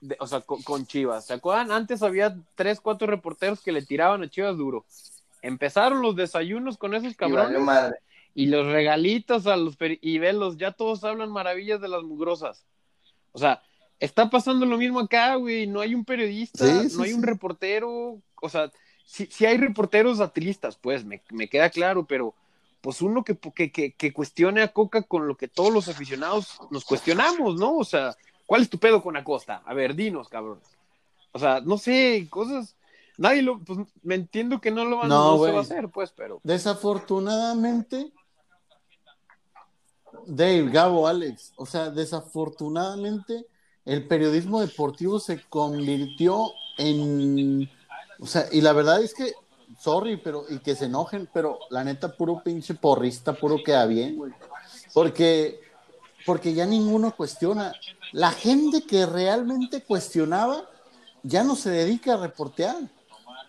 de- 0.00 0.16
o 0.20 0.26
sea, 0.26 0.40
con, 0.40 0.62
con 0.62 0.86
Chivas. 0.86 1.26
¿Se 1.26 1.34
acuerdan? 1.34 1.70
Antes 1.72 2.02
había 2.02 2.36
tres, 2.54 2.80
cuatro 2.80 3.06
reporteros 3.06 3.60
que 3.60 3.72
le 3.72 3.82
tiraban 3.82 4.22
a 4.22 4.28
Chivas 4.30 4.56
duro. 4.56 4.84
Empezaron 5.42 6.02
los 6.02 6.16
desayunos 6.16 6.76
con 6.78 6.94
esos 6.94 7.12
Y 7.12 7.14
cabrones 7.14 7.60
madre. 7.60 7.96
y 8.34 8.46
los 8.46 8.66
regalitos 8.66 9.46
a 9.46 9.56
los 9.56 9.76
y 9.80 10.18
velos, 10.18 10.56
ya 10.56 10.72
todos 10.72 11.04
hablan 11.04 11.30
maravillas 11.30 11.80
de 11.80 11.88
las 11.88 12.02
mugrosas. 12.02 12.64
O 13.32 13.38
sea, 13.38 13.62
está 14.00 14.28
pasando 14.30 14.66
lo 14.66 14.76
mismo 14.78 15.00
acá, 15.00 15.34
güey. 15.36 15.66
No 15.66 15.80
hay 15.80 15.94
un 15.94 16.04
periodista, 16.04 16.64
Sí, 16.64 16.90
sí, 16.90 16.96
no 16.96 17.04
hay 17.04 17.12
un 17.12 17.22
reportero. 17.22 18.20
O 18.42 18.48
sea, 18.48 18.70
sí, 19.04 19.28
sí 19.30 19.46
hay 19.46 19.56
reporteros 19.58 20.20
atlistas, 20.20 20.76
pues, 20.76 21.04
me, 21.04 21.22
me 21.30 21.48
queda 21.48 21.70
claro, 21.70 22.04
pero 22.06 22.34
pues 22.86 23.02
uno 23.02 23.24
que, 23.24 23.36
que, 23.36 23.72
que, 23.72 23.94
que 23.94 24.12
cuestione 24.12 24.62
a 24.62 24.72
Coca 24.72 25.02
con 25.02 25.26
lo 25.26 25.36
que 25.36 25.48
todos 25.48 25.74
los 25.74 25.88
aficionados 25.88 26.56
nos 26.70 26.84
cuestionamos, 26.84 27.58
¿no? 27.58 27.78
O 27.78 27.82
sea, 27.82 28.14
¿cuál 28.46 28.62
es 28.62 28.70
tu 28.70 28.78
pedo 28.78 29.02
con 29.02 29.16
Acosta? 29.16 29.60
A 29.66 29.74
ver, 29.74 29.96
dinos, 29.96 30.28
cabrón. 30.28 30.60
O 31.32 31.38
sea, 31.40 31.60
no 31.60 31.78
sé, 31.78 32.28
cosas. 32.30 32.76
Nadie 33.18 33.42
lo. 33.42 33.58
Pues 33.58 33.80
me 34.04 34.14
entiendo 34.14 34.60
que 34.60 34.70
no 34.70 34.84
lo 34.84 34.98
van 34.98 35.08
No, 35.08 35.36
no, 35.36 35.44
se 35.44 35.50
va 35.50 35.58
a 35.58 35.62
hacer, 35.62 35.88
pues, 35.88 36.12
pero. 36.12 36.38
desafortunadamente, 36.44 38.12
Dave, 40.24 40.70
Gabo, 40.70 41.08
Alex, 41.08 41.54
o 41.56 41.66
sea, 41.66 41.90
desafortunadamente 41.90 43.46
el 43.84 44.06
periodismo 44.06 44.60
deportivo 44.60 45.18
se 45.18 45.42
convirtió 45.48 46.52
en, 46.78 47.68
o 48.20 48.26
sea, 48.26 48.46
y 48.52 48.60
la 48.60 48.72
verdad 48.72 49.02
es 49.02 49.12
que, 49.12 49.32
sorry, 49.78 50.16
pero, 50.16 50.44
y 50.48 50.58
que 50.58 50.74
se 50.74 50.86
enojen, 50.86 51.28
pero 51.32 51.58
la 51.70 51.84
neta, 51.84 52.16
puro 52.16 52.42
pinche 52.42 52.74
porrista, 52.74 53.32
puro 53.34 53.62
queda 53.64 53.86
bien, 53.86 54.16
güey. 54.16 54.32
Porque, 54.92 55.60
porque 56.24 56.54
ya 56.54 56.66
ninguno 56.66 57.14
cuestiona. 57.14 57.72
La 58.12 58.30
gente 58.32 58.82
que 58.82 59.04
realmente 59.06 59.82
cuestionaba 59.82 60.64
ya 61.22 61.44
no 61.44 61.56
se 61.56 61.70
dedica 61.70 62.14
a 62.14 62.18
reportear. 62.18 62.76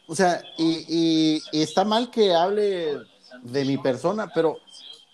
O 0.07 0.15
sea, 0.15 0.41
y, 0.57 0.85
y- 0.87 1.41
y 1.51 1.61
está 1.61 1.83
mal 1.83 2.09
que 2.09 2.33
hable 2.33 2.97
de 3.43 3.65
mi 3.65 3.77
persona, 3.77 4.31
pero 4.33 4.57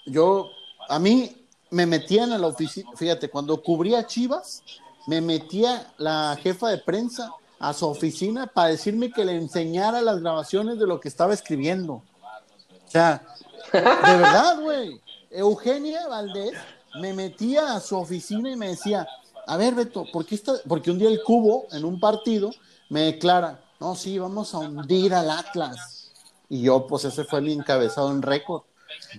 yo, 0.06 0.50
a 0.88 1.00
mí 1.00 1.46
me 1.72 1.86
metían 1.86 2.32
a 2.32 2.38
la 2.38 2.48
oficina, 2.48 2.92
fíjate, 2.96 3.30
cuando 3.30 3.62
cubría 3.62 4.06
Chivas, 4.06 4.64
me 5.08 5.20
metía 5.20 5.92
la 5.98 6.38
jefa 6.42 6.70
de 6.70 6.78
prensa 6.78 7.32
a 7.64 7.74
su 7.74 7.88
oficina 7.88 8.48
para 8.48 8.70
decirme 8.70 9.12
que 9.12 9.24
le 9.24 9.36
enseñara 9.36 10.02
las 10.02 10.20
grabaciones 10.20 10.78
de 10.80 10.86
lo 10.86 11.00
que 11.00 11.08
estaba 11.08 11.34
escribiendo. 11.34 11.94
O 11.94 12.92
sea, 12.92 13.24
De 13.72 13.80
verdad, 13.82 14.60
güey. 14.62 15.02
Eugenia 15.32 16.08
Valdés 16.08 16.54
me 17.02 17.14
metía 17.14 17.74
a 17.74 17.80
su 17.80 17.98
oficina 17.98 18.52
y 18.52 18.56
me 18.56 18.68
decía, 18.70 19.08
a 19.48 19.58
ver, 19.58 19.74
Beto, 19.74 20.06
¿por 20.12 20.26
qué 20.26 20.36
está? 20.36 20.54
Porque 20.68 20.92
un 20.92 21.00
día 21.00 21.10
el 21.10 21.24
cubo, 21.24 21.66
en 21.72 21.86
un 21.86 22.00
partido, 22.00 22.52
me 22.90 23.02
declara, 23.02 23.60
no, 23.80 23.96
sí, 23.96 24.20
vamos 24.20 24.54
a 24.54 24.60
hundir 24.60 25.14
al 25.14 25.32
Atlas. 25.32 26.12
Y 26.50 26.62
yo, 26.62 26.86
pues 26.86 27.06
ese 27.06 27.24
fue 27.24 27.42
mi 27.42 27.54
encabezado 27.54 28.12
en 28.12 28.22
récord. 28.22 28.62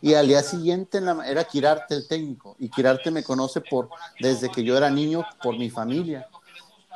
Y 0.03 0.15
al 0.15 0.29
día 0.29 0.43
siguiente 0.43 0.99
en 0.99 1.07
la- 1.07 1.27
era 1.27 1.43
Quirarte 1.45 1.95
el 1.97 2.07
técnico. 2.07 2.55
Y 2.61 2.69
Quirarte 2.69 3.11
me 3.11 3.25
conoce 3.25 3.61
por 3.61 3.89
desde 4.21 4.51
que 4.51 4.63
yo 4.63 4.77
era 4.77 4.89
niño 4.91 5.25
por 5.43 5.59
mi 5.59 5.69
familia. 5.71 6.29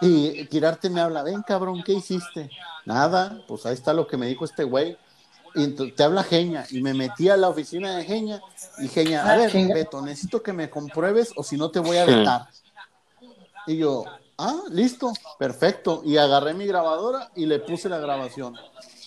Y 0.00 0.46
Quirarte 0.46 0.90
me 0.90 1.00
habla, 1.00 1.22
ven 1.22 1.42
cabrón, 1.42 1.82
¿qué 1.82 1.92
hiciste? 1.92 2.50
Nada, 2.84 3.42
pues 3.48 3.66
ahí 3.66 3.74
está 3.74 3.92
lo 3.92 4.06
que 4.06 4.16
me 4.16 4.26
dijo 4.26 4.44
este 4.44 4.64
güey. 4.64 4.96
Y 5.54 5.66
te 5.90 6.02
habla 6.02 6.22
Genia. 6.22 6.66
Y 6.70 6.82
me 6.82 6.94
metí 6.94 7.28
a 7.28 7.36
la 7.36 7.48
oficina 7.48 7.96
de 7.96 8.04
Genia. 8.04 8.40
Y 8.78 8.88
Genia, 8.88 9.24
a 9.24 9.32
Ah, 9.32 9.36
ver. 9.36 9.50
Beto, 9.74 10.00
necesito 10.02 10.42
que 10.42 10.52
me 10.52 10.70
compruebes 10.70 11.32
o 11.36 11.42
si 11.42 11.56
no 11.56 11.70
te 11.70 11.80
voy 11.80 11.96
a 11.96 12.04
vetar. 12.04 12.48
Y 13.66 13.78
yo, 13.78 14.04
ah, 14.36 14.60
listo, 14.70 15.12
perfecto. 15.38 16.02
Y 16.04 16.16
agarré 16.16 16.54
mi 16.54 16.66
grabadora 16.66 17.30
y 17.34 17.46
le 17.46 17.58
puse 17.58 17.88
la 17.88 17.98
grabación. 17.98 18.56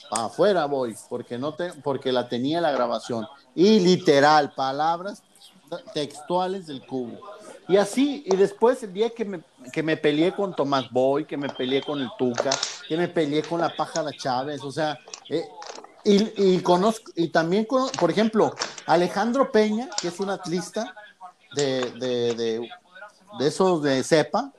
Pa' 0.10 0.26
afuera 0.26 0.66
voy, 0.66 0.94
porque 1.10 1.38
no 1.38 1.54
te, 1.54 1.72
porque 1.76 2.12
la 2.12 2.28
tenía 2.28 2.60
la 2.60 2.72
grabación. 2.72 3.26
Y 3.56 3.80
literal, 3.80 4.52
palabras 4.54 5.24
textuales 5.94 6.68
del 6.68 6.86
cubo. 6.86 7.18
Y 7.68 7.78
así, 7.78 8.24
y 8.26 8.36
después 8.36 8.84
el 8.84 8.92
día 8.92 9.10
que 9.12 9.24
me, 9.24 9.42
que 9.72 9.82
me 9.84 9.96
peleé 9.96 10.34
con 10.34 10.54
Tomás 10.56 10.92
Boy, 10.92 11.26
que 11.26 11.38
me 11.38 11.48
peleé 11.50 11.82
con 11.82 12.02
el 12.02 12.10
Tuca, 12.18 12.50
que 12.88 12.98
me 12.98 13.08
peleé 13.08 13.44
con 13.44 13.62
la 13.62 13.74
Pájara 13.76 14.12
Chávez, 14.12 14.62
o 14.64 14.72
sea, 14.72 15.00
eh, 15.30 15.48
y, 16.04 16.56
y 16.56 16.60
conozco, 16.62 17.12
y 17.16 17.30
también, 17.30 17.66
cono- 17.66 17.90
por 18.00 18.10
ejemplo, 18.12 18.54
Alejandro 18.88 19.52
Peña, 19.52 19.90
que 20.02 20.10
es 20.10 20.20
un 20.20 20.30
atlista 20.32 20.94
de, 21.56 21.92
de, 21.92 22.70
de, 23.38 23.48
esos 23.48 23.82
de 23.84 24.04
cepa, 24.04 24.52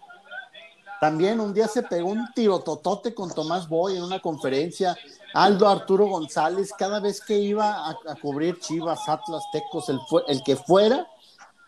también 1.00 1.40
un 1.40 1.52
día 1.52 1.66
se 1.66 1.82
pegó 1.82 2.10
un 2.10 2.32
tirototote 2.32 3.12
con 3.12 3.34
Tomás 3.34 3.68
Boy 3.68 3.96
en 3.96 4.04
una 4.04 4.20
conferencia. 4.20 4.96
Aldo 5.34 5.68
Arturo 5.68 6.06
González, 6.06 6.72
cada 6.78 7.00
vez 7.00 7.20
que 7.20 7.36
iba 7.38 7.88
a, 7.88 7.90
a 7.90 8.14
cubrir 8.20 8.60
Chivas, 8.60 9.08
Atlas, 9.08 9.42
Tecos, 9.50 9.88
el, 9.88 9.98
el 10.28 10.42
que 10.44 10.54
fuera, 10.56 11.08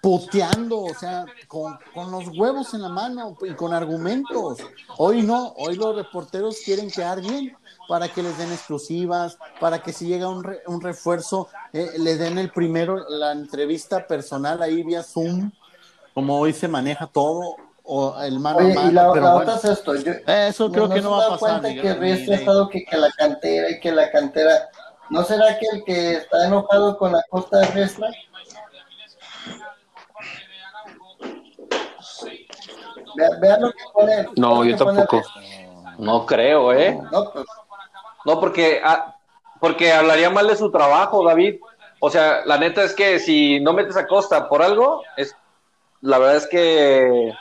puteando, 0.05 0.81
o 0.83 0.93
sea, 0.95 1.25
con, 1.49 1.79
con 1.95 2.11
los 2.11 2.29
huevos 2.37 2.75
en 2.75 2.83
la 2.83 2.91
mano 2.91 3.39
y 3.41 3.55
con 3.55 3.73
argumentos. 3.73 4.59
Hoy 4.99 5.23
no, 5.23 5.55
hoy 5.57 5.77
los 5.77 5.97
reporteros 5.97 6.59
quieren 6.63 6.91
quedar 6.91 7.23
bien 7.23 7.57
para 7.89 8.09
que 8.09 8.23
les 8.23 8.37
den 8.37 8.53
exclusivas, 8.53 9.39
para 9.61 9.83
que 9.83 9.95
si 9.95 10.07
llega 10.07 10.29
un, 10.29 10.45
re- 10.45 10.61
un 10.67 10.83
refuerzo, 10.83 11.49
eh, 11.73 11.93
le 11.99 12.17
den 12.19 12.37
el 12.37 12.51
primero, 12.51 13.09
la 13.09 13.33
entrevista 13.33 14.07
personal 14.07 14.61
ahí 14.63 14.83
vía 14.83 15.03
Zoom, 15.03 15.51
como 16.13 16.39
hoy 16.39 16.53
se 16.53 16.69
maneja 16.69 17.07
todo, 17.07 17.57
o 17.83 18.15
el 18.23 18.39
mano 18.41 18.59
Oye, 18.59 18.73
a 18.73 18.75
mano. 18.75 18.91
y 18.91 18.93
la, 18.93 19.11
pero 19.13 19.25
la 19.25 19.35
bueno. 19.37 19.53
otra 19.55 19.71
es 19.71 19.79
esto. 19.79 19.95
Yo, 19.97 20.13
Eso 20.27 20.71
creo 20.71 20.87
no 20.89 20.95
que 20.95 21.01
no 21.01 21.11
va 21.13 21.25
a 21.25 21.29
pasar. 21.31 21.61
cuenta 21.63 21.81
que 21.81 21.89
ha 21.89 22.35
estado 22.35 22.69
que, 22.69 22.85
que 22.85 22.97
la 22.99 23.11
cantera 23.11 23.71
y 23.71 23.81
que 23.81 23.91
la 23.91 24.11
cantera. 24.11 24.69
¿No 25.09 25.25
será 25.25 25.59
que 25.59 25.67
el 25.73 25.85
que 25.85 26.15
está 26.17 26.47
enojado 26.47 26.99
con 26.99 27.13
la 27.13 27.23
costa 27.31 27.59
de 27.61 27.67
Riestra? 27.69 28.09
Vea, 33.17 33.31
vea 33.41 33.59
lo 33.59 33.71
que 33.73 33.85
pone. 33.93 34.29
No, 34.37 34.65
yo 34.65 34.77
pone 34.77 34.97
tampoco. 34.97 35.23
No 35.99 36.27
creo, 36.27 36.73
¿eh? 36.73 36.99
No, 37.12 37.31
pues, 37.33 37.45
No, 38.25 38.41
porque, 38.41 38.81
ah, 38.83 39.15
porque 39.61 39.93
hablaría 39.93 40.31
mal 40.31 40.47
de 40.47 40.57
su 40.57 40.71
trabajo, 40.71 41.25
David. 41.25 41.61
O 42.01 42.11
sea, 42.11 42.45
la 42.45 42.59
neta 42.59 42.83
es 42.83 42.95
que 42.95 43.19
si 43.19 43.61
no 43.61 43.73
metes 43.73 43.97
a 43.97 44.07
Costa 44.07 44.49
por 44.49 44.62
algo, 44.62 45.03
es 45.17 45.35
la 46.01 46.19
verdad 46.19 46.37
es 46.37 46.47
que 46.47 47.33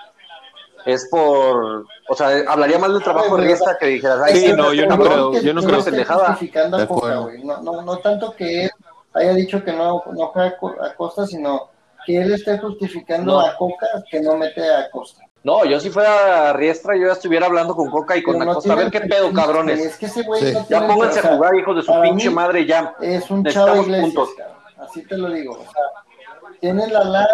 es 0.85 1.07
por, 1.09 1.85
o 2.09 2.15
sea, 2.15 2.27
hablaría 2.47 2.77
mal 2.77 2.93
del 2.93 3.03
trabajo 3.03 3.35
de 3.37 3.43
Riesta 3.43 3.77
que 3.77 3.87
dijeras, 3.87 4.19
ay, 4.23 4.35
Sí, 4.35 4.47
sí, 4.47 4.53
no, 4.53 4.73
yo 4.73 4.85
no 4.85 4.97
creo 4.99 5.31
yo 5.41 5.53
no 5.53 5.61
no 5.61 5.67
creo. 5.67 5.83
pendejada. 5.83 6.37
No, 7.43 7.61
no, 7.61 7.81
no 7.81 7.97
tanto 7.97 8.33
que 8.35 8.65
él 8.65 8.71
haya 9.13 9.33
dicho 9.33 9.63
que 9.63 9.71
no, 9.73 10.03
no 10.11 10.27
juega 10.27 10.49
a 10.49 10.57
Co- 10.57 10.75
a 10.81 10.93
Costa, 10.95 11.25
sino 11.25 11.69
que 12.05 12.21
él 12.21 12.33
esté 12.33 12.57
justificando 12.59 13.33
No. 13.33 13.39
a 13.41 13.55
Coca 13.57 13.87
que 14.09 14.19
no 14.21 14.35
mete 14.37 14.61
a 14.69 14.89
Costa. 14.91 15.22
No, 15.43 15.65
yo 15.65 15.79
si 15.79 15.89
fuera 15.89 16.53
Riestra, 16.53 16.95
yo 16.95 17.07
ya 17.07 17.13
estuviera 17.13 17.47
hablando 17.47 17.75
con 17.75 17.89
Coca 17.91 18.15
y 18.15 18.23
con 18.23 18.39
no 18.39 18.49
Acosta. 18.51 18.71
A 18.73 18.75
ver 18.77 18.89
qué 18.91 19.01
pedo, 19.01 19.31
cabrones. 19.33 19.79
Es 19.79 19.97
que 19.97 20.05
ese 20.05 20.23
güey 20.23 20.41
Sí. 20.41 20.53
no 20.53 20.65
Ya 20.69 20.87
pónganse 20.87 21.19
a 21.19 21.35
jugar, 21.35 21.55
hijos 21.55 21.75
de 21.75 21.81
su 21.83 22.01
pinche 22.01 22.29
madre, 22.29 22.65
ya. 22.65 22.95
Es 23.01 23.29
un 23.29 23.43
chavo 23.43 23.81
Iglesias, 23.81 24.01
puntos. 24.13 24.29
Así 24.77 25.05
te 25.05 25.17
lo 25.17 25.29
digo. 25.29 25.53
O 25.53 25.63
sea, 25.63 26.51
tiene 26.61 26.87
la 26.87 27.03
lana, 27.03 27.27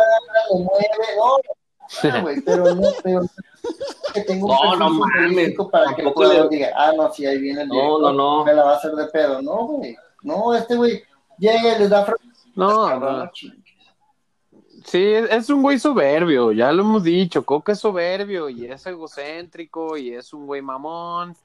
le 0.54 0.64
mueve, 0.64 0.88
no, 1.18 2.22
güey, 2.22 2.42
pero 2.42 2.76
no, 2.76 2.88
pero 3.04 3.22
que 4.14 4.22
tengo 4.22 4.48
un 4.48 4.54
No, 4.56 4.76
no 4.76 4.90
mames, 4.92 5.54
para 5.72 5.94
que 5.96 6.02
el 6.02 6.14
le- 6.30 6.50
diga, 6.50 6.70
ah, 6.76 6.92
no, 6.96 7.12
sí, 7.14 7.26
ahí 7.26 7.38
viene 7.40 7.62
el 7.64 7.68
No, 7.68 8.00
no, 8.00 8.12
no. 8.14 8.46
me 8.46 8.54
la 8.54 8.64
va 8.64 8.74
a 8.74 8.78
hacer 8.78 8.92
de 8.92 9.06
pedo. 9.08 9.42
No, 9.42 9.66
güey, 9.68 9.96
no, 10.24 10.54
este 10.56 10.76
güey 10.76 11.04
llega 11.38 11.76
y 11.76 11.80
les 11.80 11.90
da 11.90 12.06
No, 12.56 12.88
cabrón, 12.88 13.00
no. 13.02 13.24
no. 13.26 13.32
Sí, 14.86 15.04
es, 15.04 15.50
un 15.50 15.62
güey 15.62 15.80
soberbio, 15.80 16.52
ya 16.52 16.72
lo 16.72 16.84
hemos 16.84 17.04
dicho. 17.04 17.46
Coca 17.46 17.72
es 17.74 17.80
soberbio 17.80 18.50
y 18.50 18.66
es 18.66 18.86
egocéntrico 18.86 19.98
y 19.98 20.14
es 20.14 20.34
un 20.34 20.46
güey 20.46 20.62
mamón. 20.62 21.36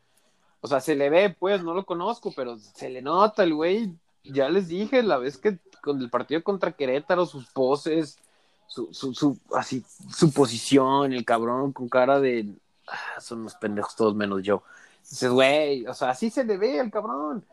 O 0.60 0.68
sea, 0.68 0.80
se 0.80 0.94
le 0.94 1.10
ve, 1.10 1.30
pues, 1.38 1.62
no 1.62 1.74
lo 1.74 1.84
conozco, 1.84 2.32
pero 2.34 2.58
se 2.58 2.88
le 2.90 3.02
nota 3.02 3.42
el 3.42 3.54
güey. 3.54 3.92
Ya 4.24 4.48
les 4.48 4.68
dije 4.68 5.02
la 5.02 5.18
vez 5.18 5.36
que 5.38 5.58
con 5.82 6.00
el 6.00 6.10
partido 6.10 6.42
contra 6.42 6.72
Querétaro, 6.72 7.26
sus 7.26 7.46
poses, 7.50 8.18
su, 8.66 8.92
su, 8.94 9.14
su, 9.14 9.38
así, 9.54 9.84
su 10.10 10.32
posición, 10.32 11.12
el 11.12 11.24
cabrón 11.24 11.72
con 11.72 11.88
cara 11.88 12.20
de. 12.20 12.54
"Ah, 12.88 13.20
son 13.20 13.40
unos 13.40 13.54
pendejos 13.56 13.96
todos 13.96 14.14
menos 14.14 14.42
yo. 14.42 14.62
Dices, 15.02 15.30
güey, 15.30 15.86
o 15.86 15.94
sea, 15.94 16.10
así 16.10 16.30
se 16.30 16.44
le 16.44 16.56
ve 16.56 16.80
al 16.80 16.90
cabrón. 16.90 17.44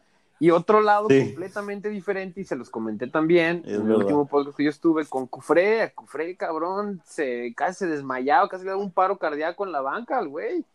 Y 0.44 0.50
otro 0.50 0.82
lado 0.82 1.08
Sí. 1.08 1.24
completamente 1.26 1.88
diferente, 1.90 2.42
y 2.42 2.46
se 2.46 2.56
los 2.56 2.72
comenté 2.72 3.06
también 3.06 3.62
Es 3.64 3.76
en 3.80 3.86
el 3.86 3.96
último 3.96 4.28
podcast 4.28 4.58
que 4.58 4.64
yo 4.64 4.72
estuve 4.72 5.06
con 5.06 5.28
Cufré. 5.28 5.94
Cufré, 5.94 6.36
cabrón, 6.36 7.00
se, 7.06 7.54
casi 7.56 7.80
se 7.80 7.86
desmayaba, 7.88 8.50
casi 8.50 8.64
le 8.64 8.72
daba 8.72 8.82
un 8.82 8.92
paro 8.92 9.20
cardíaco 9.20 9.68
en 9.68 9.72
la 9.72 9.82
banca 9.82 10.18
al 10.18 10.30
güey. 10.30 10.66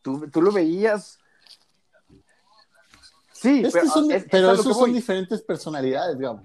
Tú, 0.00 0.26
tú 0.30 0.40
lo 0.40 0.50
veías. 0.50 1.18
Sí, 3.32 3.62
Es 3.66 3.72
pero, 3.74 3.86
son- 3.86 4.10
es- 4.10 4.22
es 4.24 4.28
pero 4.30 4.48
que 4.54 4.60
esos 4.60 4.76
son 4.78 4.92
diferentes 4.94 5.42
personalidades, 5.42 6.16
digamos. 6.18 6.42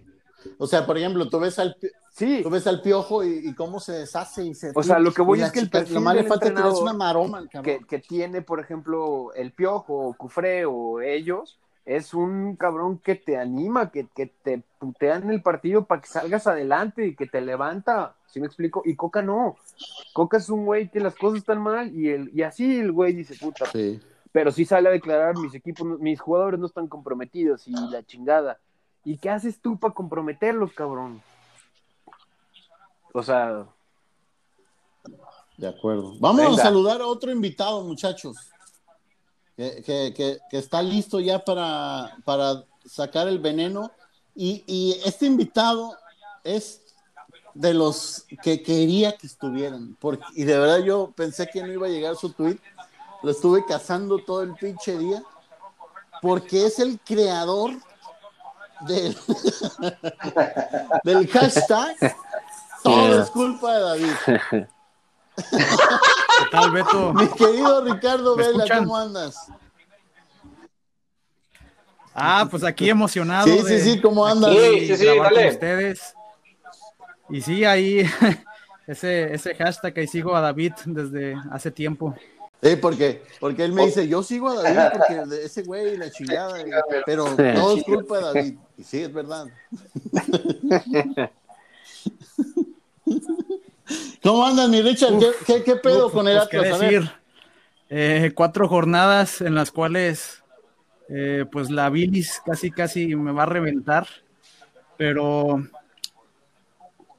O 0.58 0.68
sea, 0.68 0.86
por 0.86 0.98
ejemplo, 0.98 1.30
tú 1.30 1.40
ves 1.40 1.58
al, 1.58 1.78
Sí, 2.14 2.42
tú 2.44 2.50
ves 2.50 2.68
al 2.68 2.82
piojo 2.82 3.24
y, 3.24 3.48
y 3.48 3.56
cómo 3.56 3.80
se 3.80 3.94
deshace 3.94 4.44
y 4.44 4.54
se. 4.54 4.74
O 4.76 4.84
sea, 4.84 5.00
lo 5.00 5.14
que 5.14 5.22
voy 5.22 5.42
es 5.42 5.50
que 5.54 5.60
el 5.62 5.70
perfil 5.70 5.94
nomás 5.96 6.16
le 6.16 6.24
falta 6.26 6.48
una 6.82 6.92
maroma, 6.92 7.48
que, 7.64 7.80
que 7.88 8.00
tiene, 8.00 8.42
por 8.42 8.60
ejemplo, 8.60 9.32
el 9.34 9.54
Piojo 9.54 10.10
o 10.10 10.14
Cufré 10.16 10.66
o 10.66 11.00
ellos, 11.00 11.58
es 11.86 12.14
un 12.14 12.56
cabrón 12.56 13.00
que 13.00 13.16
te 13.16 13.38
anima, 13.38 13.90
que, 13.92 14.08
que 14.16 14.28
te 14.28 14.62
putea 14.80 15.16
en 15.18 15.30
el 15.32 15.42
partido 15.42 15.86
para 15.86 16.02
que 16.02 16.08
salgas 16.08 16.46
adelante 16.48 17.08
y 17.08 17.16
que 17.16 17.26
te 17.28 17.42
levanta. 17.42 18.16
¿Sí 18.28 18.40
me 18.40 18.48
explico? 18.48 18.82
Y 18.86 18.96
Coca 18.96 19.22
no. 19.22 19.58
Coca 20.14 20.38
es 20.38 20.50
un 20.50 20.66
güey 20.66 20.90
que 20.90 21.00
las 21.00 21.16
cosas 21.16 21.40
están 21.40 21.62
mal 21.62 21.94
y, 21.96 22.10
el, 22.10 22.30
y 22.34 22.44
así 22.44 22.80
el 22.80 22.92
güey 22.92 23.14
dice, 23.14 23.36
puta, 23.40 23.66
Sí. 23.72 24.00
pero 24.32 24.52
sí 24.52 24.64
sale 24.64 24.90
a 24.90 24.92
declarar, 24.92 25.38
mis 25.38 25.54
equipos, 25.56 26.00
mis 26.00 26.20
jugadores 26.22 26.60
no 26.60 26.68
están 26.68 26.88
comprometidos 26.88 27.68
y 27.68 27.72
la 27.90 28.04
chingada. 28.04 28.60
¿Y 29.04 29.18
qué 29.18 29.30
haces 29.32 29.60
tú 29.60 29.78
para 29.80 29.94
comprometerlos, 29.94 30.74
cabrón? 30.74 31.22
O 33.14 33.24
sea, 33.24 33.66
De 35.58 35.68
acuerdo. 35.68 36.14
Vamos 36.20 36.42
Venga. 36.42 36.62
a 36.62 36.66
saludar 36.66 37.02
a 37.02 37.06
otro 37.08 37.32
invitado, 37.32 37.84
muchachos. 37.84 38.38
Que, 39.62 39.84
que- 39.84 40.14
que- 40.16 40.40
que 40.50 40.58
está 40.58 40.82
listo 40.82 41.20
ya 41.20 41.38
para, 41.46 42.18
para 42.26 42.64
sacar 42.86 43.28
el 43.28 43.38
veneno. 43.38 43.92
Y, 44.36 44.64
y 44.66 45.00
este 45.06 45.28
invitado 45.28 45.96
es 46.44 46.82
de 47.54 47.74
los 47.76 48.26
que 48.42 48.64
quería 48.64 49.16
que 49.16 49.28
estuvieran. 49.28 49.96
Porque, 50.00 50.24
y 50.36 50.46
de 50.46 50.58
verdad 50.58 50.80
yo 50.80 51.12
pensé 51.16 51.48
que 51.48 51.62
no 51.62 51.72
iba 51.72 51.86
a 51.86 51.92
llegar 51.92 52.16
su 52.16 52.32
tweet. 52.32 52.58
Lo 53.22 53.30
estuve 53.30 53.64
cazando 53.68 54.18
todo 54.18 54.42
el 54.42 54.56
pinche 54.56 54.98
día. 54.98 55.22
Porque 56.24 56.66
es 56.66 56.80
el 56.80 57.00
creador 57.00 57.72
del, 58.88 59.16
del 61.04 61.28
hashtag. 61.28 62.16
Todo 62.84 63.22
es 63.22 63.30
culpa 63.30 63.74
de 63.76 63.82
David. 63.82 64.68
¿Qué 66.44 66.50
tal, 66.52 66.72
Beto? 66.72 67.14
Mi 67.16 67.28
querido 67.28 67.84
Ricardo 67.84 68.36
¿Me 68.36 68.44
Vela, 68.44 68.64
escuchan? 68.64 68.84
¿cómo 68.86 68.98
andas? 68.98 69.48
Ah, 72.14 72.48
pues 72.50 72.64
aquí 72.64 72.90
emocionado. 72.90 73.48
Sí, 73.48 73.60
sí, 73.60 73.74
de 73.74 73.80
sí, 73.80 74.02
¿cómo 74.02 74.26
andas? 74.26 74.52
Sí, 74.52 74.88
sí, 74.88 74.98
sí, 74.98 75.06
dale. 75.06 75.50
ustedes. 75.50 76.14
Y 77.30 77.42
sí, 77.42 77.64
ahí 77.64 78.06
ese, 78.88 79.34
ese 79.34 79.56
hashtag 79.56 79.98
ahí 80.00 80.08
sigo 80.08 80.36
a 80.36 80.42
David 80.42 80.74
desde 80.86 81.36
hace 81.52 81.72
tiempo. 81.72 82.16
Eh, 82.62 82.78
porque, 82.78 83.24
porque 83.40 83.64
él 83.64 83.74
me 83.74 83.86
dice, 83.86 84.08
yo 84.08 84.22
sigo 84.22 84.50
a 84.50 84.62
David 84.62 85.00
porque 85.00 85.46
ese 85.46 85.64
güey 85.64 85.98
la 85.98 86.12
chingada, 86.12 86.64
pero 87.06 87.26
todo 87.36 87.78
es 87.78 87.84
culpa 87.84 88.18
de 88.18 88.24
David. 88.24 88.60
Y 88.78 88.84
sí, 88.84 89.00
es 89.02 89.14
verdad. 89.14 89.48
¿Cómo 94.24 94.46
andas, 94.46 94.70
mi 94.70 94.82
Richard? 94.82 95.18
¿Qué, 95.20 95.32
qué, 95.46 95.64
qué 95.64 95.76
pedo 95.76 96.08
Uf, 96.08 96.14
con 96.14 96.28
el 96.28 96.38
pues, 96.38 96.50
¿qué 96.50 96.58
Atlas? 96.58 96.80
Decir? 96.80 97.12
Eh, 97.90 98.32
cuatro 98.34 98.68
jornadas 98.68 99.42
en 99.42 99.56
las 99.56 99.72
cuales 99.72 100.44
eh, 101.10 101.46
pues 101.52 101.70
la 101.70 101.90
bilis 101.90 102.42
casi 102.46 102.72
casi 102.72 103.16
me 103.16 103.32
va 103.34 103.44
a 103.44 103.48
reventar, 103.48 104.08
pero 104.98 105.62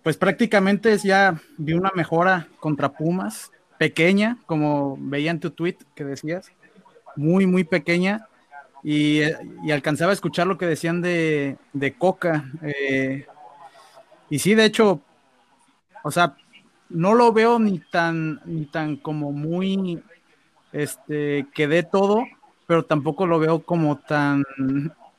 pues 0.03 0.17
prácticamente 0.17 0.93
es 0.93 1.03
ya 1.03 1.41
vi 1.59 1.75
una 1.75 1.91
mejora 1.95 2.49
contra 2.59 2.93
Pumas, 2.93 3.51
pequeña, 3.79 4.39
como 4.47 4.97
veía 4.99 5.31
en 5.31 5.41
tu 5.41 5.51
tweet 5.51 5.77
que 5.95 6.05
decías, 6.05 6.51
muy, 7.17 7.47
muy 7.47 7.65
pequeña, 7.65 8.27
y, 8.83 9.21
y 9.65 9.71
alcanzaba 9.71 10.11
a 10.11 10.15
escuchar 10.15 10.47
lo 10.47 10.57
que 10.57 10.67
decían 10.67 11.03
de, 11.03 11.57
de 11.73 11.93
Coca. 11.93 12.51
eh, 12.63 13.27
y 14.31 14.39
sí, 14.39 14.55
de 14.55 14.65
hecho, 14.65 15.03
o 16.03 16.11
sea, 16.11 16.37
no 16.93 17.15
lo 17.15 17.33
veo 17.33 17.59
ni 17.59 17.79
tan, 17.79 18.41
ni 18.45 18.67
tan 18.67 18.97
como 18.97 19.33
muy, 19.33 20.03
este, 20.73 21.47
que 21.55 21.67
dé 21.69 21.83
todo, 21.83 22.25
pero 22.67 22.85
tampoco 22.85 23.27
lo 23.27 23.39
veo 23.39 23.63
como 23.63 23.99
tan, 23.99 24.45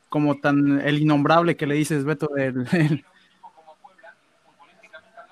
como 0.10 0.40
tan 0.40 0.80
el 0.82 1.00
innombrable 1.00 1.56
que 1.58 1.68
le 1.68 1.76
dices, 1.76 2.04
Beto. 2.06 2.28
del- 2.36 2.66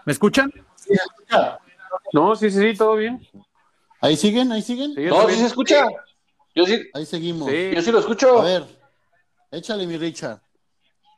¿Me 0.05 0.13
escuchan? 0.13 0.51
Sí, 0.75 0.93
escucha. 0.93 1.59
No, 2.13 2.35
sí, 2.35 2.49
sí, 2.49 2.59
sí, 2.71 2.77
todo 2.77 2.95
bien. 2.95 3.21
¿Ahí 4.01 4.17
siguen? 4.17 4.51
¿Ahí 4.51 4.61
siguen? 4.61 4.93
Sí, 4.95 5.05
No, 5.05 5.29
sí 5.29 5.35
se 5.35 5.45
escucha. 5.45 5.85
Yo 6.55 6.65
sí, 6.65 6.81
Ahí 6.93 7.05
seguimos. 7.05 7.49
Sí. 7.49 7.71
yo 7.75 7.81
sí 7.81 7.91
lo 7.91 7.99
escucho. 7.99 8.41
A 8.41 8.45
ver, 8.45 8.63
échale, 9.51 9.85
mi 9.87 9.97
Richard. 9.97 10.41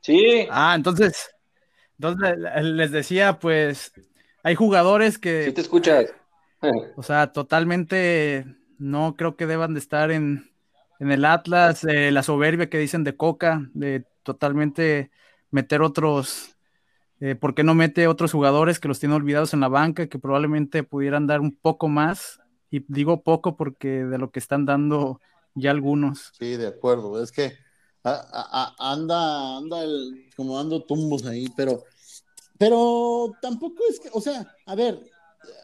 Sí. 0.02 0.48
Ah, 0.52 0.74
entonces, 0.76 1.32
entonces 1.98 2.36
les 2.64 2.91
decía, 2.91 3.40
pues, 3.40 3.94
hay 4.44 4.56
jugadores 4.56 5.18
que, 5.18 5.45
Sí 5.45 5.53
te 5.53 5.61
escuchas. 5.61 6.14
O 6.95 7.03
sea, 7.03 7.32
totalmente 7.32 8.45
no 8.78 9.15
creo 9.18 9.36
que 9.36 9.48
deban 9.48 9.74
de 9.74 9.80
estar 9.80 10.11
en, 10.11 10.52
en 10.99 11.11
el 11.11 11.26
Atlas, 11.26 11.84
eh, 11.84 12.11
la 12.11 12.24
soberbia 12.24 12.70
que 12.70 12.78
dicen 12.78 13.03
de 13.03 13.18
Coca, 13.18 13.70
de 13.74 14.06
totalmente 14.24 15.11
meter 15.52 15.82
otros, 15.82 16.56
eh, 17.20 17.36
¿por 17.36 17.56
qué 17.56 17.64
no 17.64 17.76
mete 17.76 18.07
otros 18.07 18.32
jugadores 18.32 18.80
que 18.80 18.88
los 18.88 18.99
tiene 18.99 19.15
olvidados 19.15 19.53
en 19.53 19.60
la 19.60 19.68
banca, 19.68 20.07
que 20.07 20.20
probablemente 20.20 20.84
pudieran 20.84 21.28
dar 21.28 21.41
un 21.41 21.56
poco 21.56 21.88
más? 21.90 22.40
Y 22.70 22.86
digo 22.88 23.24
poco 23.24 23.56
porque 23.56 24.06
de 24.06 24.18
lo 24.18 24.32
que 24.32 24.40
están 24.40 24.65
dando 24.65 25.20
ya 25.56 25.72
algunos. 25.72 26.32
Sí, 26.40 26.56
de 26.57 26.68
acuerdo. 26.68 27.22
Es 27.22 27.32
que 27.32 27.53
a- 28.03 28.11
a- 28.11 28.74
a- 28.80 28.91
anda, 28.94 29.57
anda 29.57 29.84
el- 29.84 30.30
como 30.36 30.57
dando 30.57 30.84
tumbos 30.84 31.26
ahí, 31.26 31.48
pero, 31.56 31.84
pero 32.57 33.31
tampoco 33.41 33.84
es 33.89 33.99
que, 33.99 34.09
o 34.13 34.21
sea, 34.21 34.55
a 34.65 34.75
ver, 34.75 34.99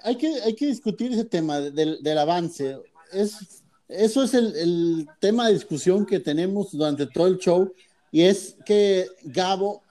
hay 0.03 0.15
que, 0.17 0.27
hay 0.41 0.55
que 0.55 0.67
discutir 0.67 1.11
ese 1.13 1.25
tema 1.25 1.59
del, 1.59 2.01
del 2.03 2.17
avance. 2.17 2.77
Es, 3.11 3.63
eso 3.87 4.23
es 4.23 4.33
el, 4.33 4.55
el 4.55 5.07
tema 5.19 5.47
de 5.47 5.53
discusión 5.53 6.05
que 6.05 6.19
tenemos 6.19 6.71
durante 6.71 7.07
todo 7.07 7.27
el 7.27 7.37
show, 7.37 7.73
y 8.11 8.23
es 8.23 8.55
que 8.65 9.07
Gabo 9.23 9.83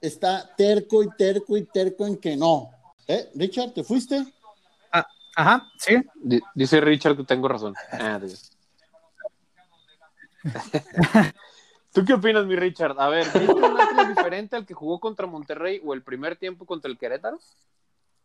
está 0.00 0.54
terco 0.56 1.02
y 1.02 1.08
terco 1.16 1.56
y 1.56 1.64
terco 1.64 2.06
en 2.06 2.16
que 2.16 2.36
no. 2.36 2.70
¿Eh? 3.06 3.30
Richard, 3.34 3.72
¿te 3.72 3.82
fuiste? 3.84 4.24
Ajá, 5.36 5.70
sí. 5.78 5.94
Di- 6.16 6.40
Dice 6.54 6.80
Richard 6.80 7.16
que 7.16 7.22
tengo 7.24 7.46
razón. 7.46 7.72
Ah. 7.92 8.20
¿Tú 11.92 12.04
qué 12.04 12.14
opinas, 12.14 12.46
mi 12.46 12.56
Richard? 12.56 12.98
A 12.98 13.08
ver, 13.08 13.24
¿viste 13.24 13.52
un 13.52 13.64
Atlas 13.80 14.08
diferente 14.08 14.56
al 14.56 14.66
que 14.66 14.74
jugó 14.74 15.00
contra 15.00 15.26
Monterrey 15.26 15.80
o 15.84 15.94
el 15.94 16.02
primer 16.02 16.36
tiempo 16.36 16.66
contra 16.66 16.90
el 16.90 16.98
Querétaro? 16.98 17.38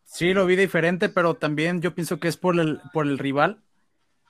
Sí, 0.06 0.34
lo 0.34 0.46
vi 0.46 0.56
diferente, 0.56 1.10
pero 1.10 1.36
también 1.36 1.82
yo 1.82 1.96
pienso 1.96 2.20
que 2.20 2.28
es 2.28 2.38
por 2.38 2.60
el, 2.60 2.82
por 2.92 3.08
el 3.08 3.18
rival. 3.18 3.60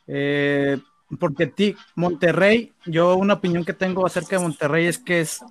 Eh, 0.08 0.78
porque 1.20 1.48
ti, 1.48 1.76
Monterrey, 1.96 2.74
yo 2.86 3.16
una 3.16 3.36
opinión 3.36 3.66
que 3.66 3.74
tengo 3.74 4.06
acerca 4.06 4.38
de 4.38 4.44
Monterrey 4.44 4.88
es 4.88 5.00
que 5.00 5.22
es 5.22 5.44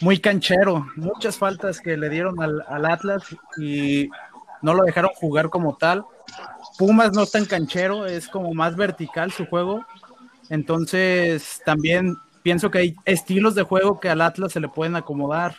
muy 0.00 0.18
canchero, 0.18 0.86
muchas 0.96 1.38
faltas 1.38 1.80
que 1.80 1.96
le 1.96 2.08
dieron 2.08 2.42
al, 2.42 2.62
al 2.68 2.84
Atlas 2.86 3.24
y 3.56 4.08
no 4.60 4.74
lo 4.74 4.84
dejaron 4.84 5.10
jugar 5.14 5.50
como 5.50 5.76
tal. 5.76 6.04
Pumas 6.78 7.12
no 7.12 7.22
es 7.22 7.30
tan 7.30 7.44
canchero, 7.44 8.06
es 8.06 8.28
como 8.28 8.52
más 8.54 8.76
vertical 8.76 9.32
su 9.32 9.46
juego. 9.46 9.84
Entonces 10.48 11.60
también 11.64 12.16
pienso 12.42 12.70
que 12.70 12.78
hay 12.78 12.96
estilos 13.04 13.54
de 13.54 13.62
juego 13.62 14.00
que 14.00 14.08
al 14.08 14.20
Atlas 14.20 14.52
se 14.52 14.60
le 14.60 14.68
pueden 14.68 14.96
acomodar. 14.96 15.54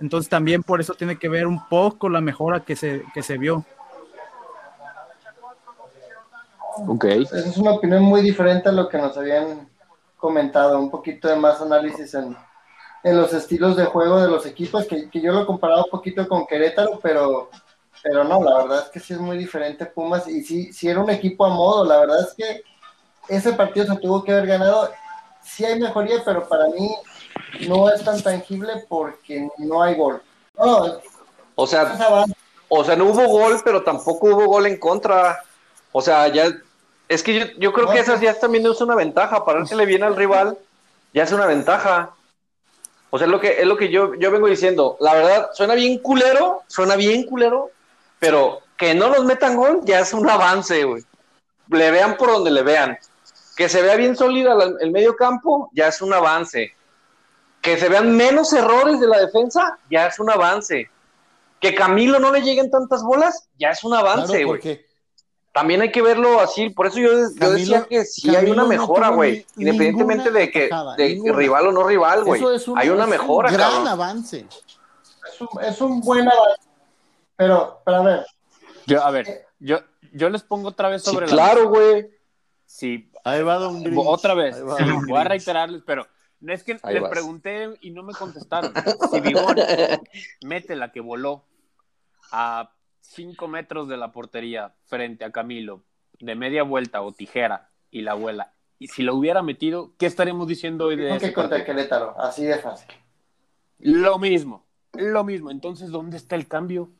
Entonces 0.00 0.28
también 0.28 0.62
por 0.62 0.80
eso 0.80 0.94
tiene 0.94 1.18
que 1.18 1.28
ver 1.28 1.46
un 1.46 1.68
poco 1.68 2.08
la 2.08 2.20
mejora 2.20 2.60
que 2.60 2.76
se, 2.76 3.04
que 3.14 3.22
se 3.22 3.38
vio. 3.38 3.64
Ok. 6.88 7.04
Esa 7.04 7.38
es 7.38 7.56
una 7.56 7.72
opinión 7.72 8.02
muy 8.02 8.20
diferente 8.20 8.68
a 8.68 8.72
lo 8.72 8.88
que 8.88 8.98
nos 8.98 9.16
habían 9.16 9.68
comentado, 10.16 10.78
un 10.78 10.90
poquito 10.90 11.28
de 11.28 11.36
más 11.36 11.60
análisis 11.60 12.14
en, 12.14 12.36
en 13.04 13.16
los 13.16 13.32
estilos 13.32 13.76
de 13.76 13.84
juego 13.84 14.20
de 14.20 14.28
los 14.28 14.46
equipos, 14.46 14.86
que, 14.86 15.10
que 15.10 15.20
yo 15.20 15.32
lo 15.32 15.42
he 15.42 15.46
comparado 15.46 15.84
un 15.84 15.90
poquito 15.90 16.26
con 16.26 16.46
Querétaro, 16.46 16.98
pero, 17.02 17.50
pero 18.02 18.24
no, 18.24 18.42
la 18.42 18.56
verdad 18.62 18.84
es 18.84 18.90
que 18.90 19.00
sí 19.00 19.12
es 19.12 19.20
muy 19.20 19.36
diferente 19.36 19.84
Pumas 19.84 20.26
y 20.26 20.42
sí, 20.42 20.72
sí 20.72 20.88
era 20.88 21.00
un 21.00 21.10
equipo 21.10 21.44
a 21.44 21.50
modo, 21.50 21.84
la 21.84 22.00
verdad 22.00 22.26
es 22.26 22.34
que 22.34 22.62
ese 23.28 23.52
partido 23.52 23.86
se 23.86 24.00
tuvo 24.00 24.24
que 24.24 24.32
haber 24.32 24.46
ganado, 24.46 24.90
sí 25.44 25.64
hay 25.64 25.78
mejoría, 25.78 26.22
pero 26.24 26.48
para 26.48 26.66
mí 26.68 26.90
no 27.68 27.90
es 27.90 28.02
tan 28.04 28.22
tangible 28.22 28.84
porque 28.88 29.48
no 29.58 29.82
hay 29.82 29.94
gol. 29.94 30.22
No, 30.58 31.00
O 31.54 31.66
sea, 31.66 32.26
o 32.68 32.84
sea, 32.84 32.96
no 32.96 33.04
hubo 33.06 33.26
gol, 33.28 33.60
pero 33.64 33.82
tampoco 33.82 34.28
hubo 34.28 34.46
gol 34.46 34.66
en 34.66 34.78
contra. 34.78 35.42
O 35.92 36.00
sea, 36.00 36.28
ya 36.28 36.52
es 37.08 37.22
que 37.22 37.34
yo, 37.38 37.46
yo 37.58 37.72
creo 37.72 37.88
que 37.90 38.00
esas 38.00 38.20
ya 38.20 38.38
también 38.38 38.66
es 38.66 38.80
una 38.80 38.94
ventaja. 38.94 39.44
Parársele 39.44 39.86
bien 39.86 40.02
al 40.02 40.16
rival 40.16 40.58
ya 41.14 41.22
es 41.22 41.32
una 41.32 41.46
ventaja. 41.46 42.10
O 43.10 43.18
sea, 43.18 43.26
es 43.26 43.30
lo 43.30 43.40
que, 43.40 43.60
es 43.60 43.66
lo 43.66 43.76
que 43.76 43.88
yo, 43.88 44.14
yo 44.16 44.30
vengo 44.30 44.48
diciendo. 44.48 44.96
La 45.00 45.14
verdad, 45.14 45.50
suena 45.52 45.74
bien 45.74 45.98
culero, 45.98 46.62
suena 46.66 46.96
bien 46.96 47.24
culero, 47.24 47.70
pero 48.18 48.58
que 48.76 48.94
no 48.94 49.08
nos 49.08 49.24
metan 49.24 49.56
gol 49.56 49.82
ya 49.84 50.00
es 50.00 50.12
un 50.12 50.28
avance, 50.28 50.82
güey. 50.82 51.04
Le 51.68 51.90
vean 51.92 52.16
por 52.16 52.32
donde 52.32 52.50
le 52.50 52.62
vean. 52.62 52.98
Que 53.56 53.68
se 53.68 53.82
vea 53.82 53.96
bien 53.96 54.16
sólida 54.16 54.54
la- 54.54 54.72
el 54.80 54.90
medio 54.90 55.14
campo, 55.16 55.70
ya 55.72 55.88
es 55.88 56.02
un 56.02 56.12
avance. 56.12 56.72
Que 57.60 57.78
se 57.78 57.88
vean 57.88 58.14
menos 58.16 58.52
errores 58.52 59.00
de 59.00 59.06
la 59.06 59.18
defensa, 59.20 59.78
ya 59.90 60.06
es 60.06 60.18
un 60.18 60.30
avance. 60.30 60.90
Que 61.60 61.74
Camilo 61.74 62.18
no 62.18 62.30
le 62.30 62.42
lleguen 62.42 62.70
tantas 62.70 63.02
bolas, 63.02 63.48
ya 63.58 63.70
es 63.70 63.82
un 63.84 63.94
avance, 63.94 64.44
güey. 64.44 64.84
También 65.52 65.80
hay 65.82 65.92
que 65.92 66.02
verlo 66.02 66.40
así, 66.40 66.70
por 66.70 66.88
eso 66.88 66.98
yo, 66.98 67.10
yo 67.36 67.50
decía 67.52 67.86
que 67.88 68.04
sí 68.04 68.34
hay 68.34 68.50
una 68.50 68.64
mejora, 68.64 69.10
güey. 69.10 69.46
Independientemente 69.56 70.30
de 70.32 70.50
que 70.50 70.64
atajada, 70.66 70.96
de 70.96 71.08
ninguna. 71.14 71.32
rival 71.36 71.66
o 71.68 71.72
no 71.72 71.84
rival, 71.84 72.24
güey. 72.24 72.40
eso 72.40 72.52
es 72.52 72.66
un, 72.66 72.76
Hay 72.76 72.88
una 72.88 73.04
es 73.04 73.04
un 73.04 73.10
mejora, 73.10 73.50
gran 73.52 73.70
cabrón. 73.70 73.88
avance. 73.88 74.46
Es 75.32 75.40
un, 75.40 75.48
es 75.62 75.80
un 75.80 76.00
buen 76.00 76.26
avance. 76.28 76.60
Pero, 77.36 77.80
pero 77.84 77.96
a 77.98 78.02
ver, 78.02 78.26
Yo, 78.86 79.02
a 79.04 79.10
ver, 79.12 79.46
yo, 79.60 79.78
yo 80.12 80.28
les 80.28 80.42
pongo 80.42 80.68
otra 80.70 80.88
vez 80.88 81.02
Sí, 81.04 81.12
sobre 81.12 81.26
la 81.28 81.32
claro, 81.32 81.68
güey. 81.68 82.10
Sí, 82.66 83.08
Ahí 83.24 83.42
va 83.42 83.56
Don 83.56 83.82
Grinch. 83.82 84.00
otra 84.06 84.34
vez. 84.34 84.56
Sí, 84.56 84.62
voy 85.08 85.18
a 85.18 85.24
reiterarles, 85.24 85.82
pero 85.84 86.06
es 86.46 86.62
que 86.62 86.78
Ahí 86.82 86.94
les 86.94 87.02
vas. 87.02 87.10
pregunté 87.10 87.70
y 87.80 87.90
no 87.90 88.02
me 88.02 88.12
contestaron. 88.12 88.72
Si 89.10 89.20
Vigón 89.20 89.56
mete 90.44 90.76
la 90.76 90.92
que 90.92 91.00
voló 91.00 91.44
a 92.30 92.70
5 93.00 93.48
metros 93.48 93.88
de 93.88 93.96
la 93.96 94.12
portería 94.12 94.74
frente 94.84 95.24
a 95.24 95.32
Camilo, 95.32 95.84
de 96.20 96.34
media 96.34 96.62
vuelta 96.62 97.02
o 97.02 97.12
tijera, 97.12 97.70
y 97.90 98.02
la 98.02 98.12
abuela, 98.12 98.52
y 98.78 98.88
si 98.88 99.02
lo 99.02 99.14
hubiera 99.14 99.42
metido, 99.42 99.94
¿qué 99.98 100.06
estaremos 100.06 100.48
diciendo 100.48 100.86
hoy 100.86 100.96
de 100.96 101.06
creo 101.08 101.18
que 101.20 101.32
contra 101.32 101.58
partido? 101.58 101.76
Querétaro, 101.76 102.20
así 102.20 102.44
de 102.44 102.58
fácil. 102.58 102.88
Lo 103.78 104.18
mismo, 104.18 104.66
lo 104.92 105.24
mismo. 105.24 105.50
Entonces, 105.50 105.90
¿dónde 105.90 106.16
está 106.16 106.34
el 106.36 106.48
cambio? 106.48 106.90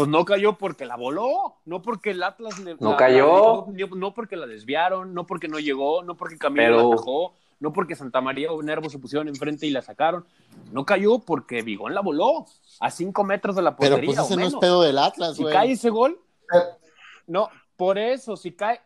Pues 0.00 0.08
no 0.08 0.24
cayó 0.24 0.56
porque 0.56 0.86
la 0.86 0.96
voló, 0.96 1.56
no 1.66 1.82
porque 1.82 2.10
el 2.12 2.22
Atlas 2.22 2.58
le- 2.58 2.76
No 2.80 2.92
la- 2.92 2.96
cayó. 2.96 3.66
la- 3.76 3.86
no, 3.86 3.96
no 3.96 4.14
porque 4.14 4.36
la 4.36 4.46
desviaron, 4.46 5.12
no 5.12 5.26
porque 5.26 5.46
no 5.48 5.58
llegó, 5.58 6.02
no 6.02 6.16
porque 6.16 6.38
Camilo 6.38 6.64
Pero- 6.64 6.88
la 6.88 6.94
atajó, 6.94 7.34
no 7.58 7.72
porque 7.74 7.94
Santa 7.94 8.20
María 8.22 8.50
o 8.50 8.62
Nervo 8.62 8.88
se 8.88 8.98
pusieron 8.98 9.28
enfrente 9.28 9.66
y 9.66 9.70
la 9.70 9.82
sacaron. 9.82 10.24
No 10.72 10.86
cayó 10.86 11.18
porque 11.18 11.60
Vigón 11.62 11.92
la 11.94 12.00
voló 12.00 12.46
a 12.80 12.90
cinco 12.90 13.24
metros 13.24 13.56
de 13.56 13.62
la 13.62 13.76
Pero 13.76 13.96
portería. 13.96 14.16
pues 14.16 14.26
ese 14.26 14.34
o 14.34 14.40
no 14.40 14.46
es 14.46 14.56
pedo 14.56 14.80
del 14.82 14.96
Atlas, 14.96 15.36
Si 15.36 15.42
güey. 15.42 15.54
cae 15.54 15.72
ese 15.72 15.90
gol, 15.90 16.18
Eh, 16.54 16.58
no, 17.26 17.48
por 17.76 17.98
eso, 17.98 18.36
si 18.36 18.52
cae. 18.52 18.80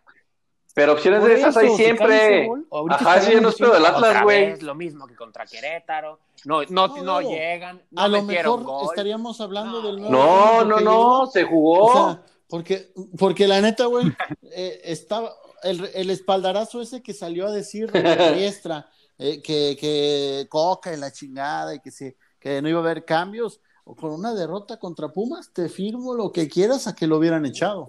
Pero 0.74 0.92
opciones 0.94 1.20
por 1.20 1.28
de 1.28 1.34
esas 1.36 1.50
eso, 1.50 1.60
hay 1.60 1.70
siempre. 1.76 2.48
Ajá, 2.90 3.20
sí, 3.20 3.34
no 3.40 3.48
es 3.50 3.54
pedo 3.54 3.74
del 3.74 3.86
Atlas, 3.86 4.22
güey. 4.24 4.46
vez 4.46 4.62
Lo 4.62 4.74
mismo 4.74 5.06
que 5.06 5.14
contra 5.14 5.46
Querétaro. 5.46 6.18
No, 6.44 6.62
no, 6.68 6.88
no, 6.88 7.02
No, 7.02 7.20
llegan. 7.20 7.80
No 7.92 8.02
A 8.02 8.08
lo 8.08 8.22
mejor 8.22 8.64
gol. 8.64 8.88
estaríamos 8.90 9.40
hablando 9.40 9.80
No. 9.80 9.86
del 9.86 10.00
nuevo 10.00 10.12
No, 10.16 10.64
no, 10.64 10.80
no, 10.80 10.80
llegó. 10.80 11.26
se 11.30 11.44
jugó. 11.44 11.84
O 11.84 11.92
sea, 11.92 12.22
Porque, 12.48 12.92
porque 13.18 13.46
la 13.46 13.60
neta, 13.60 13.86
güey, 13.86 14.06
eh, 14.42 14.80
estaba 14.84 15.32
el, 15.62 15.88
el 15.94 16.10
espaldarazo 16.10 16.82
ese 16.82 17.02
que 17.02 17.14
salió 17.14 17.46
a 17.46 17.52
decir 17.52 17.90
Riestra, 17.92 18.90
eh, 19.18 19.40
que, 19.42 19.76
que 19.80 20.46
coca 20.50 20.92
en 20.92 21.00
la 21.00 21.12
chingada 21.12 21.74
y 21.76 21.80
que, 21.80 21.90
sí, 21.92 22.14
que 22.40 22.60
no 22.60 22.68
iba 22.68 22.80
a 22.80 22.82
haber 22.82 23.04
cambios, 23.04 23.60
o 23.84 23.94
con 23.94 24.10
una 24.12 24.34
derrota 24.34 24.78
contra 24.78 25.08
Pumas, 25.08 25.52
te 25.52 25.68
firmo 25.68 26.14
lo 26.14 26.32
que 26.32 26.48
quieras 26.48 26.86
a 26.88 26.94
que 26.94 27.06
lo 27.06 27.16
hubieran 27.18 27.46
echado. 27.46 27.88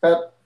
Pero- 0.00 0.37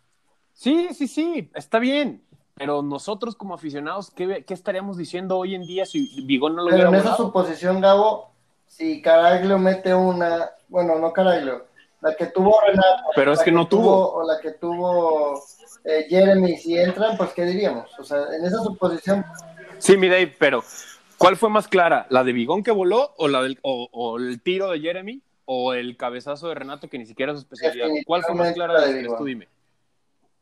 Sí, 0.62 0.90
sí, 0.94 1.09
sí, 1.09 1.51
está 1.55 1.80
bien. 1.80 2.22
Pero 2.55 2.82
nosotros 2.82 3.34
como 3.34 3.55
aficionados, 3.55 4.12
¿qué, 4.12 4.44
qué 4.47 4.55
estaríamos 4.55 4.97
diciendo 4.97 5.36
hoy 5.36 5.56
en 5.56 5.62
día 5.66 5.84
si 5.86 6.22
Bigón 6.22 6.55
no 6.55 6.62
lo 6.62 6.66
Pero 6.66 6.76
hubiera 6.76 6.89
en 6.90 6.94
esa 6.94 7.05
volado? 7.16 7.24
suposición, 7.24 7.80
Gabo, 7.80 8.30
si 8.68 9.02
Caraglio 9.02 9.59
mete 9.59 9.93
una, 9.93 10.51
bueno, 10.68 10.97
no 11.01 11.12
Caraglio, 11.12 11.64
la 12.01 12.14
que 12.14 12.26
tuvo 12.26 12.60
Renato, 12.64 13.02
Pero 13.16 13.32
es 13.32 13.43
que 13.43 13.51
no 13.51 13.66
tuvo. 13.66 14.12
o 14.12 14.24
la 14.24 14.39
que 14.40 14.52
tuvo 14.52 15.43
eh, 15.84 16.06
Jeremy, 16.09 16.56
si 16.56 16.78
entran, 16.78 17.16
pues 17.16 17.32
¿qué 17.32 17.44
diríamos? 17.44 17.90
O 17.98 18.05
sea, 18.05 18.18
en 18.39 18.44
esa 18.44 18.59
suposición, 18.62 19.24
Sí, 19.78 19.97
mi 19.97 20.09
Dave, 20.09 20.32
pero 20.39 20.62
¿cuál 21.18 21.36
fue 21.36 21.51
más 21.51 21.66
clara? 21.66 22.06
¿La 22.09 22.22
de 22.22 22.32
Bigón 22.32 22.62
que 22.62 22.70
voló 22.70 23.14
o, 23.16 23.26
la 23.26 23.43
del, 23.43 23.59
o, 23.62 23.89
o 23.90 24.18
el 24.18 24.40
tiro 24.40 24.70
de 24.70 24.78
Jeremy 24.78 25.20
o 25.44 25.74
el 25.74 25.97
cabezazo 25.97 26.47
de 26.47 26.55
Renato 26.55 26.89
que 26.89 26.98
ni 26.98 27.06
siquiera 27.06 27.32
es 27.32 27.39
su 27.40 27.43
especialidad? 27.47 27.89
¿Cuál 28.06 28.22
fue 28.22 28.36
más 28.36 28.52
clara 28.52 28.74
de 28.74 28.80
las 28.86 28.90
tres? 28.90 29.12
Tú 29.18 29.24
dime. 29.24 29.48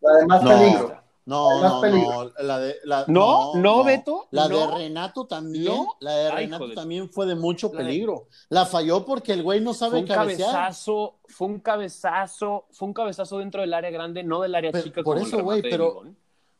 La 0.00 0.12
de 0.16 0.26
más 0.26 0.42
No, 0.42 0.48
peligro. 0.50 1.00
No, 1.26 1.60
Más 1.60 1.72
no, 1.74 1.80
peligro. 1.80 2.24
no, 2.24 2.30
la 2.42 2.58
de, 2.58 2.76
la, 2.84 3.04
¿No? 3.06 3.54
¿No, 3.54 3.84
Beto? 3.84 4.26
La 4.32 4.48
de 4.48 4.54
¿No? 4.54 4.76
Renato 4.76 5.26
también, 5.26 5.66
¿No? 5.66 5.94
la 6.00 6.12
de 6.16 6.30
Renato 6.32 6.72
también 6.72 7.08
fue 7.08 7.26
de 7.26 7.36
mucho 7.36 7.70
La 7.72 7.78
de- 7.80 7.84
peligro. 7.84 8.26
La 8.48 8.66
falló 8.66 9.04
porque 9.04 9.34
el 9.34 9.42
güey 9.44 9.60
no 9.60 9.70
Fue 9.72 9.78
sabe 9.78 10.00
un 10.00 10.06
cabecear. 10.08 10.50
cabezazo, 10.50 11.18
fue 11.28 11.46
un 11.46 11.60
cabezazo, 11.60 12.66
fue 12.72 12.88
un 12.88 12.94
cabezazo 12.94 13.38
dentro 13.38 13.60
del 13.60 13.72
área 13.74 13.90
grande, 13.90 14.24
no 14.24 14.40
del 14.40 14.54
área 14.56 14.72
Pero- 14.72 14.82
chica 14.84 15.02
por 15.02 15.16
como 15.16 15.26
eso, 15.26 15.42
güey, 15.44 15.62
pero-. 15.62 16.02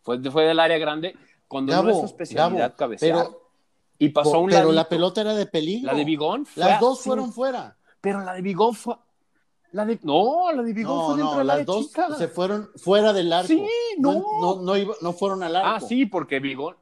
Fue, 0.03 0.21
fue 0.31 0.45
del 0.45 0.61
área 0.61 0.79
grande 0.79 1.17
cuando 1.49 1.73
no 1.73 1.81
es 1.81 1.87
Gabo, 1.87 2.01
su 2.01 2.07
especialidad 2.07 2.61
Gabo, 2.69 2.77
cabecear. 2.77 3.17
pero, 3.27 3.43
y 3.99 4.09
pasó 4.11 4.39
un 4.41 4.51
pero 4.51 4.71
la 4.73 4.89
pelota 4.89 5.21
era 5.23 5.35
de 5.35 5.47
peligro. 5.47 5.91
La 5.91 5.99
de 5.99 6.05
Bigón 6.05 6.47
fue 6.47 6.62
Las 6.65 6.79
dos 6.81 7.01
fueron 7.01 7.33
fuera. 7.33 7.77
Pero 8.01 8.21
la 8.21 8.35
de 8.35 8.43
Bigón 8.43 8.75
fue. 8.75 8.95
La 9.73 9.85
de... 9.85 9.99
No, 10.03 10.51
la 10.53 10.63
de 10.63 10.73
Bigón 10.73 10.97
No, 10.97 11.07
fue 11.07 11.15
dentro 11.17 11.33
no, 11.33 11.39
del 11.39 11.47
las 11.47 11.55
área 11.55 11.65
dos 11.65 11.87
chica. 11.89 12.15
se 12.17 12.29
fueron 12.29 12.71
fuera 12.77 13.13
del 13.13 13.33
arco. 13.33 13.47
Sí, 13.49 13.65
no. 13.99 14.13
No, 14.41 14.63
no, 14.63 14.77
iba- 14.77 14.95
no 15.01 15.13
fueron 15.13 15.43
al 15.45 15.55
arco. 15.57 15.69
Ah, 15.69 15.81
sí, 15.81 16.07
porque 16.07 16.41
Bigón. 16.41 16.77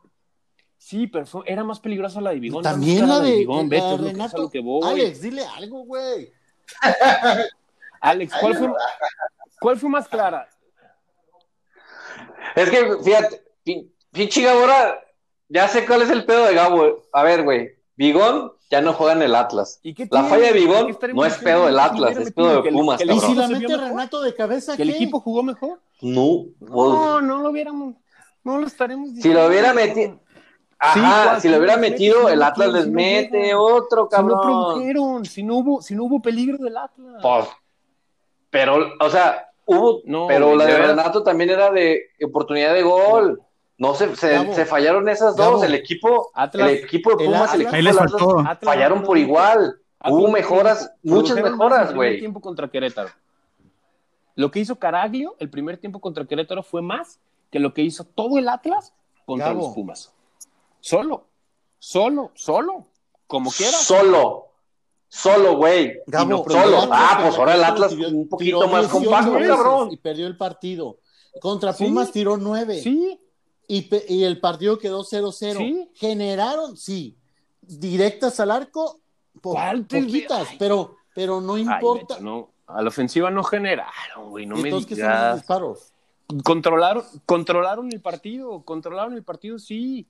Sí, 0.79 1.07
pero 1.07 1.27
fue- 1.27 1.43
era 1.47 1.65
más 1.65 1.81
peligrosa 1.81 2.21
la 2.21 2.31
de 2.31 2.41
Bigón. 2.41 2.63
También 2.63 3.07
la 3.09 3.21
de, 3.21 3.37
Bigón, 3.39 3.69
la 3.69 3.69
Beto, 3.69 3.85
de 3.85 3.95
es 3.95 3.99
lo 3.99 4.05
que- 4.05 4.09
es 4.09 4.09
a 4.09 4.13
Renato. 4.13 4.43
lo 4.43 4.51
que 4.51 4.61
voy. 4.61 4.89
Alex, 4.91 5.21
dile 5.21 5.45
algo, 5.45 5.85
güey. 5.85 6.33
Alex, 8.01 8.33
¿cuál 8.41 8.55
fue, 8.57 8.73
¿cuál 9.61 9.77
fue 9.79 9.91
más 9.91 10.09
clara? 10.09 10.49
Es 12.55 12.71
que, 12.71 12.97
fíjate, 13.03 13.43
pin- 13.65 13.93
pinche 14.13 14.43
Gabora, 14.43 15.01
ya 15.49 15.69
sé 15.69 15.85
cuál 15.87 16.03
es 16.03 16.11
el 16.11 16.25
pedo 16.25 16.47
de 16.47 16.55
Gabo. 16.55 17.03
A 17.13 17.23
ver, 17.23 17.43
güey, 17.45 17.71
Bigón 17.99 18.53
ya 18.71 18.81
no 18.81 18.93
juega 18.93 19.13
en 19.15 19.23
el 19.23 19.35
Atlas. 19.35 19.81
¿Y 19.83 19.93
qué 19.93 20.07
La 20.11 20.23
falla 20.25 20.47
de 20.47 20.53
¿Qué 20.53 20.61
Bigón 20.61 20.89
estaremos 20.89 21.21
no 21.21 21.27
es 21.27 21.37
pedo 21.39 21.67
del 21.67 21.75
que 21.75 21.81
si 21.83 21.87
Atlas, 21.89 22.17
es 22.17 22.33
pedo 22.33 22.63
de 22.63 22.69
el- 22.69 22.75
Pumas, 22.75 23.01
¿Y 23.05 23.21
si 23.21 23.35
la 23.35 23.49
mete? 23.49 23.77
Renato 23.77 24.23
de 24.23 24.35
cabeza, 24.35 24.77
¿Que 24.77 24.83
el 24.85 24.91
qué? 24.91 24.95
equipo 24.97 25.21
jugó 25.21 25.43
mejor? 25.43 25.81
No, 26.01 26.45
pues, 26.61 26.71
No, 26.71 27.21
no 27.21 27.43
lo 27.43 27.51
hubiéramos. 27.51 27.97
No 28.45 28.59
lo 28.59 28.67
estaremos 28.69 29.09
si 29.11 29.17
diciendo. 29.17 29.41
lo 29.43 29.49
hubiera 29.49 29.75
metido. 29.75 30.21
Ajá, 30.79 31.41
si 31.41 31.49
lo 31.49 31.57
hubiera 31.59 31.75
Si 31.75 31.81
no 31.81 31.89
metido, 31.91 32.29
el 32.29 32.35
si 32.35 32.39
no 32.39 32.45
Atlas 32.47 32.69
les 32.73 32.85
si 32.85 32.91
no 32.91 32.95
mete 32.95 33.55
otro, 33.57 34.09
Si 34.11 34.17
no 34.23 34.29
cabrón. 34.29 34.41
produjeron, 34.43 35.25
si 35.25 35.43
no 35.43 35.57
hubo, 35.57 35.83
si 35.83 35.95
no 35.97 36.05
hubo 36.05 36.23
peligro 36.23 36.57
del 36.59 36.77
Atlas. 36.77 37.21
Pues, 37.21 37.47
pero, 38.49 38.93
o 39.01 39.11
sea, 39.11 39.49
hubo, 39.67 40.03
No, 40.05 40.27
pero 40.29 40.55
la 40.55 40.67
de. 40.67 40.79
Renato 40.79 41.25
también 41.25 41.51
era 41.51 41.73
de 41.73 42.01
oportunidad 42.25 42.75
de 42.75 42.83
gol. 42.85 43.43
No 43.79 43.95
se, 43.95 44.15
se, 44.17 44.67
fallaron 44.67 45.09
esas 45.09 45.37
dos. 45.37 45.47
Gabo, 45.47 45.65
el 45.65 45.75
equipo, 45.75 46.31
Atlas- 46.35 46.69
el 46.71 46.77
equipo 46.79 47.15
de 47.15 47.25
el 47.25 47.31
Pumas, 47.31 47.55
el 47.55 47.61
Atlas- 47.67 47.75
equipo 47.75 48.37
les 48.37 48.47
Atlas 48.47 48.59
fallaron 48.65 49.03
por 49.05 49.17
igual. 49.19 49.81
Atlas 50.01 50.13
Hubo 50.21 50.29
mejoras, 50.31 50.93
muchas 51.03 51.37
mejoras, 51.37 51.81
el 51.83 51.87
primer 51.89 51.97
güey. 52.11 52.19
tiempo 52.19 52.41
contra 52.41 52.69
Querétaro. 52.69 53.09
Lo 54.35 54.51
que 54.51 54.61
hizo 54.61 54.77
Caraglio 54.77 55.35
el 55.39 55.51
primer 55.51 55.79
tiempo 55.79 56.01
contra 56.01 56.25
Querétaro 56.25 56.63
fue 56.63 56.83
más 56.83 57.19
que 57.51 57.59
lo 57.59 57.73
que 57.75 57.83
hizo 57.83 58.05
todo 58.05 58.39
el 58.39 58.49
Atlas 58.49 58.93
contra 59.27 59.49
Gabo. 59.49 59.67
los 59.67 59.75
Pumas. 59.75 60.13
Solo, 60.81 61.27
solo, 61.79 62.31
solo, 62.35 62.87
como 63.27 63.51
quieras. 63.51 63.83
Solo, 63.83 64.47
solo, 65.09 65.57
güey. 65.57 65.99
No 66.07 66.45
Solo. 66.45 66.63
el 66.65 66.75
Atlas 66.75 66.89
Ah, 66.93 67.19
pues 67.23 67.39
ahora 67.39 67.55
el 67.55 67.65
Atlas 67.65 67.91
tiró- 67.95 68.09
un 68.09 68.29
poquito 68.29 68.69
más 68.69 68.83
18 68.91 69.05
compacto, 69.11 69.33
cabrón. 69.57 69.93
Y 69.93 69.97
perdió 69.97 70.27
el 70.27 70.37
partido. 70.37 70.99
Contra 71.41 71.73
Sí. 71.73 71.85
Pumas 71.85 72.11
tiró 72.13 72.37
9. 72.37 72.81
Sí, 72.81 73.19
Y, 73.71 74.25
el 74.25 74.41
partido 74.41 74.79
quedó 74.79 75.05
0-0. 75.05 75.59
Sí. 75.59 75.89
Generaron, 75.95 76.77
sí. 76.77 77.17
Directas 77.61 78.41
al 78.41 78.51
arco, 78.51 79.01
po- 79.43 79.53
¿Cuál 79.53 79.87
te- 79.87 80.01
poquitas, 80.03 80.49
pero, 80.59 80.97
pero 81.15 81.41
no 81.43 81.59
importa. 81.59 82.19
No, 82.19 82.49
a 82.67 82.81
la 82.83 82.89
ofensiva 82.89 83.31
no 83.31 83.45
generaron, 83.45 84.31
güey, 84.31 84.47
no 84.47 84.57
me 84.57 84.63
Entonces, 84.71 84.89
¿qué 84.89 84.95
son 84.97 85.05
esos 85.05 85.19
digas. 85.21 85.37
disparos? 85.37 85.93
Controlaron, 86.45 87.05
controlaron 87.27 87.93
el 87.93 88.01
partido, 88.01 88.63
controlaron 88.63 89.15
el 89.15 89.23
partido, 89.23 89.59
sí, 89.59 90.07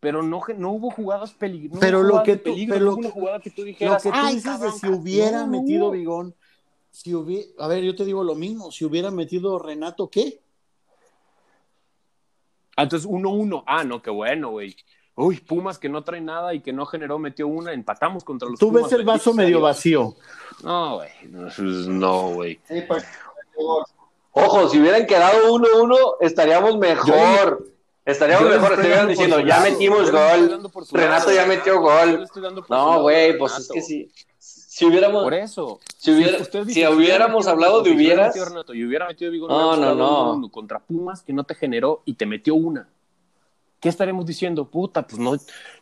pero 0.00 0.22
no, 0.22 0.40
no 0.56 0.72
hubo 0.72 0.90
jugadas 0.90 1.32
peligrosas. 1.32 1.80
Pero 1.80 2.02
lo 2.02 2.22
que 2.24 2.36
tú- 2.36 2.54
pero 2.68 2.78
no 2.80 2.84
lo 2.84 2.94
una 2.96 3.08
que- 3.08 3.12
jugada 3.14 3.40
que 3.40 3.50
tú 3.50 3.62
Lo 3.62 3.66
dijeras, 3.66 4.02
que 4.02 4.10
tú 4.10 4.14
"Ay, 4.18 4.34
dices 4.36 4.60
de 4.60 4.70
si 4.72 4.86
hubiera 4.88 5.40
no, 5.40 5.46
metido 5.48 5.84
hubo". 5.86 5.92
Bigón, 5.92 6.34
si 6.90 7.14
hubiera, 7.14 7.48
a 7.58 7.68
ver, 7.68 7.82
yo 7.84 7.94
te 7.94 8.04
digo 8.04 8.22
lo 8.24 8.34
mismo, 8.34 8.70
si 8.72 8.84
hubiera 8.84 9.10
metido 9.12 9.58
Renato, 9.60 10.08
¿qué? 10.08 10.40
Ah, 12.78 12.84
entonces 12.84 13.10
1-1. 13.10 13.64
Ah, 13.66 13.82
no, 13.82 14.00
qué 14.00 14.10
bueno, 14.10 14.50
güey. 14.50 14.76
Uy, 15.16 15.40
Pumas 15.40 15.78
que 15.78 15.88
no 15.88 16.04
trae 16.04 16.20
nada 16.20 16.54
y 16.54 16.60
que 16.60 16.72
no 16.72 16.86
generó, 16.86 17.18
metió 17.18 17.48
una, 17.48 17.72
empatamos 17.72 18.22
contra 18.22 18.48
los 18.48 18.56
Tú 18.56 18.68
Pumas. 18.68 18.84
ves 18.84 18.92
el 18.92 19.04
vaso 19.04 19.34
medio 19.34 19.60
vacío. 19.60 20.14
No, 20.62 20.98
güey, 20.98 21.10
no, 21.28 21.48
no, 21.88 22.28
güey. 22.34 22.60
Sí, 22.68 22.82
pues. 22.86 23.04
Ojo, 24.30 24.68
si 24.68 24.78
hubieran 24.78 25.06
quedado 25.06 25.52
1-1, 25.58 26.18
estaríamos 26.20 26.78
mejor. 26.78 27.66
Estaríamos 28.04 28.44
Yo 28.44 28.60
mejor. 28.60 28.76
por 28.76 29.08
diciendo, 29.08 29.40
ya 29.40 29.58
lado, 29.58 29.70
metimos 29.72 30.10
gol. 30.12 30.70
Renato 30.92 31.26
lado, 31.26 31.32
ya 31.32 31.46
metió 31.46 31.74
Yo 31.74 31.80
gol. 31.80 32.28
No, 32.68 33.02
güey, 33.02 33.32
Renato. 33.32 33.38
pues 33.40 33.58
es 33.58 33.68
que 33.72 33.82
si, 33.82 34.08
si 34.78 34.84
hubiéramos, 34.86 35.22
Por 35.24 35.34
eso. 35.34 35.80
si, 35.96 36.12
hubiera- 36.12 36.38
usted 36.40 36.64
si 36.68 36.86
hubiéramos 36.86 37.36
metido- 37.46 37.50
hablado 37.50 37.82
de 37.82 37.90
hubiera 37.90 37.96
hubieras, 38.14 38.28
metido 38.28 38.44
Renato 38.46 38.74
y 38.74 38.84
hubiera 38.84 39.06
metido 39.08 39.30
Vigo, 39.32 39.48
No, 39.48 39.76
no, 39.76 39.94
no. 39.94 40.34
1-1 40.34 40.50
contra 40.50 40.78
Pumas 40.78 41.22
que 41.22 41.32
no 41.32 41.44
te 41.44 41.54
generó 41.54 42.02
y 42.04 42.14
te 42.14 42.26
metió 42.26 42.54
una. 42.54 42.88
¿Qué 43.80 43.88
estaremos 43.88 44.26
diciendo? 44.26 44.68
Puta, 44.68 45.06
pues 45.06 45.20
no 45.20 45.36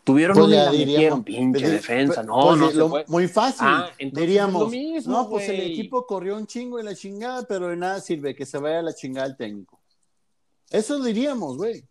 tuvieron 0.04 0.36
Pues 0.36 0.48
una 0.48 0.70
diríamos, 0.70 1.24
pinche 1.24 1.60
pues, 1.60 1.72
defensa. 1.72 2.22
No, 2.22 2.40
pues, 2.42 2.58
no 2.58 2.70
se 2.70 2.76
lo- 2.76 2.88
fue. 2.90 3.04
Muy 3.08 3.26
fácil. 3.26 3.66
Ah, 3.66 3.90
entonces 3.98 4.26
diríamos, 4.28 4.62
lo 4.62 4.68
mismo, 4.68 5.12
no, 5.12 5.30
pues 5.30 5.48
el 5.48 5.60
equipo 5.60 6.06
corrió 6.06 6.36
un 6.36 6.46
chingo 6.46 6.78
y 6.78 6.82
la 6.82 6.94
chingada, 6.94 7.44
pero 7.48 7.68
de 7.68 7.76
nada 7.76 8.00
sirve 8.00 8.34
que 8.34 8.44
se 8.44 8.58
vaya 8.58 8.80
a 8.80 8.82
la 8.82 8.92
chingada 8.94 9.26
el 9.26 9.36
técnico. 9.36 9.80
Eso 10.70 11.02
diríamos, 11.02 11.56
güey. 11.56 11.84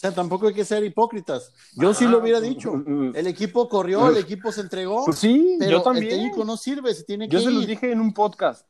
O 0.00 0.02
sea, 0.02 0.12
tampoco 0.12 0.46
hay 0.48 0.54
que 0.54 0.64
ser 0.64 0.82
hipócritas. 0.82 1.52
Yo 1.76 1.92
sí 1.92 2.06
Ah, 2.06 2.10
lo 2.10 2.20
hubiera 2.20 2.38
pues, 2.38 2.48
dicho. 2.48 2.72
mm, 2.72 3.12
El 3.14 3.26
equipo 3.26 3.68
corrió, 3.68 4.08
el 4.08 4.16
equipo 4.16 4.50
se 4.50 4.62
entregó, 4.62 5.04
Pues 5.04 5.18
sí, 5.18 5.56
pero 5.58 5.70
yo 5.72 5.76
el 5.76 5.82
también. 5.82 6.08
técnico 6.08 6.42
no 6.46 6.56
sirve, 6.56 6.94
se 6.94 7.04
tiene 7.04 7.28
Yo 7.28 7.38
que 7.38 7.44
se 7.44 7.50
los 7.50 7.66
dije 7.66 7.92
en 7.92 8.00
un 8.00 8.14
podcast. 8.14 8.64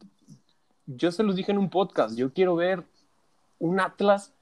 Yo 0.87 1.13
se 1.13 1.23
los 1.23 1.37
dije 1.37 1.53
en 1.53 1.59
un 1.59 1.71
podcast. 1.71 2.17
Yo 2.17 2.33
quiero 2.33 2.57
ver 2.57 2.83
un 3.61 3.79
Atlas 3.79 4.33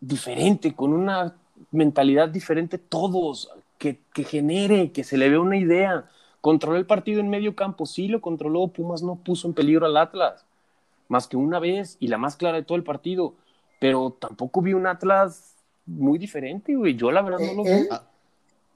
diferente, 0.00 0.74
con 0.74 0.94
una 0.94 1.34
mentalidad 1.70 2.30
diferente 2.30 2.78
todos, 2.78 3.50
que, 3.76 4.00
que 4.14 4.24
genere, 4.24 4.90
que 4.90 5.04
se 5.04 5.18
le 5.18 5.28
vea 5.28 5.40
una 5.40 5.58
idea. 5.58 6.08
Controló 6.40 6.78
el 6.78 6.86
partido 6.86 7.20
en 7.20 7.28
medio 7.28 7.54
campo, 7.54 7.84
sí 7.84 8.08
lo 8.08 8.22
controló, 8.22 8.68
Pumas 8.68 9.02
no 9.02 9.16
puso 9.16 9.46
en 9.48 9.54
peligro 9.54 9.84
al 9.84 9.98
Atlas, 9.98 10.46
más 11.08 11.26
que 11.28 11.36
una 11.36 11.58
vez 11.58 11.98
y 12.00 12.08
la 12.08 12.16
más 12.16 12.36
clara 12.36 12.56
de 12.56 12.64
todo 12.64 12.76
el 12.76 12.84
partido, 12.84 13.34
pero 13.82 14.16
tampoco 14.20 14.62
vi 14.62 14.74
un 14.74 14.86
Atlas 14.86 15.56
muy 15.86 16.16
diferente, 16.16 16.76
güey. 16.76 16.94
Yo 16.94 17.10
la 17.10 17.20
verdad 17.20 17.40
no 17.40 17.52
lo 17.54 17.64
vi. 17.64 17.70
Eh, 17.70 17.88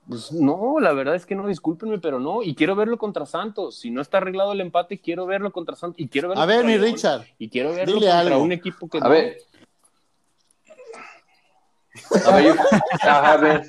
Pues 0.08 0.32
no, 0.32 0.80
la 0.80 0.92
verdad 0.92 1.14
es 1.14 1.24
que 1.26 1.36
no, 1.36 1.46
discúlpenme, 1.46 1.98
pero 2.00 2.18
no. 2.18 2.42
Y 2.42 2.56
quiero 2.56 2.74
verlo 2.74 2.98
contra 2.98 3.24
Santos. 3.24 3.78
Si 3.78 3.90
no 3.92 4.00
está 4.00 4.18
arreglado 4.18 4.50
el 4.52 4.60
empate, 4.60 4.98
quiero 5.00 5.24
verlo 5.24 5.52
contra 5.52 5.76
Santos. 5.76 6.00
Y 6.00 6.08
quiero 6.08 6.28
verlo 6.28 6.42
A 6.42 6.46
ver, 6.46 6.64
mi 6.64 6.72
León. 6.72 6.82
Richard. 6.86 7.22
Y 7.38 7.48
quiero 7.48 7.70
verlo 7.72 7.94
dile 7.94 8.06
contra 8.06 8.18
algo. 8.20 8.38
un 8.42 8.50
equipo 8.50 8.88
que 8.88 8.98
A 8.98 9.02
no. 9.02 9.10
ver. 9.10 9.38
A 12.26 12.30
ver, 12.34 12.44
yo, 12.44 12.54
ajá, 13.00 13.32
a 13.34 13.36
ver. 13.36 13.62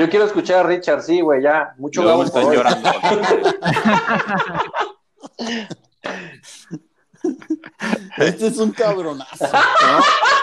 Yo 0.00 0.08
quiero 0.08 0.24
escuchar 0.24 0.64
a 0.64 0.68
Richard, 0.68 1.02
sí, 1.02 1.20
güey, 1.20 1.42
ya. 1.42 1.74
Mucho 1.76 2.02
Luego 2.02 2.24
por 2.24 2.44
hoy. 2.44 2.56
llorando. 2.56 2.90
Este 8.18 8.46
es 8.46 8.58
un 8.58 8.70
cabronazo. 8.72 9.44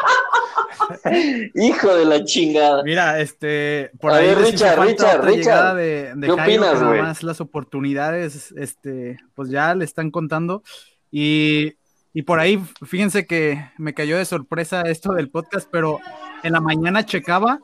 Hijo 1.55 1.95
de 1.95 2.05
la 2.05 2.23
chingada. 2.23 2.83
Mira, 2.83 3.19
este, 3.19 3.91
por 3.99 4.11
A 4.11 4.17
ahí 4.17 4.27
ver, 4.27 4.37
Richard, 4.39 4.79
Richard, 4.79 5.25
Richard. 5.25 5.75
de, 5.75 6.13
de 6.15 6.27
¿Qué 6.27 6.31
opinas, 6.31 6.83
güey? 6.83 7.01
más 7.01 7.23
las 7.23 7.41
oportunidades, 7.41 8.51
este, 8.57 9.19
pues 9.35 9.49
ya 9.49 9.75
le 9.75 9.85
están 9.85 10.11
contando. 10.11 10.63
Y, 11.11 11.75
y 12.13 12.23
por 12.23 12.39
ahí, 12.39 12.63
fíjense 12.85 13.25
que 13.25 13.69
me 13.77 13.93
cayó 13.93 14.17
de 14.17 14.25
sorpresa 14.25 14.81
esto 14.83 15.13
del 15.13 15.29
podcast, 15.29 15.67
pero 15.71 15.99
en 16.43 16.53
la 16.53 16.59
mañana 16.61 17.05
checaba 17.05 17.59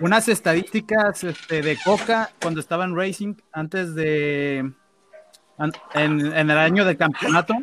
unas 0.00 0.28
estadísticas 0.28 1.22
este, 1.24 1.62
de 1.62 1.78
Coca 1.84 2.30
cuando 2.42 2.60
estaba 2.60 2.84
en 2.84 2.96
Racing 2.96 3.34
antes 3.52 3.94
de 3.94 4.58
en, 5.94 6.26
en 6.34 6.50
el 6.50 6.58
año 6.58 6.84
del 6.84 6.96
campeonato 6.96 7.54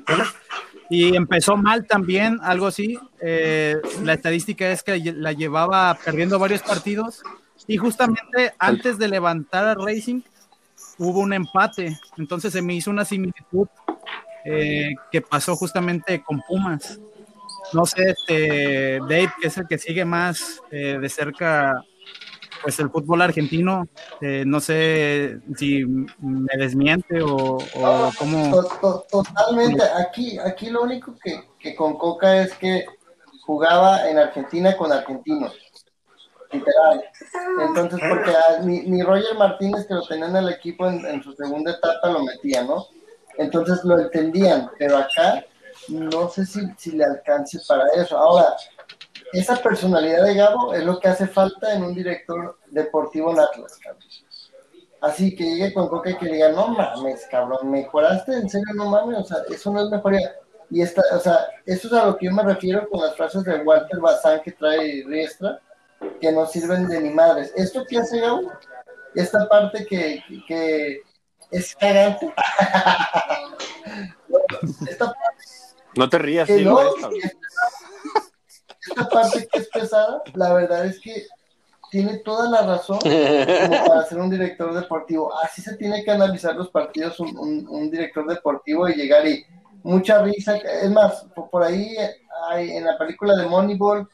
y 0.94 1.16
empezó 1.16 1.56
mal 1.56 1.88
también, 1.88 2.38
algo 2.42 2.68
así. 2.68 3.00
Eh, 3.22 3.78
la 4.04 4.12
estadística 4.12 4.70
es 4.70 4.84
que 4.84 5.00
la 5.16 5.32
llevaba 5.32 5.98
perdiendo 6.04 6.38
varios 6.38 6.62
partidos 6.64 7.24
y 7.66 7.78
justamente 7.78 8.54
antes 8.60 8.98
de 8.98 9.08
levantar 9.08 9.66
a 9.66 9.76
Racing 9.76 10.20
hubo 10.98 11.22
un 11.22 11.32
empate, 11.32 11.98
entonces 12.18 12.52
se 12.52 12.62
me 12.62 12.74
hizo 12.74 12.92
una 12.92 13.06
similitud 13.06 13.70
eh, 14.44 14.90
que 15.10 15.22
pasó 15.22 15.56
justamente 15.56 16.22
con 16.22 16.42
Pumas. 16.46 17.00
No 17.72 17.86
sé, 17.86 18.10
este, 18.10 19.00
Dave, 19.00 19.32
que 19.40 19.48
es 19.48 19.58
el 19.58 19.68
que 19.70 19.78
sigue 19.78 20.04
más 20.04 20.62
eh, 20.72 20.98
de 21.00 21.08
cerca 21.08 21.86
pues 22.62 22.80
el 22.80 22.90
fútbol 22.90 23.22
argentino, 23.22 23.88
eh, 24.22 24.44
no 24.46 24.60
sé 24.60 25.40
si 25.56 25.84
me 25.86 26.58
desmiente 26.58 27.22
o, 27.22 27.58
cómo... 28.18 28.52
To- 28.52 28.70
to- 28.82 29.06
Totalmente. 29.10 29.84
Aquí, 29.84 30.38
aquí 30.40 30.70
lo 30.70 30.84
único 30.84 31.16
que, 31.24 31.44
que 31.60 31.76
con 31.76 31.98
Coca 31.98 32.42
es 32.42 32.54
que 32.56 32.86
jugaba 33.46 34.10
en 34.10 34.18
Argentina 34.20 34.76
con 34.78 34.92
argentinos. 34.92 35.54
Literal. 36.52 37.04
Entonces, 37.62 38.00
porque 38.10 38.32
a- 38.32 38.60
ni, 38.64 38.82
ni 38.82 39.02
Roger 39.04 39.36
Martínez, 39.38 39.88
que 39.88 39.94
lo 39.94 40.06
tenía 40.06 40.28
en 40.28 40.36
el 40.36 40.50
equipo 40.50 40.86
en, 40.86 41.06
en 41.06 41.24
su 41.24 41.34
segunda 41.34 41.72
etapa, 41.72 42.10
lo 42.10 42.24
metía, 42.24 42.64
¿no? 42.64 42.86
Entonces 43.38 43.80
lo 43.86 43.98
entendían, 44.00 44.70
pero 44.78 44.98
acá 44.98 45.46
no 45.88 46.30
sé 46.30 46.46
si, 46.46 46.60
si 46.78 46.92
le 46.92 47.06
alcance 47.06 47.58
para 47.68 47.86
eso. 47.96 48.18
Ahora, 48.18 48.48
esa 49.34 49.56
personalidad 49.58 50.24
de 50.24 50.36
Gabo 50.36 50.74
es 50.74 50.84
lo 50.84 51.00
que 51.00 51.08
hace 51.08 51.28
falta 51.28 51.74
en 51.74 51.84
un 51.84 51.94
director 51.94 52.58
deportivo 52.70 53.32
en 53.32 53.40
Atlas, 53.40 53.78
cabrón. 53.82 54.04
Así 55.02 55.36
que 55.36 55.44
llegue 55.44 55.74
con 55.74 55.88
Coca 55.88 56.12
y 56.12 56.18
que 56.18 56.28
diga, 56.28 56.50
no 56.50 56.68
mames, 56.68 57.26
cabrón, 57.32 57.72
mejoraste, 57.72 58.34
en 58.34 58.50
serio, 58.50 58.74
no 58.76 58.88
mames, 58.88 59.18
o 59.18 59.24
sea, 59.24 59.38
eso 59.50 59.72
no 59.72 59.84
es 59.84 59.90
mejoría. 59.90 60.36
Y 60.70 60.82
esta, 60.82 61.02
o 61.14 61.20
sea, 61.20 61.48
eso 61.66 61.88
es 61.88 61.94
a 61.94 62.06
lo 62.06 62.18
que 62.18 62.28
yo 62.28 62.32
me 62.32 62.44
refiero 62.44 62.88
con 62.88 63.02
las 63.02 63.16
frases 63.16 63.44
de 63.44 63.64
Walter 63.64 64.00
Bazán 64.00 64.42
que 64.42 64.52
trae 64.52 65.04
Riestra, 65.08 65.60
que 66.20 66.32
no 66.32 66.46
sirven 66.46 66.88
de 66.88 67.02
ni 67.02 67.10
madres. 67.10 67.52
Esto 67.56 67.84
que 67.86 67.98
hace 67.98 68.20
Gabo, 68.20 68.52
esta 69.16 69.50
parte 69.50 69.86
que, 69.88 70.24
que 70.48 71.02
es 71.50 71.76
cagante. 71.76 72.28
esta 74.88 75.06
parte 75.08 75.20
No 75.98 76.10
te 76.10 76.20
rías, 76.20 76.48
que 76.48 76.60
sí, 76.60 76.66
no. 76.66 76.80
Esta 78.92 79.10
parte 79.10 79.48
que 79.52 79.60
es 79.60 79.68
pesada, 79.70 80.22
la 80.36 80.54
verdad 80.54 80.86
es 80.86 81.00
que 81.00 81.26
tiene 81.90 82.20
toda 82.20 82.50
la 82.50 82.62
razón 82.62 83.00
como 83.00 83.86
para 83.88 84.04
ser 84.06 84.20
un 84.20 84.30
director 84.30 84.74
deportivo. 84.74 85.34
Así 85.44 85.62
se 85.62 85.76
tiene 85.76 86.04
que 86.04 86.12
analizar 86.12 86.56
los 86.56 86.70
partidos 86.70 87.20
un, 87.20 87.38
un- 87.38 87.68
un 87.68 87.92
director 87.92 88.26
deportivo 88.28 88.88
y 88.88 88.94
llegar 88.96 89.28
y 89.28 89.46
mucha 89.84 90.22
risa. 90.22 90.56
Es 90.56 90.90
más, 90.90 91.26
por, 91.36 91.50
por 91.50 91.64
ahí 91.64 91.96
hay, 92.50 92.72
en 92.72 92.86
la 92.86 92.98
película 92.98 93.36
de 93.36 93.46
Moneyball 93.46 94.08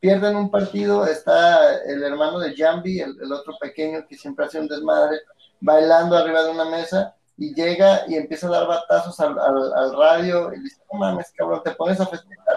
pierden 0.00 0.34
un 0.34 0.50
partido, 0.50 1.06
está 1.06 1.74
el 1.84 2.02
hermano 2.02 2.38
de 2.40 2.56
Jambi, 2.56 3.00
el, 3.00 3.16
el 3.22 3.32
otro 3.32 3.52
pequeño 3.60 4.06
que 4.08 4.16
siempre 4.16 4.46
hace 4.46 4.58
un 4.58 4.66
desmadre, 4.66 5.18
bailando 5.60 6.16
arriba 6.16 6.42
de 6.42 6.50
una 6.50 6.64
mesa 6.64 7.14
y 7.36 7.54
llega 7.54 8.02
y 8.08 8.16
empieza 8.16 8.46
a 8.48 8.50
dar 8.50 8.66
batazos 8.66 9.20
al, 9.20 9.38
al- 9.38 9.72
al 9.74 9.96
radio 9.96 10.52
y 10.54 10.60
dice, 10.60 10.80
no 10.92 10.98
mames, 10.98 11.30
cabrón, 11.36 11.62
te 11.62 11.70
pones 11.72 12.00
a 12.00 12.06
festejar 12.06 12.56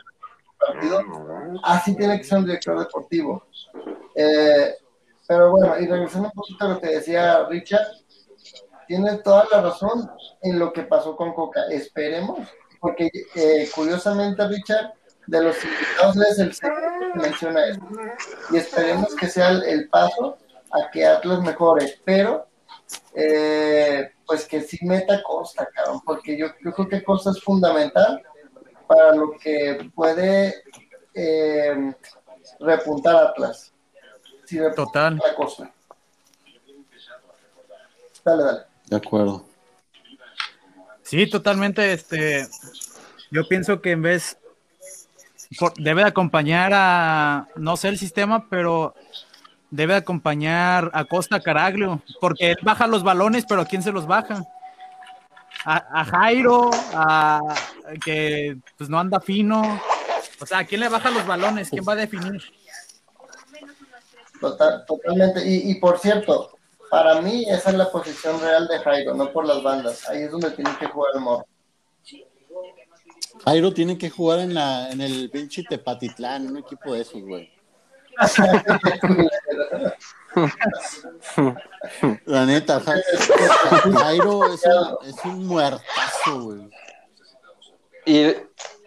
partido. 0.68 1.02
Así 1.64 1.96
tiene 1.96 2.18
que 2.18 2.24
ser 2.24 2.40
un 2.40 2.46
director 2.46 2.80
deportivo. 2.80 3.46
Eh, 4.16 4.76
pero 5.28 5.52
bueno, 5.52 5.80
y 5.80 5.88
regresando 5.88 6.28
un 6.28 6.34
poquito 6.34 6.66
a 6.66 6.70
lo 6.70 6.80
que 6.80 6.88
decía 6.88 7.46
Richard, 7.48 7.88
tiene 8.88 9.18
toda 9.18 9.48
la 9.52 9.62
razón 9.62 10.10
en 10.42 10.60
lo 10.60 10.74
que 10.74 10.84
pasó 10.84 11.16
con 11.16 11.34
Coca. 11.34 11.62
Esperemos, 11.70 12.48
porque 12.80 13.10
eh, 13.36 13.70
curiosamente, 13.74 14.48
Richard, 14.48 14.94
de 15.28 15.42
los 15.42 15.56
invitados 15.64 16.18
es 16.18 16.40
el 16.40 16.54
segundo 16.54 17.14
que 17.14 17.20
menciona 17.20 17.66
esto. 17.68 17.86
Y 18.52 18.58
esperemos 18.58 19.16
que 19.16 19.28
sea 19.28 19.50
el, 19.50 19.64
el 19.64 19.90
paso 19.90 20.38
a 20.72 20.92
que 20.92 21.06
Atlas 21.06 21.42
mejore, 21.42 22.00
pero 22.04 22.48
eh, 23.16 24.12
pues 24.26 24.46
que 24.46 24.62
sí 24.62 24.80
meta 24.84 25.22
Costa, 25.24 25.68
cabrón, 25.74 26.02
porque 26.06 26.38
yo, 26.38 26.48
yo 26.64 26.72
creo 26.74 26.88
que 26.88 27.04
Costa 27.04 27.32
es 27.32 27.42
fundamental 27.42 28.22
para 28.94 29.16
lo 29.16 29.32
que 29.38 29.90
puede 29.96 30.54
eh, 31.14 31.94
repuntar 32.60 33.16
Atlas. 33.16 33.72
Si 34.46 34.60
repunta 34.60 34.84
Total. 34.84 35.16
la 35.18 35.36
Costa. 35.36 35.72
Dale, 38.24 38.44
dale. 38.44 38.60
De 38.88 38.96
acuerdo. 38.98 39.46
Sí, 41.02 41.30
totalmente. 41.30 41.94
Este, 41.94 42.48
yo 43.32 43.48
pienso 43.48 43.82
que 43.82 43.92
en 43.92 44.02
vez 44.02 44.38
por- 45.60 45.74
debe 45.76 46.04
de 46.04 46.08
acompañar 46.10 46.72
a, 46.74 47.48
no 47.56 47.76
sé 47.78 47.90
el 47.90 47.98
sistema, 47.98 48.48
pero 48.50 48.96
debe 49.72 49.94
de 49.94 50.00
acompañar 50.00 50.92
a 50.94 51.06
Costa 51.06 51.40
Caraglio, 51.42 52.02
porque 52.22 52.52
él 52.52 52.58
baja 52.62 52.88
los 52.88 53.04
balones, 53.04 53.46
pero 53.48 53.66
¿quién 53.66 53.82
se 53.82 53.92
los 53.92 54.06
baja? 54.06 54.44
A, 55.66 56.02
a 56.02 56.06
Jairo, 56.06 56.70
a 56.94 57.40
que 58.00 58.58
pues 58.78 58.90
no 58.90 59.00
anda 59.00 59.20
fino. 59.20 59.82
O 60.40 60.46
sea, 60.46 60.60
¿a 60.60 60.66
quién 60.66 60.82
le 60.82 60.90
baja 60.90 61.10
los 61.12 61.26
balones? 61.26 61.70
¿Quién 61.70 61.84
va 61.88 61.94
a 61.94 61.98
definir? 61.98 62.42
Total- 64.42 64.86
totalmente. 64.86 65.46
Y, 65.48 65.72
y 65.72 65.76
por 65.76 66.00
cierto, 66.00 66.58
para 66.90 67.22
mí 67.22 67.46
esa 67.48 67.70
es 67.70 67.76
la 67.76 67.90
posición 67.92 68.40
real 68.42 68.68
de 68.68 68.80
Jairo, 68.80 69.14
no 69.16 69.32
por 69.32 69.46
las 69.46 69.62
bandas. 69.64 70.08
Ahí 70.10 70.24
es 70.24 70.32
donde 70.32 70.52
tiene 70.52 70.72
que 70.80 70.88
jugar 70.88 71.12
el 71.16 71.22
morro. 71.22 71.46
Jairo 73.46 73.74
tiene 73.74 73.98
que 73.98 74.10
jugar 74.10 74.40
en, 74.40 74.54
la, 74.54 74.90
en 74.92 75.02
el 75.02 75.30
pinche 75.32 75.64
Tepatitlán, 75.64 76.48
un 76.48 76.58
equipo 76.58 76.94
de 76.94 77.02
esos, 77.02 77.22
güey. 77.22 77.52
La 82.26 82.46
neta, 82.46 82.80
Ja- 82.80 82.96
Jairo 84.00 84.54
es 84.54 84.62
un, 84.66 85.08
es 85.08 85.16
un 85.26 85.46
muertazo, 85.48 86.42
güey. 86.42 86.70
Y 88.06 88.34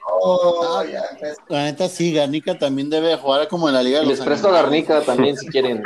Oh, 0.09 0.85
ya 0.85 1.03
empezó. 1.11 1.41
La 1.49 1.65
neta, 1.65 1.89
sí, 1.89 2.13
Garnica 2.13 2.57
también 2.57 2.89
debe 2.89 3.17
jugar 3.17 3.49
como 3.49 3.69
en 3.69 3.75
la 3.75 3.83
Liga 3.83 3.99
de 4.01 4.07
les 4.07 4.19
los 4.19 4.27
presto 4.27 4.47
Animales. 4.49 4.65
Garnica 4.87 5.03
también 5.03 5.37
si 5.37 5.49
quieren. 5.49 5.83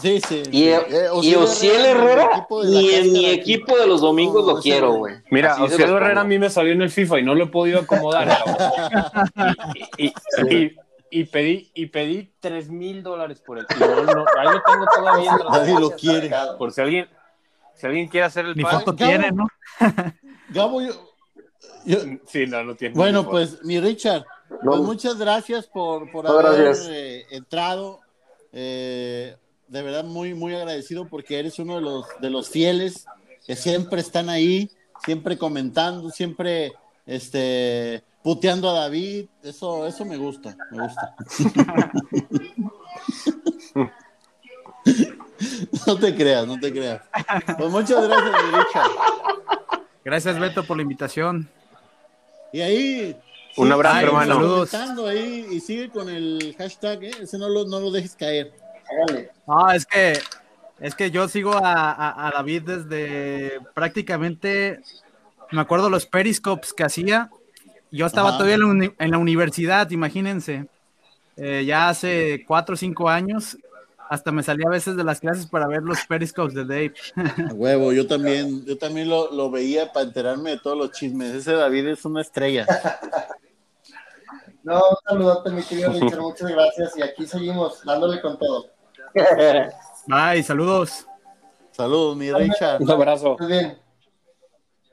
Sí, 0.00 0.20
sí. 0.20 0.42
Y, 0.50 0.58
sí. 0.64 0.68
Eh, 0.68 1.08
y 1.22 1.34
Ociel 1.34 1.84
Herrera, 1.86 2.46
ni 2.64 2.90
en 2.90 3.12
mi 3.12 3.26
equipo 3.26 3.76
de 3.78 3.86
los 3.86 4.02
domingos 4.02 4.46
No, 4.46 4.52
lo 4.54 4.60
quiero, 4.60 4.92
güey. 4.92 5.16
Mira, 5.30 5.62
Ociel 5.62 5.90
Herrera 5.90 6.20
a 6.20 6.24
mí 6.24 6.38
me 6.38 6.50
salió 6.50 6.72
en 6.72 6.82
el 6.82 6.90
FIFA 6.90 7.20
y 7.20 7.22
no 7.22 7.34
lo 7.34 7.44
he 7.44 7.48
podido 7.48 7.80
acomodar. 7.80 8.28
y, 9.96 10.06
y- 10.06 10.12
y- 10.50 10.76
y 11.10 11.24
pedí, 11.24 11.70
y 11.72 11.86
pedí 11.86 12.30
3 12.38 12.68
mil 12.68 13.02
dólares 13.02 13.40
por 13.40 13.58
él. 13.58 13.66
No- 13.80 14.02
no- 14.14 14.24
ahí 14.38 14.48
lo 14.52 14.62
tengo 14.62 14.84
todavía. 14.94 15.30
en 15.40 15.46
Nadie 15.52 15.80
lo 15.80 15.90
quiere. 15.92 16.30
Por 16.58 16.70
si 16.70 16.82
alguien, 16.82 17.08
si 17.78 17.86
alguien 17.86 18.08
quiere 18.08 18.26
hacer 18.26 18.44
el 18.46 18.56
Ni 18.56 18.62
foto 18.64 18.94
tiene, 18.94 19.30
¿no? 19.32 19.46
Gabo, 20.50 20.80
yo- 20.82 21.12
yo- 21.84 21.98
Sí, 22.26 22.46
no, 22.46 22.62
no 22.64 22.74
tiene. 22.74 22.94
bueno, 22.94 23.28
pues, 23.28 23.62
mi 23.64 23.78
Richard, 23.80 24.24
No. 24.62 24.70
pues 24.72 24.80
muchas 24.80 25.18
gracias 25.18 25.66
por, 25.66 26.10
por 26.10 26.24
No, 26.24 26.38
haber 26.38 26.64
gracias. 26.64 26.88
eh, 26.90 27.26
entrado. 27.30 28.00
Eh, 28.52 29.36
de 29.68 29.82
verdad, 29.82 30.04
muy, 30.04 30.32
muy 30.34 30.54
agradecido 30.54 31.06
porque 31.06 31.38
eres 31.38 31.58
uno 31.58 31.76
de 31.76 31.82
los, 31.82 32.06
de 32.20 32.30
los 32.30 32.48
fieles 32.48 33.04
que 33.46 33.54
siempre 33.56 34.00
están 34.00 34.28
ahí, 34.30 34.70
siempre 35.04 35.36
comentando, 35.38 36.08
siempre 36.10 36.72
este, 37.06 38.02
puteando 38.22 38.70
a 38.70 38.80
David. 38.80 39.26
Eso, 39.42 39.86
eso 39.86 40.04
me 40.06 40.16
gusta, 40.16 40.56
me 40.70 40.82
gusta. 40.82 41.14
no 45.86 45.98
te 45.98 46.14
creas, 46.14 46.46
no 46.46 46.58
te 46.58 46.72
creas. 46.72 47.02
Pues 47.56 47.70
muchas 47.70 48.06
gracias, 48.08 48.34
Richard. 48.52 48.90
Gracias, 50.04 50.38
Beto, 50.38 50.64
por 50.64 50.76
la 50.76 50.82
invitación. 50.82 51.48
Y 52.52 52.60
ahí. 52.60 53.16
Un 53.56 53.72
abrazo, 53.72 53.96
sigue 53.96 54.06
hermano. 54.08 54.40
comentando 54.40 55.06
ahí 55.08 55.46
y 55.50 55.60
sigue 55.60 55.88
con 55.90 56.08
el 56.08 56.54
hashtag, 56.58 57.04
¿eh? 57.04 57.10
ese 57.22 57.38
no 57.38 57.48
lo, 57.48 57.64
no 57.66 57.80
lo 57.80 57.90
dejes 57.90 58.14
caer. 58.14 58.52
No, 59.46 59.70
es 59.70 59.84
que 59.84 60.18
es 60.80 60.94
que 60.94 61.10
yo 61.10 61.26
sigo 61.28 61.52
a, 61.54 61.90
a- 61.92 62.28
a 62.28 62.30
David 62.30 62.62
desde 62.62 63.58
prácticamente, 63.74 64.80
me 65.50 65.60
acuerdo 65.60 65.90
los 65.90 66.06
periscopes 66.06 66.72
que 66.72 66.84
hacía. 66.84 67.30
Yo 67.90 68.06
estaba 68.06 68.28
Ajá. 68.30 68.38
todavía 68.38 68.54
en 68.54 68.60
la, 68.60 68.66
uni- 68.66 68.94
en 68.98 69.10
la 69.10 69.18
universidad, 69.18 69.90
imagínense, 69.90 70.66
eh, 71.36 71.64
ya 71.66 71.88
hace 71.88 72.44
cuatro 72.46 72.74
o 72.74 72.76
cinco 72.78 73.08
años. 73.08 73.58
Hasta 74.08 74.32
me 74.32 74.42
salía 74.42 74.66
a 74.68 74.70
veces 74.70 74.96
de 74.96 75.04
las 75.04 75.20
clases 75.20 75.46
para 75.46 75.66
ver 75.66 75.82
los 75.82 76.04
periscopes 76.06 76.54
de 76.54 76.64
Dave. 76.64 76.94
A 77.50 77.52
huevo, 77.52 77.92
yo 77.92 78.06
también, 78.06 78.64
yo 78.64 78.78
también 78.78 79.08
lo, 79.08 79.30
lo 79.32 79.50
veía 79.50 79.92
para 79.92 80.06
enterarme 80.06 80.50
de 80.50 80.58
todos 80.58 80.76
los 80.76 80.92
chismes. 80.92 81.34
Ese 81.34 81.52
David 81.52 81.88
es 81.88 82.04
una 82.04 82.22
estrella. 82.22 82.66
No, 84.64 84.82
un 84.90 84.96
saludote, 85.08 85.50
mi 85.50 85.62
querido 85.62 85.90
Richard, 85.92 86.20
muchas 86.20 86.50
gracias. 86.50 86.96
Y 86.98 87.02
aquí 87.02 87.26
seguimos 87.26 87.82
dándole 87.86 88.20
con 88.20 88.38
todo. 88.38 88.66
Bye, 90.06 90.42
saludos. 90.42 91.06
Saludos, 91.70 92.16
mi 92.16 92.30
Richard. 92.30 92.82
Un 92.82 92.90
abrazo. 92.90 93.36
Muy 93.38 93.48
bien. 93.48 93.78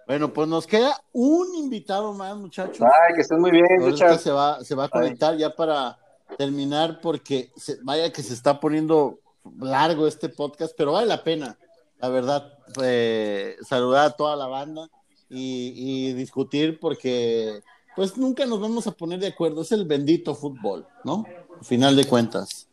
Bueno, 0.07 0.31
pues 0.31 0.47
nos 0.47 0.65
queda 0.65 0.95
un 1.11 1.55
invitado 1.55 2.13
más, 2.13 2.37
muchachos. 2.37 2.79
Ay, 2.81 3.15
que 3.15 3.21
estés 3.21 3.37
muy 3.37 3.51
bien, 3.51 3.65
Richard. 3.79 4.19
se 4.19 4.31
va, 4.31 4.63
se 4.63 4.75
va 4.75 4.85
a 4.85 4.89
conectar 4.89 5.35
ya 5.35 5.49
para 5.49 5.97
terminar 6.37 6.99
porque 7.01 7.51
se- 7.55 7.77
vaya 7.83 8.11
que 8.11 8.23
se 8.23 8.33
está 8.33 8.59
poniendo 8.59 9.19
largo 9.59 10.07
este 10.07 10.29
podcast, 10.29 10.73
pero 10.77 10.93
vale 10.93 11.07
la 11.07 11.23
pena, 11.23 11.57
la 11.99 12.09
verdad, 12.09 12.53
eh, 12.83 13.55
saludar 13.67 14.07
a 14.07 14.11
toda 14.11 14.35
la 14.35 14.47
banda 14.47 14.89
y, 15.29 16.09
y 16.09 16.13
discutir 16.13 16.79
porque 16.79 17.61
pues 17.95 18.17
nunca 18.17 18.45
nos 18.45 18.59
vamos 18.59 18.87
a 18.87 18.91
poner 18.91 19.19
de 19.19 19.27
acuerdo, 19.27 19.61
es 19.61 19.71
el 19.71 19.85
bendito 19.85 20.35
fútbol, 20.35 20.85
¿no? 21.03 21.25
Al 21.59 21.65
final 21.65 21.95
de 21.95 22.05
cuentas. 22.05 22.67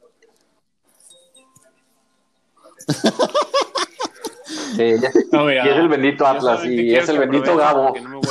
Sí, 4.76 4.94
ya- 5.00 5.12
No, 5.30 5.44
mira, 5.44 5.66
y 5.66 5.68
es 5.68 5.76
el 5.76 5.88
bendito 5.88 6.26
Atlas 6.26 6.64
y 6.64 6.94
es 6.94 7.08
el 7.08 7.18
bendito 7.18 7.56
Gabo. 7.56 7.94
no 8.00 8.20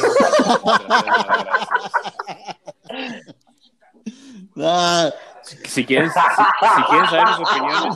Ah, 4.63 5.11
Si 5.63 5.83
quieren, 5.85 6.09
si, 6.11 6.19
si 6.19 6.83
quieren 6.83 7.09
saber 7.09 7.25
mis 7.27 7.49
opiniones, 7.49 7.95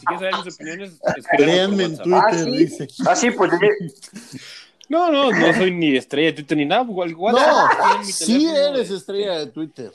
si 0.00 0.06
quieren 0.06 0.18
saber 0.32 0.44
mis 0.44 0.54
opiniones, 0.54 0.92
escríbanme 1.16 1.36
créanme 1.36 1.84
en. 1.84 1.96
Twitter, 1.98 2.22
Ah, 2.24 2.32
sí. 2.44 2.50
dice. 2.56 2.88
Ah, 3.06 3.16
sí, 3.16 3.30
pues 3.32 3.50
yo- 3.52 4.48
No, 4.88 5.10
no, 5.10 5.30
no 5.32 5.52
soy 5.54 5.72
ni 5.72 5.96
estrella 5.96 6.28
de 6.28 6.32
Twitter 6.34 6.56
ni 6.58 6.64
nada. 6.64 6.82
Igual, 6.84 7.10
igual 7.10 7.34
No, 7.36 7.42
sí 8.04 8.46
eres 8.46 8.90
estrella 8.90 9.38
de 9.40 9.46
Twitter. 9.48 9.92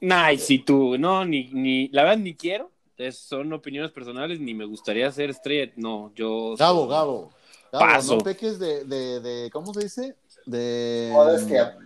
Nah, 0.00 0.32
y 0.32 0.38
si 0.38 0.58
tú, 0.58 0.96
no, 0.98 1.24
ni, 1.24 1.48
ni, 1.52 1.88
la 1.88 2.02
verdad 2.02 2.18
ni 2.18 2.34
quiero. 2.34 2.70
Es- 2.98 3.18
son 3.18 3.52
opiniones 3.52 3.90
personales, 3.92 4.38
ni 4.40 4.54
me 4.54 4.64
gustaría 4.64 5.10
ser 5.12 5.30
estrella. 5.30 5.72
No, 5.76 6.12
yo. 6.14 6.54
Gabo, 6.56 6.86
Gabo. 6.88 7.30
Gabo, 7.72 7.84
Paso. 7.86 8.16
no 8.16 8.20
peques 8.22 8.58
de, 8.58 8.84
de, 8.84 9.20
de, 9.20 9.50
¿cómo 9.50 9.72
se 9.72 9.80
dice? 9.84 10.16
De 10.46 11.08
Modestia. 11.12 11.76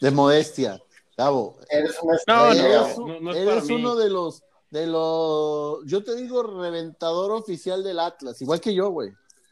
De 0.00 0.10
modestia. 0.10 0.80
Gabo, 1.18 1.58
Eres 1.68 1.96
una 2.00 2.16
No, 2.28 2.52
eres, 2.52 2.96
no, 2.98 3.06
no, 3.08 3.20
no 3.20 3.30
es 3.32 3.36
eres 3.38 3.64
mí. 3.66 3.74
uno 3.74 3.96
de 3.96 4.08
los, 4.08 4.44
de 4.70 4.86
los, 4.86 5.84
yo 5.84 6.04
te 6.04 6.14
digo, 6.14 6.44
reventador 6.44 7.32
oficial 7.32 7.82
del 7.82 7.98
Atlas, 7.98 8.40
igual 8.40 8.60
que 8.60 8.72
yo, 8.72 8.88
güey. 8.90 9.10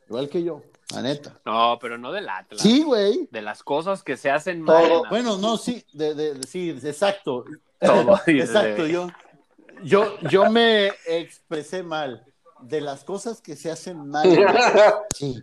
Igual 0.09 0.29
que 0.29 0.45
yo, 0.45 0.63
la 0.95 1.03
neta. 1.03 1.41
No, 1.45 1.77
pero 1.81 1.99
no 1.99 2.13
del 2.13 2.29
Atlas. 2.29 2.63
Sí, 2.63 2.85
güey. 2.85 3.29
De 3.33 3.43
las 3.43 3.65
cosas 3.65 4.05
que 4.05 4.17
se 4.17 4.31
hacen 4.31 4.63
mal. 4.63 5.03
Bueno, 5.11 5.39
no, 5.39 5.57
sí, 5.57 5.85
de, 5.93 6.15
de, 6.15 6.35
de- 6.35 6.47
sí, 6.47 6.71
exacto. 6.71 7.45
Todo, 7.81 8.21
exacto, 8.27 8.87
yo, 8.87 9.09
yo, 9.83 10.19
yo 10.31 10.49
me 10.51 10.93
expresé 11.09 11.83
mal. 11.83 12.25
De 12.61 12.81
las 12.81 13.03
cosas 13.05 13.41
que 13.43 13.57
se 13.57 13.71
hacen 13.73 14.09
mal. 14.09 14.27
Sí. 15.15 15.43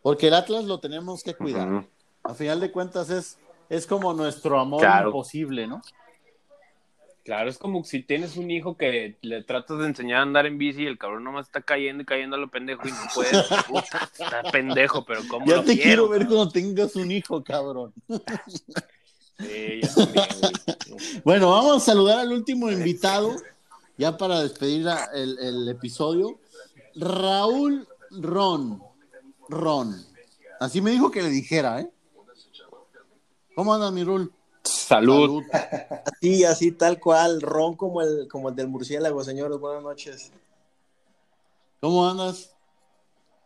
Porque 0.00 0.28
el 0.28 0.34
Atlas 0.34 0.64
lo 0.64 0.78
tenemos 0.78 1.24
que 1.24 1.34
cuidar. 1.34 1.84
A 2.22 2.34
final 2.34 2.60
de 2.60 2.70
cuentas 2.70 3.10
es, 3.10 3.36
es 3.68 3.86
como 3.86 4.12
nuestro 4.14 4.58
amor 4.60 4.80
Claro. 4.80 5.08
imposible, 5.08 5.66
¿no? 5.66 5.82
Claro, 7.24 7.50
es 7.50 7.58
como 7.58 7.82
si 7.82 8.02
tienes 8.04 8.36
un 8.36 8.52
hijo 8.52 8.76
que 8.76 9.16
le 9.20 9.42
tratas 9.42 9.78
de 9.80 9.86
enseñar 9.86 10.20
a 10.20 10.22
andar 10.22 10.46
en 10.46 10.58
bici 10.58 10.82
y 10.84 10.86
el 10.86 10.96
cabrón 10.96 11.24
nomás 11.24 11.46
está 11.46 11.60
cayendo 11.60 12.04
y 12.04 12.06
cayendo 12.06 12.36
a 12.36 12.38
lo 12.38 12.48
pendejo 12.48 12.86
y 12.86 12.92
no 12.92 12.98
puede. 13.12 13.30
Está 14.20 14.42
pendejo, 14.52 15.04
pero 15.04 15.22
¿cómo 15.28 15.44
Ya 15.44 15.56
lo 15.56 15.64
te 15.64 15.72
quiero? 15.74 15.82
quiero 15.82 16.08
ver 16.08 16.26
cuando 16.26 16.48
tengas 16.50 16.94
un 16.94 17.10
hijo, 17.10 17.42
cabrón. 17.42 17.92
Sí, 19.40 19.80
yo 19.82 19.88
también, 19.94 20.26
güey. 20.40 20.52
Bueno, 21.24 21.50
vamos 21.50 21.76
a 21.78 21.80
saludar 21.84 22.20
al 22.20 22.32
último 22.32 22.70
invitado, 22.70 23.34
ya 23.98 24.16
para 24.16 24.40
despedir 24.40 24.86
el, 25.12 25.36
el 25.40 25.68
episodio. 25.68 26.38
Raúl 26.94 27.88
Ron. 28.12 28.80
Ron. 29.48 29.96
Así 30.60 30.80
me 30.80 30.92
dijo 30.92 31.10
que 31.10 31.22
le 31.22 31.28
dijera, 31.28 31.80
¿eh? 31.80 31.90
¿Cómo 33.56 33.72
andas, 33.72 33.90
mi 33.90 34.04
Rul? 34.04 34.30
Salud. 34.64 35.42
Así, 36.04 36.44
así, 36.44 36.72
tal 36.72 37.00
cual, 37.00 37.40
ron 37.40 37.74
como 37.74 38.02
el, 38.02 38.28
como 38.28 38.50
el 38.50 38.54
del 38.54 38.68
murciélago, 38.68 39.24
señores. 39.24 39.58
Buenas 39.58 39.82
noches. 39.82 40.30
¿Cómo 41.80 42.06
andas? 42.06 42.54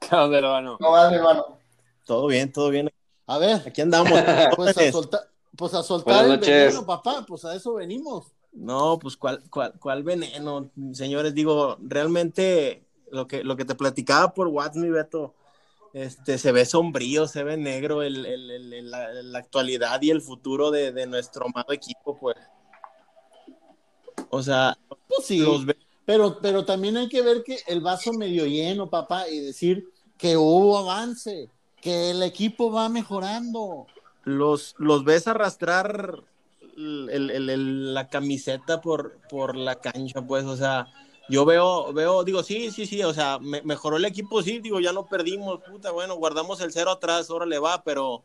¿Qué 0.01 0.17
onda, 0.17 0.39
hermano? 0.39 0.79
¿Cómo 0.81 1.11
mi 1.11 1.15
hermano? 1.15 1.59
Todo 2.05 2.27
bien, 2.27 2.51
todo 2.51 2.71
bien. 2.71 2.91
A 3.29 3.39
ver, 3.39 3.63
Aquí 3.65 3.83
andamos. 3.83 4.11
pues 4.57 4.77
a 4.77 4.91
soltar, 4.91 5.21
pues 5.57 5.75
a 5.75 5.85
soltar 5.85 6.25
Buenas 6.25 6.25
el 6.33 6.41
noches. 6.41 6.65
veneno, 6.65 6.87
papá, 6.87 7.25
pues 7.25 7.45
a 7.45 7.55
eso 7.55 7.75
venimos. 7.75 8.33
No, 8.51 8.99
pues 8.99 9.17
cuál, 9.17 9.45
cuál, 9.49 9.75
cuál 9.79 10.03
veneno, 10.03 10.71
señores. 10.93 11.35
Digo, 11.35 11.77
realmente 11.83 12.85
lo 13.13 13.29
que, 13.29 13.45
lo 13.45 13.55
que 13.57 13.65
te 13.65 13.77
platicaba 13.77 14.35
por 14.35 14.49
WhatsApp, 14.49 14.83
mi 14.83 14.91
Beto, 14.91 15.35
este, 15.93 16.39
se 16.39 16.53
ve 16.53 16.65
sombrío, 16.67 17.27
se 17.27 17.43
ve 17.43 17.57
negro 17.57 18.03
el, 18.03 18.25
el- 18.27 18.51
el- 18.73 18.91
la, 18.91 19.13
la 19.13 19.39
actualidad 19.39 20.01
y 20.03 20.11
el 20.11 20.23
futuro 20.23 20.71
de, 20.71 20.93
de 20.93 21.07
nuestro 21.07 21.47
amado 21.47 21.73
equipo, 21.73 22.17
pues. 22.19 22.37
O 24.31 24.43
sea, 24.43 24.79
Pues 25.09 25.27
sí, 25.27 25.39
los, 25.39 25.67
ve- 25.67 25.77
pero, 26.05 26.39
pero 26.41 26.65
también 26.65 26.97
hay 26.97 27.09
que 27.09 27.23
ver 27.23 27.43
que 27.43 27.59
el 27.67 27.81
vaso 27.81 28.13
medio 28.13 28.47
lleno, 28.47 28.89
papá, 28.89 29.29
y 29.29 29.41
decir 29.41 29.85
que 30.17 30.37
hubo 30.37 30.79
avance, 30.79 31.49
que 31.81 32.11
el 32.11 32.23
equipo 32.23 32.71
va 32.71 32.89
mejorando. 32.89 33.87
los, 34.25 34.75
los 34.79 35.05
ves 35.05 35.27
arrastrar 35.27 36.23
el- 36.77 37.95
la 37.95 38.09
camiseta 38.09 38.81
por, 38.81 39.19
por 39.29 39.57
la 39.57 39.77
cancha, 39.81 40.23
pues, 40.23 40.45
o 40.45 40.57
sea, 40.57 40.87
yo 41.31 41.45
veo, 41.45 41.93
veo, 41.93 42.25
digo, 42.25 42.43
sí, 42.43 42.71
sí, 42.71 42.87
sí, 42.87 43.03
o 43.03 43.15
sea, 43.15 43.39
me- 43.41 43.63
mejoró 43.63 43.97
el 43.97 44.05
equipo, 44.05 44.43
sí, 44.43 44.59
digo, 44.59 44.81
ya 44.81 44.93
no 44.93 45.07
perdimos, 45.07 45.61
puta, 45.61 45.91
bueno, 45.93 46.17
guardamos 46.17 46.61
el 46.61 46.73
cero 46.73 46.91
atrás, 46.91 47.31
ahora 47.31 47.47
le 47.47 47.59
va, 47.59 47.83
pero, 47.83 48.25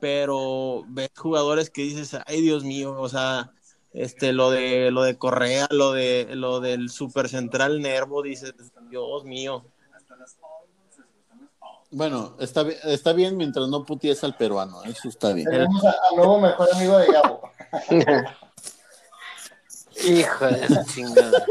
pero 0.00 0.84
ves 0.88 1.10
jugadores 1.16 1.70
que 1.70 1.82
dices, 1.82 2.16
ay, 2.26 2.40
Dios 2.40 2.64
mío, 2.64 2.94
o 2.98 3.08
sea, 3.08 3.52
este, 3.92 4.32
lo 4.32 4.50
de, 4.50 4.90
lo 4.90 5.02
de 5.02 5.16
Correa, 5.18 5.66
lo 5.70 5.92
de, 5.92 6.28
lo 6.34 6.60
del 6.60 6.90
super 6.90 7.28
central 7.28 7.80
Nervo, 7.80 8.22
dices, 8.22 8.54
Dios 8.90 9.24
mío. 9.24 9.64
Bueno, 11.90 12.36
está, 12.40 12.62
está 12.84 13.12
bien 13.12 13.36
mientras 13.36 13.68
no 13.68 13.84
puties 13.84 14.24
al 14.24 14.34
peruano, 14.36 14.82
eso 14.84 15.08
está 15.08 15.32
bien. 15.34 15.50
Tenemos 15.50 15.84
al 15.84 16.16
nuevo 16.16 16.40
mejor 16.40 16.68
amigo 16.74 16.96
de 16.98 17.06
Gabo. 17.12 17.40
Hijo 20.04 20.46
de 20.46 20.68
la 20.68 20.84
chingada. 20.84 21.44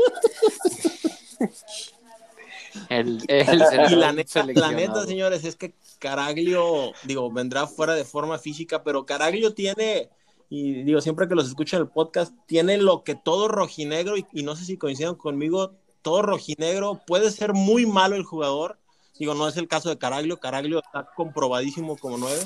El, 2.89 3.23
el, 3.27 3.91
Y 3.91 3.95
la 3.95 4.11
neta, 4.13 4.45
la 4.45 4.71
neta, 4.71 5.05
señores, 5.05 5.43
es 5.43 5.55
que 5.55 5.73
Caraglio, 5.99 6.93
digo, 7.03 7.31
vendrá 7.31 7.67
fuera 7.67 7.93
de 7.93 8.05
forma 8.05 8.37
física, 8.37 8.83
pero 8.83 9.05
Caraglio 9.05 9.53
tiene, 9.53 10.09
y 10.49 10.83
digo, 10.83 11.01
siempre 11.01 11.27
que 11.27 11.35
los 11.35 11.47
escucho 11.47 11.75
en 11.75 11.83
el 11.83 11.89
podcast, 11.89 12.33
tiene 12.47 12.77
lo 12.77 13.03
que 13.03 13.15
todo 13.15 13.47
rojinegro, 13.47 14.17
y, 14.17 14.25
y 14.33 14.43
no 14.43 14.55
sé 14.55 14.65
si 14.65 14.77
coincidan 14.77 15.15
conmigo, 15.15 15.73
todo 16.01 16.21
rojinegro 16.21 17.01
puede 17.05 17.31
ser 17.31 17.53
muy 17.53 17.85
malo 17.85 18.15
el 18.15 18.23
jugador. 18.23 18.77
Digo, 19.19 19.35
no 19.35 19.47
es 19.47 19.55
el 19.57 19.67
caso 19.67 19.89
de 19.89 19.99
Caraglio, 19.99 20.39
Caraglio 20.39 20.79
está 20.79 21.07
comprobadísimo 21.15 21.95
como 21.97 22.17
nueve, 22.17 22.41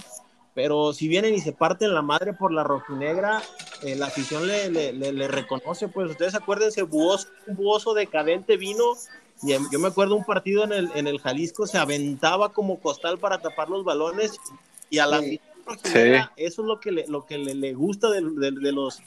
pero 0.55 0.93
si 0.93 1.07
vienen 1.07 1.35
y 1.35 1.41
se 1.41 1.51
parten 1.51 1.93
la 1.93 2.01
madre 2.01 2.33
por 2.33 2.51
la 2.51 2.63
rojinegra, 2.63 3.43
eh, 3.83 3.95
la 3.95 4.07
afición 4.07 4.47
le, 4.47 4.71
le, 4.71 4.93
le- 4.93 5.11
le 5.13 5.27
reconoce, 5.27 5.87
pues 5.89 6.09
ustedes 6.09 6.33
acuérdense, 6.33 6.81
Buoso, 6.81 7.27
un 7.45 7.55
Buoso 7.57 7.93
decadente 7.93 8.57
vino 8.57 8.93
y 9.43 9.51
em- 9.51 9.67
yo 9.69 9.79
me 9.79 9.89
acuerdo 9.89 10.15
un 10.15 10.23
partido 10.23 10.63
en 10.63 10.71
el, 10.71 10.89
en 10.95 11.07
el 11.07 11.19
Jalisco, 11.19 11.67
se 11.67 11.77
aventaba 11.77 12.53
como 12.53 12.79
costal 12.79 13.19
para 13.19 13.39
tapar 13.39 13.69
los 13.69 13.83
balones 13.83 14.39
y 14.89 14.97
a 14.99 15.05
la 15.05 15.19
Sí. 15.19 15.39
eso 16.37 16.61
es 16.61 16.67
lo 16.67 16.79
que 16.79 16.91
le, 16.91 17.07
lo 17.07 17.25
que 17.25 17.37
le, 17.37 17.53
le 17.53 17.73
gusta 17.73 18.09
de, 18.09 18.21
de- 18.21 18.51
de 18.51 18.71
los, 18.71 19.01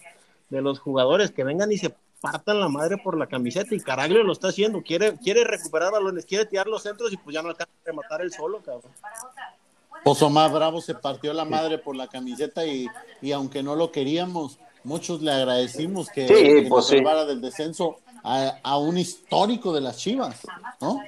de 0.51 0.61
los 0.61 0.79
jugadores, 0.81 1.31
que 1.31 1.45
vengan 1.45 1.73
y 1.73 1.79
se 1.79 1.95
partan 2.21 2.59
la 2.61 2.69
madre 2.69 2.99
por 2.99 3.17
la 3.17 3.27
camiseta 3.29 3.75
y 3.75 3.81
Caraglio 3.81 4.23
lo 4.25 4.33
está 4.33 4.49
haciendo, 4.49 4.83
quiere, 4.83 5.17
quiere 5.19 5.45
recuperar 5.45 5.93
balones, 5.93 6.27
quiere 6.27 6.45
tirar 6.45 6.67
los 6.67 6.83
centros 6.83 7.11
y 7.13 7.17
pues 7.17 7.33
ya 7.33 7.41
no 7.43 7.49
alcanza 7.49 7.73
a 7.73 7.87
rematar 7.87 8.21
el 8.21 8.33
solo, 8.33 8.61
cabrón. 8.61 8.93
Pues 10.05 10.23
Omar 10.23 10.51
Bravo 10.53 10.81
se 10.81 10.95
partió 10.95 11.33
la 11.33 11.45
madre 11.45 11.79
por 11.79 11.97
la 11.97 12.09
camiseta 12.09 12.65
y, 12.67 12.87
y 13.21 13.33
aunque 13.33 13.63
no 13.63 13.75
lo 13.77 13.93
queríamos, 13.93 14.59
muchos 14.85 15.21
le 15.23 15.33
agradecimos 15.33 16.09
que, 16.09 16.27
Sí, 16.29 16.35
que 16.35 16.53
pues 16.63 16.71
nos 16.71 16.89
sí. 16.89 16.97
salvara 16.97 17.25
del 17.25 17.41
descenso 17.41 17.99
a, 18.25 18.59
a 18.63 18.79
un 18.79 18.97
histórico 18.99 19.73
de 19.73 19.81
las 19.81 19.99
Chivas, 19.99 20.41
¿no? 20.81 21.01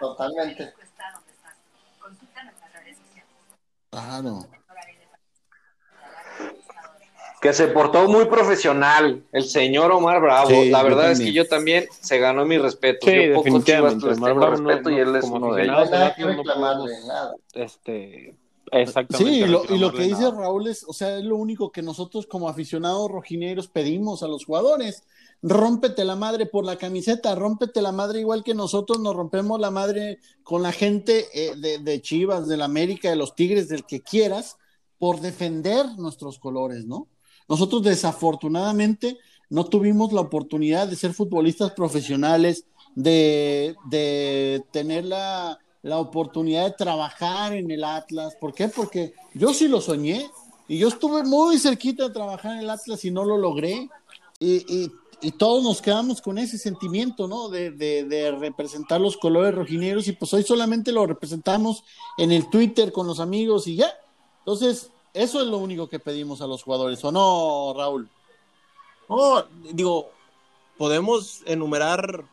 Totalmente. 0.00 0.72
Claro. 3.90 4.46
Que 7.40 7.52
se 7.52 7.68
portó 7.68 8.08
muy 8.08 8.24
profesional, 8.26 9.24
el 9.32 9.44
señor 9.44 9.92
Omar 9.92 10.20
Bravo. 10.20 10.48
Sí, 10.48 10.70
la 10.70 10.82
verdad 10.82 11.12
es 11.12 11.18
que 11.20 11.32
yo 11.32 11.46
también 11.46 11.86
se 12.00 12.18
ganó 12.18 12.44
mi 12.46 12.58
respeto. 12.58 13.06
Sí, 13.06 13.12
yo 13.12 13.62
chivas 13.62 14.02
les 14.02 14.18
Omar 14.18 14.34
Bravo 14.34 14.56
no- 14.56 14.68
respeto 14.68 14.90
y 14.90 14.94
él 14.98 15.14
es 15.16 15.20
como 15.22 15.36
uno 15.36 15.54
de 15.54 15.64
ellos. 15.64 15.90
Nada 15.90 16.14
que 16.14 16.24
reclamarle, 16.24 16.92
nada. 17.06 17.34
este, 17.54 18.34
exactamente. 18.72 19.32
Sí, 19.32 19.42
y 19.42 19.46
lo, 19.46 19.64
y 19.64 19.78
lo 19.78 19.90
reclamarle 19.90 19.98
que 19.98 20.04
dice 20.04 20.22
nada. 20.22 20.40
Raúl 20.40 20.66
es, 20.68 20.84
o 20.88 20.92
sea, 20.92 21.18
es 21.18 21.24
lo 21.24 21.36
único 21.36 21.70
que 21.70 21.82
nosotros 21.82 22.26
como 22.26 22.48
aficionados 22.48 23.10
rojineros 23.10 23.68
pedimos 23.68 24.22
a 24.22 24.28
los 24.28 24.44
jugadores. 24.44 25.04
Rómpete 25.42 26.04
la 26.06 26.16
madre 26.16 26.46
por 26.46 26.64
la 26.64 26.76
camiseta, 26.76 27.34
rómpete 27.34 27.82
la 27.82 27.92
madre 27.92 28.20
igual 28.20 28.42
que 28.42 28.54
nosotros 28.54 28.98
nos 29.00 29.14
rompemos 29.14 29.60
la 29.60 29.70
madre 29.70 30.18
con 30.42 30.62
la 30.62 30.72
gente 30.72 31.26
eh, 31.34 31.54
de, 31.56 31.78
de 31.78 32.00
Chivas, 32.00 32.48
del 32.48 32.62
América, 32.62 33.10
de 33.10 33.16
los 33.16 33.34
Tigres, 33.34 33.68
del 33.68 33.84
que 33.84 34.00
quieras, 34.00 34.56
por 34.98 35.20
defender 35.20 35.84
nuestros 35.98 36.38
colores, 36.38 36.86
¿no? 36.86 37.06
Nosotros 37.48 37.82
desafortunadamente 37.82 39.18
no 39.50 39.64
tuvimos 39.64 40.12
la 40.12 40.20
oportunidad 40.22 40.88
de 40.88 40.96
ser 40.96 41.12
futbolistas 41.14 41.72
profesionales, 41.72 42.64
de, 42.94 43.76
de 43.90 44.64
tener 44.72 45.04
la, 45.04 45.58
la 45.82 45.98
oportunidad 45.98 46.64
de 46.64 46.72
trabajar 46.72 47.52
en 47.54 47.70
el 47.70 47.84
Atlas. 47.84 48.34
¿Por 48.40 48.54
qué? 48.54 48.68
Porque 48.68 49.14
yo 49.34 49.54
sí 49.54 49.68
lo 49.68 49.80
soñé 49.80 50.28
y 50.66 50.78
yo 50.78 50.88
estuve 50.88 51.22
muy 51.22 51.58
cerquita 51.58 52.08
de 52.08 52.14
trabajar 52.14 52.52
en 52.54 52.58
el 52.60 52.70
Atlas 52.70 53.04
y 53.04 53.10
no 53.10 53.24
lo 53.24 53.36
logré. 53.38 53.88
Y, 54.40 54.56
y- 54.74 54.90
y 55.22 55.30
todos 55.32 55.64
nos 55.64 55.80
quedamos 55.80 56.20
con 56.20 56.36
ese 56.36 56.58
sentimiento, 56.58 57.26
¿no? 57.26 57.48
De, 57.48 57.70
de- 57.70 58.04
de 58.04 58.30
representar 58.32 59.00
los 59.00 59.16
colores 59.16 59.54
rojineros 59.54 60.08
y 60.08 60.12
pues 60.12 60.32
hoy 60.34 60.42
solamente 60.42 60.92
lo 60.92 61.06
representamos 61.06 61.84
en 62.18 62.32
el 62.32 62.50
Twitter 62.50 62.92
con 62.92 63.06
los 63.06 63.18
amigos 63.18 63.66
y 63.66 63.76
ya. 63.76 63.88
Entonces, 64.40 64.90
eso 65.16 65.40
es 65.40 65.46
lo 65.46 65.58
único 65.58 65.88
que 65.88 65.98
pedimos 65.98 66.40
a 66.42 66.46
los 66.46 66.62
jugadores, 66.62 67.02
¿o 67.04 67.10
no, 67.10 67.74
Raúl? 67.76 68.08
No, 69.08 69.42
digo, 69.72 70.10
podemos 70.76 71.42
enumerar 71.46 72.24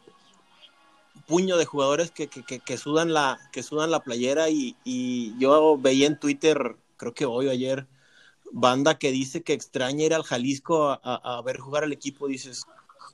puño 1.28 1.58
de 1.58 1.66
jugadores 1.66 2.12
que, 2.12 2.28
que, 2.28 2.60
que, 2.60 2.78
sudan 2.78 3.14
la 3.14 3.40
que 3.52 3.64
sudan 3.64 3.92
la 3.92 4.04
playera 4.04 4.50
y, 4.50 4.76
y 4.84 5.38
yo 5.40 5.78
veía 5.78 6.08
en 6.08 6.20
Twitter, 6.20 6.76
creo 6.98 7.14
que 7.14 7.26
hoy 7.26 7.48
o 7.48 7.52
ayer, 7.52 7.88
banda 8.52 8.98
que 9.00 9.12
dice 9.12 9.44
que 9.44 9.54
extraña 9.54 10.06
ir 10.06 10.14
al 10.14 10.24
Jalisco 10.24 10.90
a, 10.90 11.00
a- 11.04 11.38
a 11.38 11.42
ver 11.42 11.60
jugar 11.60 11.84
al 11.84 11.94
equipo, 11.94 12.28
dices, 12.28 12.66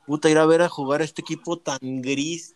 puta, 0.08 0.30
ir 0.30 0.38
a 0.38 0.46
ver 0.46 0.62
a 0.62 0.70
jugar 0.70 1.02
a 1.02 1.06
este 1.06 1.22
equipo 1.22 1.58
tan 1.60 2.02
gris 2.02 2.56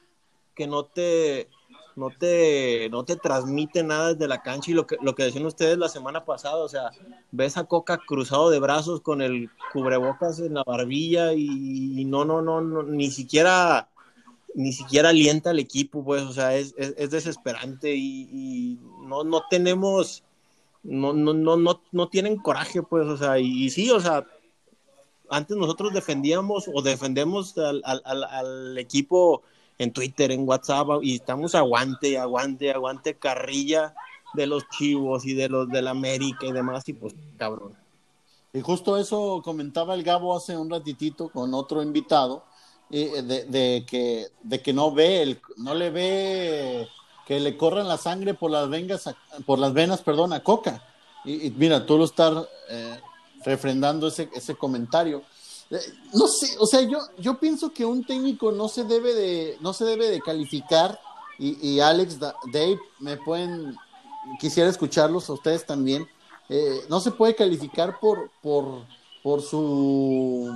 que 0.56 0.68
no 0.68 0.86
te 0.86 1.50
no 1.96 2.10
te 2.10 2.90
no 2.90 3.04
te 3.06 3.16
transmite 3.16 3.84
nada 3.84 4.14
desde 4.14 4.28
la 4.28 4.42
cancha 4.42 4.72
y 4.72 4.74
lo 4.74 4.88
que 4.88 4.98
lo 5.02 5.16
que 5.16 5.24
decían 5.24 5.46
ustedes 5.46 5.78
la 5.78 5.90
semana 5.90 6.26
pasada, 6.26 6.58
o 6.58 6.70
sea, 6.70 6.92
ves 7.32 7.58
a 7.58 7.66
Coca 7.66 7.98
cruzado 7.98 8.50
de 8.50 8.60
brazos 8.60 9.02
con 9.02 9.22
el 9.22 9.50
cubrebocas 9.72 10.40
en 10.40 10.56
la 10.56 10.64
barbilla 10.64 11.34
y, 11.34 12.04
no, 12.06 12.26
no, 12.26 12.42
no, 12.42 12.62
no, 12.62 12.84
ni 12.84 13.12
siquiera, 13.12 13.90
ni 14.56 14.74
siquiera 14.74 15.10
alienta 15.10 15.52
al 15.52 15.60
equipo, 15.60 16.04
pues, 16.04 16.24
o 16.24 16.34
sea, 16.34 16.56
es, 16.56 16.74
es, 16.78 16.94
es 16.98 17.12
desesperante 17.12 17.96
y, 17.96 18.80
no, 19.06 19.24
no 19.24 19.44
tenemos, 19.50 20.24
no, 20.84 21.14
no, 21.14 21.34
no, 21.34 21.58
no, 21.58 21.82
no 21.92 22.08
tienen 22.10 22.38
coraje, 22.38 22.82
pues, 22.84 23.08
o 23.08 23.18
sea, 23.18 23.40
y, 23.40 23.70
sí, 23.70 23.90
o 23.92 24.00
sea, 24.00 24.26
antes 25.30 25.58
nosotros 25.58 25.94
defendíamos 25.94 26.70
o 26.72 26.82
defendemos 26.82 27.58
al, 27.58 27.82
al, 27.86 28.24
al 28.24 28.78
equipo 28.78 29.44
en 29.78 29.92
Twitter, 29.92 30.32
en 30.32 30.48
WhatsApp, 30.48 30.88
y 31.02 31.16
estamos 31.16 31.56
aguante, 31.56 32.18
aguante, 32.18 32.72
aguante, 32.72 33.16
carrilla 33.16 33.94
de 34.34 34.48
los 34.48 34.68
chivos 34.70 35.26
y 35.26 35.34
de 35.34 35.50
los 35.50 35.70
del 35.70 35.88
América 35.88 36.46
y 36.46 36.52
demás, 36.52 36.88
y 36.90 36.94
pues, 36.94 37.16
cabrón. 37.38 37.74
Y 38.54 38.62
justo 38.62 38.98
eso 38.98 39.42
comentaba 39.44 39.96
el 39.96 40.04
Gabo 40.04 40.36
hace 40.36 40.56
un 40.56 40.70
ratitito 40.70 41.30
con 41.30 41.54
otro 41.54 41.82
invitado, 41.82 42.44
eh, 42.92 43.24
de, 43.24 43.86
que, 43.88 44.28
de 44.44 44.62
que 44.62 44.74
no 44.74 44.92
ve, 44.92 45.24
el, 45.24 45.42
no 45.58 45.74
le 45.74 45.90
ve 45.90 46.88
que 47.26 47.40
le 47.40 47.58
corran 47.58 47.88
la 47.88 47.98
sangre 47.98 48.36
por 48.36 48.52
las, 48.52 48.70
vengas 48.70 49.10
por 49.46 49.58
las 49.58 49.74
venas 49.74 50.02
perdón, 50.02 50.34
a 50.34 50.44
Coca. 50.44 50.84
Y, 51.26 51.48
y 51.48 51.50
mira, 51.52 51.86
tú 51.86 51.98
lo 51.98 52.04
estás 52.04 52.48
eh, 52.70 53.00
refrendando 53.44 54.08
ese, 54.08 54.30
ese 54.36 54.54
comentario. 54.56 55.24
No 56.14 56.28
sé, 56.28 56.56
o 56.60 56.66
sea, 56.66 56.82
yo, 56.82 57.00
yo 57.18 57.40
pienso 57.40 57.74
que 57.74 57.86
un 57.86 58.04
técnico 58.06 58.52
no 58.52 58.68
se 58.68 58.84
debe 58.84 59.14
de, 59.14 59.58
no 59.62 59.74
se 59.74 59.86
debe 59.86 60.10
de 60.10 60.22
calificar, 60.22 61.00
y, 61.40 61.68
y 61.68 61.80
Alex, 61.80 62.20
Da- 62.20 62.36
Dave, 62.52 62.80
me 63.00 63.18
pueden, 63.18 63.76
quisiera 64.40 64.70
escucharlos 64.70 65.30
a 65.30 65.34
ustedes 65.34 65.66
también. 65.66 66.08
Eh, 66.50 66.82
no 66.90 67.00
se 67.00 67.12
puede 67.12 67.36
calificar 67.36 68.00
por, 68.00 68.30
por, 68.42 68.86
por 69.24 69.42
su, 69.42 70.52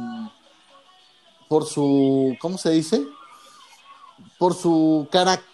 por 1.50 1.66
su, 1.66 2.36
¿cómo 2.40 2.58
se 2.58 2.72
dice? 2.72 3.08
Por 4.38 4.54
su 4.54 5.08
carácter, 5.12 5.48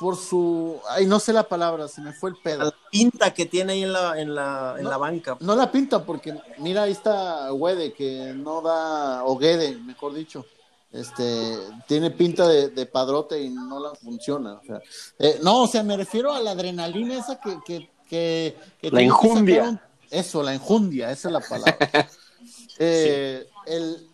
por 0.00 0.16
su, 0.16 0.78
ay, 0.90 1.06
no 1.06 1.18
sé 1.20 1.32
la 1.32 1.42
palabra, 1.42 1.88
se 1.88 2.00
me 2.00 2.12
fue 2.12 2.30
el 2.30 2.36
pedo. 2.36 2.64
La 2.64 2.74
pinta 2.90 3.34
que 3.34 3.46
tiene 3.46 3.72
ahí 3.74 3.82
en 3.82 3.92
la, 3.92 4.20
en 4.20 4.34
la, 4.34 4.74
en 4.78 4.84
No. 4.84 4.90
la 4.90 4.96
banca. 4.96 5.36
No 5.40 5.56
la 5.56 5.70
pinta 5.72 6.04
porque 6.04 6.34
mira 6.58 6.84
ahí 6.84 6.92
está 6.92 7.50
Guede 7.52 7.92
que 7.92 8.32
no 8.36 8.60
da 8.62 9.24
o 9.24 9.36
Guede, 9.38 9.76
mejor 9.76 10.14
dicho. 10.14 10.44
Este 10.90 11.58
tiene 11.86 12.10
pinta 12.10 12.48
de, 12.48 12.68
de 12.70 12.86
padrote 12.86 13.40
y 13.42 13.50
no 13.50 13.78
la 13.80 13.94
funciona. 13.94 14.54
O 14.54 14.64
sea, 14.64 14.80
eh, 15.18 15.38
no, 15.42 15.62
o 15.62 15.66
sea, 15.66 15.82
me 15.82 15.96
refiero 15.96 16.32
a 16.32 16.40
la 16.40 16.52
adrenalina 16.52 17.18
esa 17.18 17.38
que, 17.40 17.58
que, 17.66 17.90
que, 18.08 18.56
que 18.80 18.90
La 18.90 18.98
tiene 18.98 19.00
que 19.00 19.04
enjundia. 19.26 19.56
sacar 19.64 19.68
un- 19.72 19.80
eso, 20.10 20.42
la 20.42 20.54
enjundia, 20.54 21.10
esa 21.10 21.28
es 21.28 21.32
la 21.32 21.40
palabra. 21.40 21.76
Eh, 22.78 23.48
el- 23.66 24.06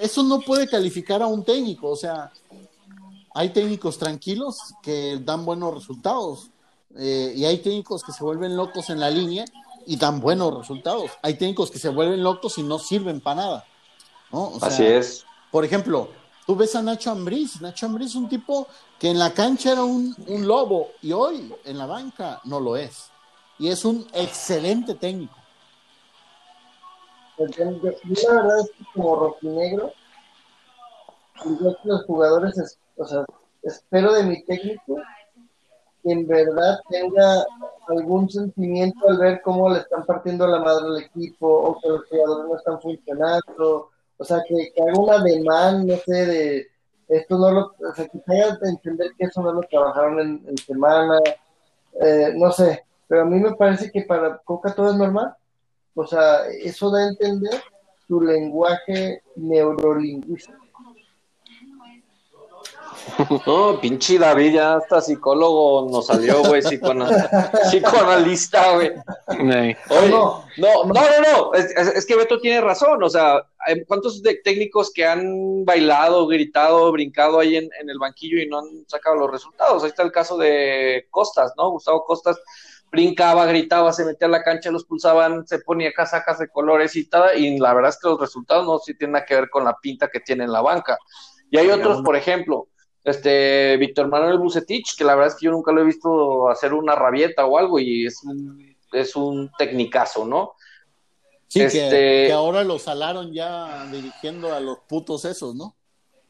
eso 0.00 0.22
no 0.22 0.40
puede 0.40 0.66
calificar 0.66 1.20
a 1.22 1.26
un 1.26 1.44
técnico, 1.44 1.90
o 1.90 1.96
sea, 1.96 2.32
hay 3.38 3.50
técnicos 3.50 3.98
tranquilos 3.98 4.74
que 4.82 5.20
dan 5.22 5.44
buenos 5.44 5.72
resultados 5.72 6.50
eh, 6.96 7.32
y 7.36 7.44
hay 7.44 7.58
técnicos 7.58 8.02
que 8.02 8.10
se 8.10 8.24
vuelven 8.24 8.56
locos 8.56 8.90
en 8.90 8.98
la 8.98 9.10
línea 9.10 9.44
y 9.86 9.96
dan 9.96 10.18
buenos 10.18 10.58
resultados. 10.58 11.12
Hay 11.22 11.34
técnicos 11.34 11.70
que 11.70 11.78
se 11.78 11.88
vuelven 11.88 12.24
locos 12.24 12.58
y 12.58 12.64
no 12.64 12.80
sirven 12.80 13.20
para 13.20 13.36
nada. 13.36 13.64
¿no? 14.32 14.48
O 14.48 14.58
sea, 14.58 14.66
Así 14.66 14.84
es. 14.84 15.24
Por 15.52 15.64
ejemplo, 15.64 16.08
tú 16.48 16.56
ves 16.56 16.74
a 16.74 16.82
Nacho 16.82 17.12
Ambriz. 17.12 17.60
Nacho 17.60 17.86
Ambriz 17.86 18.08
es 18.08 18.16
un 18.16 18.28
tipo 18.28 18.66
que 18.98 19.08
en 19.08 19.20
la 19.20 19.32
cancha 19.32 19.70
era 19.70 19.84
un, 19.84 20.16
un 20.26 20.44
lobo 20.44 20.88
y 21.00 21.12
hoy 21.12 21.54
en 21.64 21.78
la 21.78 21.86
banca 21.86 22.40
no 22.42 22.58
lo 22.58 22.76
es. 22.76 23.04
Y 23.60 23.68
es 23.68 23.84
un 23.84 24.04
excelente 24.14 24.96
técnico. 24.96 25.36
Pues 27.36 27.56
la 27.56 27.66
verdad 28.32 28.58
es 28.58 28.70
que 28.72 28.84
como 28.92 29.14
rojinegro, 29.14 29.92
que 31.42 31.48
los 31.84 32.04
jugadores, 32.04 32.58
es- 32.58 32.78
o 32.96 33.04
sea, 33.04 33.24
espero 33.62 34.12
de 34.12 34.22
mi 34.24 34.42
técnico 34.44 34.96
que 36.02 36.12
en 36.12 36.26
verdad 36.26 36.78
tenga 36.88 37.44
algún 37.88 38.28
sentimiento 38.30 39.08
al 39.08 39.18
ver 39.18 39.42
cómo 39.42 39.68
le 39.70 39.80
están 39.80 40.04
partiendo 40.06 40.46
la 40.46 40.60
madre 40.60 40.86
al 40.86 41.02
equipo 41.02 41.46
o 41.48 41.80
que 41.80 41.88
los 41.88 42.04
jugadores 42.08 42.48
no 42.48 42.56
están 42.56 42.80
funcionando, 42.80 43.90
o 44.16 44.24
sea, 44.24 44.42
que, 44.46 44.72
que 44.72 44.82
haga 44.82 44.98
un 44.98 45.10
ademán, 45.10 45.86
no 45.86 45.96
sé, 45.96 46.26
de 46.26 46.66
esto 47.08 47.38
no 47.38 47.50
lo, 47.50 47.60
o 47.78 47.94
sea, 47.94 48.06
que 48.06 48.20
haga 48.26 48.56
de 48.60 48.68
entender 48.70 49.10
que 49.18 49.24
eso 49.24 49.40
no 49.42 49.52
lo 49.52 49.60
trabajaron 49.62 50.20
en, 50.20 50.44
en 50.46 50.58
semana, 50.58 51.18
eh, 52.00 52.32
no 52.36 52.52
sé, 52.52 52.84
pero 53.08 53.22
a 53.22 53.24
mí 53.24 53.40
me 53.40 53.54
parece 53.54 53.90
que 53.90 54.02
para 54.02 54.38
Coca 54.38 54.74
todo 54.74 54.90
es 54.90 54.96
normal. 54.96 55.34
O 55.94 56.06
sea, 56.06 56.46
eso 56.62 56.90
da 56.90 57.00
a 57.00 57.08
entender 57.08 57.60
su 58.06 58.20
lenguaje 58.20 59.22
neurolingüístico. 59.34 60.58
No, 63.46 63.80
pinche 63.80 64.18
David, 64.18 64.54
ya 64.54 64.76
hasta 64.76 65.00
psicólogo 65.00 65.88
nos 65.90 66.06
salió, 66.06 66.42
güey, 66.42 66.62
psicoana- 66.62 67.50
psicoanalista, 67.70 68.74
güey. 68.74 68.92
Oye, 69.28 69.76
No. 70.10 70.44
no, 70.56 70.84
no, 70.84 70.92
no, 70.92 71.02
no, 71.32 71.54
es, 71.54 71.66
es- 71.76 71.88
es 71.88 72.06
que 72.06 72.16
Beto 72.16 72.40
tiene 72.40 72.60
razón, 72.60 73.02
o 73.02 73.08
sea, 73.10 73.42
hay 73.66 73.84
cuántos 73.84 74.22
de- 74.22 74.40
técnicos 74.42 74.92
que 74.92 75.06
han 75.06 75.64
bailado, 75.64 76.26
gritado, 76.26 76.90
brincado 76.92 77.40
ahí 77.40 77.56
en, 77.56 77.68
en 77.80 77.90
el 77.90 77.98
banquillo 77.98 78.40
y 78.40 78.48
no 78.48 78.58
han 78.60 78.84
sacado 78.86 79.16
los 79.16 79.30
resultados. 79.30 79.82
Ahí 79.82 79.90
está 79.90 80.02
el 80.02 80.12
caso 80.12 80.36
de 80.36 81.06
Costas, 81.10 81.52
¿no? 81.56 81.70
Gustavo 81.70 82.04
Costas 82.04 82.40
brincaba, 82.90 83.44
gritaba, 83.46 83.92
se 83.92 84.04
metía 84.04 84.28
a 84.28 84.30
la 84.30 84.42
cancha, 84.42 84.70
los 84.70 84.84
pulsaban, 84.84 85.46
se 85.46 85.58
ponía 85.58 85.92
casacas 85.92 86.38
de 86.38 86.48
colores 86.48 86.96
y 86.96 87.04
tal, 87.08 87.38
y 87.38 87.58
la 87.58 87.74
verdad 87.74 87.90
es 87.90 87.98
que 88.00 88.08
los 88.08 88.18
resultados 88.20 88.64
no 88.64 88.78
sí 88.78 88.94
tienen 88.96 89.12
nada 89.12 89.26
que 89.26 89.34
ver 89.34 89.50
con 89.50 89.64
la 89.64 89.76
pinta 89.78 90.08
que 90.08 90.20
tiene 90.20 90.44
en 90.44 90.52
la 90.52 90.62
banca. 90.62 90.96
Y 91.50 91.58
hay 91.58 91.68
otros, 91.70 92.00
por 92.02 92.16
ejemplo, 92.16 92.68
este 93.10 93.76
Víctor 93.76 94.08
Manuel 94.08 94.38
Bucetich, 94.38 94.96
que 94.96 95.04
la 95.04 95.14
verdad 95.14 95.32
es 95.34 95.38
que 95.38 95.46
yo 95.46 95.50
nunca 95.52 95.72
lo 95.72 95.80
he 95.80 95.84
visto 95.84 96.48
hacer 96.48 96.72
una 96.74 96.94
rabieta 96.94 97.46
o 97.46 97.58
algo, 97.58 97.78
y 97.78 98.06
es 98.06 98.22
un, 98.24 98.76
es 98.92 99.16
un 99.16 99.50
tecnicazo, 99.58 100.24
¿no? 100.26 100.52
Sí, 101.46 101.60
que- 101.60 101.66
Este- 101.66 102.26
que, 102.26 102.32
ahora 102.32 102.62
lo 102.64 102.78
salaron 102.78 103.32
ya 103.32 103.86
dirigiendo 103.90 104.52
a 104.54 104.60
los 104.60 104.78
putos 104.88 105.24
esos, 105.24 105.54
¿no? 105.54 105.76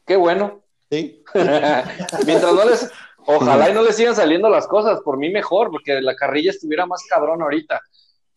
Qué 0.05 0.15
bueno. 0.15 0.61
Sí. 0.89 1.23
Mientras 2.25 2.53
no 2.53 2.65
les, 2.65 2.89
ojalá 3.25 3.69
y 3.69 3.73
no 3.73 3.83
les 3.83 3.95
sigan 3.95 4.15
saliendo 4.15 4.49
las 4.49 4.65
cosas, 4.67 5.01
por 5.03 5.17
mí 5.17 5.29
mejor, 5.29 5.69
porque 5.71 6.01
la 6.01 6.15
carrilla 6.15 6.51
estuviera 6.51 6.85
más 6.85 7.03
cabrón 7.09 7.41
ahorita. 7.41 7.81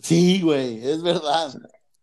Sí, 0.00 0.42
güey, 0.42 0.86
es 0.86 1.02
verdad. 1.02 1.54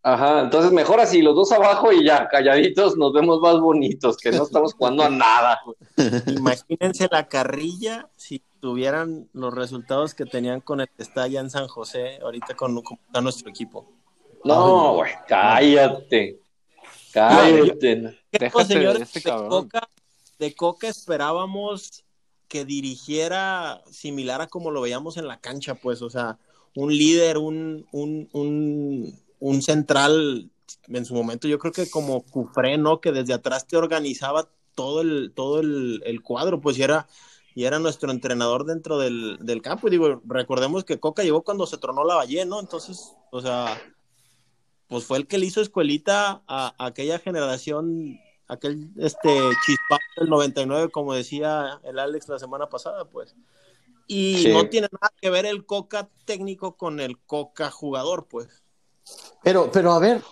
Ajá, 0.02 0.42
entonces 0.42 0.72
mejor 0.72 1.00
así, 1.02 1.22
los 1.22 1.36
dos 1.36 1.52
abajo 1.52 1.92
y 1.92 2.06
ya, 2.06 2.28
calladitos, 2.30 2.96
nos 2.96 3.12
vemos 3.12 3.42
más 3.42 3.60
bonitos, 3.60 4.16
que 4.18 4.32
no 4.32 4.44
estamos 4.44 4.74
jugando 4.74 5.04
a 5.04 5.10
nada. 5.10 5.60
Imagínense 6.28 7.10
la 7.12 7.28
carrilla 7.28 8.10
si 8.16 8.42
tuvieran 8.62 9.28
los 9.34 9.54
resultados 9.54 10.14
que 10.14 10.26
tenían 10.26 10.62
con 10.62 10.80
el 10.80 10.88
que 10.88 11.04
está 11.04 11.24
allá 11.24 11.42
en 11.42 11.50
San 11.50 11.68
José, 11.68 12.20
ahorita 12.22 12.56
con, 12.56 12.82
con 12.82 12.98
está 13.06 13.22
nuestro 13.22 13.50
equipo. 13.50 13.92
No, 14.46 14.96
güey, 14.96 15.12
cállate. 15.28 16.40
Cállate. 17.12 18.20
¿Qué, 18.32 18.50
pues, 18.50 18.68
señores, 18.68 19.12
de, 19.12 19.22
Coca, 19.22 19.90
de 20.38 20.56
Coca 20.56 20.88
esperábamos 20.88 22.06
que 22.48 22.66
dirigiera 22.66 23.84
similar 23.92 24.42
a 24.42 24.48
como 24.48 24.72
lo 24.72 24.82
veíamos 24.82 25.18
en 25.18 25.28
la 25.28 25.40
cancha, 25.40 25.76
pues, 25.76 26.02
o 26.02 26.10
sea, 26.10 26.38
un 26.76 26.96
líder, 26.96 27.38
un, 27.38 27.86
un, 27.92 28.30
un, 28.32 29.20
un 29.40 29.62
central, 29.62 30.50
en 30.88 31.06
su 31.06 31.14
momento 31.14 31.48
yo 31.48 31.60
creo 31.60 31.74
que 31.74 31.90
como 31.90 32.24
Cufré, 32.24 32.78
¿no? 32.78 33.02
Que 33.02 33.12
desde 33.12 33.34
atrás 33.34 33.68
te 33.68 33.78
organizaba 33.78 34.50
todo 34.76 35.02
el, 35.02 35.34
todo 35.36 35.60
el, 35.60 36.02
el 36.06 36.22
cuadro, 36.22 36.62
pues 36.62 36.78
y 36.78 36.84
era, 36.84 37.08
y 37.56 37.66
era 37.66 37.80
nuestro 37.80 38.12
entrenador 38.12 38.66
dentro 38.66 38.98
del, 38.98 39.38
del, 39.42 39.62
campo. 39.62 39.88
Y 39.88 39.92
digo, 39.92 40.22
recordemos 40.26 40.84
que 40.84 41.00
Coca 41.00 41.24
llegó 41.24 41.44
cuando 41.44 41.66
se 41.66 41.78
tronó 41.78 42.04
la 42.04 42.16
Valle, 42.16 42.46
¿no? 42.46 42.60
Entonces, 42.60 43.14
o 43.32 43.42
sea, 43.42 43.78
pues 44.88 45.06
fue 45.06 45.18
el 45.18 45.28
que 45.28 45.38
le 45.38 45.48
hizo 45.48 45.62
escuelita 45.62 46.44
a, 46.48 46.74
a 46.78 46.86
aquella 46.86 47.20
generación, 47.20 48.20
aquel 48.48 48.90
este 48.98 49.30
chispazo 49.66 50.04
del 50.18 50.30
99, 50.30 50.90
como 50.92 51.14
decía 51.14 51.80
el 51.84 52.00
Alex 52.00 52.28
la 52.30 52.40
semana 52.40 52.70
pasada, 52.70 53.06
pues. 53.06 53.36
Y 54.08 54.44
sí. 54.44 54.52
no 54.52 54.68
tiene 54.70 54.88
nada 54.92 55.14
que 55.22 55.30
ver 55.30 55.46
el 55.46 55.66
Coca 55.66 56.10
técnico 56.26 56.78
con 56.78 57.00
el 57.00 57.20
Coca 57.20 57.70
jugador, 57.70 58.28
pues. 58.28 58.64
Pero, 59.44 59.72
pero 59.72 59.94
a 59.94 60.00
ver, 60.00 60.24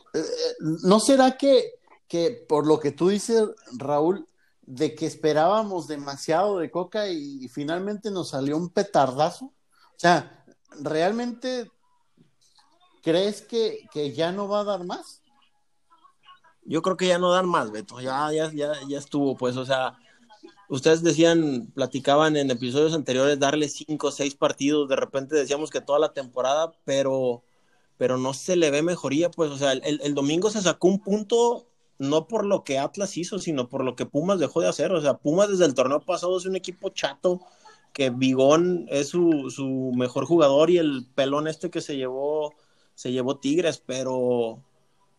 ¿no 0.60 1.00
será 1.00 1.38
que, 1.38 1.74
que 2.08 2.46
por 2.48 2.68
lo 2.68 2.80
que 2.80 2.92
tú 2.92 3.10
dices, 3.10 3.44
Raúl, 3.78 4.28
de 4.62 4.96
que 4.96 5.06
esperábamos 5.06 5.88
demasiado 5.88 6.60
de 6.60 6.70
Coca 6.70 7.08
y, 7.08 7.44
y 7.44 7.48
finalmente 7.48 8.12
nos 8.12 8.30
salió 8.30 8.58
un 8.58 8.70
petardazo? 8.70 9.46
O 9.46 10.00
sea, 10.00 10.46
¿realmente 10.82 11.72
crees 13.02 13.42
que, 13.42 13.88
que, 13.92 14.14
ya 14.14 14.32
no 14.32 14.48
va 14.48 14.60
a 14.60 14.66
dar 14.66 14.84
más? 14.84 15.22
Yo 16.64 16.82
creo 16.82 16.98
que 16.98 17.08
ya 17.08 17.18
no 17.18 17.32
dan 17.32 17.48
más, 17.48 17.72
Beto. 17.72 18.02
Ya, 18.02 18.32
ya, 18.34 18.52
ya, 18.52 18.74
ya 18.88 18.98
estuvo, 18.98 19.38
pues, 19.38 19.56
o 19.56 19.66
sea, 19.66 19.98
ustedes 20.68 21.02
decían, 21.02 21.72
platicaban 21.74 22.36
en 22.36 22.52
episodios 22.52 22.94
anteriores 22.94 23.40
darle 23.40 23.70
cinco 23.70 24.08
o 24.08 24.12
seis 24.12 24.36
partidos, 24.36 24.90
de 24.90 24.98
repente 24.98 25.36
decíamos 25.36 25.70
que 25.70 25.82
toda 25.82 26.00
la 26.00 26.14
temporada, 26.14 26.74
pero 26.84 27.44
pero 27.98 28.18
no 28.18 28.34
se 28.34 28.56
le 28.56 28.72
ve 28.72 28.82
mejoría, 28.82 29.30
pues, 29.30 29.52
o 29.52 29.58
sea, 29.58 29.74
el, 29.74 30.00
el, 30.02 30.14
domingo 30.14 30.50
se 30.50 30.62
sacó 30.62 30.88
un 30.88 31.00
punto 31.00 31.68
no 32.00 32.28
por 32.28 32.46
lo 32.46 32.64
que 32.64 32.78
Atlas 32.78 33.18
hizo, 33.18 33.40
sino 33.40 33.70
por 33.70 33.84
lo 33.84 33.96
que 33.96 34.06
Pumas 34.06 34.40
dejó 34.40 34.62
de 34.62 34.68
hacer, 34.68 34.92
o 34.92 35.02
sea, 35.02 35.16
Pumas 35.16 35.50
desde 35.50 35.66
el 35.66 35.74
torneo 35.74 36.00
pasado 36.00 36.38
es 36.38 36.46
un 36.46 36.56
equipo 36.56 36.90
chato, 36.90 37.42
que 37.92 38.12
Bigón 38.12 38.86
es 38.90 39.10
su, 39.10 39.50
su 39.50 39.92
mejor 39.96 40.26
jugador 40.26 40.70
y 40.70 40.78
el 40.78 41.08
pelón 41.16 41.48
este 41.48 41.72
que 41.72 41.82
se 41.82 41.98
llevó, 41.98 42.54
se 42.94 43.12
llevó 43.12 43.40
Tigres, 43.40 43.82
pero, 43.84 44.64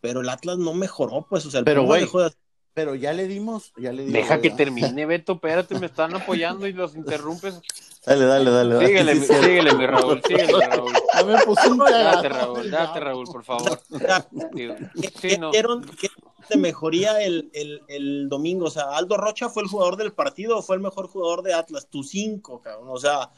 pero 0.00 0.20
el 0.20 0.28
Atlas 0.28 0.58
no 0.58 0.72
mejoró, 0.74 1.26
pues, 1.28 1.44
o 1.46 1.50
sea, 1.50 1.60
el 1.60 1.64
pero, 1.64 1.82
Pumas 1.82 1.92
wey, 1.92 2.00
dejó 2.02 2.20
de 2.20 2.26
hacer 2.26 2.48
pero 2.78 2.94
ya 2.94 3.12
le 3.12 3.26
dimos, 3.26 3.72
ya 3.76 3.90
le 3.90 4.04
dimos. 4.04 4.12
Deja 4.12 4.40
que 4.40 4.50
termine, 4.50 5.04
Beto, 5.04 5.32
espérate, 5.32 5.76
me 5.80 5.86
están 5.86 6.14
apoyando 6.14 6.68
y 6.68 6.72
los 6.72 6.94
interrumpes. 6.96 7.60
Dale, 8.06 8.24
dale, 8.24 8.50
dale. 8.50 8.86
Síguele, 8.86 9.14
mi, 9.14 9.26
síguele, 9.26 9.74
mi 9.74 9.86
Raúl, 9.86 10.22
síguele, 10.26 10.66
Raúl. 10.66 10.92
Ya 11.14 11.24
me 11.24 11.44
puse 11.44 11.68
un 11.68 11.78
Date, 11.78 12.28
Raúl, 12.28 12.70
date, 12.70 13.00
Raúl, 13.00 13.26
por 13.26 13.44
favor. 13.44 13.80
Sí, 15.20 15.36
no. 15.38 15.50
¿Qué 15.50 16.08
de 16.48 16.56
mejoría 16.56 17.22
el, 17.22 17.50
el, 17.52 17.82
el, 17.88 18.28
domingo? 18.28 18.66
O 18.66 18.70
sea, 18.70 18.96
¿Aldo 18.96 19.16
Rocha 19.16 19.48
fue 19.48 19.62
el 19.62 19.68
jugador 19.68 19.96
del 19.96 20.12
partido 20.12 20.58
o 20.58 20.62
fue 20.62 20.76
el 20.76 20.82
mejor 20.82 21.08
jugador 21.08 21.42
de 21.42 21.52
Atlas? 21.52 21.88
Tu 21.88 22.02
cinco, 22.02 22.62
cabrón. 22.62 22.88
O 22.90 22.98
sea, 22.98 23.30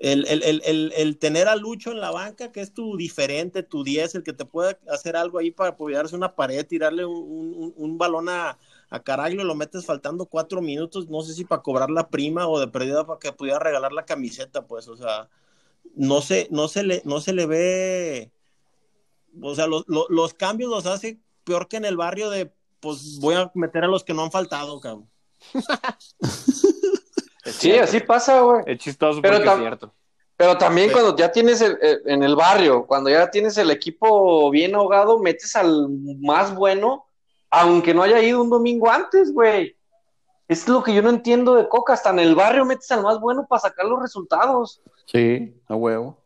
el, 0.00 0.26
el, 0.26 0.42
el, 0.42 0.92
el, 0.96 1.18
tener 1.18 1.48
a 1.48 1.56
Lucho 1.56 1.92
en 1.92 2.00
la 2.00 2.10
banca, 2.10 2.50
que 2.50 2.60
es 2.60 2.74
tu 2.74 2.96
diferente, 2.96 3.62
tu 3.62 3.84
10, 3.84 4.16
el 4.16 4.22
que 4.24 4.32
te 4.32 4.44
puede 4.44 4.76
hacer 4.88 5.16
algo 5.16 5.38
ahí 5.38 5.50
para 5.50 5.70
apoyarse 5.70 6.16
una 6.16 6.34
pared, 6.34 6.66
tirarle 6.66 7.04
un, 7.04 7.54
un, 7.54 7.74
un 7.76 7.98
balón 7.98 8.28
a, 8.28 8.58
a 8.92 9.02
Caraglio, 9.02 9.42
lo 9.42 9.54
metes 9.54 9.86
faltando 9.86 10.26
cuatro 10.26 10.60
minutos, 10.60 11.08
no 11.08 11.22
sé 11.22 11.32
si 11.32 11.46
para 11.46 11.62
cobrar 11.62 11.90
la 11.90 12.10
prima 12.10 12.46
o 12.46 12.60
de 12.60 12.68
perdida 12.68 13.06
para 13.06 13.18
que 13.18 13.32
pudiera 13.32 13.58
regalar 13.58 13.90
la 13.92 14.04
camiseta, 14.04 14.66
pues, 14.66 14.86
o 14.86 14.98
sea, 14.98 15.30
no 15.94 16.20
se, 16.20 16.46
no 16.50 16.68
se, 16.68 16.82
le, 16.82 17.00
no 17.06 17.22
se 17.22 17.32
le 17.32 17.46
ve, 17.46 18.30
o 19.40 19.54
sea, 19.54 19.66
lo, 19.66 19.82
lo, 19.88 20.06
los 20.10 20.34
cambios 20.34 20.70
los 20.70 20.84
hace 20.84 21.18
peor 21.42 21.68
que 21.68 21.78
en 21.78 21.86
el 21.86 21.96
barrio 21.96 22.28
de, 22.28 22.52
pues, 22.80 23.18
voy 23.18 23.34
a 23.34 23.50
meter 23.54 23.82
a 23.82 23.88
los 23.88 24.04
que 24.04 24.12
no 24.12 24.24
han 24.24 24.30
faltado, 24.30 24.78
cabrón. 24.78 25.08
Sí, 27.44 27.72
así 27.72 27.98
pasa, 27.98 28.40
güey. 28.40 28.62
Es 28.66 28.78
chistoso 28.78 29.20
pero 29.20 29.38
porque 29.38 29.50
es 29.50 29.58
cierto. 29.58 29.92
Pero 30.36 30.56
también 30.58 30.88
sí. 30.88 30.92
cuando 30.92 31.16
ya 31.16 31.32
tienes 31.32 31.60
el, 31.60 31.76
el, 31.82 32.02
en 32.06 32.22
el 32.22 32.36
barrio, 32.36 32.86
cuando 32.86 33.10
ya 33.10 33.30
tienes 33.30 33.56
el 33.58 33.70
equipo 33.70 34.50
bien 34.50 34.74
ahogado, 34.74 35.18
metes 35.18 35.56
al 35.56 35.88
más 36.20 36.54
bueno, 36.54 37.06
aunque 37.52 37.92
no 37.92 38.02
haya 38.02 38.20
ido 38.22 38.42
un 38.42 38.48
domingo 38.48 38.90
antes, 38.90 39.32
güey. 39.32 39.76
Es 40.48 40.66
lo 40.66 40.82
que 40.82 40.94
yo 40.94 41.02
no 41.02 41.10
entiendo 41.10 41.54
de 41.54 41.68
Coca. 41.68 41.92
Hasta 41.92 42.08
en 42.08 42.18
el 42.18 42.34
barrio 42.34 42.64
metes 42.64 42.90
al 42.90 43.02
más 43.02 43.20
bueno 43.20 43.46
para 43.46 43.60
sacar 43.60 43.84
los 43.84 44.00
resultados. 44.00 44.80
Sí, 45.04 45.54
a 45.68 45.76
huevo. 45.76 46.18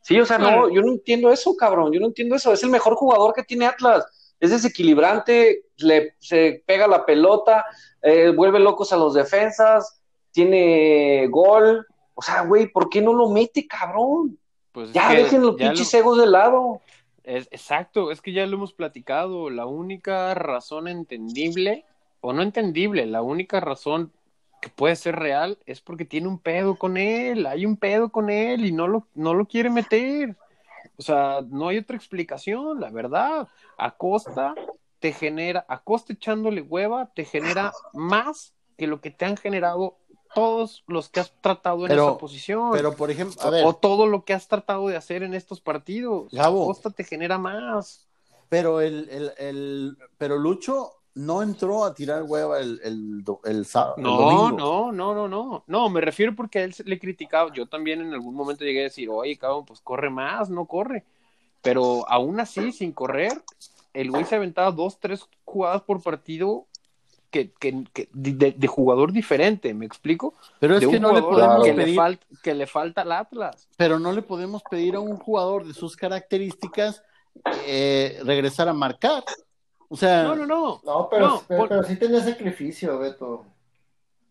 Sí, 0.00 0.18
o 0.18 0.24
sea, 0.24 0.38
no, 0.38 0.70
yo 0.70 0.80
no 0.80 0.88
entiendo 0.88 1.30
eso, 1.30 1.54
cabrón. 1.56 1.92
Yo 1.92 2.00
no 2.00 2.06
entiendo 2.06 2.34
eso. 2.34 2.54
Es 2.54 2.62
el 2.62 2.70
mejor 2.70 2.94
jugador 2.94 3.34
que 3.34 3.42
tiene 3.42 3.66
Atlas. 3.66 4.34
Es 4.40 4.50
desequilibrante, 4.50 5.66
le, 5.76 6.16
se 6.18 6.64
pega 6.66 6.88
la 6.88 7.04
pelota, 7.04 7.64
eh, 8.00 8.30
vuelve 8.30 8.58
locos 8.58 8.92
a 8.92 8.96
los 8.96 9.12
defensas, 9.14 10.00
tiene 10.32 11.28
gol. 11.28 11.86
O 12.14 12.22
sea, 12.22 12.42
güey, 12.42 12.66
¿por 12.66 12.88
qué 12.88 13.02
no 13.02 13.12
lo 13.12 13.28
mete, 13.28 13.66
cabrón? 13.66 14.38
Pues 14.72 14.90
ya 14.92 15.10
dejen 15.10 15.42
los 15.42 15.54
pinches 15.54 15.92
lo... 15.92 15.98
egos 15.98 16.18
de 16.18 16.26
lado. 16.26 16.80
Es, 17.24 17.48
exacto, 17.50 18.10
es 18.10 18.20
que 18.20 18.32
ya 18.32 18.46
lo 18.46 18.56
hemos 18.56 18.72
platicado. 18.72 19.50
La 19.50 19.66
única 19.66 20.34
razón 20.34 20.88
entendible, 20.88 21.84
o 22.20 22.32
no 22.32 22.42
entendible, 22.42 23.06
la 23.06 23.22
única 23.22 23.60
razón 23.60 24.12
que 24.60 24.68
puede 24.68 24.96
ser 24.96 25.16
real 25.16 25.58
es 25.66 25.80
porque 25.80 26.04
tiene 26.04 26.28
un 26.28 26.38
pedo 26.38 26.76
con 26.76 26.96
él. 26.96 27.46
Hay 27.46 27.66
un 27.66 27.76
pedo 27.76 28.10
con 28.10 28.30
él 28.30 28.64
y 28.64 28.72
no 28.72 28.86
lo, 28.88 29.06
no 29.14 29.34
lo 29.34 29.46
quiere 29.46 29.70
meter. 29.70 30.36
O 30.96 31.02
sea, 31.02 31.40
no 31.48 31.68
hay 31.68 31.78
otra 31.78 31.96
explicación, 31.96 32.80
la 32.80 32.90
verdad. 32.90 33.48
Acosta 33.76 34.54
te 35.00 35.12
genera, 35.12 35.66
Acosta 35.68 36.12
echándole 36.12 36.62
hueva, 36.62 37.10
te 37.12 37.24
genera 37.24 37.72
más 37.92 38.54
que 38.78 38.86
lo 38.86 39.00
que 39.00 39.10
te 39.10 39.24
han 39.24 39.36
generado 39.36 39.98
todos 40.34 40.84
los 40.86 41.08
que 41.08 41.20
has 41.20 41.32
tratado 41.40 41.82
en 41.82 41.88
pero, 41.88 42.08
esa 42.10 42.18
posición. 42.18 42.70
Pero, 42.72 42.94
por 42.94 43.10
ejemplo, 43.10 43.40
a 43.42 43.48
o, 43.48 43.50
ver, 43.50 43.66
o, 43.66 43.74
todo 43.74 44.06
lo 44.06 44.24
que 44.24 44.32
has 44.32 44.48
tratado 44.48 44.88
de 44.88 44.96
hacer 44.96 45.22
en 45.22 45.34
estos 45.34 45.60
partidos. 45.60 46.32
Gabo, 46.32 46.66
Costa 46.66 46.90
te 46.90 47.04
genera 47.04 47.38
más. 47.38 48.06
Pero 48.48 48.80
el, 48.80 49.08
el, 49.10 49.32
el, 49.38 49.98
pero 50.18 50.36
Lucho 50.38 50.92
no 51.14 51.42
entró 51.42 51.84
a 51.84 51.94
tirar 51.94 52.22
hueva 52.22 52.60
el, 52.60 52.80
el, 52.82 53.24
el, 53.44 53.66
sábado. 53.66 53.96
No, 53.98 54.50
no, 54.50 54.92
no, 54.92 55.14
no, 55.14 55.28
no. 55.28 55.64
No, 55.66 55.88
me 55.88 56.00
refiero 56.00 56.34
porque 56.34 56.58
a 56.60 56.64
él 56.64 56.74
le 56.84 56.98
criticaba. 56.98 57.52
Yo 57.52 57.66
también 57.66 58.00
en 58.00 58.12
algún 58.12 58.34
momento 58.34 58.64
llegué 58.64 58.80
a 58.80 58.84
decir, 58.84 59.08
oye, 59.10 59.36
cabrón, 59.36 59.64
pues 59.64 59.80
corre 59.80 60.10
más, 60.10 60.50
no 60.50 60.66
corre. 60.66 61.04
Pero 61.60 62.08
aún 62.08 62.40
así, 62.40 62.72
sin 62.72 62.92
correr, 62.92 63.42
el 63.92 64.10
güey 64.10 64.24
se 64.24 64.36
aventaba 64.36 64.70
dos, 64.72 64.98
tres 64.98 65.26
jugadas 65.44 65.82
por 65.82 66.02
partido 66.02 66.66
que, 67.32 67.50
que, 67.52 67.84
que 67.92 68.08
de, 68.12 68.52
de, 68.52 68.66
jugador 68.68 69.10
diferente, 69.12 69.74
¿me 69.74 69.86
explico? 69.86 70.34
Pero 70.60 70.76
es 70.76 70.82
de 70.82 70.88
que 70.88 71.00
no 71.00 71.12
le 71.12 71.22
podemos 71.22 71.64
que 71.64 71.72
pedir... 71.72 71.88
le, 71.88 71.94
falta, 71.94 72.26
que 72.42 72.54
le 72.54 72.66
falta 72.66 73.00
al 73.02 73.12
Atlas. 73.12 73.68
Pero 73.76 73.98
no 73.98 74.12
le 74.12 74.22
podemos 74.22 74.62
pedir 74.70 74.94
a 74.94 75.00
un 75.00 75.16
jugador 75.16 75.66
de 75.66 75.74
sus 75.74 75.96
características 75.96 77.02
eh, 77.66 78.20
regresar 78.24 78.68
a 78.68 78.72
marcar. 78.72 79.24
O 79.88 79.96
sea, 79.96 80.22
no, 80.22 80.36
no, 80.36 80.46
no. 80.46 80.80
No, 80.84 81.08
pero, 81.10 81.26
no, 81.26 81.42
pero, 81.48 81.60
por... 81.60 81.68
pero, 81.68 81.82
sí 81.82 81.96
tenía 81.96 82.20
sacrificio, 82.20 82.98
Beto. 82.98 83.46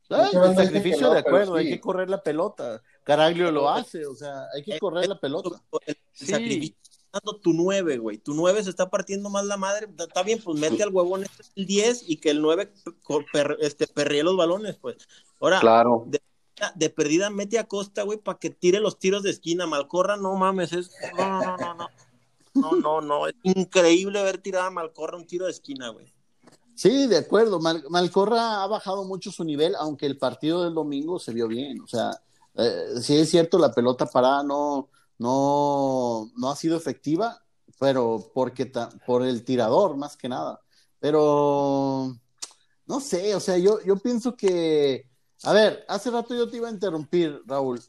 Ah, 0.10 0.30
el 0.32 0.56
sacrificio, 0.56 1.07
no, 1.07 1.14
de 1.14 1.19
acuerdo, 1.19 1.57
sí. 1.57 1.65
hay 1.65 1.69
que 1.73 1.82
correr 1.82 2.10
la 2.10 2.22
pelota. 2.22 2.82
Caraglio 3.03 3.52
lo 3.52 3.69
hace, 3.69 4.06
o 4.06 4.14
sea, 4.14 4.45
hay 4.53 4.64
que 4.64 4.78
correr 4.78 5.07
la 5.07 5.19
pelota. 5.19 5.49
El, 5.86 5.98
el 6.19 6.28
sacrificio 6.28 6.76
tu 7.20 7.54
9, 7.54 7.98
güey. 7.98 8.18
Tu 8.18 8.34
9 8.34 8.64
se 8.64 8.70
está 8.70 8.90
partiendo 8.90 9.30
más 9.30 9.46
la 9.46 9.58
madre. 9.58 9.88
Está 9.98 10.24
bien, 10.24 10.40
pues 10.44 10.60
mete 10.60 10.84
al 10.84 10.94
huevón 10.94 11.24
este 11.24 11.44
el 11.56 11.66
10 11.66 12.10
y 12.10 12.18
que 12.18 12.30
el 12.30 12.42
9 12.42 12.72
per, 13.32 13.58
este, 13.60 13.88
perríe 13.88 14.24
los 14.24 14.38
balones, 14.38 14.78
pues. 14.78 14.98
Ahora, 15.40 15.60
claro. 15.60 16.06
de, 16.08 16.22
de 16.76 16.90
perdida 16.90 17.30
mete 17.30 17.60
a 17.60 17.68
Costa, 17.68 18.04
güey, 18.04 18.18
para 18.18 18.40
que 18.40 18.50
tire 18.50 18.80
los 18.80 18.98
tiros 18.98 19.24
de 19.24 19.32
esquina. 19.32 19.68
Malcorra, 19.68 20.16
no 20.16 20.36
mames, 20.36 20.72
es. 20.72 20.92
No, 21.18 21.42
no, 21.42 21.58
no, 21.58 21.74
no. 21.74 21.88
No, 22.54 22.72
no, 22.76 23.02
no. 23.02 23.28
Es 23.28 23.36
increíble 23.44 24.24
ver 24.24 24.38
tirada 24.38 24.68
a 24.68 24.72
Malcorra 24.72 25.18
un 25.18 25.28
tiro 25.28 25.46
de 25.46 25.52
esquina, 25.52 25.90
güey. 25.90 26.14
Sí, 26.76 27.08
de 27.08 27.18
acuerdo. 27.18 27.60
Mal, 27.60 27.84
Malcorra 27.90 28.64
ha 28.64 28.68
bajado 28.68 29.04
mucho 29.04 29.32
su 29.32 29.44
nivel, 29.44 29.76
aunque 29.76 30.06
el 30.06 30.18
partido 30.18 30.64
del 30.64 30.74
domingo 30.74 31.20
se 31.20 31.34
vio 31.34 31.48
bien. 31.48 31.82
O 31.82 31.88
sea, 31.88 32.12
eh, 32.56 33.00
sí 33.02 33.18
es 33.18 33.30
cierto, 33.30 33.58
la 33.58 33.72
pelota 33.72 34.06
parada 34.06 34.44
no, 34.44 34.90
no, 35.22 36.31
no 36.35 36.49
ha 36.49 36.56
sido 36.56 36.76
efectiva, 36.76 37.41
pero 37.80 38.31
porque 38.34 38.65
ta- 38.65 38.89
por 39.06 39.23
el 39.23 39.43
tirador 39.43 39.95
más 39.98 40.18
que 40.18 40.27
nada. 40.27 40.60
Pero 40.99 42.15
no 42.88 42.99
sé, 42.99 43.35
o 43.35 43.39
sea, 43.39 43.57
yo, 43.57 43.80
yo 43.84 43.95
pienso 43.98 44.35
que, 44.35 45.06
a 45.43 45.53
ver, 45.53 45.85
hace 45.88 46.10
rato 46.11 46.34
yo 46.35 46.49
te 46.49 46.57
iba 46.57 46.68
a 46.69 46.72
interrumpir, 46.72 47.41
Raúl. 47.45 47.80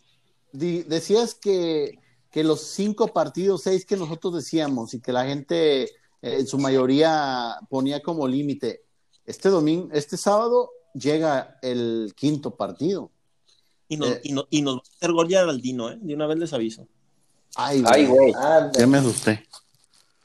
Di- 0.52 0.82
decías 0.82 1.34
que, 1.34 1.98
que 2.30 2.44
los 2.44 2.60
cinco 2.60 3.08
partidos, 3.08 3.62
seis 3.62 3.84
que 3.86 3.96
nosotros 3.96 4.34
decíamos 4.34 4.94
y 4.94 5.00
que 5.00 5.12
la 5.12 5.24
gente 5.24 5.82
eh, 5.84 5.88
en 6.22 6.46
su 6.46 6.58
mayoría 6.58 7.56
ponía 7.70 8.02
como 8.02 8.28
límite. 8.28 8.84
Este 9.24 9.48
domingo, 9.48 9.88
este 9.92 10.16
sábado 10.16 10.70
llega 10.94 11.58
el 11.62 12.12
quinto 12.16 12.56
partido. 12.56 13.10
Y 13.88 13.96
nos, 13.96 14.08
Eh. 14.08 14.20
y, 14.24 14.32
no- 14.32 14.46
y 14.50 14.62
nos 14.62 14.76
va 14.76 14.78
a 14.80 14.96
hacer 14.96 15.12
gol 15.12 15.28
Geraldino, 15.28 15.90
¿eh? 15.90 15.98
De 16.00 16.14
una 16.14 16.26
vez 16.26 16.38
les 16.38 16.52
aviso. 16.52 16.86
Ay, 17.56 17.82
Ay, 17.86 18.06
güey. 18.06 18.32
Ya 18.78 18.86
me 18.86 18.98
asusté. 18.98 19.46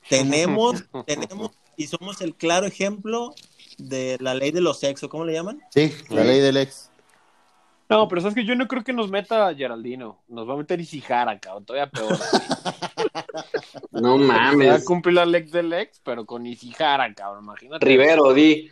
Tenemos, 0.09 0.83
tenemos, 1.05 1.51
y 1.75 1.87
somos 1.87 2.21
el 2.21 2.33
claro 2.35 2.65
ejemplo 2.65 3.33
de 3.77 4.17
la 4.21 4.33
ley 4.33 4.51
de 4.51 4.61
los 4.61 4.79
sexos, 4.79 5.09
¿cómo 5.09 5.25
le 5.25 5.33
llaman? 5.33 5.61
Sí, 5.71 5.93
la 6.09 6.23
ley 6.23 6.39
del 6.39 6.57
ex. 6.57 6.89
No, 7.89 8.07
pero 8.09 8.19
sabes 8.21 8.35
que 8.35 8.45
yo 8.45 8.53
no 8.55 8.67
creo 8.67 8.83
que 8.83 8.91
nos 8.91 9.09
meta 9.09 9.53
Geraldino. 9.55 10.19
Nos 10.27 10.47
va 10.47 10.53
a 10.55 10.57
meter 10.57 10.79
Isijara, 10.81 11.39
cabrón. 11.39 11.65
Todavía 11.65 11.89
peor. 11.89 12.17
No 13.91 14.17
Va 14.19 14.47
a 14.47 14.51
mames. 14.51 14.83
cumplir 14.83 15.15
la 15.15 15.25
ley 15.25 15.43
del 15.43 15.71
ex, 15.73 15.99
pero 16.03 16.25
con 16.25 16.45
Isijara, 16.45 17.13
cabrón. 17.13 17.43
Imagínate. 17.43 17.85
Rivero, 17.85 18.33
di. 18.33 18.69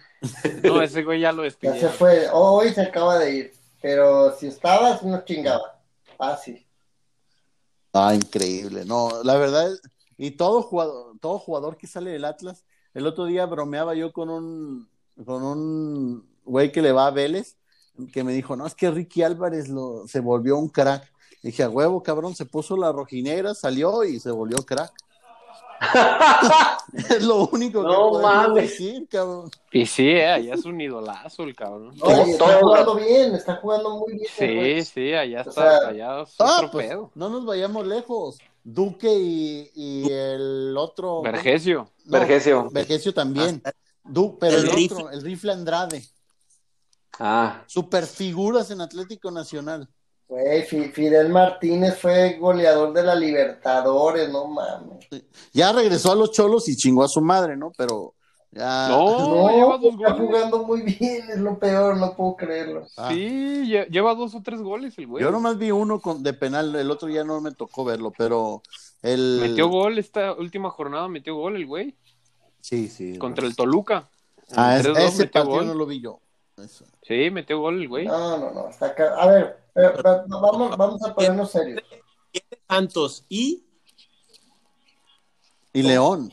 No, 0.63 0.81
ese 0.81 1.03
güey 1.03 1.19
ya 1.21 1.31
lo 1.31 1.43
Ya 1.43 1.51
se 1.51 1.57
despidieron. 1.61 1.93
fue. 1.93 2.27
Hoy 2.31 2.69
se 2.73 2.81
acaba 2.81 3.17
de 3.19 3.35
ir. 3.35 3.53
Pero 3.81 4.35
si 4.37 4.47
estabas, 4.47 5.03
no 5.03 5.23
chingaba. 5.23 5.79
Fácil. 6.17 6.64
Ah, 7.97 8.13
increíble. 8.13 8.83
No, 8.83 9.23
la 9.23 9.37
verdad, 9.37 9.69
y 10.17 10.31
todo 10.31 10.61
jugador, 10.61 11.17
todo 11.21 11.39
jugador 11.39 11.77
que 11.77 11.87
sale 11.87 12.11
del 12.11 12.25
Atlas, 12.25 12.65
el 12.93 13.07
otro 13.07 13.23
día 13.23 13.45
bromeaba 13.45 13.95
yo 13.95 14.11
con 14.11 14.29
un, 14.29 14.89
con 15.25 15.43
un 15.43 16.27
güey 16.43 16.73
que 16.73 16.81
le 16.81 16.91
va 16.91 17.07
a 17.07 17.11
Vélez, 17.11 17.55
que 18.11 18.25
me 18.25 18.33
dijo, 18.33 18.57
no, 18.57 18.67
es 18.67 18.75
que 18.75 18.91
Ricky 18.91 19.23
Álvarez 19.23 19.69
lo, 19.69 20.05
se 20.09 20.19
volvió 20.19 20.57
un 20.57 20.67
crack. 20.67 21.09
Dije, 21.41 21.63
a 21.63 21.69
huevo, 21.69 22.03
cabrón, 22.03 22.35
se 22.35 22.45
puso 22.45 22.75
la 22.75 22.91
rojinera, 22.91 23.53
salió 23.53 24.03
y 24.03 24.19
se 24.19 24.29
volvió 24.29 24.57
crack. 24.57 24.91
Es 26.93 27.23
lo 27.23 27.47
único 27.47 27.81
que 27.81 27.87
No 27.87 28.09
podemos 28.09 28.21
mames. 28.21 28.63
decir, 28.71 29.07
cabrón. 29.09 29.49
Y 29.71 29.85
sí, 29.85 30.07
eh, 30.09 30.27
allá 30.27 30.53
es 30.55 30.65
un 30.65 30.79
idolazo 30.79 31.43
el 31.43 31.55
cabrón. 31.55 31.93
Oye, 32.01 32.31
está 32.31 32.45
todo- 32.45 32.59
jugando 32.59 32.95
bien, 32.95 33.35
está 33.35 33.55
jugando 33.57 33.97
muy 33.99 34.13
bien. 34.13 34.27
Sí, 34.37 34.55
güey. 34.55 34.83
sí, 34.85 35.13
allá 35.13 35.37
O 35.45 35.49
está, 35.49 35.79
sea, 35.79 35.89
allá 35.89 36.21
es 36.21 36.35
Ah, 36.39 36.55
otro 36.57 36.71
pues, 36.71 36.87
pedo. 36.87 37.11
no 37.15 37.29
nos 37.29 37.45
vayamos 37.45 37.85
lejos. 37.87 38.37
Duque 38.63 39.13
y, 39.13 39.69
y 39.75 40.11
el 40.11 40.75
otro. 40.77 41.21
Vergesio. 41.21 41.87
No, 42.05 42.11
Vergesio. 42.19 42.69
Vergesio 42.71 43.13
también. 43.13 43.61
Du- 44.03 44.37
pero 44.39 44.57
el, 44.57 44.65
El 44.65 44.71
rifle. 44.71 44.97
otro, 44.97 45.11
el 45.11 45.21
rifle 45.21 45.51
Andrade. 45.51 46.03
Ah, 47.19 47.61
Super 47.67 48.05
figuras 48.05 48.71
en 48.71 48.81
Atlético 48.81 49.31
Nacional. 49.31 49.87
Güey, 50.27 50.63
Fi- 50.63 50.89
Fidel 50.89 51.29
Martínez 51.29 51.97
fue 51.99 52.37
goleador 52.39 52.93
de 52.93 53.03
la 53.03 53.13
Libertadores, 53.15 54.29
no 54.29 54.47
mames. 54.47 55.07
Ya 55.53 55.71
regresó 55.71 56.11
a 56.11 56.15
los 56.15 56.31
cholos 56.31 56.67
y 56.67 56.75
chingó 56.75 57.03
a 57.03 57.07
su 57.07 57.21
madre, 57.21 57.55
¿no? 57.55 57.71
Pero 57.77 58.15
ya. 58.51 58.87
No, 58.89 59.49
lleva 59.49 59.77
dos 59.77 59.93
está 59.93 60.13
goles. 60.13 60.27
jugando 60.27 60.63
muy 60.63 60.81
bien, 60.81 61.29
es 61.29 61.37
lo 61.37 61.59
peor, 61.59 61.97
no 61.97 62.15
puedo 62.15 62.35
creerlo. 62.37 62.87
Ah, 62.97 63.09
Sí, 63.11 63.65
lle- 63.67 63.87
lleva 63.89 64.15
dos 64.15 64.33
o 64.33 64.41
tres 64.41 64.61
goles 64.61 64.97
el 64.97 65.05
güey. 65.07 65.23
Yo 65.23 65.29
nomás 65.29 65.57
vi 65.59 65.69
uno 65.71 65.99
con, 65.99 66.23
de 66.23 66.33
penal, 66.33 66.75
el 66.75 66.89
otro 66.89 67.07
ya 67.07 67.23
no 67.23 67.39
me 67.39 67.51
tocó 67.51 67.85
verlo, 67.85 68.11
pero 68.17 68.63
el. 69.03 69.37
Metió 69.41 69.69
gol 69.69 69.99
esta 69.99 70.33
última 70.33 70.71
jornada, 70.71 71.07
metió 71.07 71.35
gol 71.35 71.55
el 71.55 71.67
güey. 71.67 71.95
Sí, 72.61 72.87
sí. 72.87 73.17
Contra 73.19 73.45
el 73.45 73.55
Toluca. 73.55 74.09
Ah, 74.55 74.77
es- 74.77 74.85
3-2 74.87 74.97
ese 75.07 75.27
partido 75.27 75.55
gol. 75.57 75.67
no 75.67 75.73
lo 75.75 75.85
vi 75.85 76.01
yo. 76.01 76.19
Eso. 76.57 76.85
Sí, 77.03 77.29
metió 77.31 77.59
gol 77.59 77.81
el 77.81 77.87
güey. 77.89 78.05
No, 78.07 78.37
no, 78.37 78.51
no, 78.51 78.69
está 78.69 78.87
acá. 78.87 79.15
A 79.19 79.27
ver, 79.27 79.63
pero- 79.73 79.93
pero 79.95 80.23
vamos, 80.27 80.77
vamos 80.77 81.03
a 81.03 81.13
ponernos 81.13 81.51
serios. 81.51 81.81
Santos 82.69 83.25
y, 83.29 83.63
Y 85.73 85.81
León, 85.83 86.31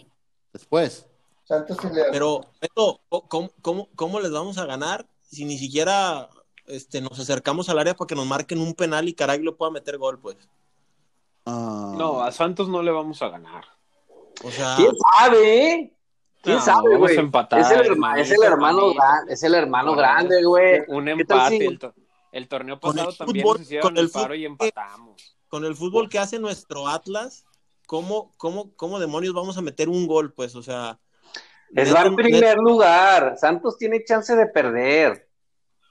después. 0.53 1.07
Santos 1.45 1.77
y 1.85 1.95
León. 1.95 2.09
pero, 2.13 2.41
Beto, 2.61 3.01
¿cómo, 3.29 3.51
cómo, 3.61 3.89
cómo 3.97 4.21
les 4.21 4.31
vamos 4.31 4.59
a 4.59 4.65
ganar 4.65 5.07
si 5.23 5.45
ni 5.45 5.59
siquiera 5.59 6.29
este, 6.67 7.01
nos 7.01 7.19
acercamos 7.19 7.69
al 7.69 7.79
área 7.81 7.95
para 7.95 8.07
que 8.07 8.15
nos 8.15 8.27
marquen 8.27 8.61
un 8.61 8.75
penal 8.75 9.09
y 9.09 9.15
Caraglio 9.15 9.57
pueda 9.57 9.73
meter 9.73 9.99
gol, 9.99 10.21
pues? 10.21 10.37
Ah, 11.47 11.95
No, 11.99 12.23
a 12.23 12.31
Santos 12.31 12.69
no 12.69 12.83
le 12.83 12.93
vamos 12.93 13.21
a 13.23 13.29
ganar. 13.29 13.65
O 14.45 14.51
sea, 14.51 14.77
¿quién 14.77 14.93
sabe, 15.19 15.71
eh? 15.73 15.97
¿Quién 16.43 16.57
No, 16.57 16.63
sabe, 16.63 16.97
güey? 16.97 17.13
Es 17.15 17.19
el, 17.19 17.27
herma- 17.27 18.19
hermanito, 18.19 18.21
es 18.21 18.31
el 18.33 18.43
hermano 18.45 18.93
grande, 18.95 19.33
es 19.33 19.43
el 19.45 19.55
hermano 19.55 19.95
grande, 19.95 20.43
güey. 20.45 20.83
Un 20.89 21.05
¿Qué 21.07 21.25
tal 21.25 21.39
empate. 21.39 21.59
si- 21.59 21.65
El, 21.65 21.79
to- 21.79 21.95
el 22.33 22.49
torneo 22.49 22.81
Con 22.81 22.99
el 22.99 23.05
pasado 23.07 23.17
también 23.27 23.47
fútbol- 23.47 23.53
nos 23.59 23.63
hicieron 23.63 23.83
con 23.89 23.97
el 23.99 24.05
el 24.05 24.11
paro 24.11 24.35
y 24.35 24.39
fútbol- 24.39 24.47
empatamos. 24.51 25.37
con 25.49 25.65
el 25.65 25.77
fútbol 25.77 26.09
que 26.09 26.19
hace 26.19 26.39
nuestro 26.39 26.89
Atlas, 26.89 27.45
¿cómo, 27.87 28.33
cómo, 28.39 28.75
cómo 28.75 28.99
demonios 28.99 29.35
vamos 29.35 29.57
a 29.57 29.63
meter 29.63 29.89
un 29.89 30.07
gol, 30.07 30.33
pues? 30.33 30.57
O 30.57 30.63
sea, 30.63 30.99
Es 31.75 31.95
va 31.95 32.03
en 32.03 32.17
primer 32.17 32.57
lugar. 32.59 33.37
Santos 33.39 33.79
tiene 33.79 34.03
chance 34.05 34.35
de 34.35 34.47
perder. 34.47 35.29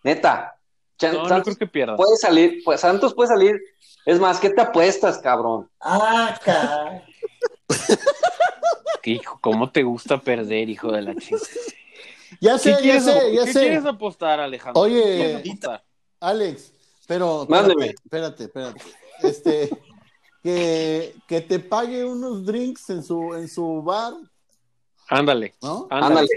Neta. 0.04 0.56
Chan- 0.98 1.14
No, 1.14 1.24
no 1.24 1.30
Santos 1.30 1.56
creo 1.56 1.68
que 1.68 1.72
pierda. 1.72 1.96
puede 1.96 2.16
salir, 2.18 2.62
pues 2.66 2.82
Santos 2.82 3.14
puede 3.14 3.30
salir. 3.30 3.60
Es 4.06 4.20
más, 4.20 4.40
¿qué 4.40 4.50
te 4.50 4.62
apuestas, 4.62 5.18
cabrón? 5.20 5.70
Ah, 5.80 6.36
caray. 9.02 9.16
Hijo, 9.18 9.40
¿cómo 9.42 9.72
te 9.72 9.84
gusta 9.84 10.20
perder, 10.22 10.70
hijo 10.70 10.92
de 10.92 11.02
la 11.02 11.16
chica? 11.16 11.38
Ya 12.40 12.54
¿Qué, 12.54 12.60
sé, 12.60 12.70
ya 12.72 12.78
quieres, 12.80 13.04
sé, 13.04 13.34
ya 13.36 13.46
¿qué 13.46 13.54
sé. 13.54 13.60
quieres 13.60 13.86
apostar, 13.86 14.40
Alejandro? 14.40 14.82
Oye. 14.82 15.44
Alex, 16.22 16.72
pero 17.06 17.46
Mándeme. 17.50 17.88
espérate, 17.88 18.44
espérate. 18.46 18.82
Este, 19.22 19.70
que, 20.42 21.14
que 21.28 21.42
te 21.42 21.60
pague 21.60 22.06
unos 22.06 22.46
drinks 22.46 22.90
en 22.90 23.04
su, 23.04 23.36
en 23.36 23.50
su 23.50 23.84
bar, 23.84 24.14
Ándale, 25.10 25.54
¿no? 25.62 25.88
ándale. 25.90 26.30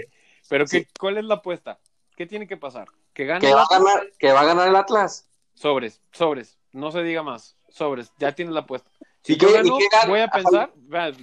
Pero 0.49 0.65
¿qué, 0.65 0.85
¿cuál 0.99 1.17
es 1.17 1.23
la 1.23 1.35
apuesta? 1.35 1.79
¿Qué 2.17 2.25
tiene 2.25 2.45
que 2.45 2.57
pasar? 2.57 2.87
¿Que 3.13 3.25
gane 3.25 3.39
Que 3.39 3.47
el 3.51 3.55
va 3.55 3.61
a 3.61 3.63
Atlas? 3.63 3.79
ganar, 3.81 4.11
que 4.19 4.31
va 4.33 4.41
a 4.41 4.45
ganar 4.45 4.67
el 4.67 4.75
Atlas. 4.75 5.29
Sobres, 5.53 6.01
sobres. 6.11 6.57
No 6.73 6.91
se 6.91 7.03
diga 7.03 7.23
más. 7.23 7.55
Sobres, 7.69 8.11
ya 8.19 8.33
tienes 8.35 8.53
la 8.53 8.59
apuesta. 8.61 8.91
Si 9.21 9.33
¿Y 9.33 9.37
yo 9.37 9.51
gano, 9.53 9.77
voy 10.07 10.19
a 10.19 10.27
pensar, 10.27 10.71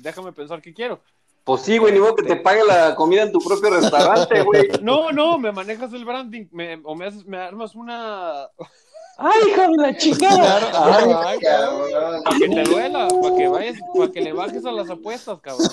déjame 0.01 0.32
pensar 0.32 0.62
qué 0.62 0.73
quiero. 0.73 1.02
Pues 1.44 1.62
sí, 1.62 1.78
güey, 1.78 1.93
ni 1.93 1.98
modo 1.98 2.14
que 2.14 2.23
te 2.23 2.36
pague 2.36 2.62
la 2.64 2.94
comida 2.94 3.23
en 3.23 3.32
tu 3.32 3.40
propio 3.40 3.70
restaurante, 3.70 4.43
güey. 4.44 4.70
No, 4.81 5.10
no, 5.10 5.39
me 5.39 5.51
manejas 5.52 5.93
el 5.93 6.05
branding, 6.05 6.47
me- 6.52 6.81
o 6.85 6.94
me, 6.94 7.06
haces, 7.06 7.24
me 7.27 7.36
armas 7.39 7.74
una... 7.74 8.48
Ay, 9.19 9.40
hijo 9.51 9.60
de 9.60 9.77
la 9.77 9.97
chingada. 9.97 10.59
Ay, 10.98 11.12
Ay, 11.27 11.39
cabrón. 11.40 12.23
Para 12.24 12.39
que 12.39 12.48
te 12.48 12.62
duela, 12.64 13.09
para 13.09 13.36
que 13.36 13.48
vayas, 13.48 13.77
para 13.94 14.10
que 14.10 14.20
le 14.23 14.32
bajes 14.32 14.64
a 14.64 14.73
las 14.73 14.89
apuestas, 14.89 15.39
cabrón. 15.40 15.69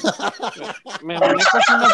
Me 1.03 1.17
manejas 1.17 1.63
una... 1.69 1.87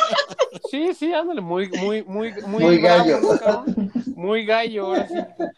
Sí, 0.71 0.93
sí, 0.95 1.13
ándale, 1.13 1.41
muy, 1.41 1.69
muy, 1.69 2.01
muy, 2.03 2.33
muy, 2.47 2.79
gallo. 2.79 3.19
¿no, 3.21 3.37
cabrón? 3.39 3.91
Muy 4.15 4.45
gallo, 4.45 4.87
ahora 4.87 5.07
sí. 5.07 5.13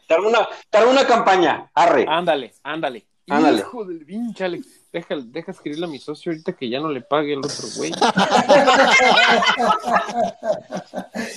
Te 0.08 0.14
armo 0.14 0.28
una, 0.28 0.48
te 0.70 0.78
armo 0.78 0.92
una 0.92 1.08
campaña. 1.08 1.72
Arre. 1.74 2.06
Ándale, 2.08 2.54
ándale. 2.64 3.08
Ándale. 3.30 3.60
Hijo 3.60 3.86
del 3.86 4.06
pinche 4.06 4.44
Alex. 4.44 4.77
Deja, 4.94 5.16
deja 5.26 5.52
escribirle 5.52 5.86
a 5.86 5.90
mi 5.90 6.00
socio 6.00 6.32
ahorita 6.32 6.54
que 6.54 6.70
ya 6.70 6.80
no 6.80 6.90
le 6.90 7.02
pague 7.02 7.34
el 7.34 7.40
otro 7.40 7.68
güey. 7.76 7.92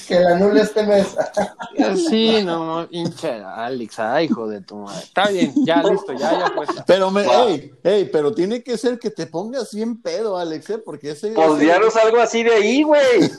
Que 0.07 0.21
la 0.21 0.37
anule 0.37 0.63
este 0.63 0.83
mes. 0.85 1.17
Sí, 2.09 2.43
no, 2.45 2.87
pinche 2.91 3.31
Alex, 3.43 3.99
ay, 3.99 4.27
hijo 4.27 4.47
de 4.49 4.61
tu 4.61 4.77
madre. 4.77 5.03
Está 5.03 5.29
bien, 5.29 5.53
ya 5.65 5.83
listo, 5.83 6.13
ya, 6.13 6.39
ya 6.39 6.53
pues. 6.55 6.69
Pero 6.87 7.11
me, 7.11 7.23
Wow. 7.25 7.49
ey, 7.49 7.73
ey, 7.85 8.05
pero 8.11 8.33
tiene 8.33 8.63
que 8.63 8.77
ser 8.77 8.99
que 8.99 9.11
te 9.11 9.27
pongas 9.27 9.73
bien 9.75 10.01
pedo, 10.01 10.37
Alex, 10.37 10.71
¿eh? 10.71 10.79
Porque 10.79 11.11
ese, 11.11 11.31
Pues 11.33 11.61
ese- 11.63 11.91
salgo 11.91 12.21
así 12.21 12.43
de 12.43 12.53
ahí, 12.55 12.83
güey. 12.83 13.01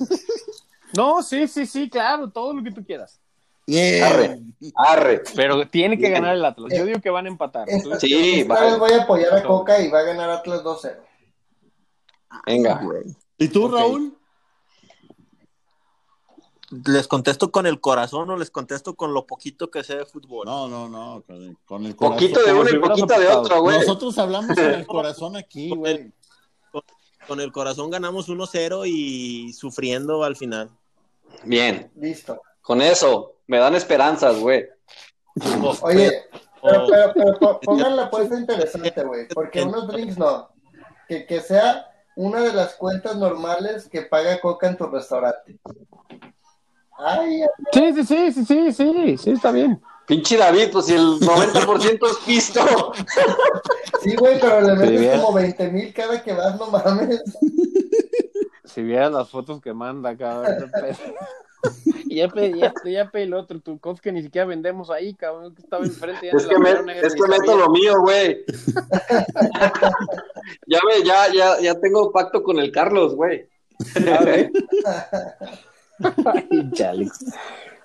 No, 0.94 1.24
sí, 1.24 1.48
sí, 1.48 1.66
sí, 1.66 1.90
claro, 1.90 2.30
todo 2.30 2.54
lo 2.54 2.62
que 2.62 2.70
tú 2.72 2.84
quieras. 2.84 3.18
Bien. 3.72 4.04
Arre. 4.04 4.40
Arre. 4.76 5.24
Pero 5.34 5.68
tiene 5.70 5.96
que 5.96 6.10
Bien. 6.10 6.14
ganar 6.14 6.36
el 6.36 6.44
Atlas. 6.44 6.74
Yo 6.78 6.86
digo 6.86 7.00
que 7.00 7.10
van 7.10 7.26
a 7.26 7.30
empatar. 7.30 7.70
Esta, 7.70 8.00
Sí, 8.00 8.42
esta 8.42 8.62
vez 8.62 8.78
voy 8.78 8.92
a 8.92 9.04
apoyar 9.04 9.34
a 9.34 9.44
Coca 9.44 9.82
y 9.82 9.90
va 9.90 10.00
a 10.00 10.04
ganar 10.04 10.30
Atlas 10.30 10.62
2-0. 10.62 10.98
Venga. 12.46 12.82
¿Y 13.38 13.48
tú. 13.48 13.70
Raúl? 13.70 14.18
¿Les 16.86 17.08
contesto 17.08 17.52
con 17.52 17.66
el 17.66 17.82
corazón 17.82 18.30
o 18.30 18.38
les 18.38 18.50
contesto 18.50 18.96
con 18.96 19.14
lo 19.14 19.26
poquito 19.26 19.70
que 19.70 19.84
sé 19.84 19.98
de 19.98 20.06
fútbol? 20.06 20.46
No, 20.46 20.70
no, 20.70 20.88
no, 20.88 21.24
con, 21.66 21.86
el 21.86 21.96
corazón. 21.96 22.18
Poquito 22.18 22.44
de 22.44 22.54
uno 22.54 22.70
y 22.70 22.80
poquito 22.80 23.20
de 23.20 23.28
otro, 23.28 23.62
güey. 23.62 23.80
Nosotros 23.80 24.18
hablamos 24.18 24.56
con 24.56 24.66
el 24.66 24.86
corazón 24.88 25.36
aquí, 25.36 25.70
güey. 25.70 26.14
Con 27.28 27.40
el 27.40 27.52
corazón 27.52 27.90
ganamos 27.90 28.30
1-0 28.30 28.88
y 28.88 29.54
sufriendo 29.54 30.24
al 30.24 30.36
final. 30.36 30.72
Bien. 31.44 31.92
Listo. 31.96 32.42
Con 32.62 32.82
eso, 32.82 33.36
me 33.48 33.58
dan 33.58 33.76
esperanzas, 33.76 34.38
güey. 34.40 34.68
Oye, 35.82 36.24
pero, 36.62 36.84
Oh. 36.84 36.88
pero, 36.90 37.14
pero 37.16 37.40
po- 37.40 37.60
pongan 37.62 37.96
la 37.96 38.04
apuesta 38.04 38.36
interesante, 38.38 39.04
güey. 39.04 39.28
Porque 39.34 39.64
unos 39.64 39.88
drinks 39.88 40.18
no. 40.18 40.50
Que, 41.08 41.26
que 41.26 41.40
sea 41.42 41.88
una 42.16 42.42
de 42.42 42.54
las 42.54 42.76
cuentas 42.76 43.16
normales 43.16 43.90
que 43.90 44.04
paga 44.04 44.40
Coca 44.40 44.68
en 44.68 44.78
tu 44.78 44.86
restaurante. 44.86 45.58
Ay, 46.98 47.42
Sí, 47.74 47.94
sí, 47.94 48.04
sí, 48.06 48.32
sí, 48.32 48.46
sí, 48.46 48.72
sí, 48.74 49.18
sí, 49.18 49.32
está 49.32 49.52
bien. 49.52 49.82
Pinche 50.06 50.38
David, 50.38 50.70
pues 50.72 50.86
si 50.86 50.94
el 50.94 51.20
90% 51.20 52.08
es 52.08 52.18
pisto. 52.26 52.62
sí, 54.04 54.16
güey, 54.16 54.40
pero 54.40 54.62
le 54.62 54.76
metes 54.76 55.20
como 55.20 55.34
20 55.34 55.70
mil 55.72 55.94
cada 55.94 56.22
que 56.22 56.34
vas, 56.34 56.60
no 56.60 56.68
mames. 56.68 57.24
Si 58.66 58.82
vieras 58.84 59.12
las 59.12 59.30
fotos 59.30 59.62
que 59.62 59.74
manda, 59.74 60.16
cabrón. 60.16 60.72
Y 62.06 62.16
ya 62.18 62.28
pedí 62.28 62.62
esto, 62.62 62.90
ya 62.90 63.10
pedí 63.10 63.24
el 63.24 63.34
otro, 63.34 63.60
tu 63.62 63.80
cosa 63.80 64.02
que 64.02 64.12
ni 64.12 64.22
siquiera 64.22 64.46
vendemos 64.46 64.90
ahí, 64.90 65.14
cabrón, 65.14 65.56
que 65.56 65.62
estaba 65.62 65.86
enfrente. 65.86 66.28
ya 66.32 66.38
Es 66.38 66.46
que, 66.46 66.58
me- 66.60 67.00
es 67.00 67.16
que 67.16 67.28
meto 67.28 67.56
lo 67.58 67.70
mío, 67.70 68.02
güey. 68.02 68.44
ya 70.68 70.80
ve, 70.88 71.04
ya, 71.06 71.32
ya, 71.34 71.60
ya 71.62 71.80
tengo 71.80 72.12
pacto 72.12 72.44
con 72.44 72.60
el 72.60 72.72
Carlos, 72.72 73.16
güey. 73.16 73.48
Chale. 76.74 77.08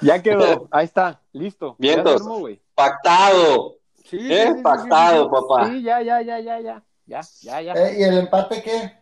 Ya 0.00 0.22
quedó, 0.22 0.68
ahí 0.70 0.84
está, 0.84 1.20
listo. 1.32 1.76
Ya 1.78 1.94
Vientos. 1.94 2.20
armó. 2.22 2.48
Pactado. 2.74 3.76
Sí, 4.04 4.16
¿Eh? 4.18 4.46
sí, 4.46 4.52
sí, 4.52 4.56
sí, 4.56 4.62
Pactado, 4.62 5.24
sí. 5.24 5.30
papá. 5.30 5.68
Sí, 5.70 5.82
ya, 5.82 6.02
ya, 6.02 6.22
ya, 6.22 6.40
ya, 6.40 6.60
ya. 6.60 6.82
Ya, 7.06 7.20
ya, 7.42 7.60
ya. 7.62 7.72
Eh, 7.74 8.00
¿Y 8.00 8.02
el 8.02 8.18
empate 8.18 8.62
qué? 8.62 8.92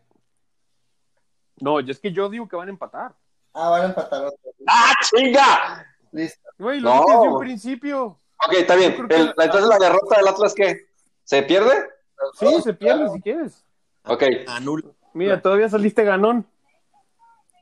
No, 1.61 1.81
yo 1.81 1.91
es 1.93 1.99
que 1.99 2.13
yo 2.13 2.29
digo 2.29 2.47
que 2.49 2.57
van 2.57 2.69
a 2.69 2.73
empatar. 2.73 3.15
Ah, 3.55 3.71
van 3.71 3.83
a 3.83 3.85
empatar 3.87 4.25
otro. 4.25 4.39
¡Ah, 4.67 4.93
chinga! 5.03 5.87
Listo. 6.13 6.41
Güey, 6.59 6.81
lo 6.81 6.91
No. 6.95 7.01
dije 7.03 7.13
desde 7.17 7.29
un 7.29 7.39
principio. 7.41 8.05
Ok, 8.47 8.53
está 8.55 8.75
bien. 8.77 8.93
Que- 9.09 9.15
entonces 9.37 9.67
la 9.69 9.79
derrota 9.79 10.17
del 10.17 10.29
Atlas, 10.29 10.55
¿qué? 10.55 10.87
¿Se 11.25 11.43
pierde? 11.43 11.73
Sí, 12.39 12.61
se 12.63 12.75
pierde 12.75 13.09
si 13.11 13.21
quieres. 13.21 13.65
Ok. 14.07 14.23
Anula. 14.49 14.89
Mira, 15.15 15.41
todavía 15.41 15.69
saliste 15.69 16.05
ganón. 16.05 16.47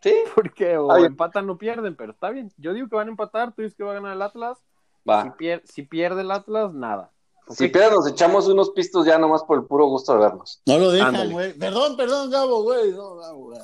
Sí. 0.02 0.14
Porque 0.34 0.76
o 0.76 0.96
empatan 0.96 1.48
o 1.50 1.56
pierden, 1.58 1.94
pero 1.94 2.12
está 2.12 2.30
bien. 2.30 2.52
Yo 2.56 2.72
digo 2.72 2.88
que 2.88 2.96
van 2.96 3.06
a 3.08 3.10
empatar, 3.10 3.52
tú 3.54 3.62
dices 3.62 3.76
que 3.76 3.84
va 3.84 3.92
a 3.92 3.94
ganar 3.94 4.14
el 4.14 4.22
Atlas. 4.22 4.58
Si, 4.58 5.08
Va. 5.10 5.36
pier- 5.36 5.62
si 5.64 5.82
pierde 5.82 6.22
el 6.22 6.30
Atlas, 6.30 6.72
nada. 6.72 7.10
Si 7.48 7.68
pierde, 7.68 7.90
nos 7.96 8.06
echamos 8.08 8.46
unos 8.48 8.70
pistos 8.70 9.04
ya 9.06 9.18
nomás 9.18 9.42
por 9.44 9.58
el 9.58 9.64
puro 9.64 9.86
gusto 9.86 10.12
de 10.14 10.20
vernos. 10.20 10.60
No 10.66 10.78
lo 10.78 10.90
dejan, 10.90 11.30
güey. 11.30 11.52
Perdón, 11.58 11.96
perdón, 11.96 12.30
Gabo, 12.30 12.62
güey. 12.62 12.92
No, 12.92 13.16
Gabo, 13.16 13.38
güey. 13.46 13.60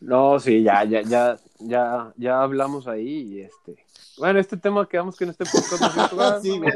No, 0.00 0.40
sí, 0.40 0.62
ya, 0.62 0.84
ya, 0.84 1.02
ya, 1.02 1.36
ya, 1.58 2.12
ya 2.16 2.42
hablamos 2.42 2.86
ahí 2.86 3.06
y 3.34 3.40
este. 3.42 3.84
Bueno, 4.18 4.38
este 4.38 4.56
tema 4.58 4.86
quedamos 4.86 5.16
que 5.16 5.24
en 5.24 5.30
este 5.30 5.44
podcast 5.46 5.80
no 5.80 6.02
se 6.02 6.08
toca. 6.08 6.40
Sí, 6.42 6.58
güey. 6.58 6.72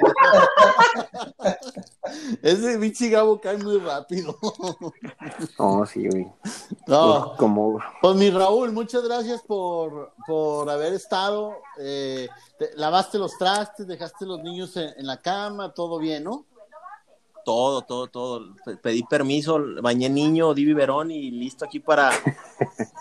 Ese 2.42 2.76
bichi 2.78 3.10
Gabo 3.10 3.40
cae 3.40 3.56
muy 3.58 3.78
rápido. 3.78 4.36
No, 5.58 5.84
sí, 5.86 6.08
güey. 6.08 6.26
No, 6.86 7.34
Como, 7.38 7.78
pues 8.00 8.16
mi 8.16 8.30
Raúl, 8.30 8.72
muchas 8.72 9.02
gracias 9.04 9.42
por, 9.42 10.12
por 10.26 10.68
haber 10.70 10.92
estado. 10.94 11.54
Eh, 11.78 12.28
te- 12.58 12.76
lavaste 12.76 13.18
los 13.18 13.36
trastes, 13.38 13.86
dejaste 13.86 14.26
los 14.26 14.40
niños 14.42 14.76
en, 14.76 14.90
en 14.98 15.06
la 15.06 15.18
cama, 15.20 15.72
todo 15.72 15.98
bien, 15.98 16.24
¿no? 16.24 16.44
Todo, 17.44 17.82
todo, 17.82 18.06
todo. 18.08 18.54
Pe- 18.64 18.76
Pedí 18.78 19.02
permiso, 19.04 19.60
bañé 19.82 20.08
niño, 20.08 20.54
di 20.54 20.64
biberón 20.64 21.10
y 21.10 21.30
listo 21.30 21.64
aquí 21.64 21.78
para 21.80 22.10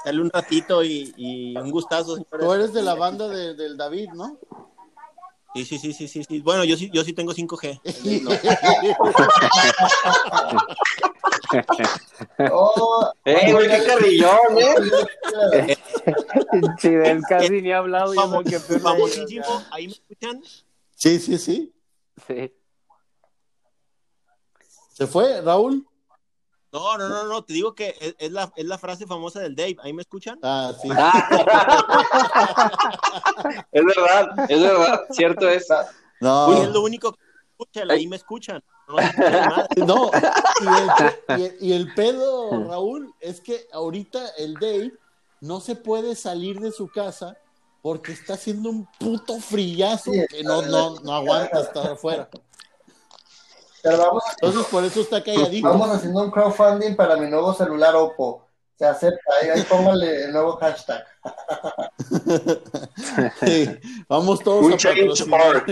darle 0.06 0.22
un 0.22 0.30
ratito 0.30 0.84
y, 0.84 1.14
y 1.18 1.58
un 1.58 1.72
gustazo, 1.72 2.16
señores. 2.18 2.40
Tú 2.46 2.54
eres 2.54 2.74
de 2.74 2.82
la 2.82 2.96
banda 2.96 3.28
de- 3.30 3.54
del 3.56 3.78
David, 3.78 4.10
¿no? 4.14 4.38
Sí, 5.56 5.66
sí, 5.66 5.78
sí, 5.78 5.94
sí, 5.94 6.08
sí, 6.08 6.24
sí. 6.24 6.40
Bueno, 6.42 6.64
yo 6.64 6.76
sí, 6.76 6.90
yo 6.92 7.04
sí 7.04 7.14
tengo 7.14 7.32
5G. 7.32 7.80
Oh, 12.52 13.12
¡Eh, 13.26 13.52
güey, 13.52 13.68
qué 13.70 13.84
carrillón, 13.86 14.58
eh! 14.58 15.78
Chidel 16.80 17.22
casi 17.28 17.62
ni 17.62 17.72
ha 17.72 17.78
hablado. 17.80 18.14
y 18.14 18.18
Famo- 18.18 18.42
yo 18.44 18.60
me 18.60 18.66
quedé 18.66 18.80
famosísimo, 18.80 19.64
ahí 19.72 19.88
me 19.88 19.94
escuchan. 19.94 20.42
Sí, 20.96 21.20
sí, 21.20 21.38
sí. 21.38 21.74
Sí. 22.28 22.52
¿Se 24.94 25.08
fue, 25.08 25.42
Raúl? 25.42 25.86
No, 26.72 26.98
no, 26.98 27.08
no, 27.08 27.26
no, 27.26 27.44
te 27.44 27.54
digo 27.54 27.76
que 27.76 27.96
es, 28.02 28.16
es 28.18 28.32
la, 28.32 28.52
es 28.56 28.66
la 28.66 28.78
frase 28.80 29.06
famosa 29.06 29.40
del 29.42 29.56
Dave. 29.56 29.76
¿Ahí 29.84 29.94
me 29.94 30.02
escuchan? 30.02 30.40
Ah, 30.42 30.72
sí. 30.82 30.88
Es 33.72 33.84
verdad, 33.86 34.46
es 34.50 34.62
verdad, 34.62 35.02
cierto 35.12 35.50
es. 35.50 35.68
No, 36.20 36.54
Y 36.58 36.62
es 36.64 36.70
lo 36.70 36.82
único 36.82 37.12
que 37.14 37.20
me 37.24 37.42
escuchan, 37.52 37.92
ahí 37.92 38.08
me 38.08 38.16
escuchan. 38.16 38.64
No, 38.88 38.96
no. 39.86 40.12
Y 40.62 40.68
el, 40.68 41.40
y 41.40 41.44
el- 41.46 41.58
y 41.62 41.74
el 41.74 41.94
pedo, 41.94 42.64
Raúl, 42.68 43.14
es 43.20 43.40
que 43.42 43.68
ahorita 43.72 44.30
el 44.38 44.56
Dave 44.56 44.94
no 45.42 45.60
se 45.60 45.76
puede 45.76 46.16
salir 46.16 46.60
de 46.60 46.72
su 46.72 46.88
casa 46.88 47.38
porque 47.82 48.12
está 48.14 48.34
haciendo 48.36 48.70
un 48.70 48.88
puto 49.00 49.38
frillazo 49.40 50.12
que 50.30 50.44
no, 50.44 50.62
no, 50.64 51.00
no 51.02 51.14
aguanta 51.14 51.62
estar 51.62 51.92
afuera. 51.92 52.30
Pero 53.84 53.98
vamos, 53.98 54.24
Entonces, 54.42 54.66
por 54.72 54.84
eso 54.84 55.02
está 55.02 55.24
calladito. 55.24 55.68
vamos 55.68 55.90
haciendo 55.92 56.24
un 56.24 56.32
crowdfunding 56.32 56.96
para 56.96 57.16
mi 57.18 57.30
nuevo 57.30 57.54
celular 57.54 57.96
Oppo. 57.96 58.48
Se 58.80 58.86
acepta, 58.86 59.20
ahí, 59.42 59.50
ahí 59.50 59.62
póngale 59.64 60.26
el 60.26 60.32
nuevo 60.34 60.58
hashtag. 60.58 61.04
Sí, 63.46 63.70
vamos 64.10 64.40
todos 64.40 64.66
Un 64.66 64.74
a 64.74 64.78
change 64.78 65.02
patrocinar 65.02 65.64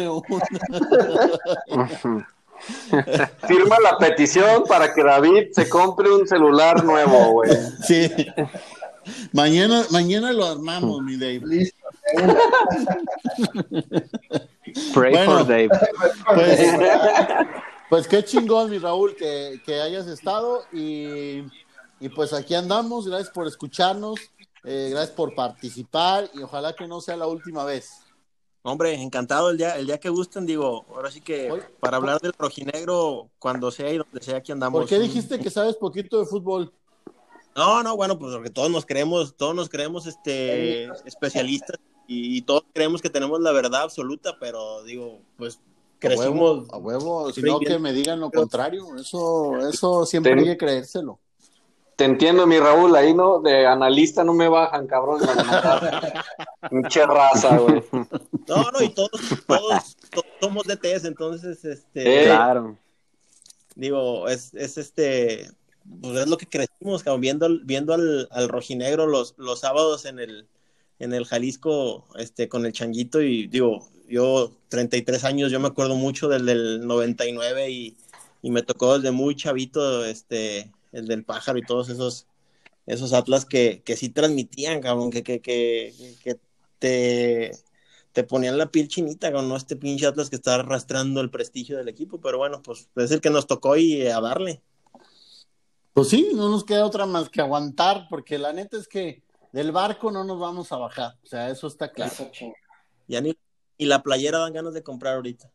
Firma 3.48 3.78
la 3.82 3.98
petición 3.98 4.66
para 4.68 4.94
que 4.94 5.04
David 5.04 5.48
se 5.52 5.68
compre 5.68 6.12
un 6.12 6.28
celular 6.28 6.84
nuevo, 6.84 7.32
güey. 7.32 7.50
Sí. 7.88 8.12
Mañana, 9.34 9.84
mañana 9.90 10.32
lo 10.32 10.46
armamos, 10.46 11.02
mi 11.02 11.18
Dave. 11.18 11.42
Listo. 11.44 11.88
Pray 14.94 15.12
Bueno. 15.14 15.38
for 15.40 15.48
Dave. 15.48 15.70
Pues, 16.36 16.60
pues 17.91 18.07
qué 18.07 18.23
chingón, 18.23 18.69
mi 18.69 18.77
Raúl, 18.77 19.18
que, 19.18 19.61
que 19.65 19.81
hayas 19.81 20.07
estado 20.07 20.63
y, 20.72 21.43
y 21.99 22.07
pues 22.15 22.31
aquí 22.31 22.55
andamos. 22.55 23.05
Gracias 23.05 23.31
por 23.31 23.47
escucharnos, 23.47 24.18
eh, 24.63 24.88
gracias 24.91 25.13
por 25.13 25.35
participar 25.35 26.30
y 26.34 26.41
ojalá 26.41 26.73
que 26.73 26.88
no 26.88 27.01
sea 27.01 27.18
la 27.18 27.27
última 27.27 27.65
vez. 27.65 27.99
Hombre, 28.61 28.93
encantado 28.93 29.49
el 29.49 29.57
día, 29.57 29.76
el 29.76 29.88
día 29.88 29.99
que 29.99 30.07
gusten, 30.07 30.45
digo, 30.45 30.85
ahora 30.95 31.11
sí 31.11 31.19
que 31.19 31.51
Oye, 31.51 31.63
para 31.81 31.97
hablar 31.97 32.22
del 32.22 32.31
rojinegro, 32.31 33.30
cuando 33.39 33.72
sea 33.72 33.91
y 33.91 33.97
donde 33.97 34.23
sea, 34.23 34.38
aquí 34.38 34.53
andamos. 34.53 34.80
¿Por 34.80 34.88
qué 34.88 34.97
dijiste 34.97 35.38
que 35.38 35.49
sabes 35.49 35.76
poquito 35.76 36.18
de 36.18 36.26
fútbol? 36.26 36.72
No, 37.57 37.84
no, 37.84 37.97
bueno, 37.97 38.18
pues 38.18 38.34
porque 38.34 38.51
todos 38.51 38.72
nos 38.72 38.85
creemos, 38.85 39.35
todos 39.35 39.53
nos 39.53 39.68
creemos 39.68 40.07
este 40.07 40.85
especialistas 41.05 41.77
y, 42.07 42.38
y 42.38 42.41
todos 42.41 42.63
creemos 42.72 43.01
que 43.01 43.09
tenemos 43.09 43.41
la 43.41 43.51
verdad 43.51 43.81
absoluta, 43.81 44.38
pero 44.39 44.81
digo, 44.84 45.19
pues 45.35 45.59
crecimos. 46.07 46.68
a 46.72 46.78
huevo, 46.78 47.26
si 47.32 47.40
Estoy 47.40 47.52
no 47.52 47.60
bien. 47.60 47.72
que 47.73 47.80
me 47.80 47.94
digan 47.94 48.19
lo 48.19 48.30
contrario, 48.32 48.95
eso, 48.98 49.57
eso 49.69 50.06
siempre 50.06 50.32
Ten- 50.32 50.40
hay 50.40 50.45
que 50.45 50.57
creérselo. 50.57 51.19
Te 51.95 52.06
entiendo, 52.06 52.48
mi 52.48 52.57
Raúl, 52.60 52.95
ahí 52.95 53.14
no, 53.14 53.40
de 53.41 53.68
analista 53.68 54.23
no 54.23 54.34
me 54.34 54.48
bajan, 54.49 54.88
cabrón. 54.88 55.22
Pinche 56.69 57.06
raza, 57.06 57.57
güey. 57.57 57.84
No, 58.48 58.72
no, 58.72 58.82
y 58.82 58.90
todos, 58.90 59.11
todos, 59.48 59.98
todos 60.10 60.26
somos 60.40 60.64
DTs, 60.65 61.06
entonces, 61.06 61.64
este, 61.64 62.23
Eh. 62.23 62.26
Claro. 62.26 62.78
digo, 63.76 64.28
es, 64.28 64.53
es 64.56 64.78
este, 64.78 65.48
pues 66.02 66.18
es 66.18 66.28
lo 66.28 66.38
que 66.38 66.48
crecimos, 66.48 67.03
cabrón, 67.03 67.22
viendo, 67.22 67.45
al- 67.45 67.61
viendo 67.65 67.94
al, 67.94 68.28
al 68.32 68.49
rojinegro 68.49 69.06
los, 69.06 69.36
los 69.38 69.60
sábados 69.60 70.06
en 70.06 70.18
el, 70.19 70.48
en 70.99 71.14
el 71.14 71.26
Jalisco, 71.26 72.06
este, 72.18 72.49
con 72.49 72.65
el 72.65 72.73
changuito, 72.73 73.22
y 73.22 73.48
digo, 73.48 73.88
yo, 74.12 74.52
33 74.70 75.24
años, 75.24 75.52
yo 75.52 75.60
me 75.60 75.68
acuerdo 75.68 75.96
mucho 75.96 76.28
del 76.28 76.46
del 76.46 76.86
99 76.86 77.70
y, 77.70 77.98
y 78.42 78.52
me 78.52 78.64
tocó 78.64 78.98
desde 78.98 79.12
muy 79.12 79.36
chavito, 79.36 80.06
este, 80.06 80.72
el 80.92 81.08
del 81.08 81.24
pájaro 81.24 81.58
y 81.58 81.64
todos 81.64 81.90
esos, 81.90 82.28
esos 82.86 83.14
Atlas 83.14 83.46
que, 83.46 83.82
que 83.84 83.96
sí 83.96 84.10
transmitían, 84.10 84.82
cabrón, 84.82 85.12
que, 85.12 85.24
que, 85.24 85.42
que, 85.42 85.94
que 86.24 86.38
te, 86.80 87.52
te 88.12 88.24
ponían 88.24 88.58
la 88.58 88.72
piel 88.72 88.88
chinita, 88.88 89.28
cabrón, 89.28 89.50
no 89.50 89.56
este 89.56 89.76
pinche 89.76 90.06
Atlas 90.06 90.30
que 90.30 90.36
está 90.36 90.56
arrastrando 90.56 91.22
el 91.22 91.32
prestigio 91.32 91.78
del 91.78 91.90
equipo, 91.90 92.20
pero 92.20 92.38
bueno, 92.38 92.62
pues 92.62 92.90
es 92.96 93.12
el 93.12 93.22
que 93.22 93.30
nos 93.30 93.48
tocó 93.48 93.78
y 93.78 94.08
a 94.08 94.20
darle. 94.20 94.62
Pues 95.94 96.10
sí, 96.10 96.30
no 96.34 96.50
nos 96.50 96.64
queda 96.64 96.86
otra 96.86 97.06
más 97.06 97.30
que 97.30 97.42
aguantar, 97.42 98.08
porque 98.10 98.38
la 98.38 98.54
neta 98.54 98.78
es 98.78 98.88
que 98.88 99.24
del 99.52 99.72
barco 99.72 100.12
no 100.12 100.24
nos 100.24 100.40
vamos 100.40 100.72
a 100.72 100.78
bajar, 100.78 101.16
o 101.24 101.28
sea, 101.28 101.50
eso 101.50 101.68
está 101.68 101.92
claro. 101.92 102.12
Eso. 102.12 102.54
Ya 103.08 103.20
ni, 103.20 103.36
y 103.82 103.86
la 103.86 104.03
playera 104.03 104.38
dan 104.38 104.53
ganas 104.53 104.76
de 104.76 104.84
comprar 104.84 105.16
ahorita. 105.16 105.52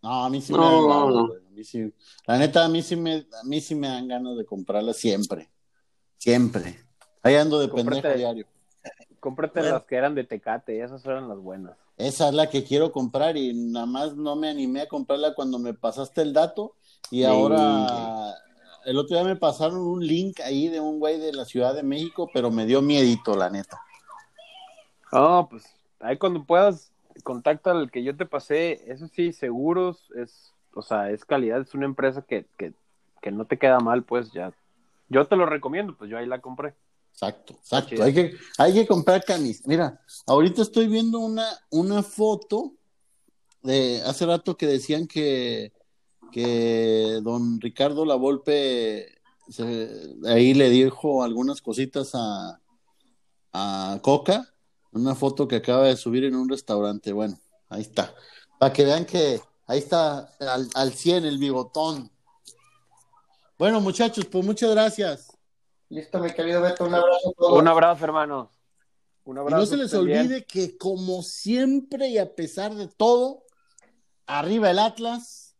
No, 0.00 0.24
a 0.24 0.30
mí 0.30 0.40
sí 0.40 0.52
No, 0.52 0.58
me 0.60 0.64
dan 0.66 0.74
no, 0.74 0.88
ganas, 0.88 1.14
no. 1.14 1.26
güey, 1.26 1.38
a 1.46 1.50
mí 1.50 1.64
sí- 1.64 1.92
La 2.26 2.38
neta, 2.38 2.64
a 2.64 2.68
mí 2.68 2.80
sí 2.80 2.94
me, 2.94 3.14
a 3.40 3.44
mí 3.44 3.60
sí 3.60 3.74
me 3.74 3.88
dan 3.88 4.06
ganas 4.06 4.36
de 4.36 4.44
comprarla 4.46 4.92
siempre. 4.92 5.50
Siempre. 6.16 6.78
Ahí 7.24 7.34
ando 7.34 7.58
de 7.58 7.68
Cómprate. 7.68 8.02
pendejo 8.02 8.18
diario. 8.18 8.46
Cómprate 9.18 9.58
Bueno. 9.60 9.74
las 9.74 9.84
que 9.84 9.96
eran 9.96 10.14
de 10.14 10.22
Tecate, 10.22 10.80
esas 10.80 11.04
eran 11.06 11.28
las 11.28 11.38
buenas. 11.38 11.76
Esa 11.96 12.28
es 12.28 12.34
la 12.34 12.48
que 12.48 12.62
quiero 12.62 12.92
comprar 12.92 13.36
y 13.36 13.52
nada 13.52 13.86
más 13.86 14.14
no 14.14 14.36
me 14.36 14.48
animé 14.48 14.82
a 14.82 14.86
comprarla 14.88 15.34
cuando 15.34 15.58
me 15.58 15.74
pasaste 15.74 16.22
el 16.22 16.32
dato 16.32 16.76
y 17.10 17.18
Sí. 17.18 17.24
ahora 17.24 18.32
el 18.84 18.96
otro 18.96 19.16
día 19.16 19.24
me 19.24 19.34
pasaron 19.34 19.78
un 19.80 20.06
link 20.06 20.38
ahí 20.38 20.68
de 20.68 20.78
un 20.78 21.00
güey 21.00 21.18
de 21.18 21.32
la 21.32 21.44
Ciudad 21.44 21.74
de 21.74 21.82
México, 21.82 22.30
pero 22.32 22.52
me 22.52 22.64
dio 22.64 22.80
miedito, 22.80 23.34
la 23.34 23.50
neta. 23.50 23.80
No, 25.10 25.48
pues 25.50 25.64
ahí 25.98 26.16
cuando 26.18 26.44
puedas, 26.44 26.92
contacta 27.22 27.72
al 27.72 27.90
que 27.90 28.02
yo 28.02 28.16
te 28.16 28.26
pasé, 28.26 28.82
eso 28.90 29.08
sí, 29.08 29.32
seguros, 29.32 30.10
es, 30.16 30.52
o 30.74 30.82
sea, 30.82 31.10
es 31.10 31.24
calidad, 31.24 31.60
es 31.60 31.74
una 31.74 31.86
empresa 31.86 32.22
que, 32.22 32.46
que, 32.56 32.72
que 33.22 33.30
no 33.30 33.44
te 33.46 33.58
queda 33.58 33.80
mal, 33.80 34.04
pues 34.04 34.32
ya. 34.32 34.52
Yo 35.08 35.26
te 35.26 35.36
lo 35.36 35.46
recomiendo, 35.46 35.96
pues 35.96 36.10
yo 36.10 36.18
ahí 36.18 36.26
la 36.26 36.40
compré. 36.40 36.74
Exacto, 37.12 37.54
exacto. 37.54 38.02
Hay 38.02 38.12
que, 38.12 38.34
hay 38.58 38.74
que 38.74 38.86
comprar 38.86 39.24
camis. 39.24 39.66
Mira, 39.66 40.00
ahorita 40.26 40.62
estoy 40.62 40.86
viendo 40.86 41.18
una, 41.18 41.46
una 41.70 42.02
foto 42.02 42.74
de 43.62 44.02
hace 44.04 44.26
rato 44.26 44.56
que 44.56 44.66
decían 44.66 45.06
que, 45.06 45.72
que 46.30 47.20
don 47.22 47.60
Ricardo 47.60 48.04
Lavolpe 48.04 49.08
se, 49.48 50.14
ahí 50.26 50.54
le 50.54 50.68
dijo 50.68 51.22
algunas 51.22 51.62
cositas 51.62 52.10
a, 52.14 52.60
a 53.52 53.98
Coca, 54.02 54.52
una 54.96 55.14
foto 55.14 55.46
que 55.48 55.56
acaba 55.56 55.84
de 55.84 55.96
subir 55.96 56.24
en 56.24 56.34
un 56.36 56.48
restaurante. 56.48 57.12
Bueno, 57.12 57.38
ahí 57.68 57.82
está. 57.82 58.14
Para 58.58 58.72
que 58.72 58.84
vean 58.84 59.04
que 59.04 59.40
ahí 59.66 59.78
está 59.78 60.30
al, 60.40 60.68
al 60.74 60.92
100 60.92 61.24
el 61.24 61.38
bigotón. 61.38 62.10
Bueno, 63.58 63.80
muchachos, 63.80 64.24
pues 64.26 64.44
muchas 64.44 64.70
gracias. 64.70 65.32
Listo, 65.88 66.18
mi 66.18 66.32
querido 66.32 66.60
Beto, 66.60 66.84
un 66.84 66.94
abrazo 66.94 67.30
a 67.30 67.32
todos. 67.32 67.58
Un 67.60 67.68
abrazo, 67.68 68.04
hermanos. 68.04 68.48
Un 69.24 69.36
Y 69.36 69.40
abrazo. 69.40 69.56
no 69.60 69.66
se 69.66 69.76
les 69.76 69.90
bien. 70.04 70.20
olvide 70.20 70.44
que 70.44 70.76
como 70.76 71.22
siempre 71.22 72.08
y 72.08 72.18
a 72.18 72.34
pesar 72.34 72.74
de 72.74 72.88
todo, 72.88 73.44
arriba 74.26 74.70
el 74.70 74.78
Atlas, 74.78 75.56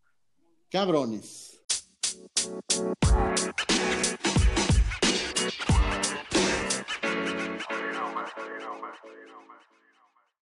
cabrones. 0.71 1.61